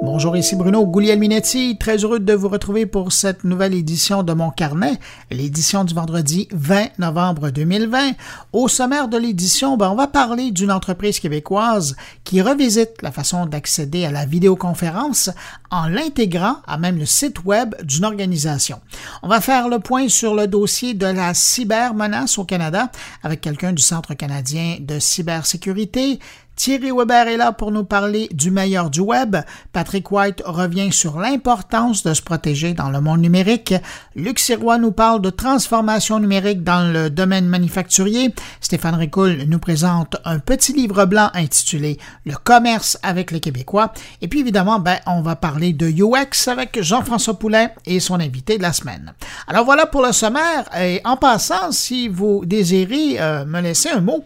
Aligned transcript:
Bonjour, 0.00 0.36
ici 0.36 0.54
Bruno 0.54 0.86
Guglielminetti, 0.86 1.76
très 1.76 1.96
heureux 1.96 2.20
de 2.20 2.32
vous 2.32 2.48
retrouver 2.48 2.86
pour 2.86 3.10
cette 3.10 3.42
nouvelle 3.42 3.74
édition 3.74 4.22
de 4.22 4.32
mon 4.32 4.50
carnet, 4.50 5.00
l'édition 5.28 5.82
du 5.82 5.92
vendredi 5.92 6.46
20 6.52 7.00
novembre 7.00 7.50
2020. 7.50 8.12
Au 8.52 8.68
sommaire 8.68 9.08
de 9.08 9.18
l'édition, 9.18 9.76
ben, 9.76 9.90
on 9.90 9.96
va 9.96 10.06
parler 10.06 10.52
d'une 10.52 10.70
entreprise 10.70 11.18
québécoise 11.18 11.96
qui 12.22 12.40
revisite 12.40 13.02
la 13.02 13.10
façon 13.10 13.46
d'accéder 13.46 14.04
à 14.04 14.12
la 14.12 14.24
vidéoconférence 14.24 15.30
en 15.72 15.88
l'intégrant 15.88 16.58
à 16.68 16.78
même 16.78 16.96
le 16.96 17.06
site 17.06 17.44
web 17.44 17.74
d'une 17.82 18.04
organisation. 18.04 18.80
On 19.24 19.28
va 19.28 19.40
faire 19.40 19.68
le 19.68 19.80
point 19.80 20.08
sur 20.08 20.36
le 20.36 20.46
dossier 20.46 20.94
de 20.94 21.06
la 21.06 21.34
cybermenace 21.34 22.38
au 22.38 22.44
Canada 22.44 22.92
avec 23.24 23.40
quelqu'un 23.40 23.72
du 23.72 23.82
Centre 23.82 24.14
canadien 24.14 24.76
de 24.78 25.00
cybersécurité, 25.00 26.20
Thierry 26.58 26.90
Weber 26.90 27.28
est 27.28 27.36
là 27.36 27.52
pour 27.52 27.70
nous 27.70 27.84
parler 27.84 28.28
du 28.32 28.50
meilleur 28.50 28.90
du 28.90 28.98
web. 28.98 29.36
Patrick 29.72 30.10
White 30.10 30.42
revient 30.44 30.90
sur 30.90 31.20
l'importance 31.20 32.02
de 32.02 32.12
se 32.12 32.20
protéger 32.20 32.74
dans 32.74 32.90
le 32.90 33.00
monde 33.00 33.20
numérique. 33.20 33.74
Luc 34.16 34.40
Sirois 34.40 34.76
nous 34.76 34.90
parle 34.90 35.22
de 35.22 35.30
transformation 35.30 36.18
numérique 36.18 36.64
dans 36.64 36.92
le 36.92 37.10
domaine 37.10 37.46
manufacturier. 37.46 38.34
Stéphane 38.60 38.96
Ricoul 38.96 39.44
nous 39.46 39.60
présente 39.60 40.16
un 40.24 40.40
petit 40.40 40.72
livre 40.72 41.04
blanc 41.04 41.30
intitulé 41.32 41.96
Le 42.26 42.34
commerce 42.34 42.98
avec 43.04 43.30
les 43.30 43.38
Québécois. 43.38 43.92
Et 44.20 44.26
puis 44.26 44.40
évidemment, 44.40 44.80
ben, 44.80 44.98
on 45.06 45.22
va 45.22 45.36
parler 45.36 45.72
de 45.72 45.86
UX 45.86 46.48
avec 46.48 46.82
Jean-François 46.82 47.38
Poulain 47.38 47.68
et 47.86 48.00
son 48.00 48.18
invité 48.18 48.58
de 48.58 48.62
la 48.62 48.72
semaine. 48.72 49.14
Alors 49.46 49.64
voilà 49.64 49.86
pour 49.86 50.04
le 50.04 50.10
sommaire. 50.10 50.68
Et 50.76 51.00
en 51.04 51.16
passant, 51.16 51.70
si 51.70 52.08
vous 52.08 52.42
désirez 52.44 53.20
euh, 53.20 53.44
me 53.44 53.60
laisser 53.60 53.90
un 53.90 54.00
mot, 54.00 54.24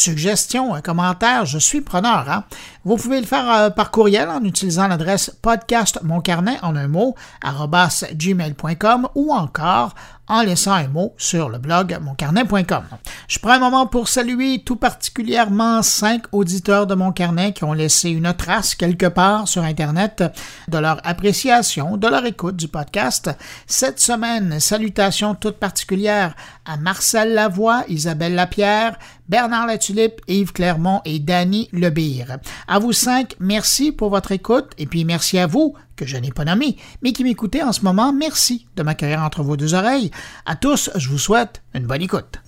suggestion, 0.00 0.74
un 0.74 0.80
commentaire, 0.80 1.46
je 1.46 1.58
suis 1.58 1.80
preneur. 1.80 2.28
Hein? 2.30 2.44
Vous 2.86 2.94
pouvez 2.94 3.18
le 3.18 3.26
faire 3.26 3.50
euh, 3.50 3.70
par 3.70 3.90
courriel 3.90 4.28
en 4.28 4.44
utilisant 4.44 4.86
l'adresse 4.86 5.36
podcast 5.42 5.98
mon 6.04 6.20
carnet 6.20 6.56
en 6.62 6.76
un 6.76 6.86
mot 6.86 7.16
gmail.com 7.42 9.08
ou 9.16 9.32
encore 9.32 9.92
en 10.28 10.42
laissant 10.42 10.72
un 10.72 10.88
mot 10.88 11.14
sur 11.16 11.48
le 11.48 11.58
blog 11.58 11.98
moncarnet.com. 12.00 12.84
Je 13.28 13.38
prends 13.38 13.52
un 13.52 13.58
moment 13.58 13.86
pour 13.86 14.08
saluer 14.08 14.62
tout 14.64 14.76
particulièrement 14.76 15.82
cinq 15.82 16.24
auditeurs 16.32 16.86
de 16.86 16.94
mon 16.94 17.12
carnet 17.12 17.52
qui 17.52 17.64
ont 17.64 17.72
laissé 17.72 18.10
une 18.10 18.32
trace 18.34 18.74
quelque 18.74 19.06
part 19.06 19.48
sur 19.48 19.62
Internet 19.62 20.24
de 20.68 20.78
leur 20.78 21.00
appréciation, 21.04 21.96
de 21.96 22.08
leur 22.08 22.24
écoute 22.24 22.56
du 22.56 22.68
podcast. 22.68 23.30
Cette 23.66 24.00
semaine, 24.00 24.58
salutations 24.60 25.34
toutes 25.34 25.58
particulières 25.58 26.34
à 26.64 26.76
Marcel 26.76 27.34
Lavoie, 27.34 27.84
Isabelle 27.88 28.34
Lapierre, 28.34 28.98
Bernard 29.28 29.66
Latulippe, 29.66 30.20
Yves 30.28 30.52
Clermont 30.52 31.02
et 31.04 31.18
Danny 31.18 31.68
Lebire. 31.72 32.38
Vous 32.78 32.92
cinq, 32.92 33.34
merci 33.38 33.92
pour 33.92 34.10
votre 34.10 34.32
écoute 34.32 34.72
et 34.78 34.86
puis 34.86 35.04
merci 35.04 35.38
à 35.38 35.46
vous 35.46 35.74
que 35.96 36.06
je 36.06 36.16
n'ai 36.16 36.30
pas 36.30 36.44
nommé, 36.44 36.76
mais 37.02 37.12
qui 37.12 37.24
m'écoutez 37.24 37.62
en 37.62 37.72
ce 37.72 37.82
moment. 37.82 38.12
Merci 38.12 38.66
de 38.76 38.82
m'accueillir 38.82 39.20
entre 39.20 39.42
vos 39.42 39.56
deux 39.56 39.74
oreilles. 39.74 40.10
À 40.44 40.56
tous, 40.56 40.90
je 40.94 41.08
vous 41.08 41.18
souhaite 41.18 41.62
une 41.74 41.86
bonne 41.86 42.02
écoute. 42.02 42.40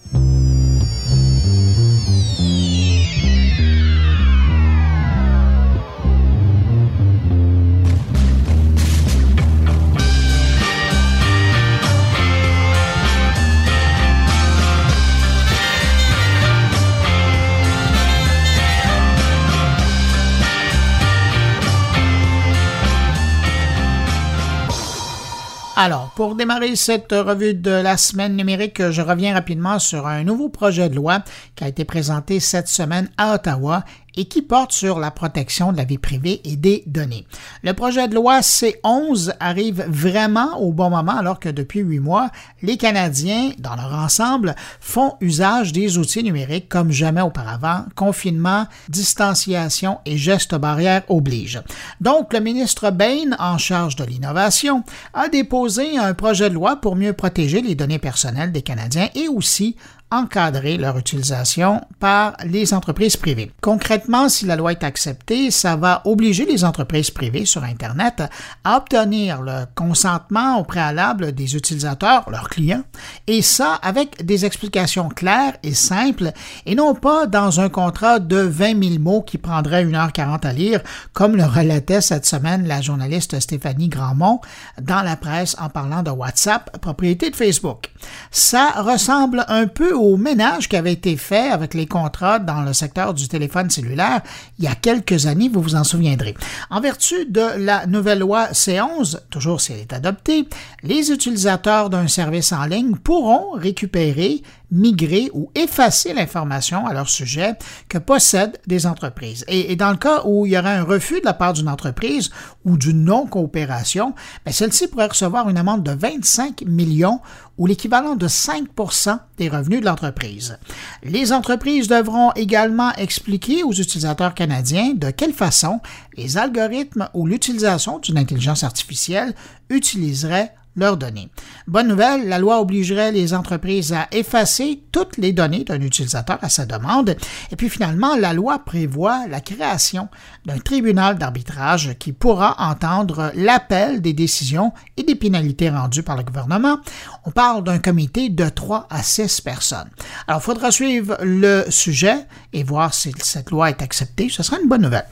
Alors, 25.81 26.11
pour 26.17 26.34
démarrer 26.34 26.75
cette 26.75 27.12
revue 27.12 27.55
de 27.55 27.71
la 27.71 27.97
semaine 27.97 28.34
numérique, 28.34 28.91
je 28.91 29.00
reviens 29.00 29.34
rapidement 29.34 29.78
sur 29.78 30.09
un 30.09 30.25
nouveau 30.25 30.49
projet 30.49 30.89
de 30.89 30.97
loi 30.97 31.22
qui 31.55 31.62
a 31.62 31.69
été 31.69 31.84
présenté 31.84 32.41
cette 32.41 32.66
semaine 32.66 33.09
à 33.16 33.37
Ottawa 33.37 33.84
et 34.19 34.25
qui 34.25 34.43
porte 34.43 34.73
sur 34.73 34.99
la 34.99 35.12
protection 35.12 35.71
de 35.71 35.77
la 35.77 35.84
vie 35.84 35.97
privée 35.97 36.41
et 36.45 36.56
des 36.56 36.83
données. 36.87 37.25
Le 37.62 37.73
projet 37.73 38.09
de 38.09 38.17
loi 38.17 38.41
C11 38.41 39.33
arrive 39.39 39.87
vraiment 39.89 40.59
au 40.59 40.73
bon 40.73 40.91
moment 40.91 41.17
alors 41.17 41.39
que 41.39 41.49
depuis 41.49 41.81
huit 41.81 42.01
mois, 42.01 42.31
les 42.61 42.77
Canadiens, 42.77 43.53
dans 43.61 43.77
leur 43.77 43.95
ensemble, 43.95 44.56
font 44.81 45.15
usage 45.21 45.73
des 45.73 45.99
outils 45.99 46.25
numériques 46.25 46.69
comme 46.69 46.91
jamais 46.91 47.21
auparavant. 47.21 47.84
Confinement, 47.95 48.67
distanciation 48.89 49.99
et 50.05 50.19
gestes 50.19 50.56
barrières 50.56 51.05
obligent. 51.09 51.62
Donc, 52.00 52.33
le 52.33 52.41
ministre 52.41 52.91
Bain, 52.91 53.37
en 53.39 53.56
charge 53.56 53.95
de 53.95 54.05
l'innovation, 54.05 54.83
a 55.15 55.29
déposé 55.29 55.97
un 55.97 56.15
projet 56.15 56.50
de 56.50 56.55
loi 56.55 56.75
pour 56.77 56.97
mieux 56.97 57.12
protéger 57.12 57.62
les 57.62 57.77
données 57.77 58.00
personnelles 58.00 58.50
des 58.50 58.62
Canadiens 58.62 59.11
et 59.15 59.29
aussi 59.29 59.77
encadrer 60.10 60.76
leur 60.76 60.96
utilisation 60.96 61.82
par 62.00 62.36
les 62.44 62.72
entreprises 62.72 63.16
privées. 63.16 63.52
Concrètement, 63.60 64.28
si 64.28 64.46
la 64.46 64.56
loi 64.56 64.72
est 64.72 64.84
acceptée, 64.84 65.50
ça 65.50 65.76
va 65.76 66.02
obliger 66.04 66.46
les 66.46 66.64
entreprises 66.64 67.10
privées 67.10 67.44
sur 67.44 67.64
Internet 67.64 68.22
à 68.64 68.78
obtenir 68.78 69.42
le 69.42 69.66
consentement 69.74 70.58
au 70.58 70.64
préalable 70.64 71.32
des 71.32 71.56
utilisateurs, 71.56 72.30
leurs 72.30 72.48
clients, 72.48 72.84
et 73.26 73.42
ça 73.42 73.74
avec 73.82 74.24
des 74.24 74.44
explications 74.44 75.08
claires 75.08 75.56
et 75.62 75.74
simples 75.74 76.32
et 76.66 76.75
non 76.75 76.94
pas 76.94 77.26
dans 77.26 77.60
un 77.60 77.69
contrat 77.69 78.19
de 78.19 78.38
20 78.38 78.82
000 78.82 78.98
mots 79.00 79.22
qui 79.22 79.38
prendrait 79.38 79.84
1h40 79.84 80.46
à 80.46 80.52
lire, 80.52 80.80
comme 81.12 81.36
le 81.36 81.44
relatait 81.44 82.00
cette 82.00 82.26
semaine 82.26 82.66
la 82.66 82.80
journaliste 82.80 83.38
Stéphanie 83.40 83.88
Grandmont 83.88 84.40
dans 84.80 85.02
la 85.02 85.16
presse 85.16 85.56
en 85.60 85.69
parlant 85.69 86.02
de 86.02 86.10
WhatsApp, 86.10 86.78
propriété 86.80 87.30
de 87.30 87.36
Facebook. 87.36 87.90
Ça 88.30 88.70
ressemble 88.78 89.44
un 89.48 89.66
peu 89.66 89.94
au 89.98 90.16
ménage 90.16 90.69
qui 90.69 90.76
avait 90.76 90.92
été 90.92 91.16
fait 91.16 91.50
avec 91.50 91.75
les 91.75 91.86
contrats 91.86 92.38
dans 92.38 92.62
le 92.62 92.72
secteur 92.72 93.14
du 93.14 93.28
téléphone 93.28 93.70
cellulaire 93.70 94.22
il 94.59 94.64
y 94.64 94.69
a 94.69 94.75
quelques 94.75 95.26
années, 95.26 95.48
vous 95.48 95.60
vous 95.60 95.75
en 95.75 95.84
souviendrez. 95.84 96.34
En 96.70 96.81
vertu 96.81 97.26
de 97.26 97.59
la 97.59 97.86
nouvelle 97.86 98.20
loi 98.20 98.48
C11, 98.53 99.20
toujours 99.31 99.60
si 99.60 99.72
elle 99.72 99.81
est 99.81 99.92
adoptée, 99.92 100.48
les 100.82 101.10
utilisateurs 101.10 101.91
d'un 101.91 102.08
service 102.08 102.53
en 102.53 102.64
ligne 102.64 102.97
pourront 102.97 103.53
récupérer 103.53 104.42
migrer 104.71 105.31
ou 105.33 105.51
effacer 105.55 106.12
l'information 106.12 106.87
à 106.87 106.93
leur 106.93 107.09
sujet 107.09 107.55
que 107.89 107.99
possèdent 107.99 108.59
des 108.67 108.87
entreprises. 108.87 109.45
Et, 109.49 109.77
dans 109.77 109.91
le 109.91 109.97
cas 109.97 110.23
où 110.25 110.47
il 110.47 110.53
y 110.53 110.59
aurait 110.59 110.77
un 110.77 110.84
refus 110.84 111.21
de 111.21 111.25
la 111.25 111.34
part 111.34 111.53
d'une 111.53 111.69
entreprise 111.69 112.31
ou 112.65 112.77
d'une 112.77 113.05
non-coopération, 113.05 114.15
ben, 114.45 114.53
celle-ci 114.53 114.89
pourrait 114.89 115.06
recevoir 115.06 115.49
une 115.49 115.56
amende 115.56 115.83
de 115.83 115.93
25 115.93 116.62
millions 116.67 117.21
ou 117.56 117.67
l'équivalent 117.67 118.15
de 118.15 118.29
5% 118.29 119.19
des 119.37 119.49
revenus 119.49 119.81
de 119.81 119.87
l'entreprise. 119.87 120.59
Les 121.03 121.33
entreprises 121.33 121.89
devront 121.89 122.33
également 122.33 122.93
expliquer 122.95 123.62
aux 123.65 123.73
utilisateurs 123.73 124.35
canadiens 124.35 124.95
de 124.95 125.11
quelle 125.11 125.33
façon 125.33 125.81
les 126.17 126.37
algorithmes 126.37 127.09
ou 127.15 127.27
l'utilisation 127.27 127.99
d'une 127.99 128.19
intelligence 128.19 128.62
artificielle 128.62 129.35
utiliseraient 129.71 130.53
leurs 130.78 130.97
données. 130.97 131.28
Bonne 131.66 131.89
nouvelle, 131.89 132.28
la 132.28 132.39
loi 132.39 132.61
obligerait 132.61 133.12
les 133.12 133.34
entreprises 133.34 133.93
à 133.93 134.09
effacer 134.12 134.83
toutes 134.93 135.16
les 135.16 135.33
données 135.33 135.65
d'un 135.65 135.81
utilisateur 135.81 136.39
à 136.41 136.49
sa 136.49 136.66
demande. 136.66 137.16
Et 137.50 137.56
puis 137.56 137.69
finalement, 137.69 138.16
la 138.16 138.33
loi 138.33 138.61
prévoit 138.61 139.27
la 139.28 139.41
création 139.41 140.09
d'un 140.47 140.59
tribunal 140.59 141.19
d'arbitrage 141.19 141.97
qui 141.99 142.12
pourra 142.12 142.56
entendre 142.59 143.33
l'appel 143.34 144.00
des 144.00 144.12
décisions 144.12 144.72
et 144.97 145.03
des 145.03 145.15
pénalités 145.15 145.71
rendues 145.71 146.03
par 146.03 146.17
le 146.17 146.22
gouvernement. 146.22 146.78
On 147.25 147.31
parle 147.31 147.65
d'un 147.65 147.78
comité 147.78 148.28
de 148.28 148.49
3 148.49 148.87
à 148.91 149.03
6 149.03 149.41
personnes. 149.41 149.91
Alors, 150.27 150.41
il 150.41 150.44
faudra 150.44 150.71
suivre 150.71 151.17
le 151.22 151.65
sujet 151.69 152.27
et 152.53 152.62
voir 152.62 152.94
si 152.94 153.12
cette 153.22 153.50
loi 153.50 153.71
est 153.71 153.83
acceptée. 153.83 154.28
Ce 154.31 154.43
sera 154.43 154.59
une 154.61 154.69
bonne 154.69 154.83
nouvelle. 154.83 155.06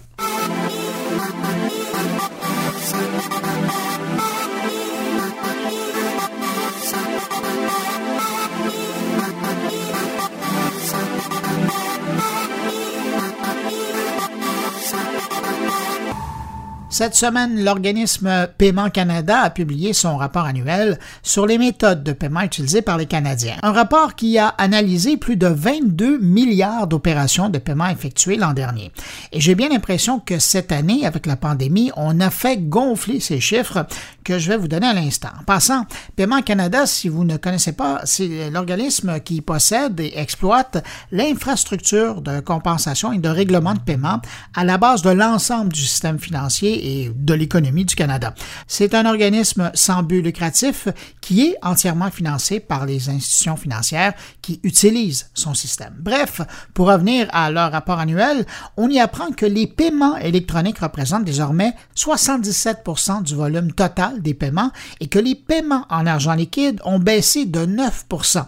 Cette 16.98 17.14
semaine, 17.14 17.62
l'organisme 17.62 18.48
Paiement 18.56 18.88
Canada 18.88 19.40
a 19.40 19.50
publié 19.50 19.92
son 19.92 20.16
rapport 20.16 20.46
annuel 20.46 20.98
sur 21.22 21.44
les 21.44 21.58
méthodes 21.58 22.02
de 22.02 22.12
paiement 22.12 22.40
utilisées 22.40 22.80
par 22.80 22.96
les 22.96 23.04
Canadiens. 23.04 23.56
Un 23.62 23.72
rapport 23.72 24.14
qui 24.14 24.38
a 24.38 24.48
analysé 24.48 25.18
plus 25.18 25.36
de 25.36 25.46
22 25.46 26.16
milliards 26.16 26.86
d'opérations 26.86 27.50
de 27.50 27.58
paiement 27.58 27.90
effectuées 27.90 28.38
l'an 28.38 28.54
dernier. 28.54 28.92
Et 29.32 29.42
j'ai 29.42 29.54
bien 29.54 29.68
l'impression 29.68 30.20
que 30.20 30.38
cette 30.38 30.72
année, 30.72 31.04
avec 31.04 31.26
la 31.26 31.36
pandémie, 31.36 31.90
on 31.96 32.18
a 32.18 32.30
fait 32.30 32.56
gonfler 32.56 33.20
ces 33.20 33.40
chiffres 33.40 33.86
que 34.26 34.40
je 34.40 34.48
vais 34.48 34.56
vous 34.56 34.66
donner 34.66 34.88
à 34.88 34.92
l'instant. 34.92 35.28
En 35.40 35.44
passant, 35.44 35.86
Paiement 36.16 36.42
Canada, 36.42 36.84
si 36.84 37.08
vous 37.08 37.24
ne 37.24 37.36
connaissez 37.36 37.70
pas, 37.70 38.00
c'est 38.02 38.50
l'organisme 38.50 39.20
qui 39.20 39.40
possède 39.40 40.00
et 40.00 40.18
exploite 40.18 40.84
l'infrastructure 41.12 42.20
de 42.22 42.40
compensation 42.40 43.12
et 43.12 43.18
de 43.18 43.28
règlement 43.28 43.74
de 43.74 43.78
paiement 43.78 44.20
à 44.52 44.64
la 44.64 44.78
base 44.78 45.02
de 45.02 45.10
l'ensemble 45.10 45.72
du 45.72 45.80
système 45.80 46.18
financier 46.18 47.04
et 47.04 47.12
de 47.14 47.34
l'économie 47.34 47.84
du 47.84 47.94
Canada. 47.94 48.34
C'est 48.66 48.94
un 48.94 49.06
organisme 49.06 49.70
sans 49.74 50.02
but 50.02 50.22
lucratif 50.22 50.88
qui 51.20 51.42
est 51.42 51.56
entièrement 51.62 52.10
financé 52.10 52.58
par 52.58 52.84
les 52.84 53.08
institutions 53.08 53.56
financières 53.56 54.14
qui 54.42 54.58
utilisent 54.64 55.30
son 55.34 55.54
système. 55.54 55.94
Bref, 56.00 56.40
pour 56.74 56.88
revenir 56.88 57.28
à 57.32 57.52
leur 57.52 57.70
rapport 57.70 58.00
annuel, 58.00 58.44
on 58.76 58.88
y 58.88 58.98
apprend 58.98 59.30
que 59.30 59.46
les 59.46 59.68
paiements 59.68 60.16
électroniques 60.16 60.80
représentent 60.80 61.24
désormais 61.24 61.74
77% 61.96 63.22
du 63.22 63.36
volume 63.36 63.70
total 63.70 64.15
des 64.22 64.34
paiements 64.34 64.70
et 65.00 65.08
que 65.08 65.18
les 65.18 65.34
paiements 65.34 65.86
en 65.90 66.06
argent 66.06 66.34
liquide 66.34 66.80
ont 66.84 66.98
baissé 66.98 67.46
de 67.46 67.60
9% 67.66 68.46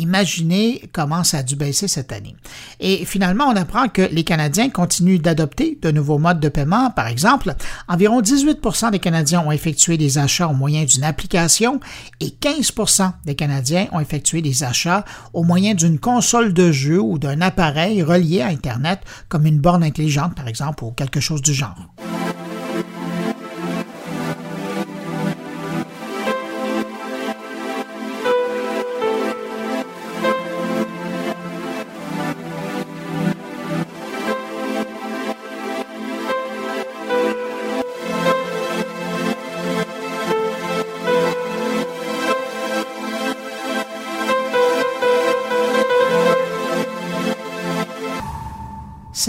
Imaginez 0.00 0.88
comment 0.94 1.24
ça 1.24 1.38
a 1.38 1.42
dû 1.42 1.56
baisser 1.56 1.86
cette 1.86 2.10
année. 2.10 2.34
Et 2.78 3.04
finalement, 3.04 3.44
on 3.44 3.56
apprend 3.56 3.88
que 3.88 4.00
les 4.00 4.24
Canadiens 4.24 4.70
continuent 4.70 5.20
d'adopter 5.20 5.78
de 5.82 5.90
nouveaux 5.90 6.16
modes 6.16 6.40
de 6.40 6.48
paiement. 6.48 6.90
Par 6.90 7.06
exemple, 7.06 7.54
environ 7.86 8.22
18% 8.22 8.92
des 8.92 8.98
Canadiens 8.98 9.42
ont 9.46 9.52
effectué 9.52 9.98
des 9.98 10.16
achats 10.16 10.48
au 10.48 10.54
moyen 10.54 10.84
d'une 10.84 11.04
application 11.04 11.80
et 12.20 12.28
15% 12.28 13.12
des 13.26 13.34
Canadiens 13.34 13.88
ont 13.92 14.00
effectué 14.00 14.40
des 14.40 14.64
achats 14.64 15.04
au 15.34 15.42
moyen 15.42 15.74
d'une 15.74 15.98
console 15.98 16.54
de 16.54 16.72
jeu 16.72 16.98
ou 16.98 17.18
d'un 17.18 17.42
appareil 17.42 18.02
relié 18.02 18.40
à 18.40 18.46
Internet, 18.46 19.00
comme 19.28 19.44
une 19.44 19.58
borne 19.58 19.84
intelligente, 19.84 20.34
par 20.34 20.48
exemple, 20.48 20.82
ou 20.84 20.92
quelque 20.92 21.20
chose 21.20 21.42
du 21.42 21.52
genre. 21.52 21.76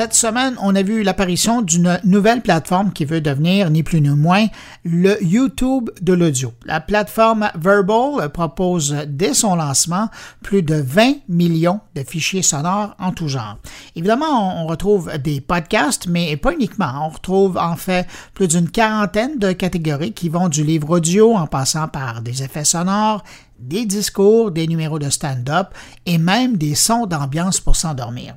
Cette 0.01 0.15
semaine, 0.15 0.55
on 0.59 0.73
a 0.73 0.81
vu 0.81 1.03
l'apparition 1.03 1.61
d'une 1.61 1.99
nouvelle 2.03 2.41
plateforme 2.41 2.91
qui 2.91 3.05
veut 3.05 3.21
devenir 3.21 3.69
ni 3.69 3.83
plus 3.83 4.01
ni 4.01 4.09
moins 4.09 4.47
le 4.83 5.23
YouTube 5.23 5.91
de 6.01 6.13
l'audio. 6.13 6.53
La 6.65 6.79
plateforme 6.79 7.51
Verbal 7.53 8.27
propose 8.31 8.95
dès 9.05 9.35
son 9.35 9.53
lancement 9.53 10.09
plus 10.41 10.63
de 10.63 10.73
20 10.73 11.17
millions 11.29 11.81
de 11.95 12.01
fichiers 12.01 12.41
sonores 12.41 12.95
en 12.97 13.11
tout 13.11 13.27
genre. 13.27 13.59
Évidemment, 13.95 14.63
on 14.63 14.65
retrouve 14.65 15.15
des 15.19 15.39
podcasts, 15.39 16.07
mais 16.07 16.35
pas 16.35 16.53
uniquement. 16.53 17.05
On 17.05 17.09
retrouve 17.09 17.57
en 17.57 17.75
fait 17.75 18.07
plus 18.33 18.47
d'une 18.47 18.71
quarantaine 18.71 19.37
de 19.37 19.51
catégories 19.51 20.13
qui 20.13 20.29
vont 20.29 20.49
du 20.49 20.63
livre 20.63 20.89
audio 20.89 21.35
en 21.35 21.45
passant 21.45 21.87
par 21.87 22.23
des 22.23 22.41
effets 22.41 22.65
sonores, 22.65 23.23
des 23.61 23.85
discours, 23.85 24.51
des 24.51 24.67
numéros 24.67 24.99
de 24.99 25.09
stand-up 25.09 25.67
et 26.05 26.17
même 26.17 26.57
des 26.57 26.75
sons 26.75 27.05
d'ambiance 27.05 27.59
pour 27.59 27.75
s'endormir. 27.75 28.35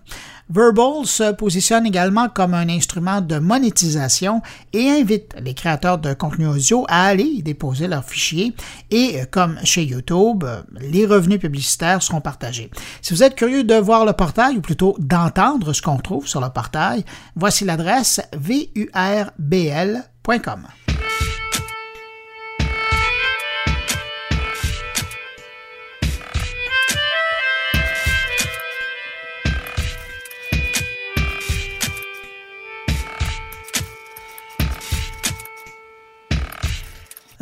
Verbal 0.50 1.06
se 1.06 1.32
positionne 1.32 1.86
également 1.86 2.28
comme 2.28 2.52
un 2.52 2.68
instrument 2.68 3.22
de 3.22 3.38
monétisation 3.38 4.42
et 4.72 4.90
invite 4.90 5.34
les 5.40 5.54
créateurs 5.54 5.98
de 5.98 6.12
contenu 6.12 6.46
audio 6.46 6.84
à 6.88 7.06
aller 7.06 7.24
y 7.24 7.42
déposer 7.42 7.88
leurs 7.88 8.04
fichiers 8.04 8.52
et, 8.90 9.20
comme 9.30 9.58
chez 9.64 9.84
YouTube, 9.84 10.44
les 10.80 11.06
revenus 11.06 11.40
publicitaires 11.40 12.02
seront 12.02 12.20
partagés. 12.20 12.70
Si 13.00 13.14
vous 13.14 13.22
êtes 13.22 13.36
curieux 13.36 13.64
de 13.64 13.74
voir 13.74 14.04
le 14.04 14.12
portail 14.12 14.58
ou 14.58 14.60
plutôt 14.60 14.96
d'entendre 14.98 15.72
ce 15.72 15.80
qu'on 15.80 15.96
trouve 15.96 16.28
sur 16.28 16.42
le 16.42 16.50
portail, 16.50 17.04
voici 17.34 17.64
l'adresse 17.64 18.20
vurbl.com. 18.36 19.06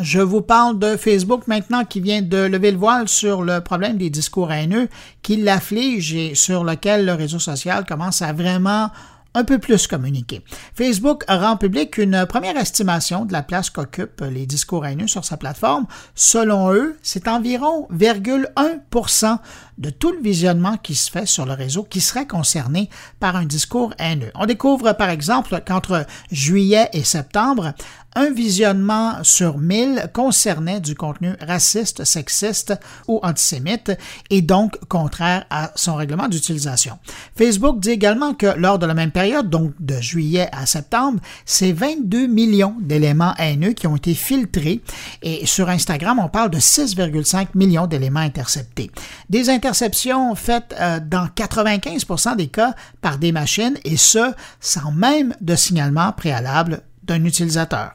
Je 0.02 0.18
vous 0.18 0.42
parle 0.42 0.80
de 0.80 0.96
Facebook 0.96 1.46
maintenant 1.46 1.84
qui 1.84 2.00
vient 2.00 2.22
de 2.22 2.36
lever 2.36 2.72
le 2.72 2.76
voile 2.76 3.06
sur 3.06 3.42
le 3.42 3.60
problème 3.60 3.98
des 3.98 4.10
discours 4.10 4.50
haineux 4.50 4.88
qui 5.22 5.36
l'afflige 5.36 6.12
et 6.12 6.34
sur 6.34 6.64
lequel 6.64 7.06
le 7.06 7.12
réseau 7.12 7.38
social 7.38 7.86
commence 7.86 8.20
à 8.20 8.32
vraiment 8.32 8.90
un 9.34 9.44
peu 9.44 9.58
plus 9.58 9.86
communiquer. 9.86 10.42
Facebook 10.74 11.24
rend 11.28 11.56
public 11.56 11.98
une 11.98 12.26
première 12.26 12.56
estimation 12.56 13.24
de 13.24 13.32
la 13.32 13.42
place 13.42 13.70
qu'occupent 13.70 14.24
les 14.28 14.44
discours 14.44 14.84
haineux 14.84 15.06
sur 15.06 15.24
sa 15.24 15.36
plateforme. 15.36 15.86
Selon 16.14 16.72
eux, 16.72 16.98
c'est 17.02 17.28
environ 17.28 17.86
1% 17.90 19.38
de 19.78 19.90
tout 19.90 20.12
le 20.12 20.20
visionnement 20.20 20.76
qui 20.76 20.94
se 20.94 21.10
fait 21.10 21.26
sur 21.26 21.46
le 21.46 21.54
réseau 21.54 21.82
qui 21.82 22.00
serait 22.00 22.26
concerné 22.26 22.90
par 23.20 23.36
un 23.36 23.46
discours 23.46 23.94
haineux. 23.98 24.32
On 24.34 24.46
découvre 24.46 24.92
par 24.92 25.08
exemple 25.08 25.62
qu'entre 25.66 26.06
juillet 26.30 26.88
et 26.92 27.04
septembre, 27.04 27.72
un 28.14 28.30
visionnement 28.30 29.22
sur 29.22 29.58
1000 29.58 30.10
concernait 30.12 30.80
du 30.80 30.94
contenu 30.94 31.34
raciste, 31.40 32.04
sexiste 32.04 32.74
ou 33.08 33.20
antisémite 33.22 33.92
et 34.30 34.42
donc 34.42 34.78
contraire 34.88 35.44
à 35.50 35.72
son 35.74 35.94
règlement 35.94 36.28
d'utilisation. 36.28 36.98
Facebook 37.36 37.80
dit 37.80 37.90
également 37.90 38.34
que 38.34 38.46
lors 38.56 38.78
de 38.78 38.86
la 38.86 38.94
même 38.94 39.10
période, 39.10 39.48
donc 39.48 39.72
de 39.80 40.00
juillet 40.00 40.48
à 40.52 40.66
septembre, 40.66 41.20
c'est 41.44 41.72
22 41.72 42.26
millions 42.26 42.76
d'éléments 42.80 43.34
haineux 43.38 43.72
qui 43.72 43.86
ont 43.86 43.96
été 43.96 44.14
filtrés 44.14 44.82
et 45.22 45.46
sur 45.46 45.68
Instagram, 45.68 46.20
on 46.22 46.28
parle 46.28 46.50
de 46.50 46.58
6,5 46.58 47.48
millions 47.54 47.86
d'éléments 47.86 48.20
interceptés. 48.20 48.90
Des 49.30 49.50
interceptions 49.50 50.34
faites 50.34 50.74
euh, 50.78 51.00
dans 51.00 51.26
95% 51.26 52.36
des 52.36 52.48
cas 52.48 52.74
par 53.00 53.18
des 53.18 53.32
machines 53.32 53.78
et 53.84 53.96
ce, 53.96 54.32
sans 54.60 54.92
même 54.92 55.34
de 55.40 55.54
signalement 55.54 56.12
préalable 56.12 56.82
d'un 57.02 57.24
utilisateur. 57.24 57.92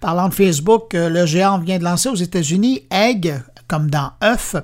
Parlant 0.00 0.28
de 0.28 0.34
Facebook, 0.34 0.94
euh, 0.94 1.08
le 1.08 1.26
géant 1.26 1.58
vient 1.58 1.78
de 1.78 1.82
lancer 1.82 2.08
aux 2.08 2.14
États-Unis 2.14 2.86
Egg, 2.92 3.42
comme 3.68 3.90
dans 3.90 4.12
œuf, 4.22 4.56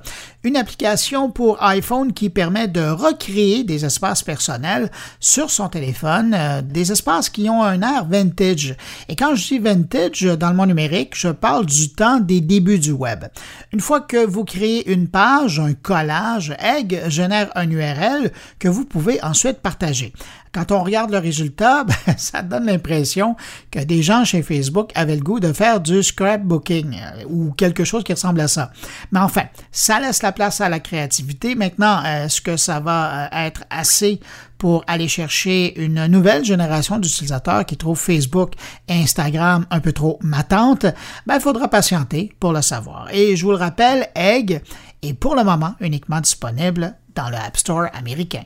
une 0.45 0.57
application 0.57 1.31
pour 1.31 1.63
iPhone 1.63 2.13
qui 2.13 2.31
permet 2.31 2.69
de 2.69 2.81
recréer 2.81 3.65
des 3.65 3.85
espaces 3.85 4.23
personnels 4.23 4.91
sur 5.21 5.51
son 5.51 5.69
téléphone, 5.69 6.35
euh, 6.35 6.63
des 6.63 6.93
espaces 6.93 7.29
qui 7.29 7.49
ont 7.49 7.63
un 7.63 7.83
air 7.83 8.05
vintage. 8.07 8.77
Et 9.09 9.17
quand 9.17 9.35
je 9.35 9.49
dis 9.49 9.59
vintage 9.59 10.23
dans 10.23 10.51
le 10.51 10.57
monde 10.57 10.69
numérique, 10.69 11.17
je 11.17 11.29
parle 11.29 11.67
du 11.67 11.91
temps 11.91 12.21
des 12.21 12.41
débuts 12.41 12.79
du 12.79 12.93
web. 12.93 13.25
Une 13.73 13.81
fois 13.81 14.01
que 14.01 14.25
vous 14.25 14.45
créez 14.45 14.91
une 14.91 15.09
page, 15.09 15.61
un 15.61 15.75
collage, 15.75 16.55
Egg 16.59 17.03
génère 17.09 17.51
un 17.55 17.71
URL 17.71 18.33
que 18.59 18.69
vous 18.69 18.85
pouvez 18.85 19.23
ensuite 19.23 19.59
partager 19.59 20.13
quand 20.53 20.71
on 20.71 20.83
regarde 20.83 21.11
le 21.11 21.19
résultat, 21.19 21.85
ben, 22.07 22.15
ça 22.17 22.43
donne 22.43 22.67
l'impression 22.67 23.37
que 23.71 23.81
des 23.81 24.03
gens 24.03 24.25
chez 24.25 24.43
Facebook 24.43 24.93
avaient 24.95 25.17
le 25.17 25.23
goût 25.23 25.41
de 25.41 25.53
faire 25.53 25.81
du 25.81 26.03
scrapbooking 26.03 26.95
euh, 26.95 27.25
ou 27.29 27.53
quelque 27.53 27.85
chose 27.85 28.05
qui 28.05 28.13
ressemble 28.13 28.41
à 28.41 28.49
ça. 28.49 28.71
Mais 29.11 29.21
enfin, 29.21 29.45
ça 29.71 30.01
laisse 30.01 30.23
la 30.23 30.33
place 30.33 30.61
à 30.61 30.69
la 30.69 30.81
créativité. 30.81 31.55
Maintenant, 31.55 32.03
est-ce 32.05 32.41
que 32.41 32.57
ça 32.57 32.81
va 32.81 33.25
euh, 33.25 33.29
être 33.47 33.65
assez 33.71 34.21
pour 34.59 34.85
aller 34.87 35.09
chercher 35.09 35.81
une 35.83 36.07
nouvelle 36.07 36.45
génération 36.45 36.99
d'utilisateurs 36.99 37.67
qui 37.67 37.77
trouvent 37.77 37.99
Facebook 37.99 38.53
et 38.89 38.95
Instagram 38.95 39.67
un 39.71 39.81
peu 39.81 39.93
trop 39.93 40.19
matantes? 40.23 40.87
Ben, 41.27 41.37
il 41.37 41.41
faudra 41.41 41.69
patienter 41.69 42.33
pour 42.39 42.53
le 42.53 42.63
savoir. 42.63 43.09
Et 43.13 43.37
je 43.37 43.45
vous 43.45 43.53
le 43.53 43.57
rappelle, 43.57 44.09
Egg 44.15 44.63
est 45.03 45.15
pour 45.15 45.35
le 45.35 45.45
moment 45.45 45.75
uniquement 45.81 46.21
disponible 46.21 46.95
dans 47.15 47.29
le 47.31 47.37
App 47.37 47.57
Store 47.57 47.87
américain. 47.95 48.45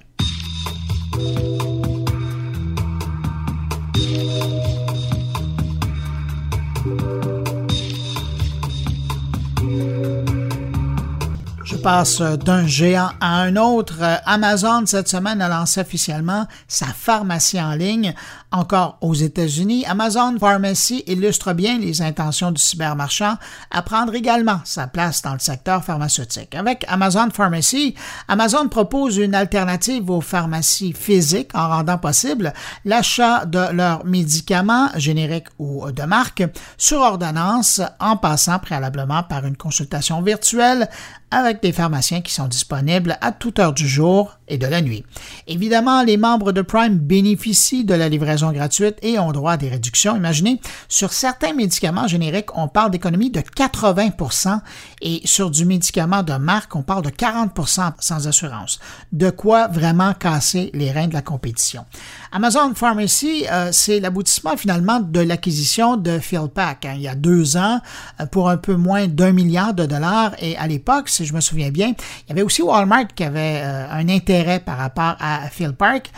Passe 11.87 12.21
d'un 12.21 12.67
géant 12.67 13.11
à 13.21 13.43
un 13.43 13.55
autre. 13.55 13.99
Amazon, 14.25 14.87
cette 14.87 15.07
semaine, 15.07 15.41
a 15.41 15.49
lancé 15.49 15.81
officiellement 15.81 16.49
sa 16.67 16.87
pharmacie 16.87 17.61
en 17.61 17.75
ligne. 17.75 18.13
Encore 18.53 18.99
aux 19.01 19.15
États-Unis, 19.15 19.85
Amazon 19.87 20.39
Pharmacy 20.39 21.03
illustre 21.07 21.53
bien 21.53 21.79
les 21.79 22.01
intentions 22.01 22.53
du 22.53 22.61
cybermarchand 22.61 23.35
à 23.71 23.83
prendre 23.83 24.15
également 24.15 24.61
sa 24.65 24.87
place 24.87 25.23
dans 25.23 25.33
le 25.33 25.41
secteur 25.41 25.85
pharmaceutique. 25.85 26.55
Avec 26.55 26.85
Amazon 26.89 27.29
Pharmacy, 27.33 27.95
Amazon 28.29 28.69
propose 28.69 29.17
une 29.17 29.35
alternative 29.35 30.09
aux 30.11 30.21
pharmacies 30.21 30.93
physiques 30.93 31.51
en 31.55 31.69
rendant 31.69 31.99
possible 31.99 32.53
l'achat 32.85 33.47
de 33.47 33.73
leurs 33.73 34.05
médicaments 34.05 34.91
génériques 34.95 35.49
ou 35.59 35.91
de 35.91 36.03
marque 36.05 36.45
sur 36.79 37.01
ordonnance 37.01 37.81
en 37.99 38.17
passant 38.17 38.61
préalablement 38.61 39.25
par 39.25 39.45
une 39.45 39.57
consultation 39.57 40.23
virtuelle 40.23 40.89
avec 41.31 41.61
des 41.61 41.73
pharmaciens 41.73 42.21
qui 42.21 42.33
sont 42.33 42.47
disponibles 42.47 43.19
à 43.21 43.33
toute 43.33 43.59
heure 43.59 43.73
du 43.73 43.89
jour 43.89 44.39
et 44.49 44.59
de 44.59 44.67
la 44.67 44.81
nuit. 44.81 45.05
Évidemment, 45.49 46.03
les 46.03 46.17
membres 46.17 46.53
de 46.53 46.63
Prime 46.63 46.99
bénéficient 46.99 47.85
de 47.85 47.95
la 47.95 48.09
livraison 48.09 48.36
gratuite 48.37 48.97
et 49.03 49.19
ont 49.19 49.33
droit 49.33 49.53
à 49.53 49.57
des 49.57 49.69
réductions. 49.69 50.17
Imaginez, 50.17 50.61
sur 50.89 51.13
certains 51.13 51.53
médicaments 51.53 52.07
génériques, 52.07 52.57
on 52.57 52.69
parle 52.69 52.91
d'économie 52.91 53.31
de 53.31 53.41
80% 53.41 54.61
et 55.03 55.21
sur 55.25 55.51
du 55.51 55.65
médicament 55.65 56.23
de 56.23 56.35
marque, 56.35 56.75
on 56.77 56.83
parle 56.83 57.03
de 57.03 57.11
40% 57.11 57.93
sans 57.99 58.29
assurance. 58.29 58.79
De 59.13 59.31
quoi 59.31 59.69
vraiment 59.69 60.15
casser 60.15 60.71
les 60.75 60.93
reins 60.93 61.09
de 61.09 61.15
la 61.15 61.23
compétition. 61.23 61.85
Amazon 62.33 62.75
Pharmacy, 62.75 63.47
euh, 63.51 63.71
c'est 63.73 64.01
l'aboutissement 64.01 64.57
finalement 64.57 65.01
de 65.01 65.21
l'acquisition 65.21 65.97
de 65.97 66.19
PhilPack 66.19 66.85
hein, 66.85 66.95
il 66.97 67.03
y 67.03 67.09
a 67.09 67.15
deux 67.15 67.57
ans 67.57 67.81
euh, 68.21 68.27
pour 68.27 68.49
un 68.49 68.57
peu 68.57 68.75
moins 68.75 69.07
d'un 69.07 69.33
milliard 69.33 69.75
de 69.75 69.87
dollars 69.87 70.33
et 70.39 70.57
à 70.57 70.67
l'époque, 70.67 71.09
si 71.09 71.25
je 71.25 71.35
me 71.35 71.41
souviens 71.41 71.71
bien, 71.71 71.89
il 71.89 72.29
y 72.29 72.33
avait 72.33 72.43
aussi 72.43 72.63
Walmart 72.63 73.09
qui 73.15 73.25
avait 73.25 73.63
euh, 73.63 73.91
un 73.91 74.09
intérêt 74.09 74.61
par 74.61 74.79
rapport 74.79 75.17
à 75.21 75.49
PhilPack 75.49 76.11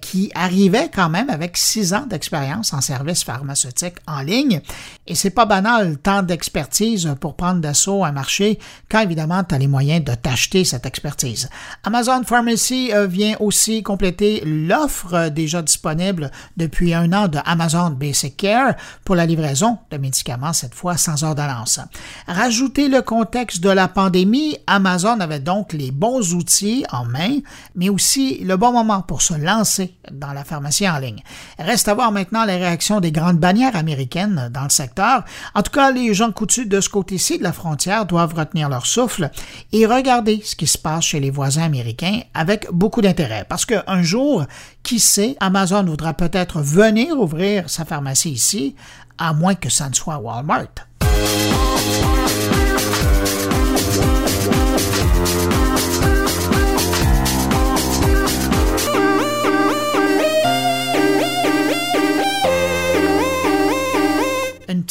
qui 0.00 0.30
arrivait 0.34 0.90
quand 0.92 1.08
même 1.08 1.30
avec 1.30 1.56
six 1.60 1.94
ans 1.94 2.06
d'expérience 2.06 2.72
en 2.72 2.80
services 2.80 3.24
pharmaceutiques 3.24 3.98
en 4.06 4.20
ligne 4.22 4.60
et 5.06 5.14
c'est 5.14 5.30
pas 5.30 5.46
banal 5.46 5.98
tant 5.98 6.22
d'expertise 6.22 7.14
pour 7.20 7.36
prendre 7.36 7.60
d'assaut 7.60 8.04
un 8.04 8.12
marché 8.12 8.58
quand 8.88 9.00
évidemment 9.00 9.44
tu 9.44 9.54
as 9.54 9.58
les 9.58 9.66
moyens 9.66 10.04
de 10.04 10.14
t'acheter 10.14 10.64
cette 10.64 10.86
expertise. 10.86 11.48
Amazon 11.84 12.22
Pharmacy 12.24 12.90
vient 13.08 13.36
aussi 13.40 13.82
compléter 13.82 14.42
l'offre 14.44 15.28
déjà 15.28 15.62
disponible 15.62 16.30
depuis 16.56 16.94
un 16.94 17.12
an 17.12 17.28
de 17.28 17.38
Amazon 17.44 17.90
Basic 17.90 18.36
Care 18.36 18.74
pour 19.04 19.14
la 19.14 19.26
livraison 19.26 19.78
de 19.90 19.96
médicaments, 19.96 20.52
cette 20.52 20.74
fois 20.74 20.96
sans 20.96 21.22
ordonnance. 21.24 21.80
Rajouter 22.26 22.88
le 22.88 23.02
contexte 23.02 23.60
de 23.60 23.70
la 23.70 23.88
pandémie, 23.88 24.58
Amazon 24.66 25.20
avait 25.20 25.40
donc 25.40 25.72
les 25.72 25.90
bons 25.90 26.34
outils 26.34 26.84
en 26.90 27.04
main, 27.04 27.38
mais 27.74 27.88
aussi 27.88 28.38
le 28.44 28.56
bon 28.56 28.72
moment 28.72 29.02
pour 29.02 29.22
se 29.22 29.34
lancer 29.34 29.94
dans 30.10 30.32
la 30.32 30.44
pharmacie 30.44 30.88
en 30.88 30.98
ligne. 30.98 31.22
Reste 31.60 31.88
à 31.88 31.94
voir 31.94 32.10
maintenant 32.10 32.46
les 32.46 32.56
réactions 32.56 33.00
des 33.00 33.12
grandes 33.12 33.38
bannières 33.38 33.76
américaines 33.76 34.50
dans 34.52 34.62
le 34.62 34.70
secteur. 34.70 35.24
En 35.54 35.62
tout 35.62 35.70
cas, 35.70 35.90
les 35.90 36.14
gens 36.14 36.32
coutus 36.32 36.66
de 36.66 36.80
ce 36.80 36.88
côté-ci 36.88 37.36
de 37.36 37.42
la 37.42 37.52
frontière 37.52 38.06
doivent 38.06 38.34
retenir 38.34 38.70
leur 38.70 38.86
souffle 38.86 39.30
et 39.72 39.84
regarder 39.84 40.40
ce 40.42 40.56
qui 40.56 40.66
se 40.66 40.78
passe 40.78 41.04
chez 41.04 41.20
les 41.20 41.30
voisins 41.30 41.64
américains 41.64 42.20
avec 42.32 42.66
beaucoup 42.72 43.02
d'intérêt. 43.02 43.44
Parce 43.46 43.66
qu'un 43.66 44.02
jour, 44.02 44.46
qui 44.82 44.98
sait, 44.98 45.36
Amazon 45.38 45.84
voudra 45.84 46.14
peut-être 46.14 46.60
venir 46.60 47.18
ouvrir 47.20 47.68
sa 47.68 47.84
pharmacie 47.84 48.30
ici, 48.30 48.74
à 49.18 49.34
moins 49.34 49.54
que 49.54 49.68
ça 49.68 49.90
ne 49.90 49.94
soit 49.94 50.18
Walmart. 50.18 50.68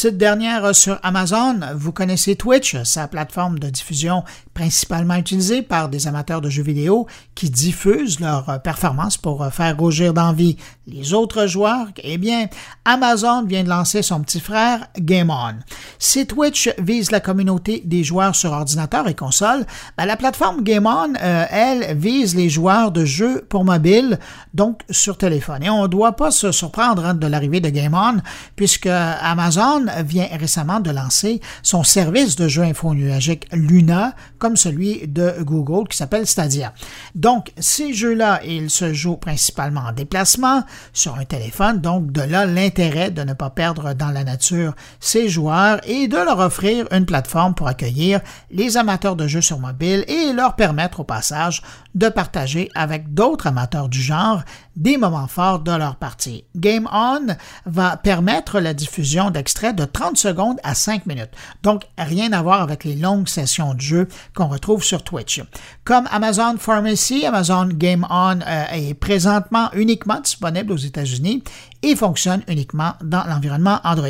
Petite 0.01 0.17
dernière 0.17 0.73
sur 0.73 0.97
Amazon. 1.03 1.59
Vous 1.75 1.91
connaissez 1.91 2.37
Twitch, 2.37 2.81
sa 2.83 3.09
plateforme 3.09 3.59
de 3.59 3.69
diffusion 3.69 4.23
principalement 4.53 5.15
utilisée 5.15 5.61
par 5.61 5.89
des 5.89 6.07
amateurs 6.07 6.39
de 6.39 6.49
jeux 6.49 6.63
vidéo 6.63 7.05
qui 7.35 7.49
diffusent 7.49 8.21
leurs 8.21 8.61
performances 8.61 9.17
pour 9.17 9.45
faire 9.51 9.77
rougir 9.77 10.13
d'envie 10.13 10.55
les 10.91 11.13
autres 11.13 11.47
joueurs. 11.47 11.87
Eh 12.03 12.17
bien, 12.17 12.47
Amazon 12.85 13.43
vient 13.43 13.63
de 13.63 13.69
lancer 13.69 14.01
son 14.01 14.21
petit 14.21 14.39
frère 14.39 14.87
Game 14.97 15.29
On. 15.29 15.55
Si 15.97 16.25
Twitch 16.25 16.69
vise 16.77 17.11
la 17.11 17.19
communauté 17.19 17.81
des 17.85 18.03
joueurs 18.03 18.35
sur 18.35 18.51
ordinateur 18.51 19.07
et 19.07 19.13
console, 19.13 19.65
ben, 19.97 20.05
la 20.05 20.17
plateforme 20.17 20.63
Game 20.63 20.85
On, 20.85 21.13
euh, 21.21 21.45
elle, 21.49 21.97
vise 21.97 22.35
les 22.35 22.49
joueurs 22.49 22.91
de 22.91 23.05
jeux 23.05 23.45
pour 23.49 23.65
mobile, 23.65 24.19
donc 24.53 24.81
sur 24.89 25.17
téléphone. 25.17 25.63
Et 25.63 25.69
on 25.69 25.83
ne 25.83 25.87
doit 25.87 26.13
pas 26.13 26.31
se 26.31 26.51
surprendre 26.51 27.05
hein, 27.05 27.13
de 27.13 27.27
l'arrivée 27.27 27.59
de 27.59 27.69
Game 27.69 27.93
On, 27.93 28.19
puisque 28.55 28.87
Amazon 28.87 29.85
vient 30.05 30.27
récemment 30.37 30.79
de 30.79 30.91
lancer 30.91 31.41
son 31.63 31.83
service 31.83 32.35
de 32.35 32.47
jeu 32.47 32.63
infonuagique 32.63 33.47
Luna, 33.51 34.13
comme 34.39 34.57
celui 34.57 35.07
de 35.07 35.35
Google 35.41 35.87
qui 35.87 35.97
s'appelle 35.97 36.25
Stadia. 36.25 36.73
Donc, 37.13 37.51
ces 37.57 37.93
jeux-là, 37.93 38.41
ils 38.45 38.69
se 38.69 38.93
jouent 38.93 39.17
principalement 39.17 39.81
en 39.81 39.91
déplacement 39.91 40.63
sur 40.93 41.15
un 41.15 41.25
téléphone, 41.25 41.79
donc 41.79 42.11
de 42.11 42.21
là 42.21 42.45
l'intérêt 42.45 43.11
de 43.11 43.23
ne 43.23 43.33
pas 43.33 43.49
perdre 43.49 43.93
dans 43.93 44.09
la 44.09 44.23
nature 44.23 44.73
ces 44.99 45.29
joueurs 45.29 45.79
et 45.87 46.07
de 46.07 46.17
leur 46.17 46.39
offrir 46.39 46.87
une 46.91 47.05
plateforme 47.05 47.53
pour 47.53 47.67
accueillir 47.67 48.21
les 48.51 48.77
amateurs 48.77 49.15
de 49.15 49.27
jeux 49.27 49.41
sur 49.41 49.59
mobile 49.59 50.05
et 50.07 50.33
leur 50.33 50.55
permettre 50.55 51.01
au 51.01 51.03
passage 51.03 51.61
de 51.95 52.09
partager 52.09 52.69
avec 52.75 53.13
d'autres 53.13 53.47
amateurs 53.47 53.89
du 53.89 54.01
genre 54.01 54.43
des 54.79 54.97
moments 54.97 55.27
forts 55.27 55.59
de 55.59 55.71
leur 55.71 55.97
partie. 55.97 56.45
Game 56.55 56.87
On 56.91 57.27
va 57.65 57.97
permettre 57.97 58.59
la 58.59 58.73
diffusion 58.73 59.29
d'extraits 59.29 59.75
de 59.75 59.85
30 59.85 60.17
secondes 60.17 60.57
à 60.63 60.73
5 60.73 61.05
minutes. 61.05 61.31
Donc, 61.61 61.83
rien 61.97 62.31
à 62.31 62.41
voir 62.41 62.61
avec 62.61 62.85
les 62.85 62.95
longues 62.95 63.27
sessions 63.27 63.73
de 63.73 63.81
jeu 63.81 64.07
qu'on 64.33 64.47
retrouve 64.47 64.83
sur 64.83 65.03
Twitch. 65.03 65.41
Comme 65.83 66.07
Amazon 66.11 66.55
Pharmacy, 66.57 67.25
Amazon 67.25 67.67
Game 67.67 68.07
On 68.09 68.39
euh, 68.41 68.65
est 68.71 68.93
présentement 68.93 69.69
uniquement 69.73 70.21
disponible 70.21 70.71
aux 70.71 70.77
États-Unis 70.77 71.43
et 71.81 71.95
fonctionne 71.95 72.43
uniquement 72.47 72.93
dans 73.03 73.23
l'environnement 73.25 73.79
Android. 73.83 74.07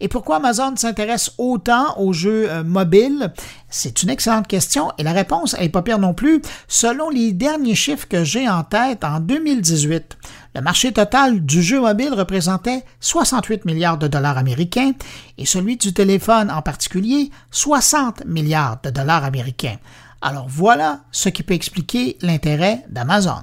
Et 0.00 0.08
pourquoi 0.08 0.36
Amazon 0.36 0.74
s'intéresse 0.76 1.32
autant 1.38 1.98
aux 1.98 2.12
jeux 2.12 2.50
euh, 2.50 2.64
mobiles? 2.64 3.32
C'est 3.68 4.02
une 4.02 4.10
excellente 4.10 4.48
question 4.48 4.92
et 4.98 5.02
la 5.02 5.12
réponse 5.12 5.58
n'est 5.58 5.68
pas 5.68 5.82
pire 5.82 5.98
non 5.98 6.14
plus. 6.14 6.42
Selon 6.68 7.10
les 7.10 7.32
derniers 7.32 7.74
chiffres 7.74 8.08
que 8.08 8.24
j'ai 8.24 8.48
en 8.48 8.64
tête, 8.64 9.04
en 9.04 9.20
2018, 9.20 10.16
le 10.54 10.60
marché 10.62 10.92
total 10.92 11.44
du 11.44 11.62
jeu 11.62 11.80
mobile 11.80 12.14
représentait 12.14 12.84
68 13.00 13.64
milliards 13.66 13.98
de 13.98 14.08
dollars 14.08 14.38
américains 14.38 14.92
et 15.38 15.44
celui 15.44 15.76
du 15.76 15.92
téléphone 15.92 16.50
en 16.50 16.62
particulier 16.62 17.30
60 17.50 18.24
milliards 18.24 18.80
de 18.82 18.90
dollars 18.90 19.24
américains. 19.24 19.76
Alors 20.22 20.46
voilà 20.48 21.00
ce 21.12 21.28
qui 21.28 21.42
peut 21.42 21.54
expliquer 21.54 22.16
l'intérêt 22.22 22.84
d'Amazon. 22.88 23.42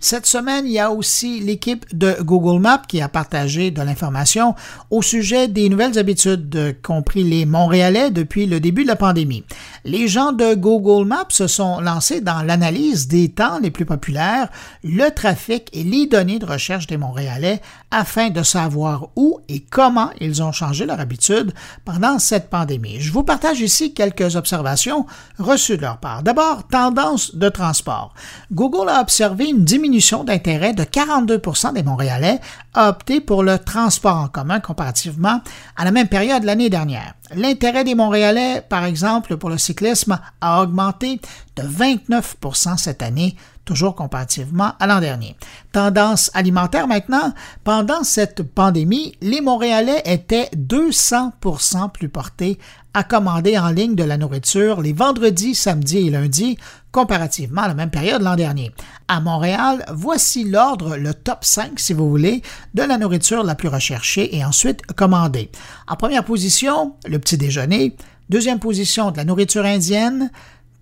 Cette 0.00 0.26
semaine, 0.26 0.66
il 0.66 0.72
y 0.72 0.78
a 0.78 0.92
aussi 0.92 1.40
l'équipe 1.40 1.84
de 1.92 2.16
Google 2.20 2.60
Maps 2.60 2.82
qui 2.86 3.00
a 3.00 3.08
partagé 3.08 3.72
de 3.72 3.82
l'information 3.82 4.54
au 4.90 5.02
sujet 5.02 5.48
des 5.48 5.68
nouvelles 5.68 5.98
habitudes, 5.98 6.76
compris 6.82 7.24
les 7.24 7.44
Montréalais 7.44 8.10
depuis 8.10 8.46
le 8.46 8.60
début 8.60 8.84
de 8.84 8.88
la 8.88 8.94
pandémie. 8.94 9.44
Les 9.86 10.08
gens 10.08 10.32
de 10.32 10.54
Google 10.54 11.06
Maps 11.06 11.26
se 11.28 11.46
sont 11.46 11.78
lancés 11.78 12.20
dans 12.20 12.42
l'analyse 12.42 13.06
des 13.06 13.28
temps 13.28 13.60
les 13.60 13.70
plus 13.70 13.84
populaires, 13.84 14.48
le 14.82 15.10
trafic 15.10 15.68
et 15.72 15.84
les 15.84 16.08
données 16.08 16.40
de 16.40 16.44
recherche 16.44 16.88
des 16.88 16.96
Montréalais 16.96 17.60
afin 17.92 18.30
de 18.30 18.42
savoir 18.42 19.10
où 19.14 19.38
et 19.48 19.60
comment 19.60 20.10
ils 20.20 20.42
ont 20.42 20.50
changé 20.50 20.86
leur 20.86 20.98
habitude 20.98 21.52
pendant 21.84 22.18
cette 22.18 22.50
pandémie. 22.50 23.00
Je 23.00 23.12
vous 23.12 23.22
partage 23.22 23.60
ici 23.60 23.94
quelques 23.94 24.34
observations 24.34 25.06
reçues 25.38 25.76
de 25.76 25.82
leur 25.82 25.98
part. 25.98 26.24
D'abord, 26.24 26.66
tendance 26.66 27.36
de 27.36 27.48
transport. 27.48 28.12
Google 28.50 28.88
a 28.88 29.00
observé 29.00 29.50
une 29.50 29.62
diminution 29.62 30.24
d'intérêt 30.24 30.72
de 30.72 30.82
42% 30.82 31.74
des 31.74 31.84
Montréalais 31.84 32.40
a 32.74 32.88
opté 32.88 33.20
pour 33.20 33.44
le 33.44 33.56
transport 33.56 34.16
en 34.16 34.26
commun 34.26 34.58
comparativement 34.58 35.42
à 35.76 35.84
la 35.84 35.92
même 35.92 36.08
période 36.08 36.42
l'année 36.42 36.70
dernière. 36.70 37.14
L'intérêt 37.34 37.82
des 37.82 37.94
Montréalais, 37.94 38.62
par 38.68 38.84
exemple, 38.84 39.36
pour 39.36 39.50
le 39.50 39.58
cyclisme 39.58 40.20
a 40.40 40.62
augmenté 40.62 41.20
de 41.56 41.62
29% 41.62 42.78
cette 42.78 43.02
année, 43.02 43.36
toujours 43.66 43.94
comparativement 43.94 44.72
à 44.80 44.86
l'an 44.86 45.00
dernier. 45.00 45.36
Tendance 45.72 46.30
alimentaire 46.32 46.88
maintenant. 46.88 47.34
Pendant 47.64 48.02
cette 48.04 48.42
pandémie, 48.42 49.16
les 49.20 49.42
Montréalais 49.42 50.00
étaient 50.06 50.48
200% 50.56 51.90
plus 51.90 52.08
portés 52.08 52.58
à 52.94 53.04
commander 53.04 53.58
en 53.58 53.68
ligne 53.68 53.94
de 53.94 54.04
la 54.04 54.16
nourriture 54.16 54.80
les 54.80 54.94
vendredis, 54.94 55.54
samedis 55.54 56.06
et 56.06 56.10
lundis 56.10 56.56
comparativement 56.92 57.60
à 57.60 57.68
la 57.68 57.74
même 57.74 57.90
période 57.90 58.22
l'an 58.22 58.36
dernier. 58.36 58.72
À 59.06 59.20
Montréal, 59.20 59.84
voici 59.92 60.44
l'ordre, 60.44 60.96
le 60.96 61.12
top 61.12 61.44
5 61.44 61.78
si 61.78 61.92
vous 61.92 62.08
voulez, 62.08 62.40
de 62.72 62.82
la 62.82 62.96
nourriture 62.96 63.44
la 63.44 63.54
plus 63.54 63.68
recherchée 63.68 64.34
et 64.34 64.42
ensuite 64.42 64.86
commandée. 64.94 65.50
En 65.88 65.96
première 65.96 66.24
position, 66.24 66.94
le 67.06 67.18
petit 67.18 67.36
déjeuner. 67.36 67.94
Deuxième 68.30 68.58
position, 68.58 69.10
de 69.10 69.18
la 69.18 69.24
nourriture 69.24 69.66
indienne. 69.66 70.30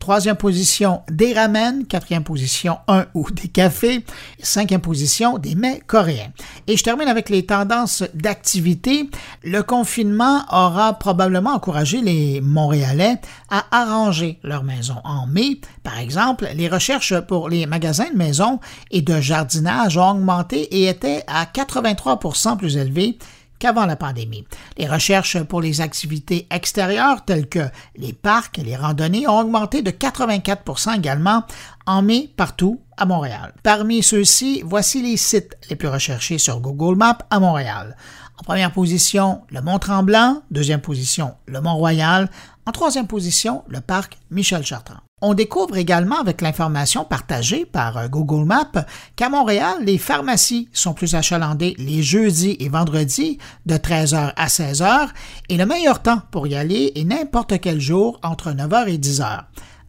Troisième 0.04 0.36
position, 0.36 1.00
des 1.10 1.32
ramen. 1.32 1.86
Quatrième 1.86 2.24
position, 2.24 2.76
un 2.88 3.06
ou 3.14 3.30
des 3.30 3.48
cafés. 3.48 4.04
Cinquième 4.38 4.82
position, 4.82 5.38
des 5.38 5.54
mets 5.54 5.80
coréens. 5.86 6.30
Et 6.66 6.76
je 6.76 6.84
termine 6.84 7.08
avec 7.08 7.30
les 7.30 7.46
tendances 7.46 8.04
d'activité. 8.12 9.08
Le 9.42 9.62
confinement 9.62 10.42
aura 10.52 10.92
probablement 10.98 11.54
encouragé 11.54 12.02
les 12.02 12.42
Montréalais 12.42 13.18
à 13.48 13.64
arranger 13.70 14.38
leur 14.42 14.62
maison. 14.62 14.96
En 15.04 15.26
mai, 15.26 15.62
par 15.82 15.98
exemple, 15.98 16.50
les 16.54 16.68
recherches 16.68 17.18
pour 17.20 17.48
les 17.48 17.64
magasins 17.64 18.10
de 18.12 18.18
maisons 18.18 18.60
et 18.90 19.00
de 19.00 19.22
jardinage 19.22 19.96
ont 19.96 20.10
augmenté 20.10 20.64
et 20.64 20.88
étaient 20.90 21.24
à 21.28 21.46
83% 21.46 22.58
plus 22.58 22.76
élevées 22.76 23.16
qu'avant 23.64 23.86
la 23.86 23.96
pandémie. 23.96 24.44
Les 24.76 24.86
recherches 24.86 25.42
pour 25.42 25.62
les 25.62 25.80
activités 25.80 26.46
extérieures 26.50 27.24
telles 27.24 27.48
que 27.48 27.70
les 27.96 28.12
parcs 28.12 28.58
et 28.58 28.62
les 28.62 28.76
randonnées 28.76 29.26
ont 29.26 29.38
augmenté 29.38 29.80
de 29.80 29.90
84 29.90 30.94
également 30.94 31.44
en 31.86 32.02
mai 32.02 32.30
partout 32.36 32.82
à 32.98 33.06
Montréal. 33.06 33.54
Parmi 33.62 34.02
ceux-ci, 34.02 34.60
voici 34.66 35.00
les 35.00 35.16
sites 35.16 35.56
les 35.70 35.76
plus 35.76 35.88
recherchés 35.88 36.36
sur 36.36 36.60
Google 36.60 36.98
Maps 36.98 37.16
à 37.30 37.40
Montréal. 37.40 37.96
En 38.38 38.42
première 38.42 38.70
position, 38.70 39.40
le 39.48 39.62
Mont-Tremblant. 39.62 40.42
Deuxième 40.50 40.82
position, 40.82 41.32
le 41.46 41.62
Mont-Royal. 41.62 42.28
En 42.66 42.72
troisième 42.72 43.06
position, 43.06 43.64
le 43.68 43.80
parc 43.80 44.18
Michel 44.30 44.62
Chartrand. 44.62 45.00
On 45.26 45.32
découvre 45.32 45.78
également 45.78 46.20
avec 46.20 46.42
l'information 46.42 47.06
partagée 47.06 47.64
par 47.64 47.96
euh, 47.96 48.08
Google 48.08 48.44
Maps 48.44 48.84
qu'à 49.16 49.30
Montréal, 49.30 49.78
les 49.80 49.96
pharmacies 49.96 50.68
sont 50.74 50.92
plus 50.92 51.14
achalandées 51.14 51.74
les 51.78 52.02
jeudis 52.02 52.58
et 52.60 52.68
vendredis 52.68 53.38
de 53.64 53.76
13h 53.76 54.34
à 54.36 54.46
16h 54.48 55.08
et 55.48 55.56
le 55.56 55.64
meilleur 55.64 56.02
temps 56.02 56.20
pour 56.30 56.46
y 56.46 56.54
aller 56.54 56.92
est 56.94 57.04
n'importe 57.04 57.58
quel 57.58 57.80
jour 57.80 58.20
entre 58.22 58.50
9h 58.50 58.86
et 58.88 58.98
10h. 58.98 59.44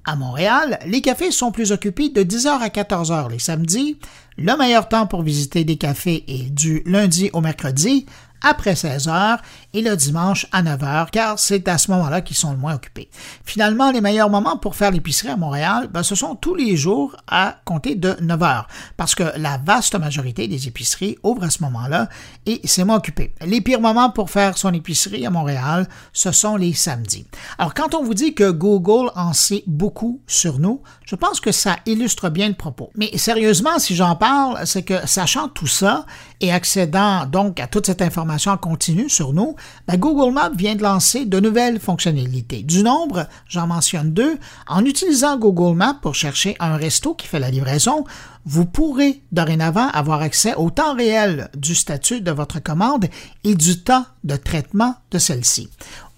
À 0.05 0.15
Montréal, 0.15 0.79
les 0.85 1.01
cafés 1.01 1.31
sont 1.31 1.51
plus 1.51 1.73
occupés 1.73 2.07
de 2.07 2.23
10h 2.23 2.61
à 2.61 2.69
14h 2.69 3.29
les 3.29 3.39
samedis. 3.39 3.99
Le 4.37 4.55
meilleur 4.55 4.87
temps 4.87 5.05
pour 5.05 5.21
visiter 5.21 5.65
des 5.65 5.75
cafés 5.75 6.23
est 6.29 6.49
du 6.49 6.81
lundi 6.85 7.29
au 7.33 7.41
mercredi 7.41 8.05
après 8.41 8.75
16 8.75 9.07
heures 9.09 9.41
et 9.75 9.81
le 9.81 9.95
dimanche 9.97 10.47
à 10.53 10.63
9 10.63 10.83
heures, 10.83 11.11
car 11.11 11.37
c'est 11.37 11.67
à 11.67 11.77
ce 11.77 11.91
moment-là 11.91 12.21
qu'ils 12.21 12.37
sont 12.37 12.51
le 12.51 12.57
moins 12.57 12.75
occupés. 12.75 13.09
Finalement, 13.43 13.91
les 13.91 13.99
meilleurs 13.99 14.29
moments 14.29 14.57
pour 14.57 14.75
faire 14.75 14.89
l'épicerie 14.89 15.27
à 15.27 15.35
Montréal, 15.35 15.89
ben, 15.91 16.01
ce 16.01 16.15
sont 16.15 16.35
tous 16.35 16.55
les 16.55 16.77
jours 16.77 17.15
à 17.27 17.57
compter 17.65 17.95
de 17.95 18.15
9 18.21 18.41
heures, 18.41 18.67
parce 18.95 19.15
que 19.15 19.23
la 19.35 19.57
vaste 19.57 19.99
majorité 19.99 20.47
des 20.47 20.69
épiceries 20.69 21.17
ouvrent 21.23 21.43
à 21.43 21.49
ce 21.49 21.61
moment-là 21.63 22.07
et 22.45 22.61
c'est 22.63 22.85
moins 22.85 22.95
occupé. 22.95 23.33
Les 23.45 23.59
pires 23.59 23.81
moments 23.81 24.09
pour 24.09 24.29
faire 24.29 24.57
son 24.57 24.73
épicerie 24.73 25.25
à 25.25 25.29
Montréal, 25.29 25.89
ce 26.13 26.31
sont 26.31 26.55
les 26.55 26.73
samedis. 26.73 27.25
Alors, 27.57 27.73
quand 27.73 27.95
on 27.95 28.03
vous 28.03 28.13
dit 28.13 28.33
que 28.33 28.51
Google 28.51 29.11
en 29.15 29.33
sait 29.33 29.63
beaucoup 29.67 30.21
sur 30.25 30.57
nous, 30.59 30.81
je 31.05 31.15
pense 31.15 31.41
que 31.41 31.51
ça 31.51 31.77
illustre 31.85 32.29
bien 32.29 32.47
le 32.47 32.53
propos. 32.53 32.91
Mais 32.95 33.17
sérieusement, 33.17 33.77
si 33.77 33.93
j'en 33.93 34.15
parle, 34.15 34.65
c'est 34.65 34.83
que 34.83 35.05
sachant 35.05 35.49
tout 35.49 35.67
ça 35.67 36.05
et 36.39 36.53
accédant 36.53 37.25
donc 37.25 37.59
à 37.59 37.67
toute 37.67 37.85
cette 37.85 38.01
information 38.01 38.55
continue 38.55 39.09
sur 39.09 39.33
nous, 39.33 39.55
Google 39.89 40.33
Maps 40.33 40.51
vient 40.55 40.75
de 40.75 40.83
lancer 40.83 41.25
de 41.25 41.39
nouvelles 41.39 41.79
fonctionnalités. 41.79 42.63
Du 42.63 42.83
nombre, 42.83 43.27
j'en 43.47 43.67
mentionne 43.67 44.13
deux. 44.13 44.37
En 44.67 44.83
utilisant 44.83 45.37
Google 45.37 45.75
Maps 45.75 45.99
pour 46.01 46.15
chercher 46.15 46.55
un 46.59 46.75
resto 46.75 47.13
qui 47.13 47.27
fait 47.27 47.39
la 47.39 47.51
livraison, 47.51 48.03
vous 48.45 48.65
pourrez 48.65 49.21
dorénavant 49.31 49.87
avoir 49.89 50.21
accès 50.21 50.55
au 50.55 50.69
temps 50.69 50.95
réel 50.95 51.49
du 51.55 51.75
statut 51.75 52.21
de 52.21 52.31
votre 52.31 52.59
commande 52.61 53.05
et 53.43 53.55
du 53.55 53.81
temps 53.81 54.05
de 54.23 54.35
traitement 54.35 54.95
de 55.11 55.17
celle-ci. 55.17 55.69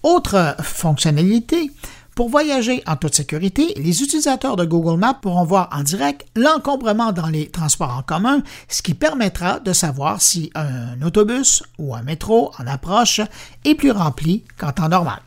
Autre 0.02 0.56
fonctionnalité, 0.62 1.70
pour 2.18 2.30
voyager 2.30 2.82
en 2.88 2.96
toute 2.96 3.14
sécurité, 3.14 3.74
les 3.76 4.02
utilisateurs 4.02 4.56
de 4.56 4.64
Google 4.64 4.98
Maps 4.98 5.14
pourront 5.14 5.44
voir 5.44 5.68
en 5.70 5.84
direct 5.84 6.26
l'encombrement 6.34 7.12
dans 7.12 7.28
les 7.28 7.48
transports 7.48 7.96
en 7.96 8.02
commun, 8.02 8.42
ce 8.66 8.82
qui 8.82 8.94
permettra 8.94 9.60
de 9.60 9.72
savoir 9.72 10.20
si 10.20 10.50
un 10.56 11.00
autobus 11.02 11.62
ou 11.78 11.94
un 11.94 12.02
métro 12.02 12.50
en 12.58 12.66
approche 12.66 13.20
est 13.64 13.76
plus 13.76 13.92
rempli 13.92 14.42
qu'en 14.58 14.72
temps 14.72 14.88
normal. 14.88 15.20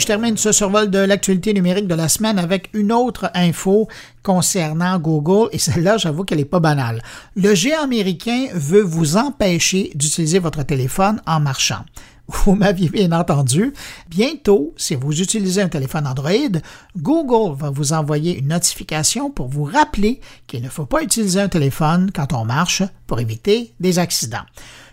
Je 0.00 0.06
termine 0.06 0.36
ce 0.38 0.50
survol 0.50 0.90
de 0.90 0.98
l'actualité 0.98 1.52
numérique 1.52 1.86
de 1.86 1.94
la 1.94 2.08
semaine 2.08 2.38
avec 2.38 2.70
une 2.72 2.90
autre 2.90 3.30
info 3.34 3.86
concernant 4.22 4.98
Google, 4.98 5.50
et 5.52 5.58
celle-là, 5.58 5.98
j'avoue 5.98 6.24
qu'elle 6.24 6.38
n'est 6.38 6.46
pas 6.46 6.58
banale. 6.58 7.02
Le 7.36 7.54
géant 7.54 7.82
américain 7.82 8.46
veut 8.54 8.80
vous 8.80 9.18
empêcher 9.18 9.92
d'utiliser 9.94 10.38
votre 10.38 10.62
téléphone 10.62 11.20
en 11.26 11.38
marchant. 11.40 11.84
Vous 12.28 12.54
m'aviez 12.54 12.88
bien 12.88 13.12
entendu. 13.12 13.74
Bientôt, 14.08 14.72
si 14.76 14.94
vous 14.94 15.20
utilisez 15.20 15.60
un 15.60 15.68
téléphone 15.68 16.06
Android, 16.06 16.60
Google 16.96 17.56
va 17.58 17.70
vous 17.70 17.92
envoyer 17.92 18.38
une 18.38 18.48
notification 18.48 19.30
pour 19.30 19.48
vous 19.48 19.64
rappeler 19.64 20.20
qu'il 20.46 20.62
ne 20.62 20.68
faut 20.68 20.86
pas 20.86 21.02
utiliser 21.02 21.40
un 21.40 21.48
téléphone 21.48 22.10
quand 22.14 22.32
on 22.32 22.46
marche 22.46 22.82
pour 23.06 23.20
éviter 23.20 23.74
des 23.80 23.98
accidents. 23.98 24.46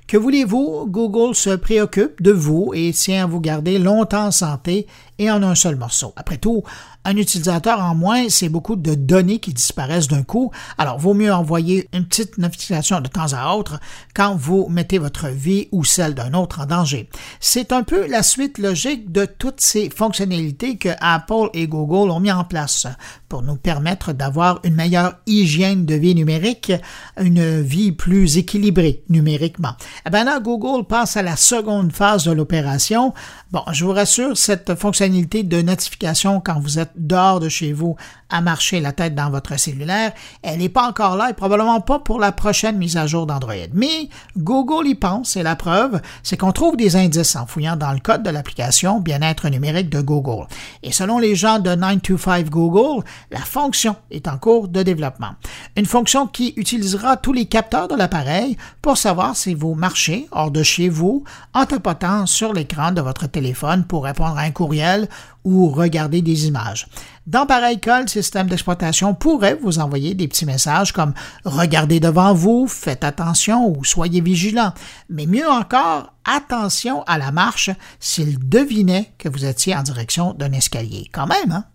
Que 0.07 0.15
voulez-vous, 0.15 0.85
Google 0.87 1.35
se 1.35 1.49
préoccupe 1.49 2.21
de 2.21 2.31
vous 2.31 2.71
et 2.73 2.93
tient 2.93 3.25
à 3.25 3.27
vous 3.27 3.41
garder 3.41 3.77
longtemps 3.77 4.27
en 4.27 4.31
santé 4.31 4.87
et 5.19 5.31
en 5.31 5.43
un 5.43 5.55
seul 5.55 5.75
morceau. 5.75 6.13
Après 6.15 6.37
tout, 6.37 6.63
un 7.03 7.15
utilisateur 7.15 7.79
en 7.81 7.95
moins, 7.95 8.29
c'est 8.29 8.49
beaucoup 8.49 8.75
de 8.75 8.93
données 8.93 9.39
qui 9.39 9.53
disparaissent 9.53 10.07
d'un 10.07 10.23
coup. 10.23 10.51
Alors, 10.77 10.99
vaut 10.99 11.13
mieux 11.13 11.33
envoyer 11.33 11.87
une 11.93 12.05
petite 12.05 12.37
notification 12.37 12.99
de 12.99 13.07
temps 13.07 13.33
à 13.33 13.55
autre 13.55 13.79
quand 14.13 14.35
vous 14.35 14.67
mettez 14.69 14.97
votre 14.97 15.27
vie 15.27 15.69
ou 15.71 15.83
celle 15.83 16.13
d'un 16.13 16.33
autre 16.33 16.61
en 16.61 16.65
danger. 16.65 17.09
C'est 17.39 17.71
un 17.71 17.83
peu 17.83 18.07
la 18.07 18.23
suite 18.23 18.57
logique 18.57 19.11
de 19.11 19.25
toutes 19.25 19.61
ces 19.61 19.89
fonctionnalités 19.89 20.77
que 20.77 20.89
Apple 20.99 21.49
et 21.53 21.67
Google 21.67 22.11
ont 22.11 22.19
mis 22.19 22.31
en 22.31 22.43
place 22.43 22.87
pour 23.29 23.41
nous 23.41 23.55
permettre 23.55 24.13
d'avoir 24.13 24.59
une 24.63 24.75
meilleure 24.75 25.15
hygiène 25.25 25.85
de 25.85 25.95
vie 25.95 26.15
numérique, 26.15 26.71
une 27.19 27.61
vie 27.61 27.91
plus 27.91 28.37
équilibrée 28.37 29.03
numériquement. 29.09 29.75
Eh 30.05 30.09
bien 30.09 30.25
là, 30.25 30.39
Google 30.39 30.85
passe 30.85 31.17
à 31.17 31.21
la 31.21 31.35
seconde 31.35 31.91
phase 31.91 32.25
de 32.25 32.31
l'opération. 32.31 33.13
Bon, 33.51 33.61
je 33.71 33.85
vous 33.85 33.93
rassure, 33.93 34.37
cette 34.37 34.75
fonctionnalité 34.75 35.06
de 35.09 35.61
notification 35.61 36.41
quand 36.41 36.59
vous 36.59 36.79
êtes 36.79 36.91
dehors 36.95 37.39
de 37.39 37.49
chez 37.49 37.73
vous 37.73 37.95
à 38.29 38.41
marcher 38.41 38.79
la 38.79 38.91
tête 38.91 39.15
dans 39.15 39.29
votre 39.29 39.57
cellulaire. 39.57 40.11
Elle 40.41 40.59
n'est 40.59 40.69
pas 40.69 40.87
encore 40.87 41.15
là 41.15 41.29
et 41.29 41.33
probablement 41.33 41.81
pas 41.81 41.99
pour 41.99 42.19
la 42.19 42.31
prochaine 42.31 42.77
mise 42.77 42.97
à 42.97 43.07
jour 43.07 43.25
d'Android. 43.25 43.53
Mais 43.73 44.09
Google 44.37 44.87
y 44.87 44.95
pense 44.95 45.35
et 45.37 45.43
la 45.43 45.55
preuve, 45.55 46.01
c'est 46.23 46.37
qu'on 46.37 46.51
trouve 46.51 46.75
des 46.75 46.95
indices 46.95 47.35
en 47.35 47.45
fouillant 47.45 47.75
dans 47.75 47.93
le 47.93 47.99
code 47.99 48.23
de 48.23 48.29
l'application 48.29 48.99
Bien-être 48.99 49.49
numérique 49.49 49.89
de 49.89 50.01
Google. 50.01 50.47
Et 50.83 50.91
selon 50.91 51.19
les 51.19 51.35
gens 51.35 51.59
de 51.59 51.73
925 51.73 52.49
Google, 52.49 53.03
la 53.31 53.39
fonction 53.39 53.95
est 54.11 54.27
en 54.27 54.37
cours 54.37 54.67
de 54.67 54.83
développement. 54.83 55.35
Une 55.75 55.85
fonction 55.85 56.27
qui 56.27 56.53
utilisera 56.57 57.17
tous 57.17 57.33
les 57.33 57.45
capteurs 57.45 57.87
de 57.87 57.95
l'appareil 57.95 58.57
pour 58.81 58.97
savoir 58.97 59.35
si 59.35 59.53
vous 59.53 59.73
marchez 59.73 60.27
hors 60.31 60.51
de 60.51 60.63
chez 60.63 60.89
vous 60.89 61.23
en 61.53 61.65
tapotant 61.65 62.25
sur 62.25 62.53
l'écran 62.53 62.91
de 62.91 63.01
votre 63.01 63.27
téléphone 63.27 63.85
pour 63.85 64.03
répondre 64.03 64.37
à 64.37 64.41
un 64.41 64.51
courriel 64.51 64.96
ou 65.43 65.69
regarder 65.69 66.21
des 66.21 66.47
images. 66.47 66.87
Dans 67.25 67.45
pareil 67.45 67.79
cas, 67.79 68.01
le 68.01 68.07
système 68.07 68.47
d'exploitation 68.47 69.13
pourrait 69.13 69.59
vous 69.61 69.79
envoyer 69.79 70.13
des 70.13 70.27
petits 70.27 70.45
messages 70.45 70.91
comme 70.91 71.13
Regardez 71.45 71.99
devant 71.99 72.33
vous, 72.33 72.67
faites 72.67 73.03
attention 73.03 73.67
ou 73.67 73.83
soyez 73.83 74.21
vigilant. 74.21 74.73
Mais 75.09 75.25
mieux 75.25 75.49
encore, 75.49 76.13
attention 76.25 77.03
à 77.03 77.17
la 77.17 77.31
marche 77.31 77.69
s'il 77.99 78.39
devinait 78.47 79.11
que 79.17 79.29
vous 79.29 79.45
étiez 79.45 79.75
en 79.75 79.83
direction 79.83 80.33
d'un 80.33 80.51
escalier. 80.51 81.09
Quand 81.11 81.27
même, 81.27 81.51
hein? 81.51 81.65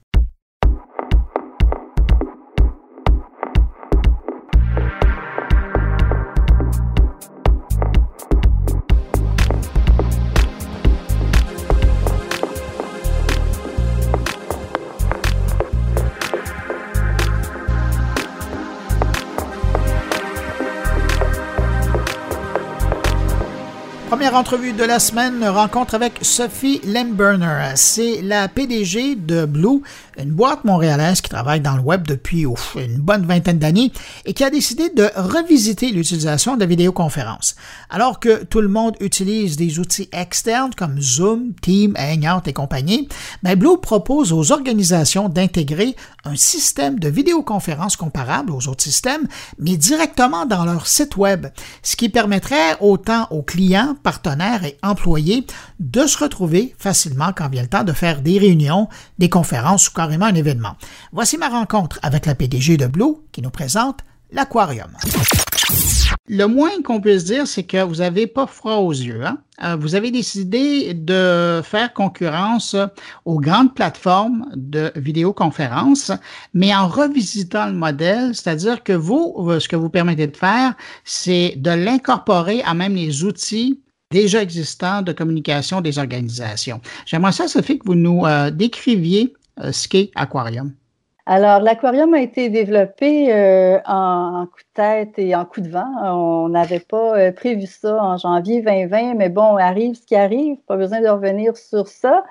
Première 24.23 24.39
entrevue 24.39 24.73
de 24.73 24.85
la 24.85 25.01
semaine, 25.01 25.45
rencontre 25.45 25.97
avec 25.97 26.21
Sophie 26.23 26.81
Lemberner. 26.87 27.73
C'est 27.75 28.23
la 28.23 28.47
PDG 28.47 29.17
de 29.17 29.47
Blue, 29.47 29.83
une 30.18 30.33
boîte 30.33 30.64
montréalaise 30.64 31.20
qui 31.20 31.31
travaille 31.31 31.61
dans 31.61 31.77
le 31.77 31.83
web 31.83 32.07
depuis 32.07 32.44
une 32.77 32.98
bonne 32.98 33.27
vingtaine 33.27 33.59
d'années 33.59 33.92
et 34.25 34.35
qui 34.35 34.44
a 34.44 34.51
décidé 34.51 34.90
de 34.90 35.11
revisiter 35.16 35.90
l'utilisation 35.90 36.55
de 36.55 36.61
la 36.61 36.66
vidéoconférence. 36.66 37.57
Alors 37.90 38.20
que 38.20 38.44
tout 38.44 38.61
le 38.61 38.68
monde 38.68 38.96
utilise 39.01 39.57
des 39.57 39.79
outils 39.79 40.09
externes 40.12 40.75
comme 40.77 41.01
Zoom, 41.01 41.55
Team, 41.61 41.94
Hangout 41.98 42.46
et 42.46 42.53
compagnie, 42.53 43.09
ben 43.42 43.57
Blue 43.57 43.79
propose 43.81 44.33
aux 44.33 44.53
organisations 44.53 45.29
d'intégrer 45.29 45.96
un 46.25 46.37
système 46.37 46.98
de 46.98 47.09
vidéoconférence 47.09 47.96
comparable 47.96 48.53
aux 48.53 48.68
autres 48.68 48.83
systèmes, 48.83 49.27
mais 49.59 49.77
directement 49.77 50.46
dans 50.46 50.64
leur 50.64 50.87
site 50.87 51.16
web, 51.16 51.46
ce 51.83 51.96
qui 51.96 52.09
permettrait 52.09 52.77
autant 52.81 53.27
aux 53.31 53.42
clients, 53.42 53.96
partenaires 54.03 54.64
et 54.64 54.79
employés 54.83 55.46
de 55.81 56.07
se 56.07 56.18
retrouver 56.18 56.75
facilement 56.79 57.33
quand 57.37 57.48
vient 57.48 57.62
le 57.62 57.68
temps 57.68 57.85
de 57.85 57.92
faire 57.92 58.22
des 58.22 58.38
réunions, 58.38 58.88
des 59.18 59.29
conférences 59.29 59.88
ou 59.88 59.92
un 60.11 60.35
événement. 60.35 60.77
Voici 61.12 61.38
ma 61.38 61.49
rencontre 61.49 61.99
avec 62.03 62.27
la 62.27 62.35
PDG 62.35 62.77
de 62.77 62.87
Blue 62.87 63.17
qui 63.33 63.43
nous 63.43 63.51
présente 63.51 64.01
l'aquarium. 64.31 64.91
Le 66.29 66.47
moins 66.47 66.71
qu'on 66.85 67.01
puisse 67.01 67.25
dire, 67.25 67.47
c'est 67.47 67.65
que 67.65 67.83
vous 67.83 67.97
n'avez 67.97 68.27
pas 68.27 68.47
froid 68.47 68.77
aux 68.77 68.93
yeux. 68.93 69.25
Hein? 69.25 69.38
Euh, 69.62 69.77
vous 69.77 69.95
avez 69.95 70.11
décidé 70.11 70.95
de 70.95 71.61
faire 71.65 71.93
concurrence 71.93 72.77
aux 73.25 73.41
grandes 73.41 73.75
plateformes 73.75 74.47
de 74.55 74.93
vidéoconférence, 74.97 76.12
mais 76.55 76.75
en 76.75 76.87
revisitant 76.87 77.67
le 77.67 77.73
modèle, 77.73 78.35
c'est-à-dire 78.35 78.83
que 78.83 78.93
vous, 78.93 79.35
ce 79.59 79.69
que 79.69 79.77
vous 79.77 79.91
permettez 79.91 80.27
de 80.27 80.37
faire, 80.37 80.75
c'est 81.05 81.55
de 81.57 81.71
l'incorporer 81.71 82.62
à 82.62 82.75
même 82.75 82.95
les 82.95 83.25
outils 83.25 83.81
déjà 84.12 84.43
existants 84.43 85.03
de 85.03 85.12
communication 85.12 85.81
des 85.81 85.99
organisations. 85.99 86.81
J'aimerais 87.07 87.33
ça, 87.33 87.49
Sophie, 87.49 87.79
que 87.79 87.87
vous 87.87 87.95
nous 87.95 88.25
euh, 88.27 88.51
décriviez 88.51 89.35
euh, 89.61 89.71
qu'est 89.91 90.11
Aquarium. 90.15 90.73
Alors, 91.25 91.61
l'aquarium 91.61 92.15
a 92.15 92.21
été 92.21 92.49
développé 92.49 93.33
euh, 93.33 93.79
en, 93.87 94.47
coup 94.47 94.59
de 94.59 94.75
tête 94.75 95.19
et 95.19 95.37
en 95.37 95.45
coup 95.45 95.61
de 95.61 95.69
vent. 95.69 95.87
On 96.03 96.49
n'avait 96.49 96.81
pas 96.81 97.17
euh, 97.17 97.33
prévu 97.33 97.67
ça 97.67 98.03
en 98.03 98.17
janvier 98.17 98.61
2020, 98.61 99.15
mais 99.15 99.29
bon, 99.29 99.57
arrive 99.57 99.95
ce 99.95 100.05
qui 100.05 100.17
arrive, 100.17 100.57
pas 100.67 100.77
besoin 100.77 101.01
de 101.01 101.09
revenir 101.09 101.57
sur 101.57 101.87
ça. 101.87 102.25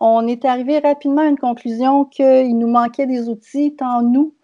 On 0.00 0.26
est 0.26 0.44
arrivé 0.44 0.80
rapidement 0.80 1.22
à 1.22 1.26
une 1.26 1.38
conclusion 1.38 2.04
qu'il 2.04 2.58
nous 2.58 2.66
manquait 2.66 3.06
des 3.06 3.28
outils, 3.28 3.76
tant 3.76 4.02
nous, 4.02 4.34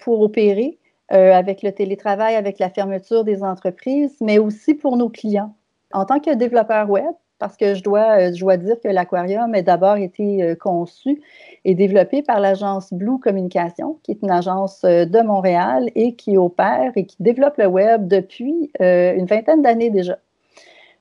pour 0.00 0.20
opérer 0.20 0.78
avec 1.08 1.64
le 1.64 1.72
télétravail, 1.72 2.36
avec 2.36 2.60
la 2.60 2.70
fermeture 2.70 3.24
des 3.24 3.42
entreprises, 3.42 4.16
mais 4.20 4.38
aussi 4.38 4.74
pour 4.74 4.96
nos 4.96 5.08
clients. 5.08 5.56
En 5.92 6.04
tant 6.04 6.20
que 6.20 6.32
développeur 6.32 6.88
web, 6.88 7.14
parce 7.38 7.56
que 7.56 7.74
je 7.74 7.82
dois, 7.82 8.18
euh, 8.18 8.34
je 8.34 8.40
dois 8.40 8.56
dire 8.56 8.76
que 8.82 8.88
l'aquarium 8.88 9.54
a 9.54 9.62
d'abord 9.62 9.96
été 9.96 10.42
euh, 10.42 10.54
conçu 10.54 11.22
et 11.64 11.74
développé 11.74 12.22
par 12.22 12.40
l'agence 12.40 12.92
Blue 12.92 13.18
Communication, 13.18 13.98
qui 14.02 14.12
est 14.12 14.22
une 14.22 14.30
agence 14.30 14.84
euh, 14.84 15.04
de 15.04 15.20
Montréal 15.20 15.90
et 15.94 16.14
qui 16.14 16.36
opère 16.36 16.92
et 16.96 17.04
qui 17.04 17.16
développe 17.20 17.58
le 17.58 17.66
web 17.66 18.08
depuis 18.08 18.70
une 18.80 19.26
vingtaine 19.26 19.62
d'années 19.62 19.90
déjà. 19.90 20.18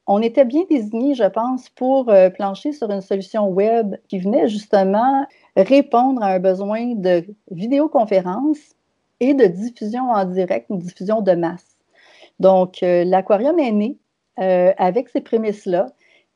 On 0.08 0.22
était 0.22 0.46
bien 0.46 0.62
désigné, 0.70 1.16
je 1.16 1.24
pense, 1.24 1.70
pour 1.70 2.12
plancher 2.36 2.74
sur 2.74 2.92
une 2.92 3.02
solution 3.02 3.48
web 3.48 3.96
qui 4.08 4.20
venait 4.20 4.48
justement 4.48 5.26
répondre 5.58 6.22
à 6.22 6.28
un 6.28 6.40
besoin 6.40 6.94
de 6.94 7.26
vidéoconférence 7.50 8.60
et 9.20 9.34
de 9.34 9.46
diffusion 9.46 10.12
en 10.12 10.26
direct, 10.26 10.68
une 10.70 10.78
diffusion 10.78 11.22
de 11.22 11.32
masse. 11.32 11.76
Donc, 12.40 12.78
l'aquarium 12.82 13.58
est 13.58 13.72
né 13.72 13.98
avec 14.38 15.10
ces 15.10 15.22
prémices-là 15.22 15.88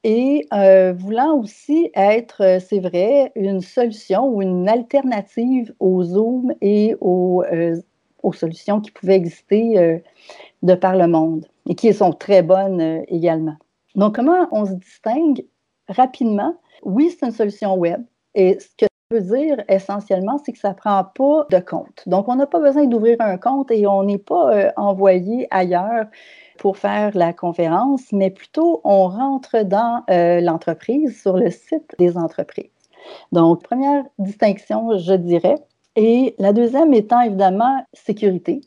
et 0.04 0.48
euh, 0.54 0.94
voulant 0.94 1.38
aussi 1.38 1.92
être, 1.94 2.42
euh, 2.42 2.60
c'est 2.60 2.80
vrai, 2.80 3.32
une 3.36 3.62
solution 3.62 4.28
ou 4.28 4.42
une 4.42 4.70
alternative 4.70 5.74
au 5.80 6.04
Zoom 6.04 6.54
et 6.62 6.96
aux, 7.02 7.44
euh, 7.44 7.76
aux 8.24 8.34
solutions 8.34 8.80
qui 8.80 8.92
pouvaient 8.92 9.16
exister 9.16 10.02
de 10.64 10.76
par 10.76 10.96
le 10.96 11.08
monde 11.08 11.46
et 11.68 11.76
qui 11.76 11.94
sont 11.94 12.12
très 12.12 12.42
bonnes 12.42 13.04
également. 13.08 13.56
Donc, 13.96 14.16
comment 14.16 14.48
on 14.52 14.66
se 14.66 14.74
distingue 14.74 15.46
rapidement? 15.88 16.56
Oui, 16.84 17.16
c'est 17.18 17.26
une 17.26 17.32
solution 17.32 17.76
web. 17.76 18.02
Et 18.36 18.60
ce 18.60 18.68
que 18.78 18.86
ça 18.86 19.18
veut 19.18 19.38
dire 19.38 19.64
essentiellement, 19.70 20.38
c'est 20.46 20.52
que 20.52 20.60
ça 20.60 20.70
ne 20.70 20.76
prend 20.76 21.04
pas 21.04 21.48
de 21.50 21.60
compte. 21.60 22.04
Donc, 22.08 22.28
on 22.28 22.36
n'a 22.36 22.46
pas 22.46 22.60
besoin 22.60 22.86
d'ouvrir 22.86 23.18
un 23.20 23.38
compte 23.38 23.72
et 23.72 23.88
on 23.88 24.04
n'est 24.04 24.18
pas 24.18 24.72
envoyé 24.76 25.48
ailleurs 25.50 26.06
pour 26.60 26.78
faire 26.78 27.18
la 27.18 27.34
conférence, 27.34 28.12
mais 28.12 28.30
plutôt 28.30 28.82
on 28.84 29.08
rentre 29.08 29.64
dans 29.64 30.04
euh, 30.10 30.42
l'entreprise, 30.42 31.20
sur 31.20 31.38
le 31.38 31.50
site 31.50 31.96
des 31.98 32.18
entreprises. 32.18 32.70
Donc, 33.32 33.64
première 33.64 34.04
distinction, 34.20 34.98
je 34.98 35.14
dirais. 35.14 35.56
Et 35.96 36.36
la 36.38 36.54
deuxième 36.54 36.94
étant 36.94 37.22
évidemment 37.22 37.84
sécurité. 37.94 38.62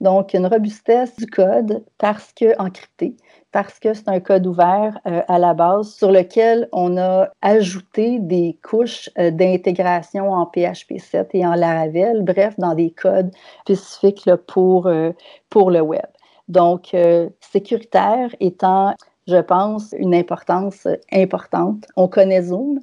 Donc, 0.00 0.34
une 0.34 0.46
robustesse 0.46 1.16
du 1.16 1.26
code 1.26 1.84
parce 1.96 2.32
que 2.32 2.60
encrypté, 2.60 3.16
parce 3.50 3.78
que 3.78 3.94
c'est 3.94 4.08
un 4.08 4.20
code 4.20 4.46
ouvert 4.46 4.98
euh, 5.06 5.22
à 5.26 5.38
la 5.38 5.54
base 5.54 5.94
sur 5.94 6.12
lequel 6.12 6.68
on 6.72 6.98
a 6.98 7.28
ajouté 7.40 8.18
des 8.18 8.58
couches 8.62 9.08
euh, 9.18 9.30
d'intégration 9.30 10.32
en 10.32 10.44
PHP 10.44 10.98
7 10.98 11.30
et 11.32 11.46
en 11.46 11.54
Laravel, 11.54 12.22
bref, 12.24 12.54
dans 12.58 12.74
des 12.74 12.90
codes 12.90 13.32
spécifiques 13.62 14.28
pour, 14.46 14.90
pour 15.48 15.70
le 15.70 15.80
web. 15.80 16.06
Donc, 16.48 16.94
euh, 16.94 17.28
sécuritaire 17.40 18.34
étant, 18.40 18.94
je 19.26 19.36
pense, 19.36 19.94
une 19.98 20.14
importance 20.14 20.88
importante. 21.12 21.86
On 21.96 22.08
connaît 22.08 22.42
Zoom. 22.42 22.80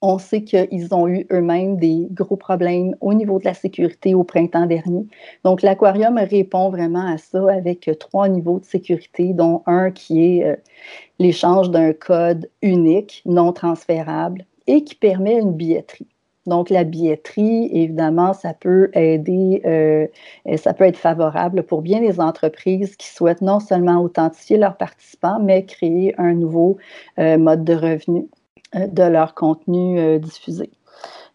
On 0.00 0.18
sait 0.18 0.44
qu'ils 0.44 0.94
ont 0.94 1.08
eu 1.08 1.26
eux-mêmes 1.32 1.76
des 1.78 2.06
gros 2.10 2.36
problèmes 2.36 2.94
au 3.00 3.14
niveau 3.14 3.38
de 3.38 3.46
la 3.46 3.54
sécurité 3.54 4.14
au 4.14 4.22
printemps 4.22 4.66
dernier. 4.66 5.06
Donc, 5.44 5.62
l'aquarium 5.62 6.18
répond 6.18 6.68
vraiment 6.68 7.06
à 7.06 7.16
ça 7.16 7.40
avec 7.50 7.90
trois 7.98 8.28
niveaux 8.28 8.60
de 8.60 8.64
sécurité, 8.66 9.32
dont 9.32 9.62
un 9.66 9.90
qui 9.90 10.26
est 10.26 10.44
euh, 10.44 10.56
l'échange 11.18 11.70
d'un 11.70 11.92
code 11.94 12.50
unique, 12.60 13.22
non 13.24 13.52
transférable, 13.52 14.44
et 14.66 14.84
qui 14.84 14.94
permet 14.94 15.38
une 15.38 15.52
billetterie. 15.52 16.13
Donc, 16.46 16.68
la 16.68 16.84
billetterie, 16.84 17.70
évidemment, 17.72 18.34
ça 18.34 18.52
peut 18.52 18.90
aider, 18.92 19.62
euh, 19.64 20.06
ça 20.56 20.74
peut 20.74 20.84
être 20.84 20.98
favorable 20.98 21.62
pour 21.62 21.80
bien 21.80 22.00
les 22.00 22.20
entreprises 22.20 22.96
qui 22.96 23.08
souhaitent 23.08 23.40
non 23.40 23.60
seulement 23.60 24.02
authentifier 24.02 24.58
leurs 24.58 24.76
participants, 24.76 25.38
mais 25.40 25.64
créer 25.64 26.14
un 26.18 26.34
nouveau 26.34 26.76
euh, 27.18 27.38
mode 27.38 27.64
de 27.64 27.74
revenu 27.74 28.28
euh, 28.74 28.86
de 28.86 29.02
leur 29.04 29.34
contenu 29.34 30.18
diffusé. 30.18 30.70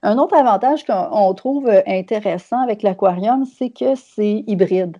Un 0.04 0.18
autre 0.18 0.36
avantage 0.36 0.86
qu'on 0.86 1.34
trouve 1.34 1.70
intéressant 1.86 2.62
avec 2.62 2.84
l'aquarium, 2.84 3.46
c'est 3.46 3.70
que 3.70 3.96
c'est 3.96 4.44
hybride. 4.48 4.98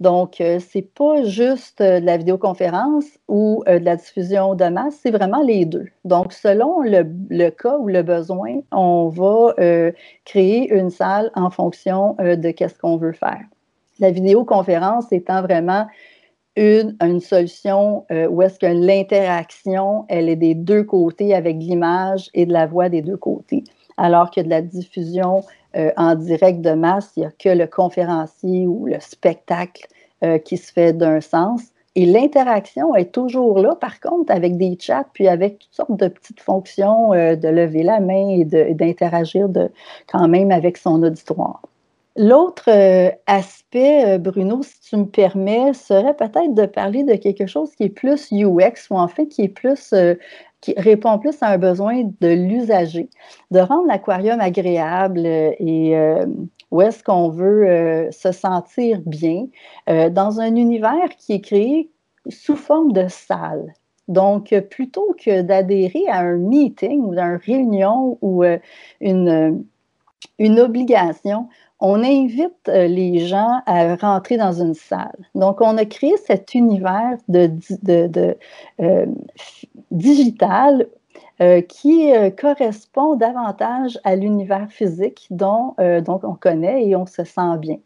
Donc, 0.00 0.40
euh, 0.40 0.58
ce 0.60 0.78
n'est 0.78 0.82
pas 0.82 1.22
juste 1.24 1.82
euh, 1.82 2.00
de 2.00 2.06
la 2.06 2.16
vidéoconférence 2.16 3.04
ou 3.28 3.62
euh, 3.68 3.78
de 3.78 3.84
la 3.84 3.96
diffusion 3.96 4.54
de 4.54 4.64
masse, 4.64 4.98
c'est 5.02 5.10
vraiment 5.10 5.42
les 5.42 5.66
deux. 5.66 5.84
Donc, 6.06 6.32
selon 6.32 6.80
le, 6.80 7.50
cas 7.50 7.76
ou 7.76 7.86
le 7.86 8.02
besoin, 8.02 8.60
on 8.72 9.08
va 9.08 9.54
créer 10.24 10.72
une 10.72 10.88
salle 10.88 11.30
en 11.34 11.50
fonction 11.50 12.16
de 12.18 12.54
ce 12.58 12.78
qu'on 12.78 12.96
veut 12.96 13.12
faire. 13.12 13.42
La 13.98 14.10
vidéoconférence 14.10 15.12
étant 15.12 15.42
vraiment 15.42 15.86
une, 16.56 16.96
une 17.02 17.20
solution 17.20 18.06
où 18.10 18.42
est-ce 18.42 18.58
que 18.58 18.66
l'interaction, 18.66 20.06
elle 20.08 20.28
est 20.28 20.36
des 20.36 20.54
deux 20.54 20.84
côtés 20.84 21.34
avec 21.34 21.56
l'image 21.58 22.30
et 22.32 22.46
de 22.46 22.52
la 22.52 22.66
voix 22.66 22.88
des 22.88 23.02
deux 23.02 23.16
côtés, 23.16 23.64
alors 23.98 24.30
que 24.30 24.40
de 24.40 24.48
la 24.48 24.62
diffusion 24.62 25.42
euh, 25.76 25.90
en 25.96 26.14
direct 26.14 26.60
de 26.60 26.72
masse, 26.72 27.12
il 27.16 27.20
n'y 27.20 27.26
a 27.26 27.30
que 27.30 27.48
le 27.48 27.66
conférencier 27.66 28.66
ou 28.66 28.86
le 28.86 28.98
spectacle 29.00 29.86
euh, 30.24 30.38
qui 30.38 30.56
se 30.56 30.72
fait 30.72 30.92
d'un 30.92 31.20
sens. 31.20 31.62
Et 31.96 32.06
l'interaction 32.06 32.94
est 32.94 33.12
toujours 33.12 33.58
là, 33.58 33.74
par 33.74 34.00
contre, 34.00 34.32
avec 34.32 34.56
des 34.56 34.76
chats, 34.80 35.06
puis 35.12 35.28
avec 35.28 35.58
toutes 35.58 35.74
sortes 35.74 35.96
de 35.96 36.08
petites 36.08 36.40
fonctions 36.40 37.12
euh, 37.12 37.36
de 37.36 37.48
lever 37.48 37.82
la 37.82 38.00
main 38.00 38.28
et 38.28 38.44
d'interagir 38.44 39.48
quand 40.10 40.28
même 40.28 40.50
avec 40.50 40.76
son 40.76 41.02
auditoire. 41.02 41.62
L'autre 42.16 42.68
aspect, 43.26 44.18
Bruno, 44.18 44.62
si 44.62 44.80
tu 44.80 44.96
me 44.96 45.06
permets, 45.06 45.72
serait 45.72 46.14
peut-être 46.14 46.54
de 46.54 46.66
parler 46.66 47.04
de 47.04 47.14
quelque 47.14 47.46
chose 47.46 47.74
qui 47.76 47.84
est 47.84 47.88
plus 47.88 48.30
UX 48.32 48.90
ou 48.90 48.98
en 48.98 49.08
fait 49.08 49.26
qui 49.26 49.42
est 49.42 49.48
plus 49.48 49.94
qui 50.60 50.74
répond 50.76 51.18
plus 51.18 51.42
à 51.42 51.48
un 51.48 51.58
besoin 51.58 52.02
de 52.20 52.28
l'usager, 52.28 53.08
de 53.50 53.60
rendre 53.60 53.86
l'aquarium 53.86 54.40
agréable 54.40 55.24
et 55.26 55.96
euh, 55.96 56.26
où 56.70 56.82
est-ce 56.82 57.02
qu'on 57.02 57.30
veut 57.30 57.66
euh, 57.66 58.10
se 58.10 58.32
sentir 58.32 59.00
bien 59.06 59.46
dans 59.86 60.40
un 60.40 60.54
univers 60.54 61.16
qui 61.18 61.32
est 61.32 61.40
créé 61.40 61.90
sous 62.28 62.56
forme 62.56 62.92
de 62.92 63.08
salle. 63.08 63.72
Donc, 64.08 64.54
plutôt 64.70 65.14
que 65.24 65.42
d'adhérer 65.42 66.06
à 66.08 66.20
un 66.20 66.36
meeting 66.36 67.00
ou 67.00 67.18
à 67.18 67.22
une 67.22 67.36
réunion 67.36 68.18
ou 68.20 68.44
une 69.00 70.60
obligation. 70.60 71.48
On 71.80 72.02
invite 72.04 72.68
les 72.68 73.26
gens 73.26 73.62
à 73.66 73.96
rentrer 73.96 74.36
dans 74.36 74.52
une 74.52 74.74
salle. 74.74 75.16
Donc, 75.34 75.60
on 75.60 75.78
a 75.78 75.84
créé 75.84 76.14
cet 76.26 76.54
univers 76.54 77.16
de, 77.28 77.50
de, 77.82 78.36
digital 79.90 80.86
qui 81.68 82.12
correspond 82.38 83.16
davantage 83.16 83.98
à 84.04 84.14
l'univers 84.14 84.70
physique 84.70 85.26
dont 85.30 85.74
on 85.78 86.34
connaît 86.34 86.86
et 86.86 86.96
on 86.96 87.06
se 87.06 87.24
sent 87.24 87.56
bien. 87.58 87.78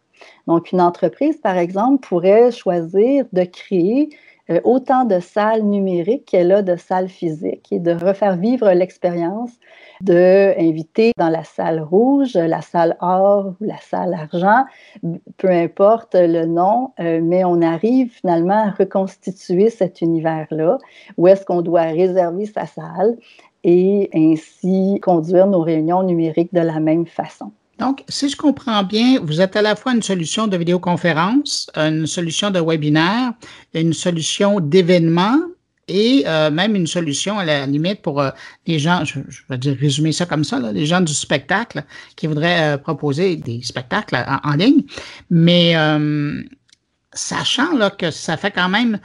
Donc, 0.47 0.73
une 0.73 0.81
entreprise, 0.81 1.37
par 1.37 1.57
exemple, 1.57 2.07
pourrait 2.07 2.51
choisir 2.51 3.27
de 3.33 3.45
créer 3.45 4.11
euh, 4.51 4.61
autant 4.65 5.05
de 5.05 5.21
salles 5.21 5.63
numériques 5.63 6.27
qu'elle 6.27 6.53
a 6.53 6.63
de 6.63 6.77
salles 6.77 7.09
physiques 7.09 7.69
et 7.71 7.79
de 7.79 7.93
refaire 7.93 8.37
vivre 8.37 8.71
l'expérience 8.73 9.51
d'inviter 10.01 11.13
dans 11.17 11.31
la 11.31 11.45
salle 11.45 11.81
rouge, 11.81 12.35
la 12.35 12.61
salle 12.61 12.97
or 13.01 13.55
ou 13.61 13.65
la 13.65 13.79
salle 13.79 14.13
argent, 14.13 14.65
peu 15.39 15.49
importe 15.49 16.15
le 16.15 16.45
nom, 16.45 16.93
euh, 17.01 17.21
mais 17.23 17.45
on 17.45 17.63
arrive 17.63 18.11
finalement 18.13 18.67
à 18.67 18.71
reconstituer 18.71 19.71
cet 19.71 20.01
univers-là, 20.03 20.79
où 21.17 21.27
est-ce 21.29 21.45
qu'on 21.47 21.63
doit 21.63 21.83
réserver 21.83 22.47
sa 22.47 22.67
salle 22.67 23.17
et 23.63 24.11
ainsi 24.15 25.01
conduire 25.01 25.47
nos 25.47 25.63
réunions 25.63 26.03
numériques 26.03 26.53
de 26.53 26.61
la 26.61 26.81
même 26.81 27.07
façon. 27.07 27.51
Donc, 27.85 28.03
si 28.09 28.31
je 28.31 28.37
comprends 28.37 28.83
bien, 28.83 29.21
vous 29.21 29.43
êtes 29.43 29.57
à 29.57 29.61
la 29.61 29.77
fois 29.77 29.93
une 29.93 30.01
solution 30.01 30.47
de 30.47 30.57
vidéoconférence, 30.57 31.71
une 31.77 32.07
solution 32.07 32.51
de 32.51 32.59
webinaire, 32.59 33.35
une 33.75 33.93
solution 33.93 34.59
d'événement 34.59 35.37
et 35.87 36.25
euh, 36.27 36.51
même 36.51 36.77
une 36.77 36.87
solution 36.87 37.39
à 37.39 37.45
la 37.45 37.67
limite 37.67 38.01
pour 38.01 38.23
euh, 38.23 38.31
les 38.67 38.79
gens, 38.79 39.05
je, 39.05 39.19
vais 39.51 39.59
dire 39.59 39.77
résumer 39.79 40.13
ça 40.13 40.25
comme 40.25 40.45
ça, 40.45 40.59
les 40.73 40.87
gens 40.87 41.03
du 41.03 41.13
spectacle 41.13 41.85
qui 42.17 42.27
voudraient 42.27 42.73
euh, 42.73 42.79
proposer 42.79 43.37
des 43.37 43.61
spectacles 43.63 44.17
en, 44.43 44.55
ligne. 44.55 44.85
Mais 45.29 45.75
sachant 47.13 47.77
là, 47.77 47.91
que 47.91 48.11
ça 48.11 48.39
fait 48.39 48.51
quand 48.51 48.71
même 48.71 48.99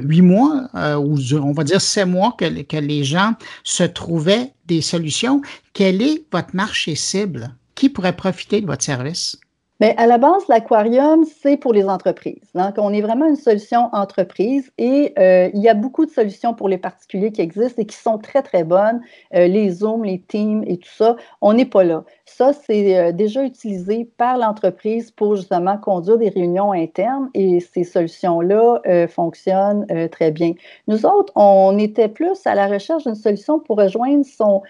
huit 0.00 0.20
mois, 0.20 0.68
ou 0.98 1.16
on 1.32 1.52
va 1.52 1.64
dire 1.64 1.80
sept 1.80 2.06
mois 2.06 2.36
que, 2.38 2.60
que 2.60 2.76
les 2.76 3.04
gens 3.04 3.32
se 3.64 3.84
trouvaient 3.84 4.52
des 4.66 4.82
solutions, 4.82 5.40
quel 5.72 6.02
est 6.02 6.24
votre 6.30 6.54
marché 6.54 6.94
cible? 6.94 7.54
Qui 7.76 7.88
pourrait 7.88 8.16
profiter 8.16 8.60
de 8.60 8.66
votre 8.66 8.82
service? 8.82 9.38
Bien, 9.78 9.92
à 9.98 10.06
la 10.06 10.16
base, 10.16 10.48
l'aquarium, 10.48 11.26
c'est 11.26 11.58
pour 11.58 11.74
les 11.74 11.84
entreprises. 11.84 12.48
Donc, 12.54 12.76
on 12.78 12.94
est 12.94 13.02
vraiment 13.02 13.26
une 13.26 13.36
solution 13.36 13.90
entreprise 13.92 14.72
et 14.78 15.12
euh, 15.18 15.50
il 15.52 15.60
y 15.60 15.68
a 15.68 15.74
beaucoup 15.74 16.06
de 16.06 16.10
solutions 16.10 16.54
pour 16.54 16.70
les 16.70 16.78
particuliers 16.78 17.30
qui 17.30 17.42
existent 17.42 17.82
et 17.82 17.84
qui 17.84 17.96
sont 17.96 18.16
très, 18.16 18.40
très 18.40 18.64
bonnes. 18.64 19.02
Euh, 19.34 19.46
les 19.48 19.68
Zoom, 19.68 20.02
les 20.02 20.22
Teams 20.22 20.64
et 20.66 20.78
tout 20.78 20.88
ça, 20.88 21.16
on 21.42 21.52
n'est 21.52 21.66
pas 21.66 21.84
là. 21.84 22.04
Ça, 22.24 22.54
c'est 22.54 22.98
euh, 22.98 23.12
déjà 23.12 23.44
utilisé 23.44 24.10
par 24.16 24.38
l'entreprise 24.38 25.10
pour 25.10 25.36
justement 25.36 25.76
conduire 25.76 26.16
des 26.16 26.30
réunions 26.30 26.72
internes 26.72 27.28
et 27.34 27.60
ces 27.60 27.84
solutions-là 27.84 28.80
fonctionnent 29.08 29.86
très 30.10 30.30
bien. 30.30 30.52
Nous 30.88 31.04
autres, 31.04 31.34
on 31.36 31.78
était 31.78 32.08
plus 32.08 32.46
à 32.46 32.54
la 32.54 32.66
recherche 32.66 33.04
d'une 33.04 33.14
solution 33.14 33.58
pour 33.58 33.76
rejoindre 33.76 34.24
son, 34.24 34.62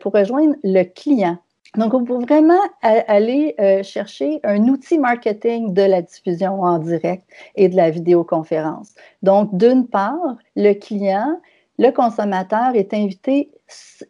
pour 0.00 0.12
rejoindre 0.12 0.54
le 0.62 0.82
client 0.84 1.38
donc, 1.76 1.92
on 1.94 2.04
peut 2.04 2.18
vraiment 2.18 2.60
aller 2.82 3.54
euh, 3.60 3.82
chercher 3.82 4.40
un 4.44 4.68
outil 4.68 4.98
marketing 4.98 5.74
de 5.74 5.82
la 5.82 6.02
diffusion 6.02 6.62
en 6.62 6.78
direct 6.78 7.24
et 7.56 7.68
de 7.68 7.76
la 7.76 7.90
vidéoconférence. 7.90 8.94
Donc, 9.22 9.56
d'une 9.56 9.86
part, 9.88 10.36
le 10.54 10.74
client, 10.74 11.40
le 11.78 11.90
consommateur 11.90 12.74
est 12.74 12.94
invité 12.94 13.50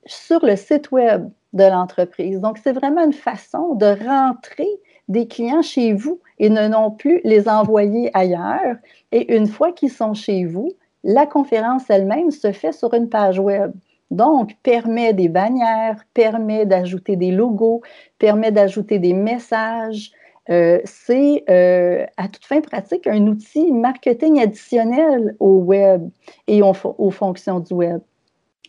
sur 0.07 0.45
le 0.45 0.57
site 0.57 0.91
web 0.91 1.31
de 1.55 1.65
l'entreprise. 1.65 2.41
Donc, 2.41 2.59
c'est 2.59 2.73
vraiment 2.73 3.05
une 3.05 3.13
façon 3.13 3.75
de 3.75 3.87
rentrer 4.07 4.69
des 5.09 5.27
clients 5.27 5.63
chez 5.63 5.93
vous 5.93 6.21
et 6.39 6.51
ne 6.51 6.69
non 6.69 6.91
plus 6.91 7.21
les 7.25 7.49
envoyer 7.49 8.11
ailleurs. 8.15 8.77
Et 9.13 9.35
une 9.35 9.47
fois 9.47 9.73
qu'ils 9.73 9.93
sont 9.93 10.15
chez 10.15 10.45
vous, 10.45 10.73
la 11.03 11.27
conférence 11.27 11.89
elle-même 11.89 12.31
se 12.31 12.53
fait 12.53 12.73
sur 12.73 12.93
une 12.95 13.09
page 13.09 13.39
web. 13.39 13.73
Donc, 14.11 14.57
permet 14.63 15.13
des 15.13 15.29
bannières, 15.29 16.05
permet 16.15 16.67
d'ajouter 16.67 17.17
des 17.17 17.31
logos, 17.31 17.83
permet 18.19 18.53
d'ajouter 18.53 18.99
des 18.99 19.13
messages. 19.13 20.13
Euh, 20.51 20.81
c'est 20.85 21.43
euh, 21.49 22.05
à 22.19 22.29
toute 22.29 22.45
fin 22.45 22.61
pratique 22.61 23.07
un 23.07 23.27
outil 23.27 23.73
marketing 23.73 24.41
additionnel 24.41 25.35
au 25.41 25.57
web 25.57 26.11
et 26.47 26.61
aux, 26.63 27.11
fonctions 27.11 27.61
du 27.61 27.73
web. 27.73 28.01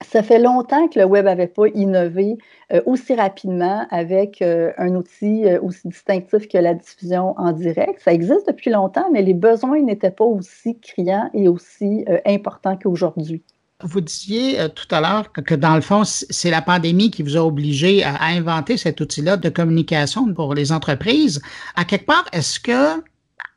Ça 0.01 0.23
fait 0.23 0.39
longtemps 0.39 0.87
que 0.87 0.99
le 0.99 1.05
web 1.05 1.25
n'avait 1.25 1.47
pas 1.47 1.67
innové 1.67 2.37
euh, 2.71 2.81
aussi 2.85 3.13
rapidement 3.13 3.85
avec 3.89 4.41
un 4.41 4.95
outil 4.95 5.45
aussi 5.61 5.87
distinctif 5.87 6.47
que 6.47 6.57
la 6.57 6.73
diffusion 6.73 7.33
en 7.37 7.51
direct. 7.51 7.99
Ça 7.99 8.13
existe 8.13 8.47
depuis 8.47 8.71
longtemps, 8.71 9.09
mais 9.11 9.21
les 9.21 9.33
besoins 9.33 9.81
n'étaient 9.81 10.11
pas 10.11 10.25
aussi 10.25 10.79
criants 10.79 11.29
et 11.33 11.49
aussi 11.49 12.05
importants 12.25 12.77
qu'aujourd'hui. 12.77 13.43
Vous 13.83 13.99
disiez 13.99 14.59
euh, 14.59 14.69
tout 14.69 14.87
à 14.89 15.01
l'heure 15.01 15.33
que, 15.33 15.53
dans 15.53 15.75
le 15.75 15.81
fond, 15.81 16.03
c'est 16.05 16.49
la 16.49 16.61
pandémie 16.61 17.11
qui 17.11 17.23
vous 17.23 17.35
a 17.35 17.41
obligé 17.41 18.03
à, 18.05 18.23
inventer 18.23 18.77
cet 18.77 19.01
outil-là 19.01 19.35
de 19.35 19.49
communication 19.49 20.33
pour 20.33 20.53
les 20.53 20.71
entreprises. 20.71 21.41
À 21.75 21.83
quelque 21.83 22.05
part, 22.05 22.25
est-ce 22.31 22.57
que, 22.57 23.03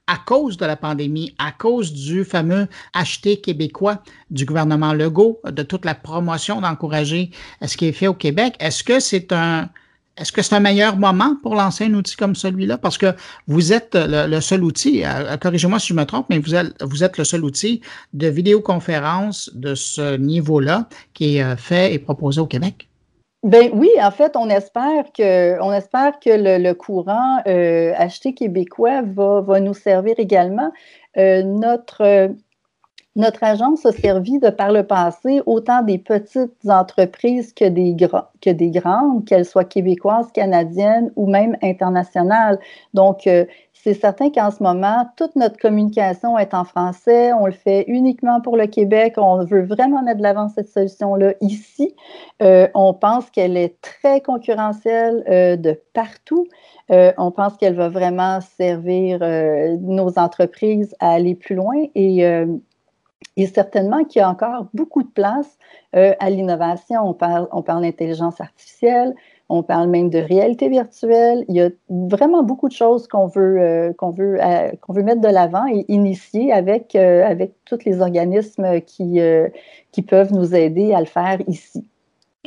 à 0.09 0.17
cause 0.27 0.57
de 0.57 0.67
la 0.67 0.75
pandémie, 0.75 1.37
à 1.39 1.53
cause 1.53 1.93
du 1.93 2.25
fameux 2.25 2.67
acheter 2.95 3.41
québécois 3.41 4.03
du 4.31 4.45
gouvernement 4.45 4.93
Legault, 4.93 5.41
de 5.45 5.63
toute 5.63 5.85
la 5.85 5.95
promotion 5.95 6.61
d'encourager 6.61 7.31
ce 7.65 7.77
qui 7.77 7.87
est 7.87 7.93
fait 7.93 8.09
au 8.09 8.15
Québec, 8.15 8.57
est-ce 8.59 8.83
que 8.83 8.99
c'est 8.99 9.33
un, 9.33 9.69
est-ce 10.19 10.33
que 10.33 10.43
c'est 10.43 10.55
un 10.55 10.61
meilleur 10.61 10.97
moment 10.97 11.37
pour 11.43 11.55
lancer 11.55 11.85
un 11.85 11.95
outil 11.95 12.17
comme 12.17 12.35
celui-là? 12.35 12.79
Parce 12.79 12.99
que 12.99 13.15
vous 13.47 13.73
êtes 13.73 13.95
le, 13.95 14.41
seul 14.41 14.65
outil, 14.65 15.05
euh, 15.05 15.37
corrigez-moi 15.37 15.79
si 15.79 15.89
je 15.89 15.95
me 15.95 16.05
trompe, 16.05 16.27
mais 16.29 16.39
vous 16.39 16.55
êtes, 16.55 16.83
vous 16.83 17.05
êtes 17.05 17.19
le 17.19 17.25
seul 17.25 17.45
outil 17.45 17.81
de 18.13 18.29
vidéoconférence 18.29 19.51
de 19.55 19.75
ce 19.75 20.17
niveau-là 20.17 20.89
qui 21.15 21.37
est 21.37 21.43
euh, 21.43 21.57
fait 21.57 21.95
et 21.95 21.99
proposé 21.99 22.41
au 22.41 22.47
Québec. 22.47 22.89
Ben 23.45 23.71
oui, 23.73 23.91
en 24.03 24.11
fait, 24.11 24.35
on 24.37 24.49
espère 24.51 25.05
que, 25.17 25.63
on 25.63 25.73
espère 25.73 26.19
que 26.19 26.31
le, 26.31 26.73
courant 26.73 27.41
euh, 27.47 27.93
acheté 27.97 28.35
québécois 28.35 29.03
va, 29.03 29.41
va, 29.43 29.61
nous 29.61 29.75
servir 29.75 30.15
également. 30.19 30.73
notre 31.17 32.35
notre 33.17 33.43
agence 33.43 33.85
a 33.85 33.91
servi 33.91 34.39
de 34.39 34.49
par 34.49 34.71
le 34.71 34.85
passé 34.85 35.43
autant 35.45 35.83
des 35.83 35.99
petites 35.99 36.69
entreprises 36.69 37.53
que 37.53 37.65
des, 37.65 37.95
grandes, 37.95 39.25
qu'elles 39.25 39.45
soient 39.45 39.65
québécoises, 39.65 40.31
canadiennes 40.33 41.11
ou 41.17 41.29
même 41.29 41.57
internationales. 41.61 42.61
Donc, 42.95 43.27
euh, 43.27 43.45
c'est 43.73 43.95
certain 43.95 44.31
qu'en 44.31 44.53
ce 44.53 44.63
moment, 44.63 45.09
toute 45.17 45.35
notre 45.35 45.57
communication 45.57 46.39
est 46.39 46.55
en 46.55 46.65
français. 46.65 47.33
On 47.33 47.47
le 47.47 47.53
fait 47.53 47.85
uniquement 47.89 48.41
pour 48.41 48.57
le 48.57 48.67
Québec. 48.67 49.15
On 49.17 49.45
veut 49.45 49.65
vraiment 49.65 50.03
mettre 50.03 50.19
de 50.19 50.23
l'avant 50.23 50.49
cette 50.49 50.69
solution-là 50.69 51.35
ici. 51.41 51.95
Euh, 52.43 52.69
on 52.75 52.95
pense 52.95 53.31
qu'elle 53.31 53.57
est 53.57 53.81
très 53.81 54.21
concurrentielle 54.21 55.25
euh, 55.29 55.57
de 55.57 55.81
partout. 55.93 56.47
on 56.91 57.31
pense 57.33 57.57
qu'elle 57.57 57.75
va 57.75 57.89
vraiment 57.89 58.41
servir 58.41 59.19
nos 59.81 60.19
entreprises 60.19 60.95
à 61.01 61.11
aller 61.11 61.35
plus 61.35 61.55
loin 61.55 61.77
et 61.95 62.25
et 63.37 63.47
certainement 63.47 64.05
qu'il 64.05 64.21
y 64.21 64.23
a 64.23 64.29
encore 64.29 64.67
beaucoup 64.75 65.03
de 65.03 65.09
place 65.09 65.59
euh, 65.95 66.13
à 66.19 66.29
l'innovation. 66.29 67.01
On 67.03 67.15
parle, 67.15 67.49
on 67.53 67.63
parle 67.63 67.83
d'intelligence 67.83 68.41
artificielle, 68.41 69.15
on 69.49 69.63
parle 69.63 69.89
même 69.89 70.11
de 70.11 70.19
réalité 70.19 70.69
virtuelle. 70.69 71.45
Il 71.49 71.55
y 71.55 71.63
a 71.63 71.71
vraiment 71.89 72.43
beaucoup 72.43 72.69
de 72.69 72.75
choses 72.75 73.07
qu'on 73.07 73.27
veut, 73.27 73.61
euh, 73.61 73.93
qu'on 73.93 74.11
veut, 74.11 74.39
euh, 74.43 74.73
qu'on 74.81 74.93
veut 74.93 75.05
mettre 75.05 75.21
de 75.21 75.29
l'avant 75.29 75.67
et 75.67 75.85
initier 75.89 76.53
avec, 76.53 76.97
avec 76.97 77.53
tous 77.65 77.85
les 77.85 78.01
organismes 78.01 78.81
qui, 78.81 79.21
qui 79.93 80.03
peuvent 80.03 80.33
nous 80.33 80.55
aider 80.55 80.93
à 80.93 81.01
le 81.01 81.07
faire 81.07 81.39
ici. 81.47 81.87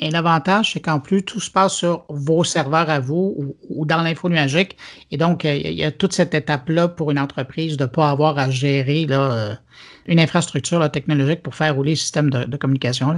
Et 0.02 0.10
l'avantage, 0.10 0.74
c'est 0.74 0.80
qu'en 0.80 1.00
plus, 1.00 1.24
tout 1.24 1.40
se 1.40 1.52
passe 1.52 1.74
sur 1.74 2.06
vos 2.10 2.44
serveurs 2.44 2.90
à 2.90 3.00
vous 3.00 3.56
ou, 3.70 3.86
dans 3.86 4.02
l'info 4.02 4.30
nuagique. 4.30 4.76
Et 5.12 5.18
donc, 5.18 5.44
il 5.44 5.74
y 5.74 5.84
a 5.84 5.92
toute 5.92 6.14
cette 6.14 6.34
étape-là 6.34 6.88
pour 6.88 7.12
une 7.12 7.20
entreprise 7.20 7.78
de 7.78 7.84
ne 7.84 7.90
pas 7.90 8.10
avoir 8.10 8.40
à 8.40 8.50
gérer 8.50 9.06
là, 9.06 9.60
une 10.08 10.20
infrastructure 10.20 10.90
technologique 10.92 11.44
pour 11.44 11.56
faire 11.56 11.76
rouler 11.76 11.92
le 11.92 11.98
système 11.98 12.30
de, 12.30 12.58
communication? 12.58 13.14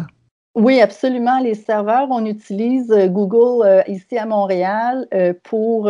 Oui, 0.55 0.81
absolument. 0.81 1.39
Les 1.39 1.55
serveurs, 1.55 2.07
on 2.11 2.25
utilise 2.25 2.91
euh, 2.91 3.07
Google 3.07 3.65
euh, 3.65 3.81
ici 3.87 4.17
à 4.17 4.25
Montréal 4.25 5.07
euh, 5.13 5.33
pour, 5.43 5.89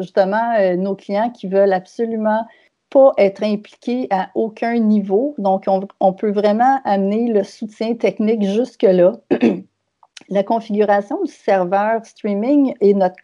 justement 0.00 0.76
nos 0.76 0.94
clients 0.94 1.30
qui 1.30 1.48
veulent 1.48 1.72
absolument 1.72 2.46
pas 2.90 3.12
être 3.16 3.42
impliqués 3.42 4.06
à 4.10 4.28
aucun 4.34 4.78
niveau. 4.78 5.34
Donc, 5.38 5.64
on, 5.66 5.86
on 6.00 6.12
peut 6.12 6.30
vraiment 6.30 6.80
amener 6.84 7.32
le 7.32 7.42
soutien 7.42 7.94
technique 7.94 8.42
jusque-là. 8.42 9.12
la 10.28 10.42
configuration 10.42 11.22
du 11.22 11.30
serveur 11.30 12.04
streaming 12.04 12.74
et 12.80 12.94
notre, 12.94 13.16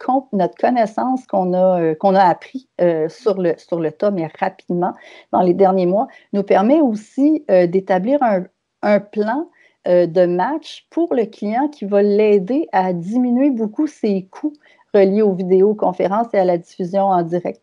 connaissance 0.59 1.25
qu'on 1.27 1.53
a, 1.53 1.81
euh, 1.81 2.15
appris 2.15 2.67
euh, 2.81 3.09
sur, 3.09 3.41
le, 3.41 3.53
sur 3.57 3.79
le 3.79 3.91
tas, 3.91 4.11
mais 4.11 4.29
rapidement 4.39 4.93
dans 5.31 5.41
les 5.41 5.53
derniers 5.53 5.85
mois, 5.85 6.07
nous 6.31 6.43
permet 6.43 6.81
aussi 6.81 7.43
euh, 7.51 7.67
d'établir 7.67 8.21
un, 8.21 8.45
un, 8.81 8.99
plan 8.99 9.49
de 9.85 10.25
match 10.25 10.87
pour 10.91 11.13
le 11.13 11.25
client 11.25 11.67
qui 11.67 11.83
va 11.83 12.01
l'aider 12.01 12.69
à 12.71 12.93
diminuer 12.93 13.49
beaucoup 13.49 13.85
ses 13.85 14.27
coûts 14.27 14.53
reliés 14.93 15.21
aux 15.21 15.33
vidéoconférences 15.33 16.27
et 16.33 16.37
à 16.37 16.45
la 16.45 16.57
diffusion 16.57 17.03
en 17.07 17.21
direct. 17.21 17.61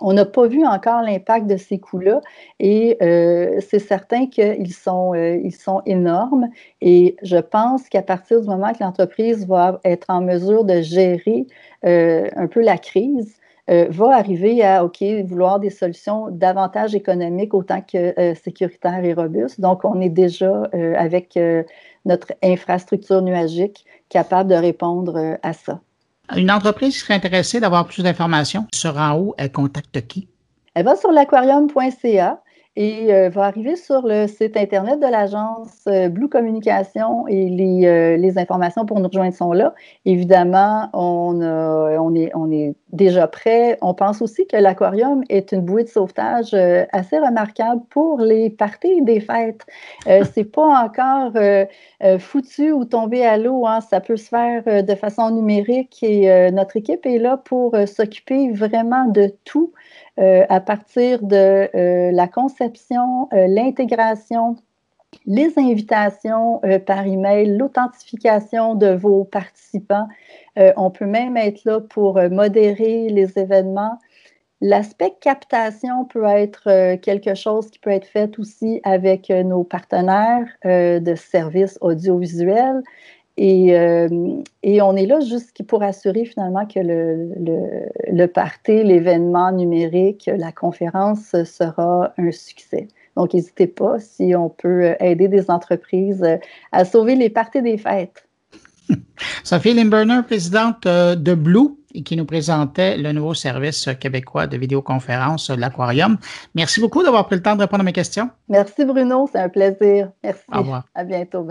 On 0.00 0.12
n'a 0.12 0.26
pas 0.26 0.46
vu 0.46 0.66
encore 0.66 1.00
l'impact 1.00 1.46
de 1.46 1.56
ces 1.56 1.78
coûts-là 1.78 2.20
et 2.60 2.98
euh, 3.02 3.60
c'est 3.66 3.78
certain 3.78 4.26
qu'ils 4.26 4.74
sont, 4.74 5.14
euh, 5.14 5.40
sont 5.50 5.80
énormes 5.86 6.48
et 6.82 7.16
je 7.22 7.38
pense 7.38 7.88
qu'à 7.88 8.02
partir 8.02 8.42
du 8.42 8.46
moment 8.46 8.72
que 8.74 8.84
l'entreprise 8.84 9.46
va 9.46 9.80
être 9.84 10.10
en 10.10 10.20
mesure 10.20 10.64
de 10.64 10.82
gérer 10.82 11.46
euh, 11.86 12.28
un 12.36 12.46
peu 12.46 12.60
la 12.62 12.76
crise, 12.78 13.38
va 13.68 14.14
arriver 14.14 14.62
à, 14.64 14.84
OK, 14.84 15.02
vouloir 15.24 15.58
des 15.58 15.70
solutions 15.70 16.28
davantage 16.30 16.94
économiques 16.94 17.52
autant 17.52 17.80
que 17.80 18.14
sécuritaires 18.34 19.04
et 19.04 19.12
robustes. 19.12 19.60
Donc, 19.60 19.84
on 19.84 20.00
est 20.00 20.08
déjà 20.08 20.70
avec 20.96 21.36
notre 22.04 22.32
infrastructure 22.44 23.22
nuagique 23.22 23.84
capable 24.08 24.50
de 24.50 24.54
répondre 24.54 25.36
à 25.42 25.52
ça. 25.52 25.80
Une 26.34 26.50
entreprise 26.50 26.94
qui 26.94 27.00
serait 27.00 27.14
intéressée 27.14 27.60
d'avoir 27.60 27.86
plus 27.86 28.02
d'informations 28.02 28.66
en 28.84 29.16
haut, 29.16 29.34
elle 29.38 29.52
contacte 29.52 30.06
qui? 30.06 30.28
Elle 30.74 30.84
va 30.84 30.96
sur 30.96 31.12
l'aquarium.ca 31.12 32.42
et 32.76 33.12
euh, 33.12 33.30
va 33.30 33.44
arriver 33.44 33.74
sur 33.74 34.06
le 34.06 34.26
site 34.26 34.56
Internet 34.56 35.00
de 35.00 35.06
l'agence 35.06 35.80
euh, 35.88 36.10
Blue 36.10 36.28
Communication 36.28 37.26
et 37.26 37.48
les, 37.48 37.86
euh, 37.86 38.16
les, 38.18 38.38
informations 38.38 38.84
pour 38.84 39.00
nous 39.00 39.08
rejoindre 39.08 39.34
sont 39.34 39.52
là. 39.54 39.74
Évidemment, 40.04 40.90
on, 40.92 41.40
on, 41.40 42.14
est, 42.14 42.30
on 42.34 42.52
est 42.52 42.74
déjà 42.92 43.26
prêt. 43.28 43.78
On 43.80 43.94
pense 43.94 44.20
aussi 44.20 44.46
que 44.46 44.58
l'aquarium 44.58 45.22
est 45.30 45.52
une 45.52 45.62
bouée 45.62 45.84
de 45.84 45.88
sauvetage 45.88 46.52
assez 46.92 47.18
remarquable 47.18 47.80
pour 47.88 48.20
les 48.20 48.50
parties 48.50 49.00
des 49.02 49.20
fêtes. 49.20 49.64
C'est 50.34 50.44
pas 50.44 50.84
encore 50.84 51.32
foutu 52.18 52.72
ou 52.72 52.84
tombé 52.84 53.24
à 53.24 53.38
l'eau. 53.38 53.66
Hein. 53.66 53.80
Ça 53.80 54.00
peut 54.00 54.16
se 54.16 54.28
faire 54.28 54.62
de 54.64 54.94
façon 54.94 55.30
numérique 55.30 56.02
et 56.02 56.50
notre 56.50 56.76
équipe 56.76 57.06
est 57.06 57.18
là 57.18 57.38
pour 57.38 57.74
s'occuper 57.86 58.50
vraiment 58.52 59.06
de 59.06 59.32
tout. 59.44 59.72
Euh, 60.18 60.46
à 60.48 60.60
partir 60.60 61.22
de 61.22 61.68
euh, 61.74 62.10
la 62.10 62.26
conception, 62.26 63.28
euh, 63.34 63.46
l'intégration, 63.48 64.56
les 65.26 65.52
invitations 65.58 66.60
par 66.86 67.06
email, 67.06 67.56
l'authentification 67.56 68.74
de 68.74 68.88
vos 68.88 69.24
participants. 69.24 70.08
on 70.56 70.90
peut 70.90 71.06
même 71.06 71.36
être 71.36 71.64
là 71.64 71.80
pour 71.80 72.20
modérer 72.30 73.08
les 73.08 73.38
événements. 73.38 73.98
L'aspect 74.60 75.14
captation 75.20 76.04
peut 76.04 76.24
être 76.24 76.96
quelque 76.96 77.34
chose 77.34 77.70
qui 77.70 77.78
peut 77.78 77.90
être 77.90 78.06
fait 78.06 78.38
aussi 78.38 78.80
avec 78.84 79.30
nos 79.30 79.64
partenaires 79.64 80.46
de 80.64 81.14
services 81.14 81.78
audiovisuels. 81.80 82.82
Euh, 83.38 84.08
et, 84.62 84.80
on 84.80 84.96
est 84.96 85.06
là 85.06 85.20
juste 85.20 85.62
pour 85.64 85.82
assurer 85.82 86.24
finalement 86.24 86.66
que 86.66 86.80
le, 86.80 87.34
le, 87.38 88.16
le 88.16 88.26
party, 88.26 88.82
l'événement 88.82 89.52
numérique, 89.52 90.30
la 90.34 90.52
conférence 90.52 91.36
sera 91.44 92.14
un 92.16 92.30
succès. 92.30 92.88
Donc, 93.16 93.34
n'hésitez 93.34 93.66
pas 93.66 93.98
si 93.98 94.34
on 94.34 94.48
peut 94.48 94.94
aider 95.00 95.28
des 95.28 95.50
entreprises 95.50 96.24
à 96.72 96.84
sauver 96.84 97.14
les 97.14 97.30
parties 97.30 97.62
des 97.62 97.78
fêtes. 97.78 98.26
Sophie 99.44 99.74
Limburner, 99.74 100.20
présidente 100.24 100.86
euh, 100.86 101.14
de 101.16 101.34
Blue, 101.34 101.76
qui 102.04 102.16
nous 102.16 102.26
présentait 102.26 102.96
le 102.96 103.12
nouveau 103.12 103.34
service 103.34 103.88
québécois 103.98 104.46
de 104.46 104.56
vidéoconférence, 104.56 105.50
l'Aquarium. 105.50 106.18
Merci 106.54 106.80
beaucoup 106.80 107.02
d'avoir 107.02 107.26
pris 107.26 107.36
le 107.36 107.42
temps 107.42 107.56
de 107.56 107.62
répondre 107.62 107.80
à 107.80 107.84
mes 107.84 107.92
questions. 107.92 108.30
Merci 108.48 108.84
Bruno, 108.84 109.28
c'est 109.32 109.40
un 109.40 109.48
plaisir. 109.48 110.10
Merci. 110.22 110.44
Au 110.52 110.58
revoir. 110.58 110.84
À 110.94 111.04
bientôt. 111.04 111.46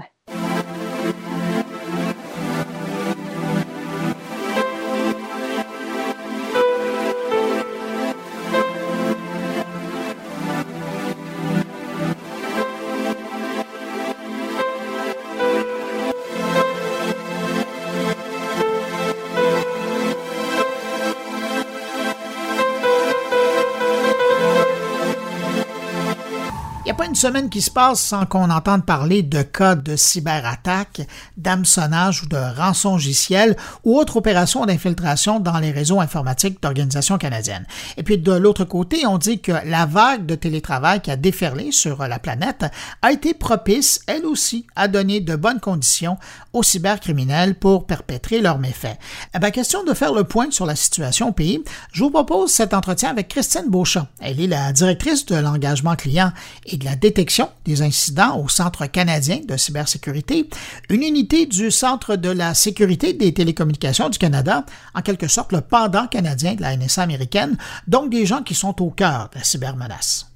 Semaine 27.15 27.49
qui 27.49 27.61
se 27.61 27.71
passe 27.71 27.99
sans 27.99 28.25
qu'on 28.25 28.49
entende 28.49 28.85
parler 28.85 29.23
de 29.23 29.41
cas 29.41 29.75
de 29.75 29.95
cyberattaque, 29.95 31.01
d'hameçonnage 31.37 32.23
ou 32.23 32.27
de 32.27 32.37
rançongiciel 32.57 33.55
ou 33.83 33.97
autre 33.97 34.17
opération 34.17 34.65
d'infiltration 34.65 35.39
dans 35.39 35.59
les 35.59 35.71
réseaux 35.71 35.99
informatiques 35.99 36.61
d'organisations 36.61 37.17
canadiennes. 37.17 37.65
Et 37.97 38.03
puis 38.03 38.17
de 38.17 38.31
l'autre 38.31 38.65
côté, 38.65 39.05
on 39.05 39.17
dit 39.17 39.39
que 39.39 39.51
la 39.65 39.85
vague 39.85 40.25
de 40.25 40.35
télétravail 40.35 41.01
qui 41.01 41.11
a 41.11 41.15
déferlé 41.15 41.71
sur 41.71 42.07
la 42.07 42.19
planète 42.19 42.65
a 43.01 43.11
été 43.11 43.33
propice, 43.33 44.01
elle 44.07 44.25
aussi, 44.25 44.67
à 44.75 44.87
donner 44.87 45.21
de 45.21 45.35
bonnes 45.35 45.59
conditions 45.59 46.17
aux 46.53 46.63
cybercriminels 46.63 47.55
pour 47.55 47.85
perpétrer 47.85 48.41
leurs 48.41 48.59
méfaits. 48.59 48.97
Eh 49.35 49.39
bien, 49.39 49.51
question 49.51 49.83
de 49.83 49.93
faire 49.93 50.13
le 50.13 50.23
point 50.23 50.51
sur 50.51 50.65
la 50.65 50.75
situation 50.75 51.29
au 51.29 51.31
pays, 51.31 51.63
je 51.91 52.03
vous 52.03 52.09
propose 52.09 52.51
cet 52.51 52.73
entretien 52.73 53.09
avec 53.09 53.27
Christine 53.27 53.69
Beauchamp. 53.69 54.07
Elle 54.19 54.39
est 54.39 54.47
la 54.47 54.71
directrice 54.71 55.25
de 55.25 55.35
l'engagement 55.35 55.95
client 55.95 56.31
et 56.65 56.77
de 56.77 56.85
la 56.85 56.95
détection 57.05 57.49
des 57.65 57.83
incidents 57.83 58.41
au 58.43 58.49
Centre 58.49 58.87
canadien 58.87 59.39
de 59.47 59.57
cybersécurité, 59.57 60.49
une 60.89 61.03
unité 61.03 61.45
du 61.45 61.69
Centre 61.69 62.15
de 62.15 62.29
la 62.29 62.55
sécurité 62.55 63.13
des 63.13 63.31
télécommunications 63.31 64.09
du 64.09 64.17
Canada, 64.17 64.65
en 64.95 65.01
quelque 65.01 65.27
sorte 65.27 65.51
le 65.51 65.61
pendant 65.61 66.07
canadien 66.07 66.55
de 66.55 66.61
la 66.61 66.75
NSA 66.75 67.03
américaine, 67.03 67.57
donc 67.87 68.09
des 68.09 68.25
gens 68.25 68.41
qui 68.41 68.55
sont 68.55 68.81
au 68.81 68.89
cœur 68.89 69.29
de 69.31 69.37
la 69.37 69.43
cybermenace. 69.43 70.31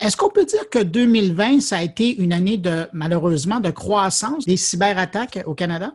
Est-ce 0.00 0.16
qu'on 0.16 0.30
peut 0.30 0.44
dire 0.44 0.68
que 0.68 0.80
2020, 0.82 1.60
ça 1.60 1.76
a 1.76 1.82
été 1.82 2.20
une 2.20 2.32
année 2.32 2.58
de, 2.58 2.88
malheureusement, 2.92 3.60
de 3.60 3.70
croissance 3.70 4.44
des 4.44 4.56
cyberattaques 4.56 5.38
au 5.46 5.54
Canada? 5.54 5.92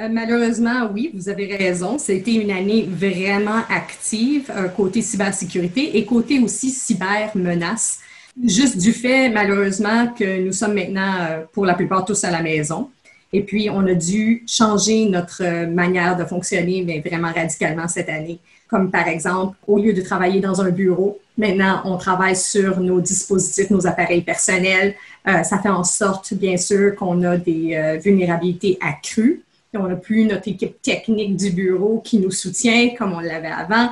Euh, 0.00 0.08
malheureusement, 0.10 0.88
oui, 0.90 1.10
vous 1.12 1.28
avez 1.28 1.54
raison. 1.54 1.98
C'était 1.98 2.36
une 2.36 2.50
année 2.50 2.88
vraiment 2.90 3.60
active 3.68 4.50
côté 4.74 5.02
cybersécurité 5.02 5.98
et 5.98 6.06
côté 6.06 6.38
aussi 6.38 6.70
cybermenace. 6.70 7.98
Juste 8.40 8.78
du 8.78 8.92
fait, 8.92 9.28
malheureusement, 9.28 10.08
que 10.08 10.40
nous 10.40 10.52
sommes 10.52 10.74
maintenant, 10.74 11.16
euh, 11.20 11.42
pour 11.52 11.66
la 11.66 11.74
plupart, 11.74 12.04
tous 12.04 12.24
à 12.24 12.30
la 12.30 12.42
maison. 12.42 12.88
Et 13.32 13.42
puis, 13.42 13.68
on 13.68 13.86
a 13.86 13.94
dû 13.94 14.42
changer 14.46 15.06
notre 15.06 15.42
euh, 15.42 15.66
manière 15.66 16.16
de 16.16 16.24
fonctionner, 16.24 16.82
mais 16.82 17.00
vraiment 17.00 17.30
radicalement 17.30 17.88
cette 17.88 18.08
année. 18.08 18.38
Comme 18.68 18.90
par 18.90 19.06
exemple, 19.06 19.56
au 19.66 19.78
lieu 19.78 19.92
de 19.92 20.00
travailler 20.00 20.40
dans 20.40 20.62
un 20.62 20.70
bureau, 20.70 21.18
maintenant, 21.36 21.82
on 21.84 21.98
travaille 21.98 22.36
sur 22.36 22.80
nos 22.80 23.02
dispositifs, 23.02 23.68
nos 23.68 23.86
appareils 23.86 24.22
personnels. 24.22 24.94
Euh, 25.28 25.42
ça 25.42 25.58
fait 25.58 25.68
en 25.68 25.84
sorte, 25.84 26.32
bien 26.32 26.56
sûr, 26.56 26.96
qu'on 26.96 27.22
a 27.24 27.36
des 27.36 27.98
vulnérabilités 28.02 28.78
accrues. 28.80 29.42
on 29.74 29.88
n'a 29.88 29.96
plus 29.96 30.24
notre 30.24 30.48
équipe 30.48 30.80
technique 30.80 31.36
du 31.36 31.50
bureau 31.50 32.00
qui 32.02 32.18
nous 32.18 32.30
soutient 32.30 32.94
comme 32.96 33.12
on 33.12 33.20
l'avait 33.20 33.48
avant. 33.48 33.90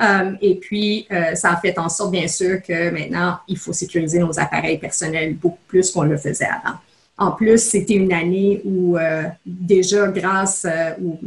Euh, 0.00 0.32
et 0.40 0.54
puis, 0.56 1.06
euh, 1.10 1.34
ça 1.34 1.52
a 1.52 1.56
fait 1.56 1.78
en 1.78 1.88
sorte, 1.88 2.12
bien 2.12 2.28
sûr, 2.28 2.62
que 2.62 2.90
maintenant, 2.90 3.38
il 3.48 3.58
faut 3.58 3.72
sécuriser 3.72 4.18
nos 4.18 4.38
appareils 4.38 4.78
personnels 4.78 5.34
beaucoup 5.34 5.58
plus 5.66 5.90
qu'on 5.90 6.02
le 6.02 6.16
faisait 6.16 6.46
avant. 6.46 6.76
En 7.16 7.32
plus, 7.32 7.58
c'était 7.58 7.94
une 7.94 8.12
année 8.12 8.60
où 8.64 8.96
euh, 8.96 9.24
déjà, 9.44 10.06
grâce 10.08 10.66
ou 11.02 11.18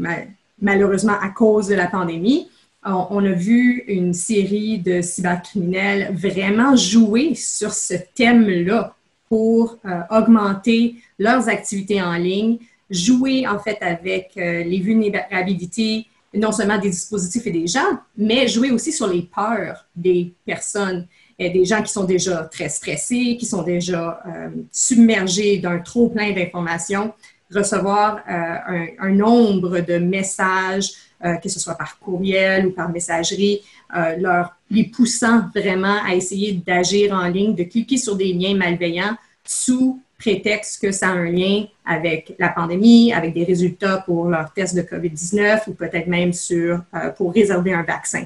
malheureusement 0.61 1.17
à 1.21 1.29
cause 1.29 1.67
de 1.67 1.75
la 1.75 1.87
pandémie, 1.87 2.47
on, 2.83 3.23
a 3.25 3.31
vu 3.31 3.83
une 3.87 4.13
série 4.13 4.79
de 4.79 5.01
cybercriminels 5.01 6.15
vraiment 6.15 6.75
jouer 6.75 7.35
sur 7.35 7.73
ce 7.73 7.93
thème-là 8.15 8.95
pour 9.29 9.77
augmenter 10.09 10.95
leurs 11.19 11.47
activités 11.47 12.01
en 12.01 12.15
ligne, 12.15 12.57
jouer 12.89 13.45
en 13.45 13.59
fait 13.59 13.77
avec 13.81 14.31
les 14.35 14.79
vulnérabilités 14.79 16.07
non 16.33 16.51
seulement 16.51 16.77
des 16.77 16.89
dispositifs 16.89 17.45
et 17.47 17.51
des 17.51 17.67
gens, 17.67 17.99
mais 18.17 18.47
jouer 18.47 18.71
aussi 18.71 18.91
sur 18.91 19.07
les 19.07 19.23
peurs 19.23 19.85
des 19.95 20.33
personnes, 20.45 21.07
et 21.41 21.49
des 21.49 21.65
gens 21.65 21.81
qui 21.81 21.91
sont 21.91 22.03
déjà 22.03 22.43
très 22.43 22.69
stressés, 22.69 23.35
qui 23.39 23.45
sont 23.45 23.63
déjà 23.63 24.21
euh, 24.27 24.49
submergés 24.71 25.57
d'un 25.57 25.79
trop 25.79 26.07
plein 26.09 26.31
d'informations, 26.33 27.13
recevoir 27.53 28.19
euh, 28.29 28.85
un, 28.99 29.09
nombre 29.09 29.79
de 29.79 29.97
messages, 29.97 30.91
euh, 31.25 31.35
que 31.35 31.49
ce 31.49 31.59
soit 31.59 31.75
par 31.75 31.97
courriel 31.99 32.67
ou 32.67 32.71
par 32.71 32.89
messagerie, 32.89 33.61
leur, 34.19 34.55
les 34.69 34.85
poussant 34.85 35.49
vraiment 35.53 35.97
à 36.05 36.15
essayer 36.15 36.53
d'agir 36.53 37.13
en 37.13 37.27
ligne, 37.27 37.55
de 37.55 37.63
cliquer 37.63 37.97
sur 37.97 38.15
des 38.15 38.31
liens 38.31 38.55
malveillants 38.55 39.17
sous 39.43 40.00
prétexte 40.21 40.81
que 40.81 40.91
ça 40.91 41.09
a 41.09 41.11
un 41.11 41.29
lien 41.29 41.65
avec 41.85 42.35
la 42.37 42.49
pandémie, 42.49 43.11
avec 43.11 43.33
des 43.33 43.43
résultats 43.43 44.03
pour 44.05 44.29
leur 44.29 44.53
test 44.53 44.75
de 44.75 44.81
COVID-19 44.81 45.61
ou 45.67 45.73
peut-être 45.73 46.07
même 46.07 46.31
sur, 46.31 46.81
euh, 46.93 47.09
pour 47.09 47.33
réserver 47.33 47.73
un 47.73 47.83
vaccin. 47.83 48.25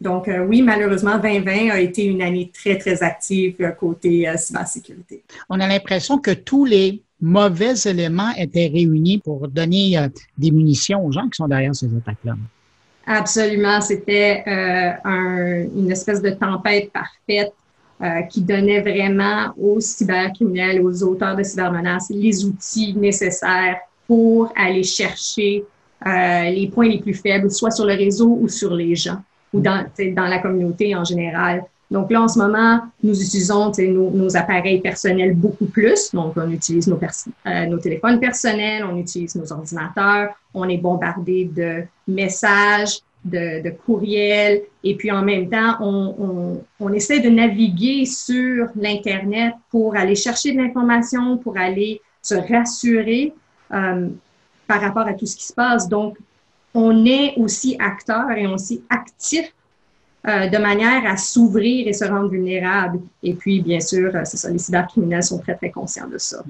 Donc 0.00 0.28
euh, 0.28 0.44
oui, 0.46 0.62
malheureusement, 0.62 1.18
2020 1.18 1.70
a 1.70 1.80
été 1.80 2.04
une 2.04 2.22
année 2.22 2.50
très, 2.52 2.76
très 2.78 3.02
active 3.02 3.56
euh, 3.60 3.70
côté 3.70 4.30
cybersécurité. 4.36 5.22
On 5.48 5.58
a 5.60 5.66
l'impression 5.66 6.18
que 6.18 6.30
tous 6.30 6.64
les 6.64 7.02
mauvais 7.20 7.74
éléments 7.84 8.32
étaient 8.36 8.70
réunis 8.72 9.18
pour 9.18 9.48
donner 9.48 10.08
des 10.38 10.50
munitions 10.50 11.04
aux 11.04 11.12
gens 11.12 11.28
qui 11.28 11.36
sont 11.36 11.48
derrière 11.48 11.74
ces 11.74 11.86
attaques-là. 11.94 12.34
Absolument. 13.06 13.80
C'était 13.80 14.44
euh, 14.46 15.66
une 15.74 15.90
espèce 15.90 16.22
de 16.22 16.30
tempête 16.30 16.92
parfaite 16.92 17.52
euh, 18.02 18.22
qui 18.22 18.40
donnait 18.42 18.80
vraiment 18.80 19.52
aux 19.60 19.80
cybercriminels, 19.80 20.80
aux 20.80 21.02
auteurs 21.02 21.36
de 21.36 21.42
cybermenaces, 21.42 22.10
les 22.10 22.44
outils 22.44 22.94
nécessaires 22.94 23.78
pour 24.06 24.52
aller 24.56 24.82
chercher 24.82 25.64
les 26.02 26.70
points 26.72 26.88
les 26.88 26.98
plus 26.98 27.12
faibles, 27.12 27.50
soit 27.50 27.70
sur 27.70 27.84
le 27.84 27.92
réseau 27.92 28.38
ou 28.40 28.48
sur 28.48 28.74
les 28.74 28.96
gens, 28.96 29.18
ou 29.52 29.60
dans, 29.60 29.84
dans 30.16 30.24
la 30.24 30.38
communauté 30.38 30.96
en 30.96 31.04
général. 31.04 31.62
Donc 31.90 32.10
là, 32.12 32.22
en 32.22 32.28
ce 32.28 32.38
moment, 32.38 32.82
nous 33.02 33.20
utilisons 33.20 33.72
nos, 33.78 34.10
nos, 34.10 34.36
appareils 34.36 34.80
personnels 34.80 35.34
beaucoup 35.34 35.66
plus. 35.66 36.12
Donc, 36.14 36.34
on 36.36 36.50
utilise 36.50 36.86
nos, 36.86 36.98
euh, 37.46 37.66
nos, 37.66 37.78
téléphones 37.78 38.20
personnels, 38.20 38.84
on 38.84 38.96
utilise 38.96 39.34
nos 39.34 39.52
ordinateurs, 39.52 40.28
on 40.54 40.68
est 40.68 40.76
bombardé 40.76 41.50
de 41.52 41.82
messages, 42.06 43.00
de, 43.24 43.62
de 43.62 43.70
courriels, 43.70 44.62
et 44.82 44.96
puis 44.96 45.10
en 45.10 45.22
même 45.22 45.50
temps, 45.50 45.76
on, 45.80 46.14
on, 46.18 46.64
on 46.80 46.92
essaie 46.92 47.20
de 47.20 47.28
naviguer 47.28 48.06
sur 48.06 48.68
l'Internet 48.76 49.54
pour 49.70 49.96
aller 49.96 50.14
chercher 50.14 50.52
de 50.52 50.58
l'information, 50.58 51.36
pour 51.36 51.58
aller 51.58 52.00
se 52.22 52.34
rassurer 52.34 53.34
euh, 53.72 54.08
par 54.66 54.80
rapport 54.80 55.06
à 55.06 55.14
tout 55.14 55.26
ce 55.26 55.36
qui 55.36 55.44
se 55.44 55.52
passe. 55.52 55.88
Donc, 55.88 56.16
on 56.74 57.04
est 57.04 57.34
aussi 57.36 57.76
acteur 57.78 58.30
et 58.36 58.46
aussi 58.46 58.82
actif 58.88 59.52
euh, 60.28 60.48
de 60.48 60.58
manière 60.58 61.10
à 61.10 61.16
s'ouvrir 61.16 61.88
et 61.88 61.94
se 61.94 62.04
rendre 62.04 62.28
vulnérable. 62.28 63.00
Et 63.22 63.32
puis, 63.32 63.62
bien 63.62 63.80
sûr, 63.80 64.14
euh, 64.14 64.20
c'est 64.24 64.36
ça, 64.36 64.50
les 64.50 64.58
cybercriminels 64.58 65.22
sont 65.22 65.38
très, 65.38 65.54
très 65.54 65.70
conscients 65.70 66.08
de 66.08 66.18
ça. 66.18 66.42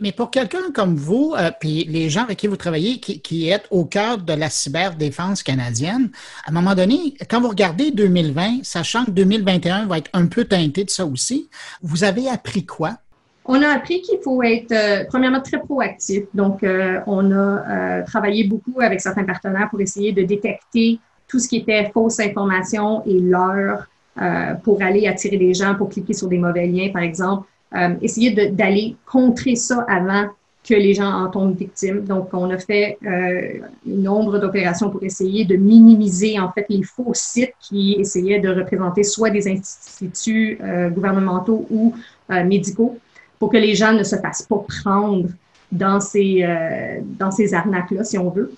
Mais, 0.00 0.10
pour 0.10 0.28
quelqu'un 0.28 0.72
comme 0.74 0.96
vous, 0.96 1.32
euh, 1.38 1.52
puis 1.60 1.84
les 1.84 2.10
gens 2.10 2.24
avec 2.24 2.38
qui 2.38 2.48
vous 2.48 2.56
travaillez, 2.56 2.98
qui, 2.98 3.20
qui 3.20 3.48
êtes 3.48 3.68
au 3.70 3.84
cœur 3.84 4.18
de 4.18 4.32
la 4.32 4.50
cyberdéfense 4.50 5.44
canadienne, 5.44 6.10
à 6.44 6.50
un 6.50 6.52
moment 6.52 6.74
donné, 6.74 7.14
quand 7.30 7.40
vous 7.40 7.50
regardez 7.50 7.92
2020, 7.92 8.64
sachant 8.64 9.04
que 9.04 9.12
2021 9.12 9.86
va 9.86 9.98
être 9.98 10.10
un 10.12 10.26
peu 10.26 10.44
teinté 10.44 10.82
de 10.82 10.90
ça 10.90 11.06
aussi, 11.06 11.48
vous 11.82 12.02
avez 12.02 12.28
appris 12.28 12.66
quoi? 12.66 12.96
On 13.44 13.62
a 13.62 13.68
appris 13.68 14.02
qu'il 14.02 14.18
faut 14.24 14.42
être, 14.42 15.06
premièrement, 15.06 15.40
très 15.40 15.60
proactif. 15.60 16.24
Donc, 16.34 16.66
on 17.06 17.30
a 17.30 18.02
travaillé 18.02 18.42
beaucoup 18.42 18.80
avec 18.80 19.00
certains 19.00 19.22
partenaires 19.22 19.68
pour 19.70 19.80
essayer 19.80 20.10
de 20.10 20.24
détecter 20.24 20.98
tout 21.28 21.38
ce 21.38 21.48
qui 21.48 21.56
était 21.58 21.90
fausse 21.92 22.20
information 22.20 23.02
et 23.06 23.18
l'heure 23.18 23.86
euh, 24.20 24.54
pour 24.54 24.82
aller 24.82 25.06
attirer 25.06 25.36
des 25.36 25.54
gens, 25.54 25.74
pour 25.74 25.88
cliquer 25.88 26.14
sur 26.14 26.28
des 26.28 26.38
mauvais 26.38 26.66
liens, 26.66 26.90
par 26.92 27.02
exemple. 27.02 27.46
Euh, 27.74 27.94
essayer 28.00 28.30
d'aller 28.50 28.96
contrer 29.04 29.56
ça 29.56 29.84
avant 29.88 30.28
que 30.66 30.74
les 30.74 30.94
gens 30.94 31.10
en 31.10 31.28
tombent 31.28 31.56
victimes. 31.56 32.04
Donc, 32.04 32.28
on 32.32 32.50
a 32.50 32.58
fait 32.58 32.98
euh, 33.04 33.60
un 33.86 33.96
nombre 34.02 34.38
d'opérations 34.38 34.90
pour 34.90 35.02
essayer 35.02 35.44
de 35.44 35.56
minimiser, 35.56 36.38
en 36.40 36.50
fait, 36.50 36.66
les 36.68 36.82
faux 36.82 37.12
sites 37.14 37.54
qui 37.60 37.96
essayaient 37.98 38.40
de 38.40 38.48
représenter 38.48 39.04
soit 39.04 39.30
des 39.30 39.48
instituts 39.48 40.58
euh, 40.60 40.90
gouvernementaux 40.90 41.66
ou 41.70 41.94
euh, 42.30 42.44
médicaux 42.44 42.98
pour 43.38 43.50
que 43.50 43.56
les 43.56 43.74
gens 43.74 43.92
ne 43.92 44.02
se 44.02 44.16
fassent 44.16 44.42
pas 44.42 44.64
prendre 44.82 45.28
dans 45.70 46.00
ces, 46.00 46.42
euh, 46.42 47.00
dans 47.18 47.30
ces 47.30 47.54
arnaques-là, 47.54 48.02
si 48.02 48.18
on 48.18 48.30
veut. 48.30 48.52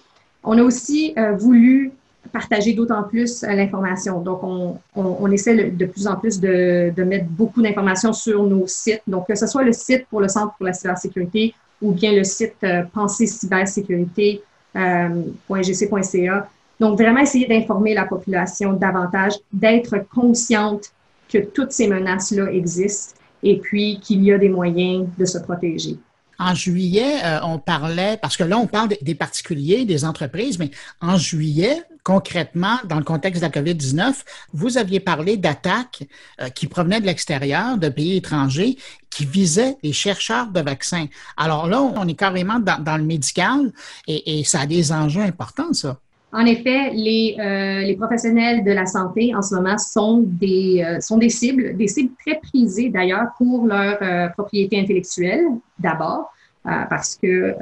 On 0.44 0.56
a 0.56 0.62
aussi 0.62 1.14
voulu 1.36 1.90
partager 2.32 2.72
d'autant 2.72 3.02
plus 3.02 3.42
euh, 3.42 3.52
l'information. 3.52 4.20
Donc, 4.20 4.42
on, 4.42 4.78
on, 4.94 5.30
essaie 5.30 5.70
de 5.70 5.86
plus 5.86 6.06
en 6.06 6.16
plus 6.16 6.40
de, 6.40 6.92
de 6.96 7.04
mettre 7.04 7.26
beaucoup 7.26 7.62
d'informations 7.62 8.12
sur 8.12 8.42
nos 8.44 8.66
sites. 8.66 9.02
Donc, 9.06 9.26
que 9.26 9.34
ce 9.34 9.46
soit 9.46 9.64
le 9.64 9.72
site 9.72 10.06
pour 10.08 10.20
le 10.20 10.28
Centre 10.28 10.54
pour 10.56 10.66
la 10.66 10.72
cybersécurité 10.72 11.54
ou 11.80 11.92
bien 11.92 12.12
le 12.12 12.24
site 12.24 12.56
euh, 12.64 12.82
pensécybersécurité.gc.ca. 12.92 14.76
Euh, 14.76 16.40
Donc, 16.80 16.98
vraiment 16.98 17.20
essayer 17.20 17.46
d'informer 17.46 17.94
la 17.94 18.04
population 18.04 18.72
davantage, 18.72 19.34
d'être 19.52 20.04
consciente 20.14 20.90
que 21.28 21.38
toutes 21.38 21.72
ces 21.72 21.88
menaces-là 21.88 22.50
existent 22.52 23.14
et 23.42 23.58
puis 23.58 24.00
qu'il 24.00 24.24
y 24.24 24.32
a 24.32 24.38
des 24.38 24.48
moyens 24.48 25.06
de 25.16 25.24
se 25.24 25.38
protéger. 25.38 25.96
En 26.40 26.54
juillet, 26.54 27.16
euh, 27.24 27.40
on 27.42 27.58
parlait, 27.58 28.16
parce 28.20 28.36
que 28.36 28.44
là, 28.44 28.58
on 28.58 28.68
parle 28.68 28.90
des 29.02 29.14
particuliers, 29.16 29.84
des 29.84 30.04
entreprises, 30.04 30.58
mais 30.58 30.70
en 31.00 31.16
juillet, 31.16 31.82
concrètement, 32.08 32.78
dans 32.86 32.96
le 32.96 33.04
contexte 33.04 33.42
de 33.42 33.46
la 33.46 33.52
COVID-19, 33.52 34.24
vous 34.54 34.78
aviez 34.78 34.98
parlé 34.98 35.36
d'attaques 35.36 36.04
euh, 36.40 36.48
qui 36.48 36.66
provenaient 36.66 37.02
de 37.02 37.06
l'extérieur, 37.06 37.76
de 37.76 37.90
pays 37.90 38.16
étrangers, 38.16 38.78
qui 39.10 39.26
visaient 39.26 39.76
les 39.82 39.92
chercheurs 39.92 40.46
de 40.46 40.62
vaccins. 40.62 41.04
Alors 41.36 41.66
là, 41.66 41.82
on 41.82 42.08
est 42.08 42.14
carrément 42.14 42.60
dans, 42.60 42.96
le 42.96 43.04
médical 43.04 43.72
et, 44.06 44.42
ça 44.44 44.60
a 44.60 44.66
des 44.66 44.90
enjeux 44.90 45.20
importants, 45.20 45.74
ça. 45.74 45.98
En 46.32 46.46
effet, 46.46 46.92
les, 46.94 47.36
euh, 47.38 47.96
professionnels 47.96 48.64
de 48.64 48.72
la 48.72 48.86
santé 48.86 49.34
en 49.34 49.42
ce 49.42 49.54
moment 49.56 49.76
sont 49.76 50.24
des, 50.24 50.82
euh, 50.82 51.00
sont 51.00 51.18
des 51.18 51.28
cibles, 51.28 51.76
des 51.76 51.88
cibles 51.88 52.14
très 52.24 52.40
prisées 52.40 52.88
d'ailleurs 52.88 53.26
pour 53.36 53.66
leur 53.66 54.32
propriété 54.32 54.80
intellectuelle 54.80 55.44
d'abord, 55.78 56.32
parce 56.64 57.16
que 57.16 57.56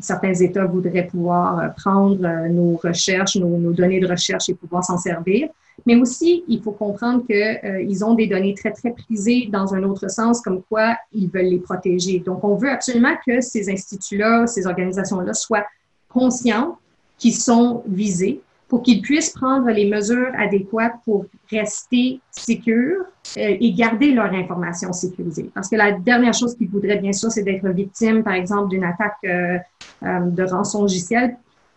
certains 0.00 0.34
États 0.34 0.66
voudraient 0.66 1.06
pouvoir 1.06 1.74
prendre 1.74 2.48
nos 2.48 2.76
recherches, 2.76 3.36
nos, 3.36 3.72
données 3.72 4.00
de 4.00 4.06
recherche 4.06 4.48
et 4.48 4.54
pouvoir 4.54 4.84
s'en 4.84 4.98
servir. 4.98 5.48
Mais 5.86 5.96
aussi, 5.96 6.44
il 6.46 6.62
faut 6.62 6.72
comprendre 6.72 7.24
qu'ils 7.26 8.04
ont 8.04 8.14
des 8.14 8.26
données 8.28 8.54
très, 8.54 8.70
très 8.70 8.92
prisées 8.92 9.48
dans 9.50 9.74
un 9.74 9.82
autre 9.82 10.08
sens, 10.08 10.40
comme 10.40 10.62
quoi 10.62 10.96
ils 11.12 11.28
veulent 11.28 11.46
les 11.46 11.58
protéger. 11.58 12.20
Donc, 12.20 12.44
on 12.44 12.54
veut 12.54 12.70
absolument 12.70 13.14
que 13.26 13.40
ces 13.40 13.68
instituts-là, 13.68 14.46
ces 14.46 14.66
organisations-là 14.66 15.34
soient 15.34 15.66
conscientes 16.08 16.76
qui 17.18 17.32
sont 17.32 17.82
visés 17.86 18.40
pour 18.74 18.82
qu'ils 18.82 19.02
puissent 19.02 19.30
prendre 19.30 19.70
les 19.70 19.88
mesures 19.88 20.32
adéquates 20.36 20.96
pour 21.04 21.26
rester 21.48 22.18
sécures 22.32 23.04
euh, 23.36 23.56
et 23.60 23.72
garder 23.72 24.10
leur 24.10 24.32
information 24.32 24.92
sécurisée. 24.92 25.48
Parce 25.54 25.68
que 25.68 25.76
la 25.76 25.92
dernière 25.92 26.34
chose 26.34 26.56
qu'ils 26.56 26.68
voudraient, 26.68 26.98
bien 26.98 27.12
sûr, 27.12 27.30
c'est 27.30 27.44
d'être 27.44 27.68
victime, 27.68 28.24
par 28.24 28.32
exemple, 28.32 28.70
d'une 28.70 28.82
attaque 28.82 29.14
euh, 29.26 29.58
euh, 30.02 30.20
de 30.22 30.42
rançon 30.42 30.82
logiciel, 30.82 31.36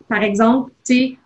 par 0.10 0.24
exemple, 0.24 0.72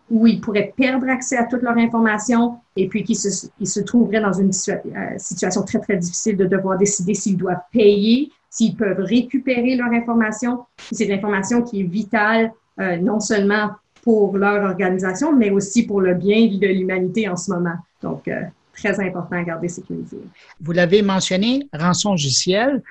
où 0.09 0.28
ils 0.28 0.41
pourraient 0.41 0.74
perdre 0.76 1.07
accès 1.07 1.38
à 1.38 1.45
toute 1.45 1.61
leur 1.61 1.78
information 1.78 2.57
et 2.76 2.89
puis 2.89 3.05
qu'ils 3.05 3.15
se, 3.15 3.47
ils 3.57 3.69
se 3.69 3.80
trouveraient 3.80 4.19
dans 4.19 4.34
une 4.34 4.51
situation 4.51 5.63
très, 5.63 5.80
très 5.80 5.95
difficile 5.95 6.36
de 6.36 6.47
devoir 6.47 6.78
décider 6.78 7.13
s'ils 7.13 7.38
doivent 7.38 7.63
payer, 7.72 8.30
s'ils 8.49 8.76
peuvent 8.76 8.99
récupérer 8.99 9.78
leur 9.78 9.93
information. 9.93 10.65
C'est 10.91 11.05
une 11.05 11.13
information 11.13 11.61
qui 11.61 11.80
est 11.80 11.86
vitale, 11.86 12.51
non 12.78 13.22
seulement 13.22 13.69
pour 14.02 14.38
leur 14.38 14.64
organisation, 14.64 15.36
mais 15.36 15.52
aussi 15.52 15.86
pour 15.86 16.02
le 16.02 16.14
bien 16.14 16.47
de 16.47 16.68
l'humanité 16.68 17.30
en 17.30 17.38
ce 17.38 17.52
moment. 17.52 17.76
Donc, 18.02 18.28
euh, 18.28 18.41
très 18.74 18.99
important 18.99 19.36
à 19.36 19.43
garder 19.43 19.68
sécurisé. 19.68 20.18
Vous 20.60 20.72
l'avez 20.72 21.02
mentionné, 21.02 21.68
rançon 21.74 22.12
logiciel. 22.12 22.82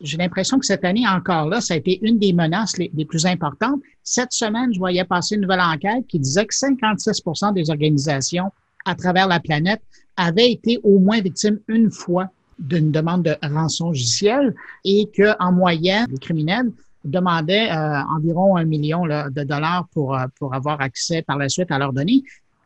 J'ai 0.00 0.16
l'impression 0.16 0.58
que 0.58 0.66
cette 0.66 0.84
année 0.84 1.06
encore 1.08 1.48
là, 1.48 1.60
ça 1.60 1.74
a 1.74 1.76
été 1.76 1.98
une 2.02 2.18
des 2.18 2.32
menaces 2.32 2.76
les, 2.76 3.04
plus 3.04 3.26
importantes. 3.26 3.80
Cette 4.02 4.32
semaine, 4.32 4.72
je 4.72 4.78
voyais 4.78 5.04
passer 5.04 5.36
une 5.36 5.42
nouvelle 5.42 5.60
enquête 5.60 6.06
qui 6.08 6.18
disait 6.18 6.44
que 6.46 6.54
56 6.54 7.22
des 7.54 7.70
organisations 7.70 8.50
à 8.84 8.94
travers 8.94 9.26
la 9.26 9.40
planète 9.40 9.80
avaient 10.16 10.50
été 10.50 10.78
au 10.82 10.98
moins 10.98 11.20
victimes 11.20 11.58
une 11.68 11.90
fois 11.90 12.28
d'une 12.58 12.92
demande 12.92 13.24
de 13.24 13.34
rançon 13.42 13.88
logiciel 13.88 14.54
et 14.84 15.10
qu'en 15.16 15.52
moyenne, 15.52 16.06
les 16.10 16.18
criminels 16.18 16.70
demandaient 17.04 17.70
euh, 17.70 18.02
environ 18.16 18.56
un 18.56 18.64
million 18.64 19.04
de 19.04 19.44
dollars 19.44 19.86
pour, 19.92 20.16
euh, 20.16 20.24
pour 20.38 20.54
avoir 20.54 20.80
accès 20.80 21.22
par 21.22 21.38
la 21.38 21.48
suite 21.48 21.70
à 21.70 21.78
leurs 21.78 21.92
données. 21.92 22.22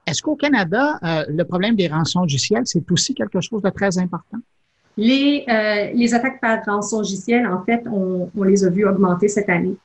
Est-ce 0.07 0.23
qu'au 0.23 0.37
Canada, 0.37 0.99
euh, 1.03 1.25
le 1.29 1.45
problème 1.45 1.77
des 1.77 1.89
rançons 1.89 2.21
logicielles, 2.21 2.63
c'est 2.65 2.91
aussi 2.91 3.15
quelque 3.15 3.41
chose 3.41 3.63
de 3.63 3.71
très 3.71 3.99
important? 3.99 4.39
Les, 4.97 5.45
les 5.95 6.15
attaques 6.15 6.41
par 6.41 6.59
rançon 6.65 6.99
logicielle, 6.99 7.47
en 7.47 7.63
fait, 7.63 7.85
on, 7.87 8.29
les 8.43 8.65
a 8.65 8.71
vues 8.71 8.85
augmenter 8.85 9.29
cette 9.29 9.49
année. 9.49 9.77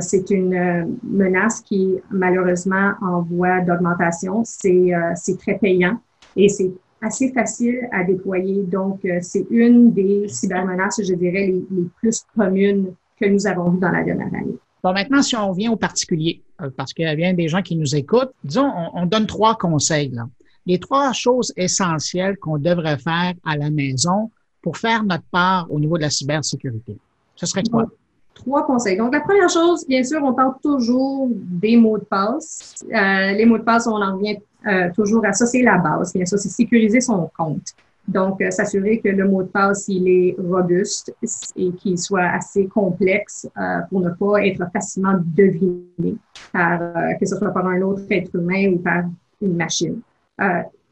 c'est 0.00 0.28
une 0.28 0.98
menace 1.02 1.62
qui, 1.62 1.96
malheureusement, 2.10 2.92
en 3.00 3.22
voie 3.22 3.62
d'augmentation. 3.62 4.42
C'est 4.44 4.92
très 5.38 5.56
payant 5.56 5.98
et 6.36 6.50
c'est 6.50 6.70
assez 7.00 7.32
facile 7.32 7.88
à 7.92 8.04
déployer. 8.04 8.64
Donc, 8.64 9.00
c'est 9.22 9.46
une 9.48 9.90
des 9.90 10.28
cybermenaces, 10.28 11.00
je 11.02 11.14
dirais, 11.14 11.46
les, 11.46 11.64
les 11.70 11.88
plus 12.02 12.22
communes 12.36 12.92
que 13.22 13.28
nous 13.28 13.46
avons 13.46 13.70
vu 13.70 13.78
dans 13.78 13.90
la 13.90 14.02
dernière 14.02 14.28
année. 14.28 14.56
Bon, 14.82 14.92
maintenant, 14.92 15.22
si 15.22 15.36
on 15.36 15.50
revient 15.50 15.68
aux 15.68 15.76
particuliers, 15.76 16.42
euh, 16.60 16.70
parce 16.76 16.92
qu'il 16.92 17.04
y 17.04 17.08
a 17.08 17.14
bien 17.14 17.34
des 17.34 17.48
gens 17.48 17.62
qui 17.62 17.76
nous 17.76 17.94
écoutent, 17.94 18.32
disons, 18.42 18.70
on, 18.94 19.06
donne 19.06 19.26
trois 19.26 19.56
conseils. 19.56 20.10
Là. 20.10 20.26
Les 20.66 20.78
trois 20.78 21.12
choses 21.12 21.52
essentielles 21.56 22.36
qu'on 22.38 22.58
devrait 22.58 22.98
faire 22.98 23.34
à 23.44 23.56
la 23.56 23.70
maison 23.70 24.30
pour 24.60 24.76
faire 24.76 25.04
notre 25.04 25.24
part 25.30 25.66
au 25.70 25.78
niveau 25.78 25.96
de 25.96 26.02
la 26.02 26.10
cybersécurité. 26.10 26.96
Ce 27.36 27.46
serait 27.46 27.62
quoi? 27.62 27.86
Trois 28.34 28.66
conseils. 28.66 28.96
Donc, 28.96 29.12
la 29.12 29.20
première 29.20 29.48
chose, 29.48 29.86
bien 29.86 30.02
sûr, 30.02 30.20
on 30.24 30.34
parle 30.34 30.54
toujours 30.62 31.28
des 31.30 31.76
mots 31.76 31.98
de 31.98 32.04
passe. 32.04 32.84
Euh, 32.92 33.32
les 33.32 33.44
mots 33.44 33.58
de 33.58 33.62
passe, 33.62 33.86
on 33.86 34.02
en 34.02 34.16
revient 34.16 34.38
euh, 34.66 34.90
toujours 34.94 35.24
à 35.24 35.32
ça, 35.32 35.46
c'est 35.46 35.62
la 35.62 35.78
base. 35.78 36.12
Bien 36.12 36.24
sûr, 36.24 36.38
c'est 36.38 36.48
sécuriser 36.48 37.00
son 37.00 37.30
compte. 37.36 37.74
Donc, 38.08 38.42
s'assurer 38.50 38.98
que 38.98 39.08
le 39.08 39.28
mot 39.28 39.42
de 39.42 39.48
passe, 39.48 39.86
il 39.88 40.08
est 40.08 40.36
robuste 40.38 41.14
et 41.56 41.70
qu'il 41.72 41.98
soit 41.98 42.26
assez 42.26 42.66
complexe 42.66 43.48
pour 43.88 44.00
ne 44.00 44.10
pas 44.10 44.44
être 44.44 44.64
facilement 44.72 45.14
deviné 45.24 46.16
par, 46.52 46.80
que 47.18 47.24
ce 47.24 47.36
soit 47.36 47.50
par 47.50 47.66
un 47.66 47.80
autre 47.82 48.02
être 48.10 48.34
humain 48.34 48.72
ou 48.72 48.78
par 48.78 49.04
une 49.40 49.56
machine. 49.56 50.00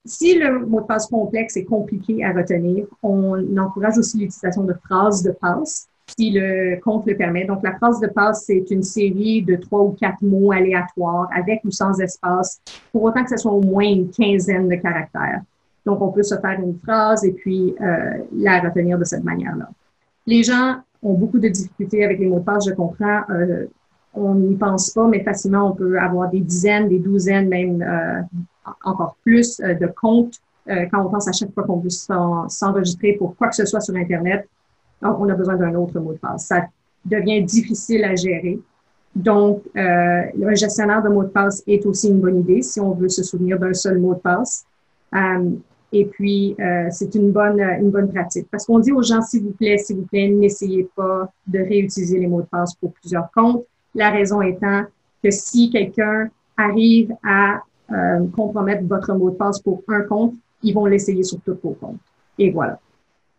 Si 0.04 0.38
le 0.38 0.64
mot 0.66 0.80
de 0.80 0.86
passe 0.86 1.08
complexe 1.08 1.56
est 1.56 1.64
compliqué 1.64 2.24
à 2.24 2.32
retenir, 2.32 2.86
on 3.02 3.56
encourage 3.58 3.98
aussi 3.98 4.18
l'utilisation 4.18 4.64
de 4.64 4.74
phrases 4.84 5.22
de 5.22 5.32
passe 5.32 5.88
si 6.18 6.30
le 6.30 6.80
compte 6.80 7.06
le 7.06 7.16
permet. 7.16 7.44
Donc, 7.44 7.62
la 7.62 7.76
phrase 7.76 8.00
de 8.00 8.08
passe, 8.08 8.44
c'est 8.46 8.64
une 8.70 8.82
série 8.82 9.42
de 9.42 9.56
trois 9.56 9.82
ou 9.82 9.90
quatre 9.90 10.22
mots 10.22 10.52
aléatoires 10.52 11.28
avec 11.32 11.60
ou 11.64 11.70
sans 11.70 12.00
espace, 12.00 12.60
pour 12.92 13.04
autant 13.04 13.22
que 13.22 13.30
ce 13.30 13.36
soit 13.36 13.52
au 13.52 13.62
moins 13.62 13.84
une 13.84 14.10
quinzaine 14.10 14.68
de 14.68 14.74
caractères. 14.76 15.42
Donc, 15.90 16.00
on 16.02 16.12
peut 16.12 16.22
se 16.22 16.36
faire 16.36 16.60
une 16.60 16.78
phrase 16.78 17.24
et 17.24 17.32
puis 17.32 17.74
euh, 17.80 18.18
la 18.32 18.60
retenir 18.60 18.96
de 18.96 19.02
cette 19.02 19.24
manière-là. 19.24 19.68
Les 20.24 20.44
gens 20.44 20.76
ont 21.02 21.14
beaucoup 21.14 21.40
de 21.40 21.48
difficultés 21.48 22.04
avec 22.04 22.20
les 22.20 22.26
mots 22.26 22.38
de 22.38 22.44
passe, 22.44 22.68
je 22.68 22.74
comprends. 22.74 23.22
Euh, 23.30 23.66
on 24.14 24.36
n'y 24.36 24.54
pense 24.54 24.90
pas, 24.90 25.08
mais 25.08 25.24
facilement, 25.24 25.72
on 25.72 25.74
peut 25.74 25.98
avoir 25.98 26.30
des 26.30 26.38
dizaines, 26.38 26.88
des 26.88 27.00
douzaines, 27.00 27.48
même 27.48 27.82
euh, 27.82 28.22
encore 28.84 29.16
plus 29.24 29.58
de 29.58 29.86
comptes 30.00 30.36
quand 30.66 31.04
on 31.04 31.10
pense 31.10 31.26
à 31.26 31.32
chaque 31.32 31.52
fois 31.52 31.64
qu'on 31.64 31.78
veut 31.78 31.90
s'enregistrer 31.90 33.14
pour 33.14 33.34
quoi 33.34 33.48
que 33.48 33.56
ce 33.56 33.64
soit 33.64 33.80
sur 33.80 33.96
Internet. 33.96 34.48
Donc, 35.02 35.18
on 35.18 35.28
a 35.28 35.34
besoin 35.34 35.56
d'un 35.56 35.74
autre 35.74 35.98
mot 35.98 36.12
de 36.12 36.18
passe. 36.18 36.46
Ça 36.46 36.66
devient 37.04 37.42
difficile 37.42 38.04
à 38.04 38.14
gérer. 38.14 38.60
Donc, 39.16 39.62
un 39.74 40.54
gestionnaire 40.54 41.02
de 41.02 41.08
mots 41.08 41.24
de 41.24 41.30
passe 41.30 41.64
est 41.66 41.84
aussi 41.86 42.08
une 42.08 42.20
bonne 42.20 42.38
idée 42.38 42.62
si 42.62 42.78
on 42.78 42.92
veut 42.92 43.08
se 43.08 43.24
souvenir 43.24 43.58
d'un 43.58 43.74
seul 43.74 43.98
mot 43.98 44.14
de 44.14 44.20
passe. 44.20 44.64
Et 45.92 46.04
puis, 46.04 46.54
euh, 46.60 46.86
c'est 46.90 47.14
une 47.14 47.32
bonne, 47.32 47.60
une 47.60 47.90
bonne 47.90 48.12
pratique. 48.12 48.46
Parce 48.50 48.64
qu'on 48.64 48.78
dit 48.78 48.92
aux 48.92 49.02
gens, 49.02 49.22
s'il 49.22 49.42
vous 49.42 49.52
plaît, 49.52 49.78
s'il 49.78 49.96
vous 49.96 50.06
plaît, 50.06 50.28
n'essayez 50.28 50.88
pas 50.94 51.32
de 51.46 51.58
réutiliser 51.58 52.18
les 52.18 52.26
mots 52.26 52.42
de 52.42 52.46
passe 52.46 52.74
pour 52.74 52.92
plusieurs 52.92 53.30
comptes. 53.32 53.64
La 53.94 54.10
raison 54.10 54.40
étant 54.40 54.84
que 55.22 55.30
si 55.30 55.70
quelqu'un 55.70 56.30
arrive 56.56 57.12
à 57.24 57.62
euh, 57.90 58.24
compromettre 58.36 58.84
votre 58.84 59.12
mot 59.14 59.30
de 59.30 59.34
passe 59.34 59.60
pour 59.60 59.82
un 59.88 60.02
compte, 60.02 60.34
ils 60.62 60.72
vont 60.72 60.86
l'essayer 60.86 61.24
sur 61.24 61.40
tous 61.40 61.58
vos 61.62 61.72
comptes. 61.72 61.98
Et 62.38 62.50
voilà. 62.50 62.78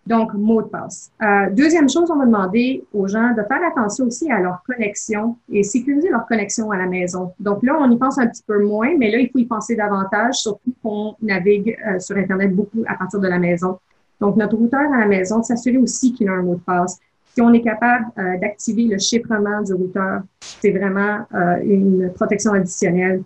Donc, 0.08 0.34
mot 0.34 0.64
de 0.64 0.68
passe. 0.68 1.12
Euh, 1.22 1.50
deuxième 1.52 1.88
chose, 1.88 2.10
on 2.10 2.18
va 2.18 2.26
demander 2.26 2.84
aux 2.92 3.08
gens 3.08 3.32
de 3.32 3.44
faire 3.44 3.62
attention 3.66 4.06
aussi 4.06 4.32
à 4.32 4.40
leur 4.40 4.64
connexion 4.66 5.38
et 5.52 5.64
sécuriser 5.64 6.10
leur 6.10 6.26
connexion 6.26 6.72
à 6.72 6.78
la 6.78 6.88
maison. 6.88 7.34
Donc 7.40 7.62
là, 7.62 7.78
on 7.80 7.90
y 7.90 7.98
pense 7.98 8.18
un 8.18 8.28
petit 8.28 8.42
peu 8.46 8.64
moins, 8.64 8.90
mais 8.98 9.12
là, 9.12 9.20
il 9.20 9.30
faut 9.30 9.38
y 9.38 9.46
penser 9.46 9.76
davantage, 9.76 10.36
surtout 10.36 10.74
qu'on 10.84 11.16
navigue 11.22 11.78
euh, 11.88 12.00
sur 12.00 12.18
Internet 12.18 12.56
beaucoup 12.56 12.84
à 12.88 12.96
partir 12.96 13.20
de 13.20 13.28
la 13.28 13.38
maison. 13.38 13.78
Donc, 14.20 14.38
notre 14.38 14.58
routeur 14.58 14.92
à 14.92 15.00
la 15.00 15.06
maison, 15.06 15.44
s'assurer 15.44 15.78
aussi 15.78 16.14
qu'il 16.14 16.30
a 16.30 16.34
un 16.34 16.42
mot 16.42 16.56
de 16.56 16.62
passe. 16.62 17.00
Si 17.36 17.42
on 17.42 17.54
est 17.54 17.62
capable 17.62 18.06
euh, 18.18 18.38
d'activer 18.40 18.84
le 18.86 18.98
chiffrement 18.98 19.62
du 19.62 19.74
routeur, 19.74 20.22
c'est 20.40 20.72
vraiment 20.72 21.20
euh, 21.34 21.58
une 21.64 22.12
protection 22.14 22.54
additionnelle 22.54 23.24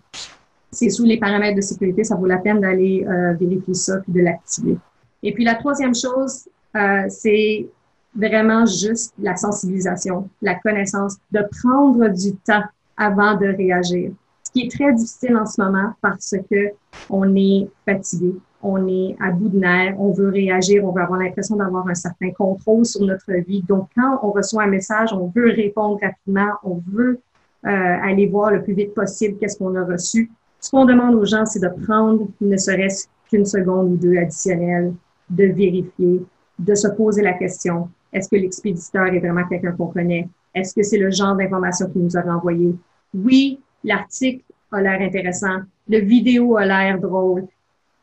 c'est 0.76 0.90
sous 0.90 1.06
les 1.06 1.18
paramètres 1.18 1.56
de 1.56 1.62
sécurité, 1.62 2.04
ça 2.04 2.16
vaut 2.16 2.26
la 2.26 2.38
peine 2.38 2.60
d'aller 2.60 3.06
euh, 3.08 3.34
vérifier 3.34 3.74
ça 3.74 3.98
puis 4.00 4.14
de 4.14 4.20
l'activer. 4.20 4.78
Et 5.24 5.34
puis 5.34 5.44
la 5.44 5.56
troisième 5.56 5.96
chose, 5.96 6.48
euh, 6.76 7.06
c'est 7.10 7.68
vraiment 8.16 8.66
juste 8.66 9.14
la 9.20 9.36
sensibilisation, 9.36 10.30
la 10.42 10.56
connaissance, 10.56 11.18
de 11.32 11.42
prendre 11.62 12.08
du 12.10 12.36
temps 12.38 12.64
avant 12.98 13.36
de 13.36 13.48
réagir. 13.48 14.12
Ce 14.44 14.52
qui 14.52 14.68
est 14.68 14.72
très 14.72 14.94
difficile 14.94 15.36
en 15.36 15.46
ce 15.46 15.62
moment 15.62 15.94
parce 16.02 16.36
que 16.50 16.72
on 17.10 17.36
est 17.36 17.68
fatigué, 17.86 18.34
on 18.62 18.88
est 18.88 19.16
à 19.20 19.32
bout 19.32 19.50
de 19.50 19.60
nerfs, 19.60 19.96
on 20.00 20.12
veut 20.12 20.30
réagir, 20.30 20.84
on 20.86 20.92
veut 20.92 21.02
avoir 21.02 21.20
l'impression 21.20 21.56
d'avoir 21.56 21.88
un 21.88 21.96
certain 21.96 22.32
contrôle 22.32 22.86
sur 22.86 23.02
notre 23.02 23.32
vie. 23.46 23.62
Donc, 23.64 23.90
quand 23.96 24.20
on 24.24 24.32
reçoit 24.32 24.64
un 24.64 24.68
message, 24.68 25.14
on 25.14 25.32
veut 25.36 25.52
répondre 25.52 26.00
rapidement, 26.02 26.54
on 26.64 26.82
veut 26.92 27.20
euh, 27.66 27.70
aller 27.70 28.28
voir 28.28 28.52
le 28.52 28.64
plus 28.64 28.74
vite 28.74 28.94
possible 28.94 29.38
qu'est-ce 29.40 29.58
qu'on 29.58 29.76
a 29.76 29.84
reçu. 29.84 30.32
Ce 30.60 30.72
qu'on 30.72 30.86
demande 30.86 31.16
aux 31.16 31.26
gens, 31.26 31.46
c'est 31.46 31.60
de 31.60 31.70
prendre 31.86 32.28
ne 32.42 32.58
serait-ce 32.58 33.08
qu'une 33.30 33.46
seconde 33.46 33.92
ou 33.92 33.98
deux 33.98 34.18
additionnelle, 34.18 34.94
de 35.30 35.46
vérifier, 35.46 36.26
de 36.60 36.76
se 36.76 36.88
poser 36.88 37.22
la 37.22 37.34
question, 37.34 37.90
est-ce 38.14 38.30
que 38.30 38.36
l'expéditeur 38.36 39.08
est 39.08 39.20
vraiment 39.20 39.48
quelqu'un 39.48 39.74
qu'on 39.74 39.88
connaît? 39.88 40.28
Est-ce 40.54 40.74
que 40.74 40.84
c'est 40.84 40.98
le 40.98 41.12
genre 41.12 41.36
d'information 41.36 41.90
qu'il 41.90 42.04
nous 42.04 42.18
a 42.18 42.22
renvoyé? 42.22 42.76
Oui, 43.14 43.60
l'article 43.84 44.44
a 44.72 44.82
l'air 44.82 45.02
intéressant, 45.02 45.60
le 45.88 46.00
vidéo 46.00 46.58
a 46.58 46.66
l'air 46.66 47.00
drôle, 47.00 47.46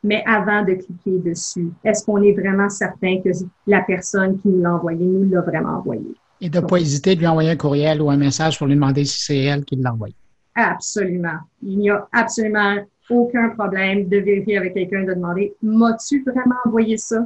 mais 0.03 0.23
avant 0.25 0.63
de 0.63 0.73
cliquer 0.73 1.19
dessus, 1.19 1.69
est-ce 1.83 2.05
qu'on 2.05 2.21
est 2.21 2.33
vraiment 2.33 2.69
certain 2.69 3.21
que 3.21 3.29
la 3.67 3.81
personne 3.81 4.39
qui 4.39 4.49
nous 4.49 4.61
l'a 4.61 4.75
envoyé 4.75 5.05
nous 5.05 5.29
l'a 5.29 5.41
vraiment 5.41 5.77
envoyé? 5.77 6.13
Et 6.41 6.49
de 6.49 6.59
ne 6.59 6.65
pas 6.65 6.77
hésiter 6.77 7.15
de 7.15 7.21
lui 7.21 7.27
envoyer 7.27 7.51
un 7.51 7.55
courriel 7.55 8.01
ou 8.01 8.09
un 8.09 8.17
message 8.17 8.57
pour 8.57 8.67
lui 8.67 8.75
demander 8.75 9.05
si 9.05 9.21
c'est 9.21 9.37
elle 9.37 9.63
qui 9.63 9.77
l'a 9.77 9.93
envoyé. 9.93 10.15
Absolument. 10.55 11.39
Il 11.61 11.79
n'y 11.79 11.89
a 11.89 12.07
absolument 12.11 12.77
aucun 13.09 13.49
problème 13.49 14.07
de 14.07 14.17
vérifier 14.17 14.57
avec 14.57 14.73
quelqu'un, 14.73 15.03
de 15.03 15.13
demander 15.13 15.53
M'as-tu 15.61 16.23
vraiment 16.23 16.55
envoyé 16.65 16.97
ça? 16.97 17.25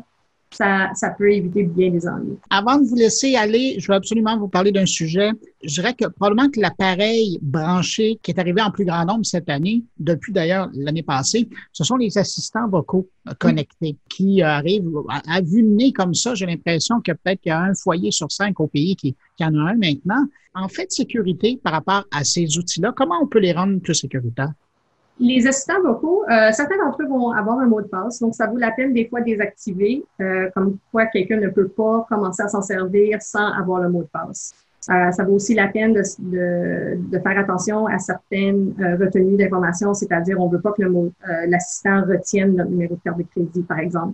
Ça, 0.52 0.90
ça, 0.96 1.10
peut 1.10 1.32
éviter 1.32 1.64
bien 1.64 1.92
des 1.92 2.08
ennuis. 2.08 2.38
Avant 2.50 2.78
de 2.78 2.86
vous 2.86 2.96
laisser 2.96 3.36
aller, 3.36 3.76
je 3.80 3.88
veux 3.88 3.96
absolument 3.96 4.38
vous 4.38 4.48
parler 4.48 4.72
d'un 4.72 4.86
sujet. 4.86 5.32
Je 5.62 5.74
dirais 5.74 5.94
que 5.94 6.06
probablement 6.08 6.50
que 6.50 6.62
l'appareil 6.62 7.38
branché 7.42 8.18
qui 8.24 8.32
est 8.32 8.40
arrivé 8.40 8.62
en 8.62 8.72
plus 8.72 8.86
grand 8.86 9.06
nombre 9.06 9.26
cette 9.26 9.50
année, 9.50 9.84
depuis 10.00 10.32
d'ailleurs 10.32 10.70
l'année 10.74 11.04
passée, 11.04 11.50
ce 11.74 11.84
sont 11.84 11.98
les 11.98 12.18
assistants 12.18 12.68
vocaux 12.70 13.10
connectés 13.40 13.98
qui 14.10 14.42
arrivent 14.42 14.90
à, 15.10 15.42
vue 15.42 15.64
de 15.64 15.68
nez 15.68 15.92
comme 15.92 16.14
ça. 16.14 16.34
J'ai 16.34 16.46
l'impression 16.46 17.02
que 17.02 17.12
peut-être 17.12 17.42
qu'il 17.42 17.50
y 17.50 17.54
a 17.54 17.62
un 17.62 17.74
foyer 17.74 18.12
sur 18.12 18.32
cinq 18.32 18.60
au 18.60 18.68
pays 18.68 18.96
qui 18.96 19.16
en 19.42 19.54
a 19.54 19.72
un 19.72 19.76
maintenant. 19.76 20.26
En 20.54 20.70
fait, 20.70 20.92
sécurité 20.92 21.60
par 21.62 21.74
rapport 21.74 22.06
à 22.12 22.24
ces 22.24 22.58
outils-là, 22.58 22.94
comment 22.96 23.20
on 23.22 23.28
peut 23.28 23.40
les 23.40 23.54
rendre 23.54 23.80
plus 23.80 23.94
sécuritaires? 23.94 24.54
Les 25.20 25.48
assistants 25.48 25.82
vocaux, 25.82 26.24
euh, 26.30 26.52
certains 26.52 26.78
d'entre 26.78 27.02
eux 27.02 27.08
vont 27.08 27.32
avoir 27.32 27.60
un 27.60 27.66
mot 27.66 27.82
de 27.82 27.88
passe, 27.88 28.20
donc 28.20 28.36
ça 28.36 28.46
vaut 28.46 28.58
la 28.58 28.72
peine 28.72 28.94
des 28.94 29.08
fois 29.08 29.22
de 29.22 29.26
désactiver, 29.26 30.06
euh, 30.22 30.50
comme 30.54 30.78
quoi 30.92 31.08
quelqu'un 31.08 31.38
ne 31.38 31.50
peut 31.50 31.68
pas 31.70 32.06
commencer 32.08 32.44
à 32.44 32.48
s'en 32.48 32.62
servir 32.62 33.20
sans 33.22 33.52
avoir 33.54 33.82
le 33.82 33.90
mot 33.90 34.04
de 34.04 34.08
passe. 34.08 34.54
Euh, 34.92 35.12
ça 35.12 35.24
vaut 35.24 35.34
aussi 35.34 35.56
la 35.56 35.70
peine 35.70 35.94
de, 35.94 36.04
de, 36.20 36.98
de 37.12 37.20
faire 37.20 37.38
attention 37.38 37.88
à 37.88 37.98
certaines 37.98 38.76
euh, 38.80 38.96
retenues 38.96 39.38
d'informations, 39.38 39.96
c'est-à-dire 39.96 40.40
on 40.40 40.48
ne 40.48 40.56
veut 40.56 40.62
pas 40.62 40.72
que 40.72 40.84
le 40.84 41.12
l'assistant 41.48 42.04
retienne 42.04 42.56
notre 42.56 42.70
numéro 42.70 42.96
de 42.96 43.02
carte 43.04 43.18
de 43.18 43.24
crédit, 43.24 43.64
par 43.64 43.80
exemple. 43.80 44.14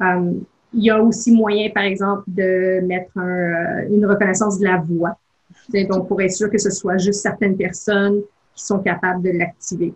il 0.00 0.44
y 0.84 0.90
a 0.90 1.00
aussi 1.00 1.32
moyen, 1.32 1.70
par 1.70 1.84
exemple, 1.84 2.24
de 2.26 2.80
mettre 2.80 3.16
un, 3.16 3.86
une 3.88 4.04
reconnaissance 4.04 4.58
de 4.58 4.64
la 4.64 4.78
voix, 4.78 5.16
donc 5.88 6.08
pour 6.08 6.20
être 6.20 6.32
sûr 6.32 6.50
que 6.50 6.58
ce 6.58 6.70
soit 6.70 6.98
juste 6.98 7.20
certaines 7.22 7.56
personnes 7.56 8.20
qui 8.54 8.64
sont 8.64 8.80
capables 8.80 9.22
de 9.22 9.30
l'activer. 9.30 9.94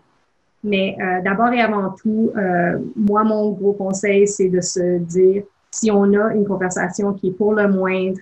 Mais 0.65 0.97
euh, 0.99 1.21
d'abord 1.21 1.53
et 1.53 1.61
avant 1.61 1.91
tout, 1.91 2.31
euh, 2.35 2.79
moi, 2.95 3.23
mon 3.23 3.51
gros 3.51 3.73
conseil, 3.73 4.27
c'est 4.27 4.49
de 4.49 4.61
se 4.61 4.97
dire, 4.97 5.43
si 5.69 5.91
on 5.91 6.11
a 6.13 6.33
une 6.33 6.43
conversation 6.43 7.13
qui 7.13 7.27
est 7.27 7.31
pour 7.31 7.53
le 7.53 7.67
moindre 7.67 8.17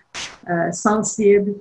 euh, 0.50 0.70
sensible, 0.72 1.54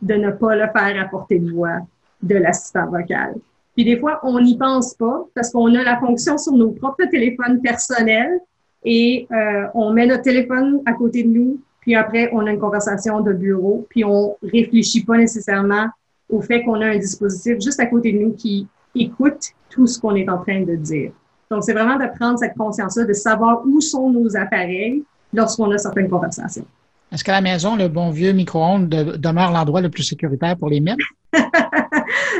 de 0.00 0.14
ne 0.14 0.30
pas 0.30 0.56
le 0.56 0.66
faire 0.72 1.00
à 1.00 1.04
portée 1.04 1.38
de 1.38 1.52
voix 1.52 1.80
de 2.22 2.36
l'assistant 2.36 2.86
vocal. 2.86 3.34
Puis 3.74 3.84
des 3.84 3.98
fois, 3.98 4.20
on 4.22 4.40
n'y 4.40 4.56
pense 4.56 4.94
pas 4.94 5.22
parce 5.34 5.50
qu'on 5.50 5.74
a 5.74 5.82
la 5.82 5.98
fonction 5.98 6.38
sur 6.38 6.52
nos 6.52 6.70
propres 6.70 7.04
téléphones 7.10 7.60
personnels 7.60 8.40
et 8.84 9.26
euh, 9.30 9.66
on 9.74 9.92
met 9.92 10.06
notre 10.06 10.22
téléphone 10.22 10.80
à 10.86 10.94
côté 10.94 11.24
de 11.24 11.28
nous, 11.28 11.60
puis 11.80 11.94
après, 11.94 12.30
on 12.32 12.46
a 12.46 12.52
une 12.52 12.58
conversation 12.58 13.20
de 13.20 13.34
bureau, 13.34 13.86
puis 13.90 14.02
on 14.02 14.36
réfléchit 14.42 15.04
pas 15.04 15.18
nécessairement 15.18 15.88
au 16.30 16.40
fait 16.40 16.62
qu'on 16.62 16.80
a 16.80 16.86
un 16.86 16.98
dispositif 16.98 17.60
juste 17.60 17.80
à 17.80 17.86
côté 17.86 18.12
de 18.12 18.18
nous 18.18 18.32
qui 18.32 18.66
écoute 18.94 19.50
tout 19.70 19.86
ce 19.86 19.98
qu'on 20.00 20.14
est 20.14 20.28
en 20.28 20.38
train 20.38 20.62
de 20.62 20.76
dire. 20.76 21.12
Donc, 21.50 21.64
c'est 21.64 21.72
vraiment 21.72 21.96
de 21.96 22.06
prendre 22.18 22.38
cette 22.38 22.54
conscience-là, 22.56 23.04
de 23.04 23.12
savoir 23.12 23.62
où 23.66 23.80
sont 23.80 24.10
nos 24.10 24.36
appareils 24.36 25.02
lorsqu'on 25.32 25.70
a 25.70 25.78
certaines 25.78 26.08
conversations. 26.08 26.64
Est-ce 27.10 27.22
qu'à 27.22 27.32
la 27.32 27.42
maison, 27.42 27.76
le 27.76 27.88
bon 27.88 28.10
vieux 28.10 28.32
micro-ondes 28.32 28.88
demeure 28.88 29.52
l'endroit 29.52 29.82
le 29.82 29.90
plus 29.90 30.02
sécuritaire 30.02 30.56
pour 30.56 30.70
les 30.70 30.80
mettre? 30.80 31.04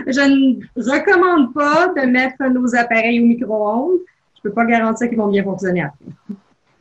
Je 0.06 0.20
ne 0.20 0.54
recommande 0.76 1.52
pas 1.52 1.88
de 1.88 2.06
mettre 2.06 2.42
nos 2.50 2.74
appareils 2.74 3.20
au 3.20 3.26
micro-ondes. 3.26 3.98
Je 4.34 4.40
ne 4.48 4.50
peux 4.50 4.54
pas 4.54 4.64
garantir 4.64 5.08
qu'ils 5.08 5.18
vont 5.18 5.28
bien 5.28 5.44
fonctionner 5.44 5.82
après. 5.82 6.06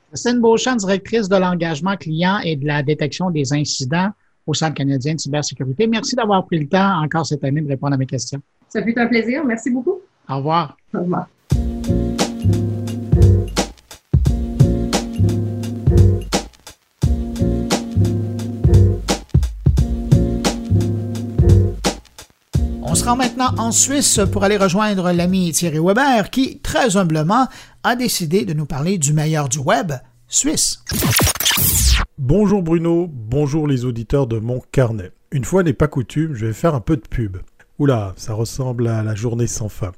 Christine 0.09 0.39
Beauchamp, 0.39 0.77
directrice 0.77 1.27
de 1.27 1.35
l'engagement 1.35 1.95
client 1.95 2.39
et 2.43 2.55
de 2.55 2.65
la 2.65 2.81
détection 2.81 3.29
des 3.29 3.53
incidents 3.53 4.09
au 4.47 4.53
Centre 4.53 4.73
canadien 4.73 5.15
de 5.15 5.19
cybersécurité. 5.19 5.87
Merci 5.87 6.15
d'avoir 6.15 6.45
pris 6.45 6.59
le 6.59 6.67
temps 6.67 7.03
encore 7.03 7.25
cette 7.25 7.43
année 7.43 7.61
de 7.61 7.67
répondre 7.67 7.93
à 7.93 7.97
mes 7.97 8.05
questions. 8.05 8.41
Ça 8.71 8.81
fut 8.81 8.97
un 8.97 9.07
plaisir. 9.07 9.43
Merci 9.43 9.69
beaucoup. 9.69 9.99
Au 10.29 10.37
revoir. 10.37 10.77
Au 10.93 10.99
revoir. 10.99 11.27
On 22.81 22.95
se 22.95 23.03
rend 23.03 23.17
maintenant 23.17 23.53
en 23.57 23.73
Suisse 23.73 24.21
pour 24.31 24.45
aller 24.45 24.55
rejoindre 24.55 25.11
l'ami 25.11 25.51
Thierry 25.51 25.79
Weber 25.79 26.29
qui, 26.29 26.59
très 26.59 26.95
humblement, 26.95 27.47
a 27.83 27.97
décidé 27.97 28.45
de 28.45 28.53
nous 28.53 28.65
parler 28.65 28.97
du 28.97 29.11
meilleur 29.11 29.49
du 29.49 29.59
web, 29.59 29.91
suisse. 30.29 30.81
Bonjour 32.17 32.63
Bruno, 32.63 33.09
bonjour 33.11 33.67
les 33.67 33.83
auditeurs 33.83 34.27
de 34.27 34.39
mon 34.39 34.61
carnet. 34.71 35.11
Une 35.31 35.43
fois 35.43 35.63
n'est 35.63 35.73
pas 35.73 35.87
coutume, 35.87 36.35
je 36.35 36.45
vais 36.45 36.53
faire 36.53 36.75
un 36.75 36.81
peu 36.81 36.95
de 36.95 37.07
pub. 37.07 37.37
Oula, 37.81 38.13
ça 38.15 38.35
ressemble 38.35 38.87
à 38.87 39.01
la 39.01 39.15
journée 39.15 39.47
sans 39.47 39.67
fin. 39.67 39.91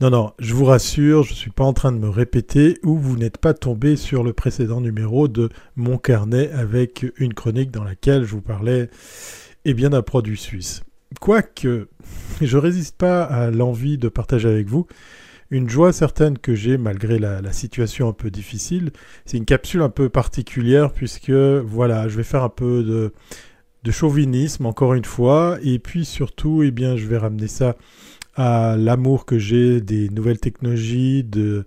Non, 0.00 0.08
non, 0.08 0.32
je 0.38 0.54
vous 0.54 0.64
rassure, 0.64 1.22
je 1.22 1.32
ne 1.32 1.36
suis 1.36 1.50
pas 1.50 1.64
en 1.64 1.74
train 1.74 1.92
de 1.92 1.98
me 1.98 2.08
répéter 2.08 2.78
ou 2.82 2.96
vous 2.96 3.18
n'êtes 3.18 3.36
pas 3.36 3.52
tombé 3.52 3.96
sur 3.96 4.24
le 4.24 4.32
précédent 4.32 4.80
numéro 4.80 5.28
de 5.28 5.50
Mon 5.76 5.98
Carnet 5.98 6.50
avec 6.52 7.04
une 7.18 7.34
chronique 7.34 7.70
dans 7.70 7.84
laquelle 7.84 8.24
je 8.24 8.30
vous 8.30 8.40
parlais 8.40 8.88
eh 9.66 9.74
bien, 9.74 9.90
d'un 9.90 10.00
produit 10.00 10.38
suisse. 10.38 10.82
Quoique, 11.20 11.88
je 12.40 12.56
résiste 12.56 12.96
pas 12.96 13.22
à 13.22 13.50
l'envie 13.50 13.98
de 13.98 14.08
partager 14.08 14.48
avec 14.48 14.66
vous 14.66 14.86
une 15.50 15.68
joie 15.68 15.92
certaine 15.92 16.38
que 16.38 16.54
j'ai 16.54 16.78
malgré 16.78 17.18
la, 17.18 17.52
situation 17.52 18.08
un 18.08 18.14
peu 18.14 18.30
difficile. 18.30 18.92
C'est 19.26 19.36
une 19.36 19.44
capsule 19.44 19.82
un 19.82 19.90
peu 19.90 20.08
particulière 20.08 20.90
puisque, 20.90 21.28
voilà, 21.28 22.08
je 22.08 22.16
vais 22.16 22.22
faire 22.22 22.44
un 22.44 22.48
peu 22.48 22.82
de, 22.82 23.12
de 23.82 23.90
chauvinisme 23.90 24.66
encore 24.66 24.94
une 24.94 25.04
fois 25.04 25.58
et 25.62 25.78
puis 25.78 26.04
surtout, 26.04 26.62
eh 26.62 26.70
bien, 26.70 26.96
je 26.96 27.06
vais 27.06 27.18
ramener 27.18 27.48
ça 27.48 27.76
à 28.36 28.76
l'amour 28.78 29.26
que 29.26 29.38
j'ai 29.38 29.80
des 29.80 30.08
nouvelles 30.08 30.38
technologies, 30.38 31.24
de, 31.24 31.66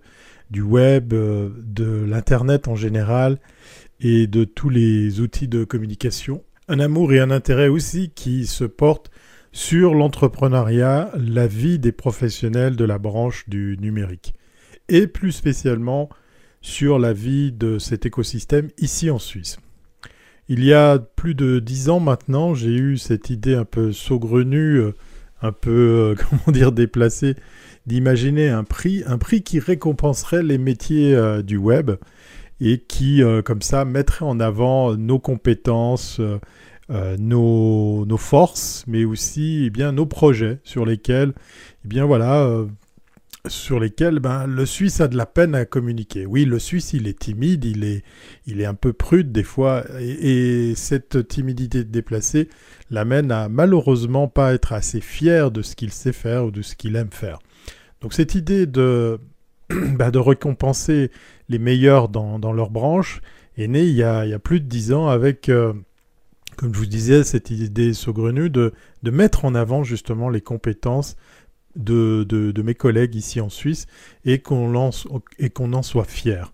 du 0.50 0.62
web, 0.62 1.12
euh, 1.12 1.50
de 1.58 2.04
l'Internet 2.04 2.68
en 2.68 2.74
général 2.74 3.38
et 4.00 4.26
de 4.26 4.44
tous 4.44 4.70
les 4.70 5.20
outils 5.20 5.48
de 5.48 5.64
communication. 5.64 6.42
Un 6.68 6.80
amour 6.80 7.12
et 7.12 7.20
un 7.20 7.30
intérêt 7.30 7.68
aussi 7.68 8.10
qui 8.14 8.46
se 8.46 8.64
portent 8.64 9.10
sur 9.52 9.94
l'entrepreneuriat, 9.94 11.12
la 11.16 11.46
vie 11.46 11.78
des 11.78 11.92
professionnels 11.92 12.76
de 12.76 12.84
la 12.84 12.98
branche 12.98 13.48
du 13.48 13.76
numérique. 13.80 14.34
Et 14.88 15.06
plus 15.06 15.32
spécialement 15.32 16.08
sur 16.60 16.98
la 16.98 17.12
vie 17.12 17.52
de 17.52 17.78
cet 17.78 18.06
écosystème 18.06 18.68
ici 18.78 19.10
en 19.10 19.18
Suisse. 19.18 19.58
Il 20.48 20.62
y 20.62 20.74
a 20.74 20.98
plus 20.98 21.34
de 21.34 21.58
dix 21.58 21.88
ans 21.88 22.00
maintenant, 22.00 22.54
j'ai 22.54 22.74
eu 22.74 22.98
cette 22.98 23.30
idée 23.30 23.54
un 23.54 23.64
peu 23.64 23.92
saugrenue 23.92 24.76
euh, 24.76 24.94
un 25.40 25.52
peu, 25.52 25.70
euh, 25.70 26.14
comment 26.30 26.52
dire, 26.54 26.70
déplacé 26.70 27.34
d'imaginer 27.86 28.50
un 28.50 28.62
prix, 28.64 29.02
un 29.06 29.16
prix 29.16 29.42
qui 29.42 29.58
récompenserait 29.58 30.42
les 30.42 30.58
métiers 30.58 31.14
euh, 31.14 31.42
du 31.42 31.56
web 31.56 31.92
et 32.60 32.78
qui, 32.78 33.20
comme 33.44 33.62
ça, 33.62 33.84
mettrait 33.84 34.24
en 34.24 34.38
avant 34.38 34.96
nos 34.96 35.18
compétences, 35.18 36.20
nos, 36.88 38.06
nos, 38.06 38.16
forces, 38.16 38.84
mais 38.86 39.04
aussi 39.04 39.64
eh 39.66 39.70
bien, 39.70 39.90
nos 39.90 40.06
projets 40.06 40.60
sur 40.62 40.86
lesquels, 40.86 41.32
eh 41.84 41.88
bien, 41.88 42.06
voilà, 42.06 42.64
sur 43.46 43.78
lesquels 43.78 44.20
ben, 44.20 44.46
le 44.46 44.64
Suisse 44.64 45.00
a 45.00 45.08
de 45.08 45.16
la 45.16 45.26
peine 45.26 45.54
à 45.54 45.66
communiquer. 45.66 46.24
Oui, 46.24 46.44
le 46.44 46.58
Suisse, 46.58 46.94
il 46.94 47.06
est 47.06 47.18
timide, 47.18 47.64
il 47.64 47.84
est, 47.84 48.02
il 48.46 48.60
est 48.60 48.64
un 48.64 48.74
peu 48.74 48.92
prude 48.92 49.32
des 49.32 49.42
fois, 49.42 49.84
et, 50.00 50.72
cette 50.76 51.28
timidité 51.28 51.84
déplacée 51.84 52.48
l'amène 52.90 53.30
à 53.30 53.48
malheureusement 53.48 54.28
pas 54.28 54.54
être 54.54 54.72
assez 54.72 55.00
fier 55.00 55.50
de 55.50 55.62
ce 55.62 55.76
qu'il 55.76 55.92
sait 55.92 56.12
faire 56.12 56.46
ou 56.46 56.50
de 56.50 56.62
ce 56.62 56.74
qu'il 56.74 56.96
aime 56.96 57.12
faire. 57.12 57.38
Donc 58.00 58.14
cette 58.14 58.34
idée 58.34 58.66
de, 58.66 59.20
ben, 59.68 60.10
de 60.10 60.18
récompenser 60.18 61.10
les 61.48 61.58
meilleurs 61.58 62.08
dans, 62.08 62.38
dans, 62.38 62.52
leur 62.52 62.70
branche 62.70 63.20
est 63.58 63.68
née 63.68 63.84
il 63.84 63.94
y 63.94 64.02
a, 64.02 64.38
plus 64.38 64.60
de 64.60 64.66
dix 64.66 64.92
ans 64.92 65.08
avec... 65.08 65.48
Euh, 65.48 65.74
comme 66.56 66.72
je 66.72 66.78
vous 66.78 66.86
disais, 66.86 67.24
cette 67.24 67.50
idée 67.50 67.92
saugrenue 67.92 68.48
de, 68.48 68.74
de 69.02 69.10
mettre 69.10 69.44
en 69.44 69.56
avant 69.56 69.82
justement 69.82 70.30
les 70.30 70.40
compétences 70.40 71.16
de, 71.76 72.62
mes 72.62 72.74
collègues 72.74 73.14
ici 73.14 73.40
en 73.40 73.48
Suisse 73.48 73.86
et 74.24 74.38
qu'on 74.40 74.74
en 74.74 75.82
soit 75.82 76.04
fier. 76.04 76.52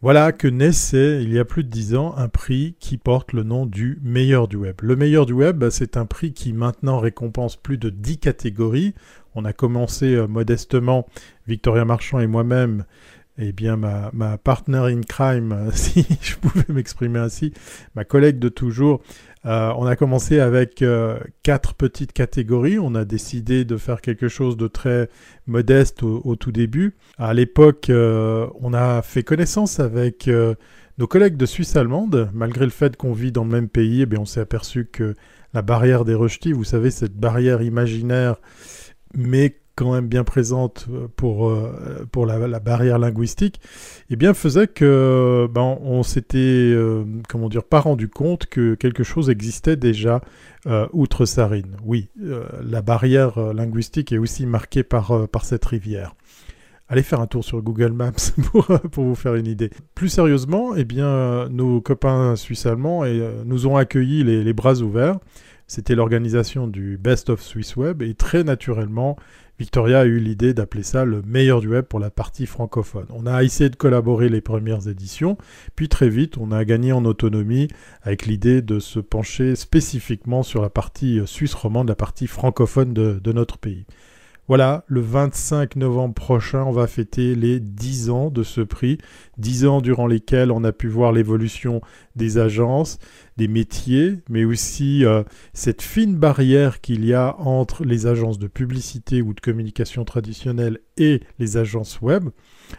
Voilà 0.00 0.30
que 0.30 0.46
naissait 0.46 1.24
il 1.24 1.32
y 1.32 1.40
a 1.40 1.44
plus 1.44 1.64
de 1.64 1.70
dix 1.70 1.96
ans 1.96 2.14
un 2.16 2.28
prix 2.28 2.76
qui 2.78 2.98
porte 2.98 3.32
le 3.32 3.42
nom 3.42 3.66
du 3.66 3.98
meilleur 4.00 4.46
du 4.46 4.56
web. 4.56 4.76
Le 4.80 4.94
meilleur 4.94 5.26
du 5.26 5.32
web, 5.32 5.58
bah, 5.58 5.72
c'est 5.72 5.96
un 5.96 6.06
prix 6.06 6.32
qui 6.32 6.52
maintenant 6.52 7.00
récompense 7.00 7.56
plus 7.56 7.78
de 7.78 7.90
dix 7.90 8.18
catégories. 8.18 8.94
On 9.34 9.44
a 9.44 9.52
commencé 9.52 10.14
euh, 10.14 10.28
modestement, 10.28 11.08
Victoria 11.48 11.84
Marchand 11.84 12.20
et 12.20 12.28
moi-même, 12.28 12.84
eh 13.38 13.50
bien 13.50 13.76
ma, 13.76 14.10
ma 14.12 14.38
partner 14.38 14.78
in 14.78 15.00
crime, 15.00 15.70
si 15.72 16.06
je 16.20 16.36
pouvais 16.36 16.72
m'exprimer 16.72 17.18
ainsi, 17.18 17.52
ma 17.96 18.04
collègue 18.04 18.38
de 18.38 18.48
toujours, 18.48 19.02
euh, 19.46 19.72
on 19.76 19.86
a 19.86 19.96
commencé 19.96 20.40
avec 20.40 20.82
euh, 20.82 21.18
quatre 21.42 21.74
petites 21.74 22.12
catégories. 22.12 22.78
On 22.78 22.94
a 22.94 23.04
décidé 23.04 23.64
de 23.64 23.76
faire 23.76 24.00
quelque 24.00 24.28
chose 24.28 24.56
de 24.56 24.68
très 24.68 25.08
modeste 25.46 26.02
au, 26.02 26.36
tout 26.36 26.52
début. 26.52 26.96
À 27.18 27.34
l'époque, 27.34 27.90
euh, 27.90 28.48
on 28.60 28.74
a 28.74 29.02
fait 29.02 29.22
connaissance 29.22 29.80
avec 29.80 30.28
nos 30.98 31.06
collègues 31.06 31.36
de 31.36 31.46
Suisse 31.46 31.76
allemande. 31.76 32.30
Malgré 32.34 32.64
le 32.64 32.70
fait 32.70 32.96
qu'on 32.96 33.12
vit 33.12 33.32
dans 33.32 33.44
le 33.44 33.50
même 33.50 33.68
pays, 33.68 34.02
eh 34.10 34.18
on 34.18 34.24
s'est 34.24 34.40
aperçu 34.40 34.86
que 34.86 35.14
la 35.54 35.62
barrière 35.62 36.04
des 36.04 36.14
rejetis, 36.14 36.52
vous 36.52 36.64
savez, 36.64 36.90
cette 36.90 37.14
barrière 37.14 37.62
imaginaire, 37.62 38.36
mais 39.14 39.56
quand 39.78 39.92
même 39.92 40.08
bien 40.08 40.24
présente 40.24 40.86
euh, 40.90 41.06
pour, 41.14 41.48
euh, 41.48 42.04
pour 42.10 42.26
la, 42.26 42.58
barrière 42.58 42.98
linguistique, 42.98 43.60
eh 44.10 44.16
bien 44.16 44.34
faisait 44.34 44.66
que 44.66 45.48
ben, 45.52 45.78
on 45.82 46.02
s'était 46.02 46.38
euh, 46.38 47.04
comment 47.28 47.48
dire 47.48 47.62
pas 47.62 47.78
rendu 47.78 48.08
compte 48.08 48.46
que 48.46 48.74
quelque 48.74 49.04
chose 49.04 49.30
existait 49.30 49.76
déjà 49.76 50.20
outre 50.92 51.24
Sarine. 51.24 51.76
Oui, 51.82 52.08
la 52.62 52.82
barrière 52.82 53.54
linguistique 53.54 54.12
est 54.12 54.18
aussi 54.18 54.44
marquée 54.44 54.82
par, 54.82 55.26
par 55.28 55.46
cette 55.46 55.64
rivière. 55.64 56.14
Allez 56.90 57.02
faire 57.02 57.20
un 57.20 57.26
tour 57.26 57.42
sur 57.42 57.62
Google 57.62 57.92
Maps 57.92 58.12
pour, 58.52 58.66
pour 58.66 59.04
vous 59.04 59.14
faire 59.14 59.34
une 59.36 59.46
idée. 59.46 59.70
Plus 59.94 60.10
sérieusement, 60.10 60.74
eh 60.76 60.84
bien, 60.84 61.48
nos 61.48 61.80
copains 61.80 62.36
suisses-allemands 62.36 63.04
nous 63.46 63.66
ont 63.66 63.76
accueillis 63.76 64.24
les, 64.24 64.44
les 64.44 64.52
bras 64.52 64.74
ouverts. 64.80 65.18
C'était 65.68 65.94
l'organisation 65.94 66.66
du 66.66 66.96
Best 66.96 67.28
of 67.30 67.42
Swiss 67.42 67.76
Web 67.76 68.02
et 68.02 68.14
très 68.14 68.42
naturellement, 68.42 69.16
Victoria 69.58 70.00
a 70.00 70.04
eu 70.04 70.20
l'idée 70.20 70.54
d'appeler 70.54 70.84
ça 70.84 71.04
le 71.04 71.20
meilleur 71.22 71.60
du 71.60 71.68
web 71.68 71.84
pour 71.84 71.98
la 71.98 72.10
partie 72.10 72.46
francophone. 72.46 73.06
On 73.10 73.26
a 73.26 73.42
essayé 73.42 73.68
de 73.68 73.74
collaborer 73.74 74.28
les 74.28 74.40
premières 74.40 74.86
éditions, 74.86 75.36
puis 75.74 75.88
très 75.88 76.08
vite 76.08 76.38
on 76.38 76.52
a 76.52 76.64
gagné 76.64 76.92
en 76.92 77.04
autonomie 77.04 77.66
avec 78.02 78.26
l'idée 78.26 78.62
de 78.62 78.78
se 78.78 79.00
pencher 79.00 79.56
spécifiquement 79.56 80.44
sur 80.44 80.62
la 80.62 80.70
partie 80.70 81.20
suisse 81.26 81.54
romande, 81.54 81.88
la 81.88 81.96
partie 81.96 82.28
francophone 82.28 82.94
de, 82.94 83.20
de 83.22 83.32
notre 83.32 83.58
pays. 83.58 83.84
Voilà, 84.48 84.84
le 84.86 85.02
25 85.02 85.76
novembre 85.76 86.14
prochain, 86.14 86.64
on 86.64 86.72
va 86.72 86.86
fêter 86.86 87.34
les 87.34 87.60
10 87.60 88.08
ans 88.08 88.30
de 88.30 88.42
ce 88.42 88.62
prix, 88.62 88.96
10 89.36 89.66
ans 89.66 89.80
durant 89.82 90.06
lesquels 90.06 90.50
on 90.50 90.64
a 90.64 90.72
pu 90.72 90.88
voir 90.88 91.12
l'évolution 91.12 91.82
des 92.16 92.38
agences, 92.38 92.98
des 93.36 93.46
métiers, 93.46 94.20
mais 94.30 94.44
aussi 94.44 95.04
euh, 95.04 95.22
cette 95.52 95.82
fine 95.82 96.16
barrière 96.16 96.80
qu'il 96.80 97.04
y 97.04 97.12
a 97.12 97.36
entre 97.38 97.84
les 97.84 98.06
agences 98.06 98.38
de 98.38 98.46
publicité 98.46 99.20
ou 99.20 99.34
de 99.34 99.40
communication 99.40 100.06
traditionnelles 100.06 100.78
et 100.96 101.20
les 101.38 101.58
agences 101.58 102.00
web. 102.00 102.30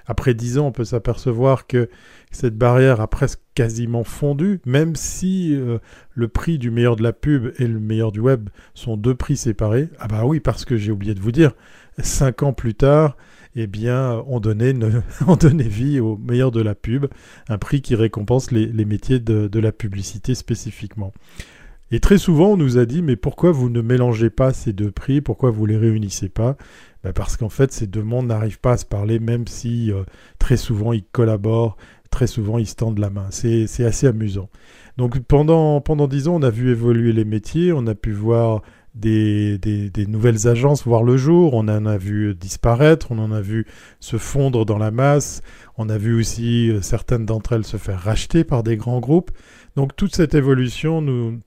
Après 0.06 0.34
10 0.34 0.60
ans, 0.60 0.68
on 0.68 0.72
peut 0.72 0.86
s'apercevoir 0.86 1.68
que 1.68 1.90
cette 2.32 2.58
barrière 2.58 3.02
a 3.02 3.08
presque 3.08 3.40
quasiment 3.56 4.04
fondu, 4.04 4.62
même 4.66 4.96
si 4.96 5.56
euh, 5.56 5.80
le 6.14 6.28
prix 6.28 6.58
du 6.58 6.72
meilleur 6.72 6.96
de 6.96 7.04
la 7.04 7.14
pub 7.14 7.52
et 7.58 7.68
le 7.68 7.80
meilleur 7.80 8.12
du 8.12 8.20
web 8.20 8.50
sont 8.74 8.98
deux 8.98 9.16
prix 9.16 9.38
séparés. 9.38 9.90
Ah 10.00 10.08
bah 10.08 10.26
oui, 10.26 10.40
parce 10.40 10.66
que 10.66 10.78
j'ai 10.78 10.92
oublié 10.92 11.14
de 11.14 11.20
vous 11.20 11.32
dire, 11.32 11.54
cinq 12.00 12.44
ans 12.44 12.54
plus 12.54 12.76
tard, 12.76 13.18
eh 13.56 13.68
bien, 13.68 14.24
on 14.28 14.40
donnait 14.40 14.74
vie 15.68 16.00
au 16.00 16.18
meilleur 16.18 16.52
de 16.52 16.62
la 16.62 16.76
pub, 16.76 17.08
un 17.48 17.58
prix 17.58 17.82
qui 17.82 17.96
récompense 17.96 18.52
les, 18.52 18.86
métiers 18.86 19.20
de, 19.20 19.60
la 19.60 19.72
publicité 19.72 20.36
spécifiquement. 20.36 21.12
Et 21.92 22.00
très 22.00 22.18
souvent, 22.18 22.50
on 22.50 22.58
nous 22.58 22.78
a 22.78 22.86
dit, 22.86 23.02
mais 23.02 23.16
pourquoi 23.16 23.52
vous 23.52 23.70
ne 23.70 23.82
mélangez 23.82 24.30
pas 24.30 24.54
ces 24.54 24.74
deux 24.74 24.92
prix? 24.92 25.22
Pourquoi 25.22 25.50
vous 25.50 25.66
les 25.66 25.78
réunissez 25.78 26.30
pas? 26.30 26.56
Bah, 27.04 27.14
Parce 27.14 27.36
qu'en 27.36 27.50
fait, 27.50 27.72
ces 27.72 27.88
deux 27.88 28.04
mondes 28.04 28.28
n'arrivent 28.28 28.60
pas 28.60 28.74
à 28.74 28.78
se 28.78 28.86
parler, 28.86 29.20
même 29.20 29.48
si 29.48 29.92
euh, 29.92 30.04
très 30.38 30.58
souvent 30.58 30.94
ils 30.94 31.04
collaborent, 31.04 31.78
très 32.12 32.28
souvent 32.28 32.58
ils 32.58 32.68
se 32.68 32.76
tendent 32.76 33.00
la 33.00 33.10
main. 33.10 33.28
C'est 33.32 33.86
assez 33.86 34.08
amusant. 34.08 34.50
Donc 34.98 35.20
pendant, 35.20 35.82
pendant 35.82 36.08
10 36.08 36.28
ans, 36.28 36.36
on 36.36 36.44
a 36.44 36.50
vu 36.50 36.72
évoluer 36.72 37.14
les 37.14 37.26
métiers, 37.26 37.72
on 37.74 37.88
a 37.88 37.96
pu 37.96 38.12
voir 38.12 38.62
des, 38.96 39.58
des, 39.58 40.06
nouvelles 40.08 40.48
agences 40.48 40.84
voir 40.84 41.04
le 41.04 41.16
jour, 41.16 41.54
on 41.54 41.68
en 41.70 41.86
a 41.86 41.98
vu 41.98 42.36
disparaître, 42.36 43.12
on 43.12 43.20
en 43.20 43.32
a 43.32 43.40
vu 43.40 43.66
se 44.00 44.18
fondre 44.18 44.66
dans 44.66 44.78
la 44.78 44.92
masse, 44.92 45.42
on 45.78 45.90
a 45.90 45.98
vu 45.98 46.20
aussi 46.20 46.70
euh, 46.70 46.82
certaines 46.82 47.26
d'entre 47.26 47.54
elles 47.54 47.64
se 47.64 47.78
faire 47.78 48.00
racheter 48.00 48.44
par 48.44 48.64
des 48.64 48.78
grands 48.78 49.00
groupes. 49.00 49.32
Donc 49.76 49.96
toute 49.96 50.16
cette 50.16 50.34
évolution 50.34 51.02
nous, 51.02 51.40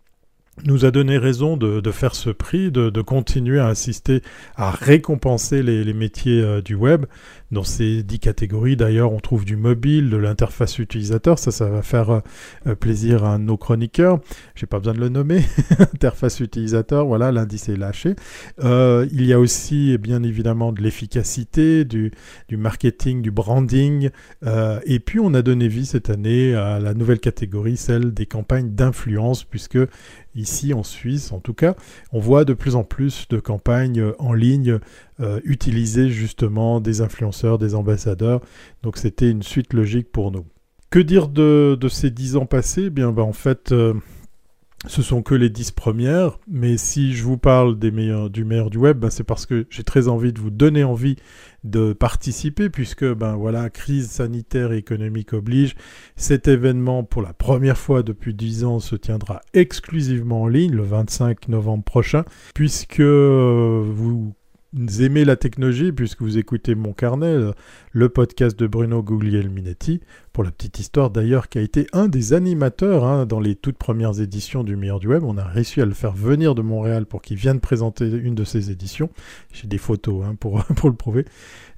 nous 0.64 0.84
a 0.84 0.90
donné 0.90 1.18
raison 1.18 1.56
de, 1.56 1.90
faire 1.90 2.14
ce 2.14 2.30
prix, 2.30 2.70
de, 2.70 3.02
continuer 3.02 3.58
à 3.58 3.68
insister 3.68 4.22
à 4.56 4.70
récompenser 4.70 5.62
les, 5.62 5.92
métiers 5.92 6.40
euh, 6.40 6.60
du 6.60 6.74
web, 6.74 7.06
Dans 7.52 7.64
ces 7.64 8.02
dix 8.02 8.18
catégories, 8.18 8.76
d'ailleurs, 8.76 9.12
on 9.12 9.20
trouve 9.20 9.44
du 9.44 9.56
mobile, 9.56 10.08
de 10.08 10.16
l'interface 10.16 10.78
utilisateur. 10.78 11.38
Ça, 11.38 11.50
ça 11.50 11.68
va 11.68 11.82
faire 11.82 12.22
euh, 12.66 12.74
plaisir 12.74 13.26
à 13.26 13.36
nos 13.36 13.58
chroniqueurs. 13.58 14.20
J'ai 14.54 14.64
pas 14.64 14.78
besoin 14.78 14.94
de 14.94 15.00
le 15.00 15.10
nommer. 15.10 15.42
interface 15.92 16.40
utilisateur, 16.40 17.04
voilà, 17.04 17.30
l'indice 17.30 17.68
est 17.68 17.76
lâché. 17.76 18.16
Euh, 18.64 19.06
il 19.12 19.26
y 19.26 19.34
a 19.34 19.38
aussi, 19.38 19.98
bien 19.98 20.22
évidemment, 20.22 20.72
de 20.72 20.80
l'efficacité, 20.80 21.84
du, 21.84 22.10
marketing, 22.50 23.20
du 23.20 23.30
branding. 23.30 24.08
Euh, 24.46 24.80
et 24.86 24.98
puis, 24.98 25.20
on 25.20 25.34
a 25.34 25.42
donné 25.42 25.68
vie 25.68 25.84
cette 25.84 26.08
année 26.08 26.54
à 26.54 26.78
la 26.78 26.94
nouvelle 26.94 27.20
catégorie, 27.20 27.76
celle 27.76 28.14
des 28.14 28.24
campagnes 28.24 28.70
d'influence, 28.70 29.44
puisque 29.44 29.78
ici 30.34 30.72
en 30.72 30.82
Suisse 30.82 31.32
en 31.32 31.40
tout 31.40 31.54
cas, 31.54 31.74
on 32.12 32.18
voit 32.18 32.44
de 32.44 32.54
plus 32.54 32.74
en 32.74 32.84
plus 32.84 33.26
de 33.28 33.38
campagnes 33.38 34.02
en 34.18 34.32
ligne 34.32 34.78
euh, 35.22 35.40
utiliser 35.44 36.10
justement 36.10 36.80
des 36.80 37.00
influenceurs, 37.00 37.58
des 37.58 37.74
ambassadeurs. 37.74 38.40
Donc 38.82 38.96
c'était 38.96 39.30
une 39.30 39.42
suite 39.42 39.72
logique 39.72 40.10
pour 40.10 40.32
nous. 40.32 40.44
Que 40.90 40.98
dire 40.98 41.28
de, 41.28 41.78
ces 41.88 42.10
dix 42.10 42.36
ans 42.36 42.46
passés? 42.46 42.84
Eh 42.86 42.90
Bien, 42.90 43.12
ben, 43.12 43.22
en 43.22 43.32
fait, 43.32 43.72
euh, 43.72 43.94
ce 44.88 45.00
sont 45.00 45.22
que 45.22 45.34
les 45.34 45.48
dix 45.48 45.70
premières, 45.70 46.38
mais 46.48 46.76
si 46.76 47.14
je 47.14 47.22
vous 47.22 47.38
parle 47.38 47.78
des 47.78 47.90
meilleurs, 47.92 48.30
du 48.30 48.44
meilleur 48.44 48.68
du 48.68 48.78
web, 48.78 48.98
ben, 48.98 49.10
c'est 49.10 49.24
parce 49.24 49.46
que 49.46 49.66
j'ai 49.70 49.84
très 49.84 50.08
envie 50.08 50.32
de 50.32 50.40
vous 50.40 50.50
donner 50.50 50.82
envie 50.82 51.16
de 51.62 51.92
participer, 51.92 52.68
puisque 52.68 53.04
ben 53.04 53.36
voilà, 53.36 53.70
crise 53.70 54.10
sanitaire 54.10 54.72
et 54.72 54.78
économique 54.78 55.32
oblige. 55.32 55.76
Cet 56.16 56.48
événement, 56.48 57.04
pour 57.04 57.22
la 57.22 57.32
première 57.32 57.78
fois 57.78 58.02
depuis 58.02 58.34
dix 58.34 58.64
ans, 58.64 58.80
se 58.80 58.96
tiendra 58.96 59.40
exclusivement 59.54 60.42
en 60.42 60.48
ligne 60.48 60.74
le 60.74 60.82
25 60.82 61.48
novembre 61.48 61.84
prochain, 61.84 62.24
puisque 62.54 63.00
euh, 63.00 63.84
vous 63.86 64.34
aimez 65.00 65.24
la 65.24 65.36
technologie, 65.36 65.92
puisque 65.92 66.22
vous 66.22 66.38
écoutez 66.38 66.74
mon 66.74 66.92
carnet, 66.92 67.36
le 67.92 68.08
podcast 68.08 68.58
de 68.58 68.66
Bruno 68.66 69.02
Guglielminetti, 69.02 70.00
pour 70.32 70.44
la 70.44 70.50
petite 70.50 70.78
histoire 70.78 71.10
d'ailleurs, 71.10 71.48
qui 71.48 71.58
a 71.58 71.62
été 71.62 71.86
un 71.92 72.08
des 72.08 72.32
animateurs 72.32 73.04
hein, 73.04 73.26
dans 73.26 73.40
les 73.40 73.54
toutes 73.54 73.76
premières 73.76 74.20
éditions 74.20 74.64
du 74.64 74.76
Meilleur 74.76 74.98
du 74.98 75.08
Web. 75.08 75.22
On 75.24 75.36
a 75.36 75.44
réussi 75.44 75.80
à 75.80 75.84
le 75.84 75.94
faire 75.94 76.12
venir 76.12 76.54
de 76.54 76.62
Montréal 76.62 77.06
pour 77.06 77.20
qu'il 77.20 77.36
vienne 77.36 77.60
présenter 77.60 78.06
une 78.06 78.34
de 78.34 78.44
ses 78.44 78.70
éditions. 78.70 79.10
J'ai 79.52 79.68
des 79.68 79.78
photos 79.78 80.24
hein, 80.24 80.34
pour, 80.38 80.64
pour 80.76 80.88
le 80.88 80.96
prouver. 80.96 81.26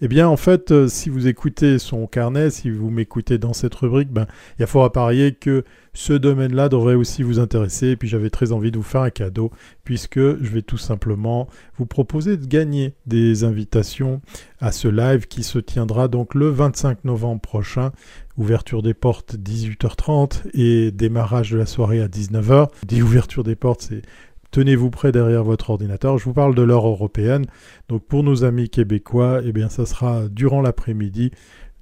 Eh 0.00 0.09
bien, 0.09 0.28
en 0.28 0.36
fait, 0.36 0.70
euh, 0.70 0.88
si 0.88 1.09
vous 1.09 1.28
écoutez 1.28 1.78
son 1.78 2.07
carnet, 2.07 2.50
si 2.50 2.70
vous 2.70 2.90
m'écoutez 2.90 3.38
dans 3.38 3.52
cette 3.52 3.74
rubrique, 3.74 4.11
ben, 4.11 4.26
il 4.59 4.61
y 4.61 4.64
a 4.64 4.66
fort 4.66 4.84
à 4.84 4.92
parier 4.92 5.32
que 5.32 5.64
ce 5.94 6.12
domaine-là 6.12 6.68
devrait 6.68 6.94
aussi 6.94 7.22
vous 7.22 7.38
intéresser. 7.38 7.88
Et 7.88 7.96
puis, 7.96 8.09
j'avais 8.09 8.30
très 8.30 8.52
envie 8.52 8.70
de 8.70 8.76
vous 8.76 8.82
faire 8.82 9.02
un 9.02 9.11
cadeau, 9.11 9.50
puisque 9.84 10.18
je 10.18 10.50
vais 10.50 10.62
tout 10.62 10.78
simplement 10.78 11.48
vous 11.78 11.86
proposer 11.86 12.36
de 12.36 12.46
gagner 12.46 12.94
des 13.07 13.44
invitations 13.44 14.20
à 14.61 14.72
ce 14.72 14.88
live 14.88 15.26
qui 15.26 15.42
se 15.42 15.59
tiendra 15.59 16.09
donc 16.09 16.34
le 16.34 16.48
25 16.48 17.05
novembre 17.05 17.40
prochain. 17.40 17.92
Ouverture 18.37 18.82
des 18.82 18.95
portes 18.95 19.37
18h30 19.37 20.43
et 20.55 20.91
démarrage 20.91 21.53
de 21.53 21.59
la 21.59 21.66
soirée 21.66 22.01
à 22.01 22.09
19h. 22.09 22.68
Des 22.87 23.01
ouvertures 23.01 23.45
des 23.45 23.55
portes, 23.55 23.82
c'est 23.82 24.03
tenez-vous 24.51 24.91
prêt 24.91 25.12
derrière 25.12 25.45
votre 25.45 25.70
ordinateur. 25.70 26.18
Je 26.18 26.24
vous 26.24 26.32
parle 26.32 26.55
de 26.55 26.62
l'heure 26.62 26.87
européenne. 26.87 27.47
Donc 27.89 28.05
pour 28.05 28.24
nos 28.24 28.45
amis 28.45 28.68
québécois, 28.68 29.41
eh 29.45 29.53
bien 29.53 29.68
ça 29.68 29.87
sera 29.87 30.28
durant 30.28 30.62
l'après-midi, 30.62 31.30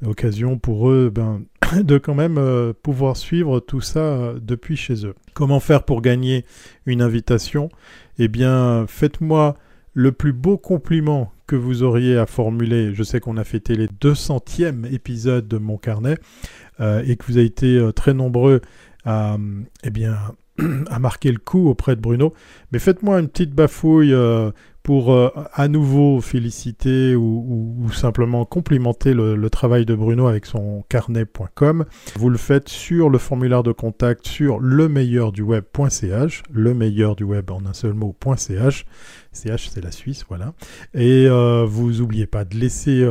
occasion 0.05 0.59
pour 0.59 0.91
eux 0.91 1.11
ben, 1.15 1.43
de 1.83 1.99
quand 1.99 2.15
même 2.15 2.39
euh, 2.39 2.73
pouvoir 2.73 3.17
suivre 3.17 3.61
tout 3.61 3.81
ça 3.81 4.01
euh, 4.01 4.39
depuis 4.41 4.77
chez 4.77 5.07
eux. 5.07 5.15
Comment 5.35 5.61
faire 5.61 5.85
pour 5.85 6.03
gagner 6.03 6.45
une 6.87 7.03
invitation? 7.03 7.69
Eh 8.19 8.29
bien, 8.29 8.85
faites-moi 8.89 9.55
le 9.95 10.13
plus 10.13 10.33
beau 10.33 10.57
compliment 10.57 11.33
que 11.47 11.57
vous 11.57 11.83
auriez 11.83 12.17
à 12.17 12.27
formuler. 12.27 12.95
Je 12.95 13.03
sais 13.03 13.21
qu'on 13.21 13.37
a 13.37 13.45
fêté 13.45 13.75
les 13.75 13.89
200e 13.89 14.93
épisodes 14.93 15.47
de 15.47 15.59
mon 15.59 15.77
carnet 15.77 16.17
euh, 16.81 17.03
et 17.07 17.17
que 17.17 17.25
vous 17.27 17.37
avez 17.37 17.47
été 17.47 17.91
très 17.95 18.15
nombreux 18.15 18.61
à, 19.05 19.37
eh 19.85 19.91
à 20.91 20.99
marquer 20.99 21.33
le 21.33 21.39
coup 21.39 21.69
auprès 21.69 21.97
de 21.97 22.01
Bruno. 22.01 22.33
Mais 22.73 22.79
faites-moi 22.79 23.21
une 23.21 23.29
petite 23.29 23.53
bafouille 23.53 24.13
euh, 24.13 24.51
pour 24.83 25.13
euh, 25.13 25.31
à 25.53 25.69
nouveau 25.69 26.21
féliciter 26.21 27.15
ou, 27.15 27.89
simplement 27.93 28.45
complimenter 28.45 29.15
le, 29.15 29.51
travail 29.51 29.85
de 29.85 29.95
Bruno 29.95 30.27
avec 30.27 30.47
son 30.47 30.85
carnet.com. 30.89 31.85
Vous 32.17 32.31
le 32.31 32.39
faites 32.39 32.69
sur 32.69 33.11
le 33.11 33.19
formulaire 33.19 33.63
de 33.63 33.73
contact 33.73 34.27
sur 34.27 34.59
le 34.59 34.89
meilleur 34.89 35.33
du 35.33 35.43
web.ch, 35.43 36.43
le 36.51 36.75
meilleur 36.75 37.17
du 37.17 37.25
web 37.25 37.51
en 37.51 37.65
un 37.67 37.75
seul 37.75 37.93
mot.ch. 37.93 38.87
CH 39.33 39.69
c'est 39.71 39.83
la 39.83 39.93
Suisse, 39.93 40.25
voilà. 40.29 40.53
Et 40.95 41.27
euh, 41.27 41.65
vous 41.67 41.93
n'oubliez 41.93 42.27
pas 42.27 42.45
de 42.45 42.57
laisser 42.57 43.07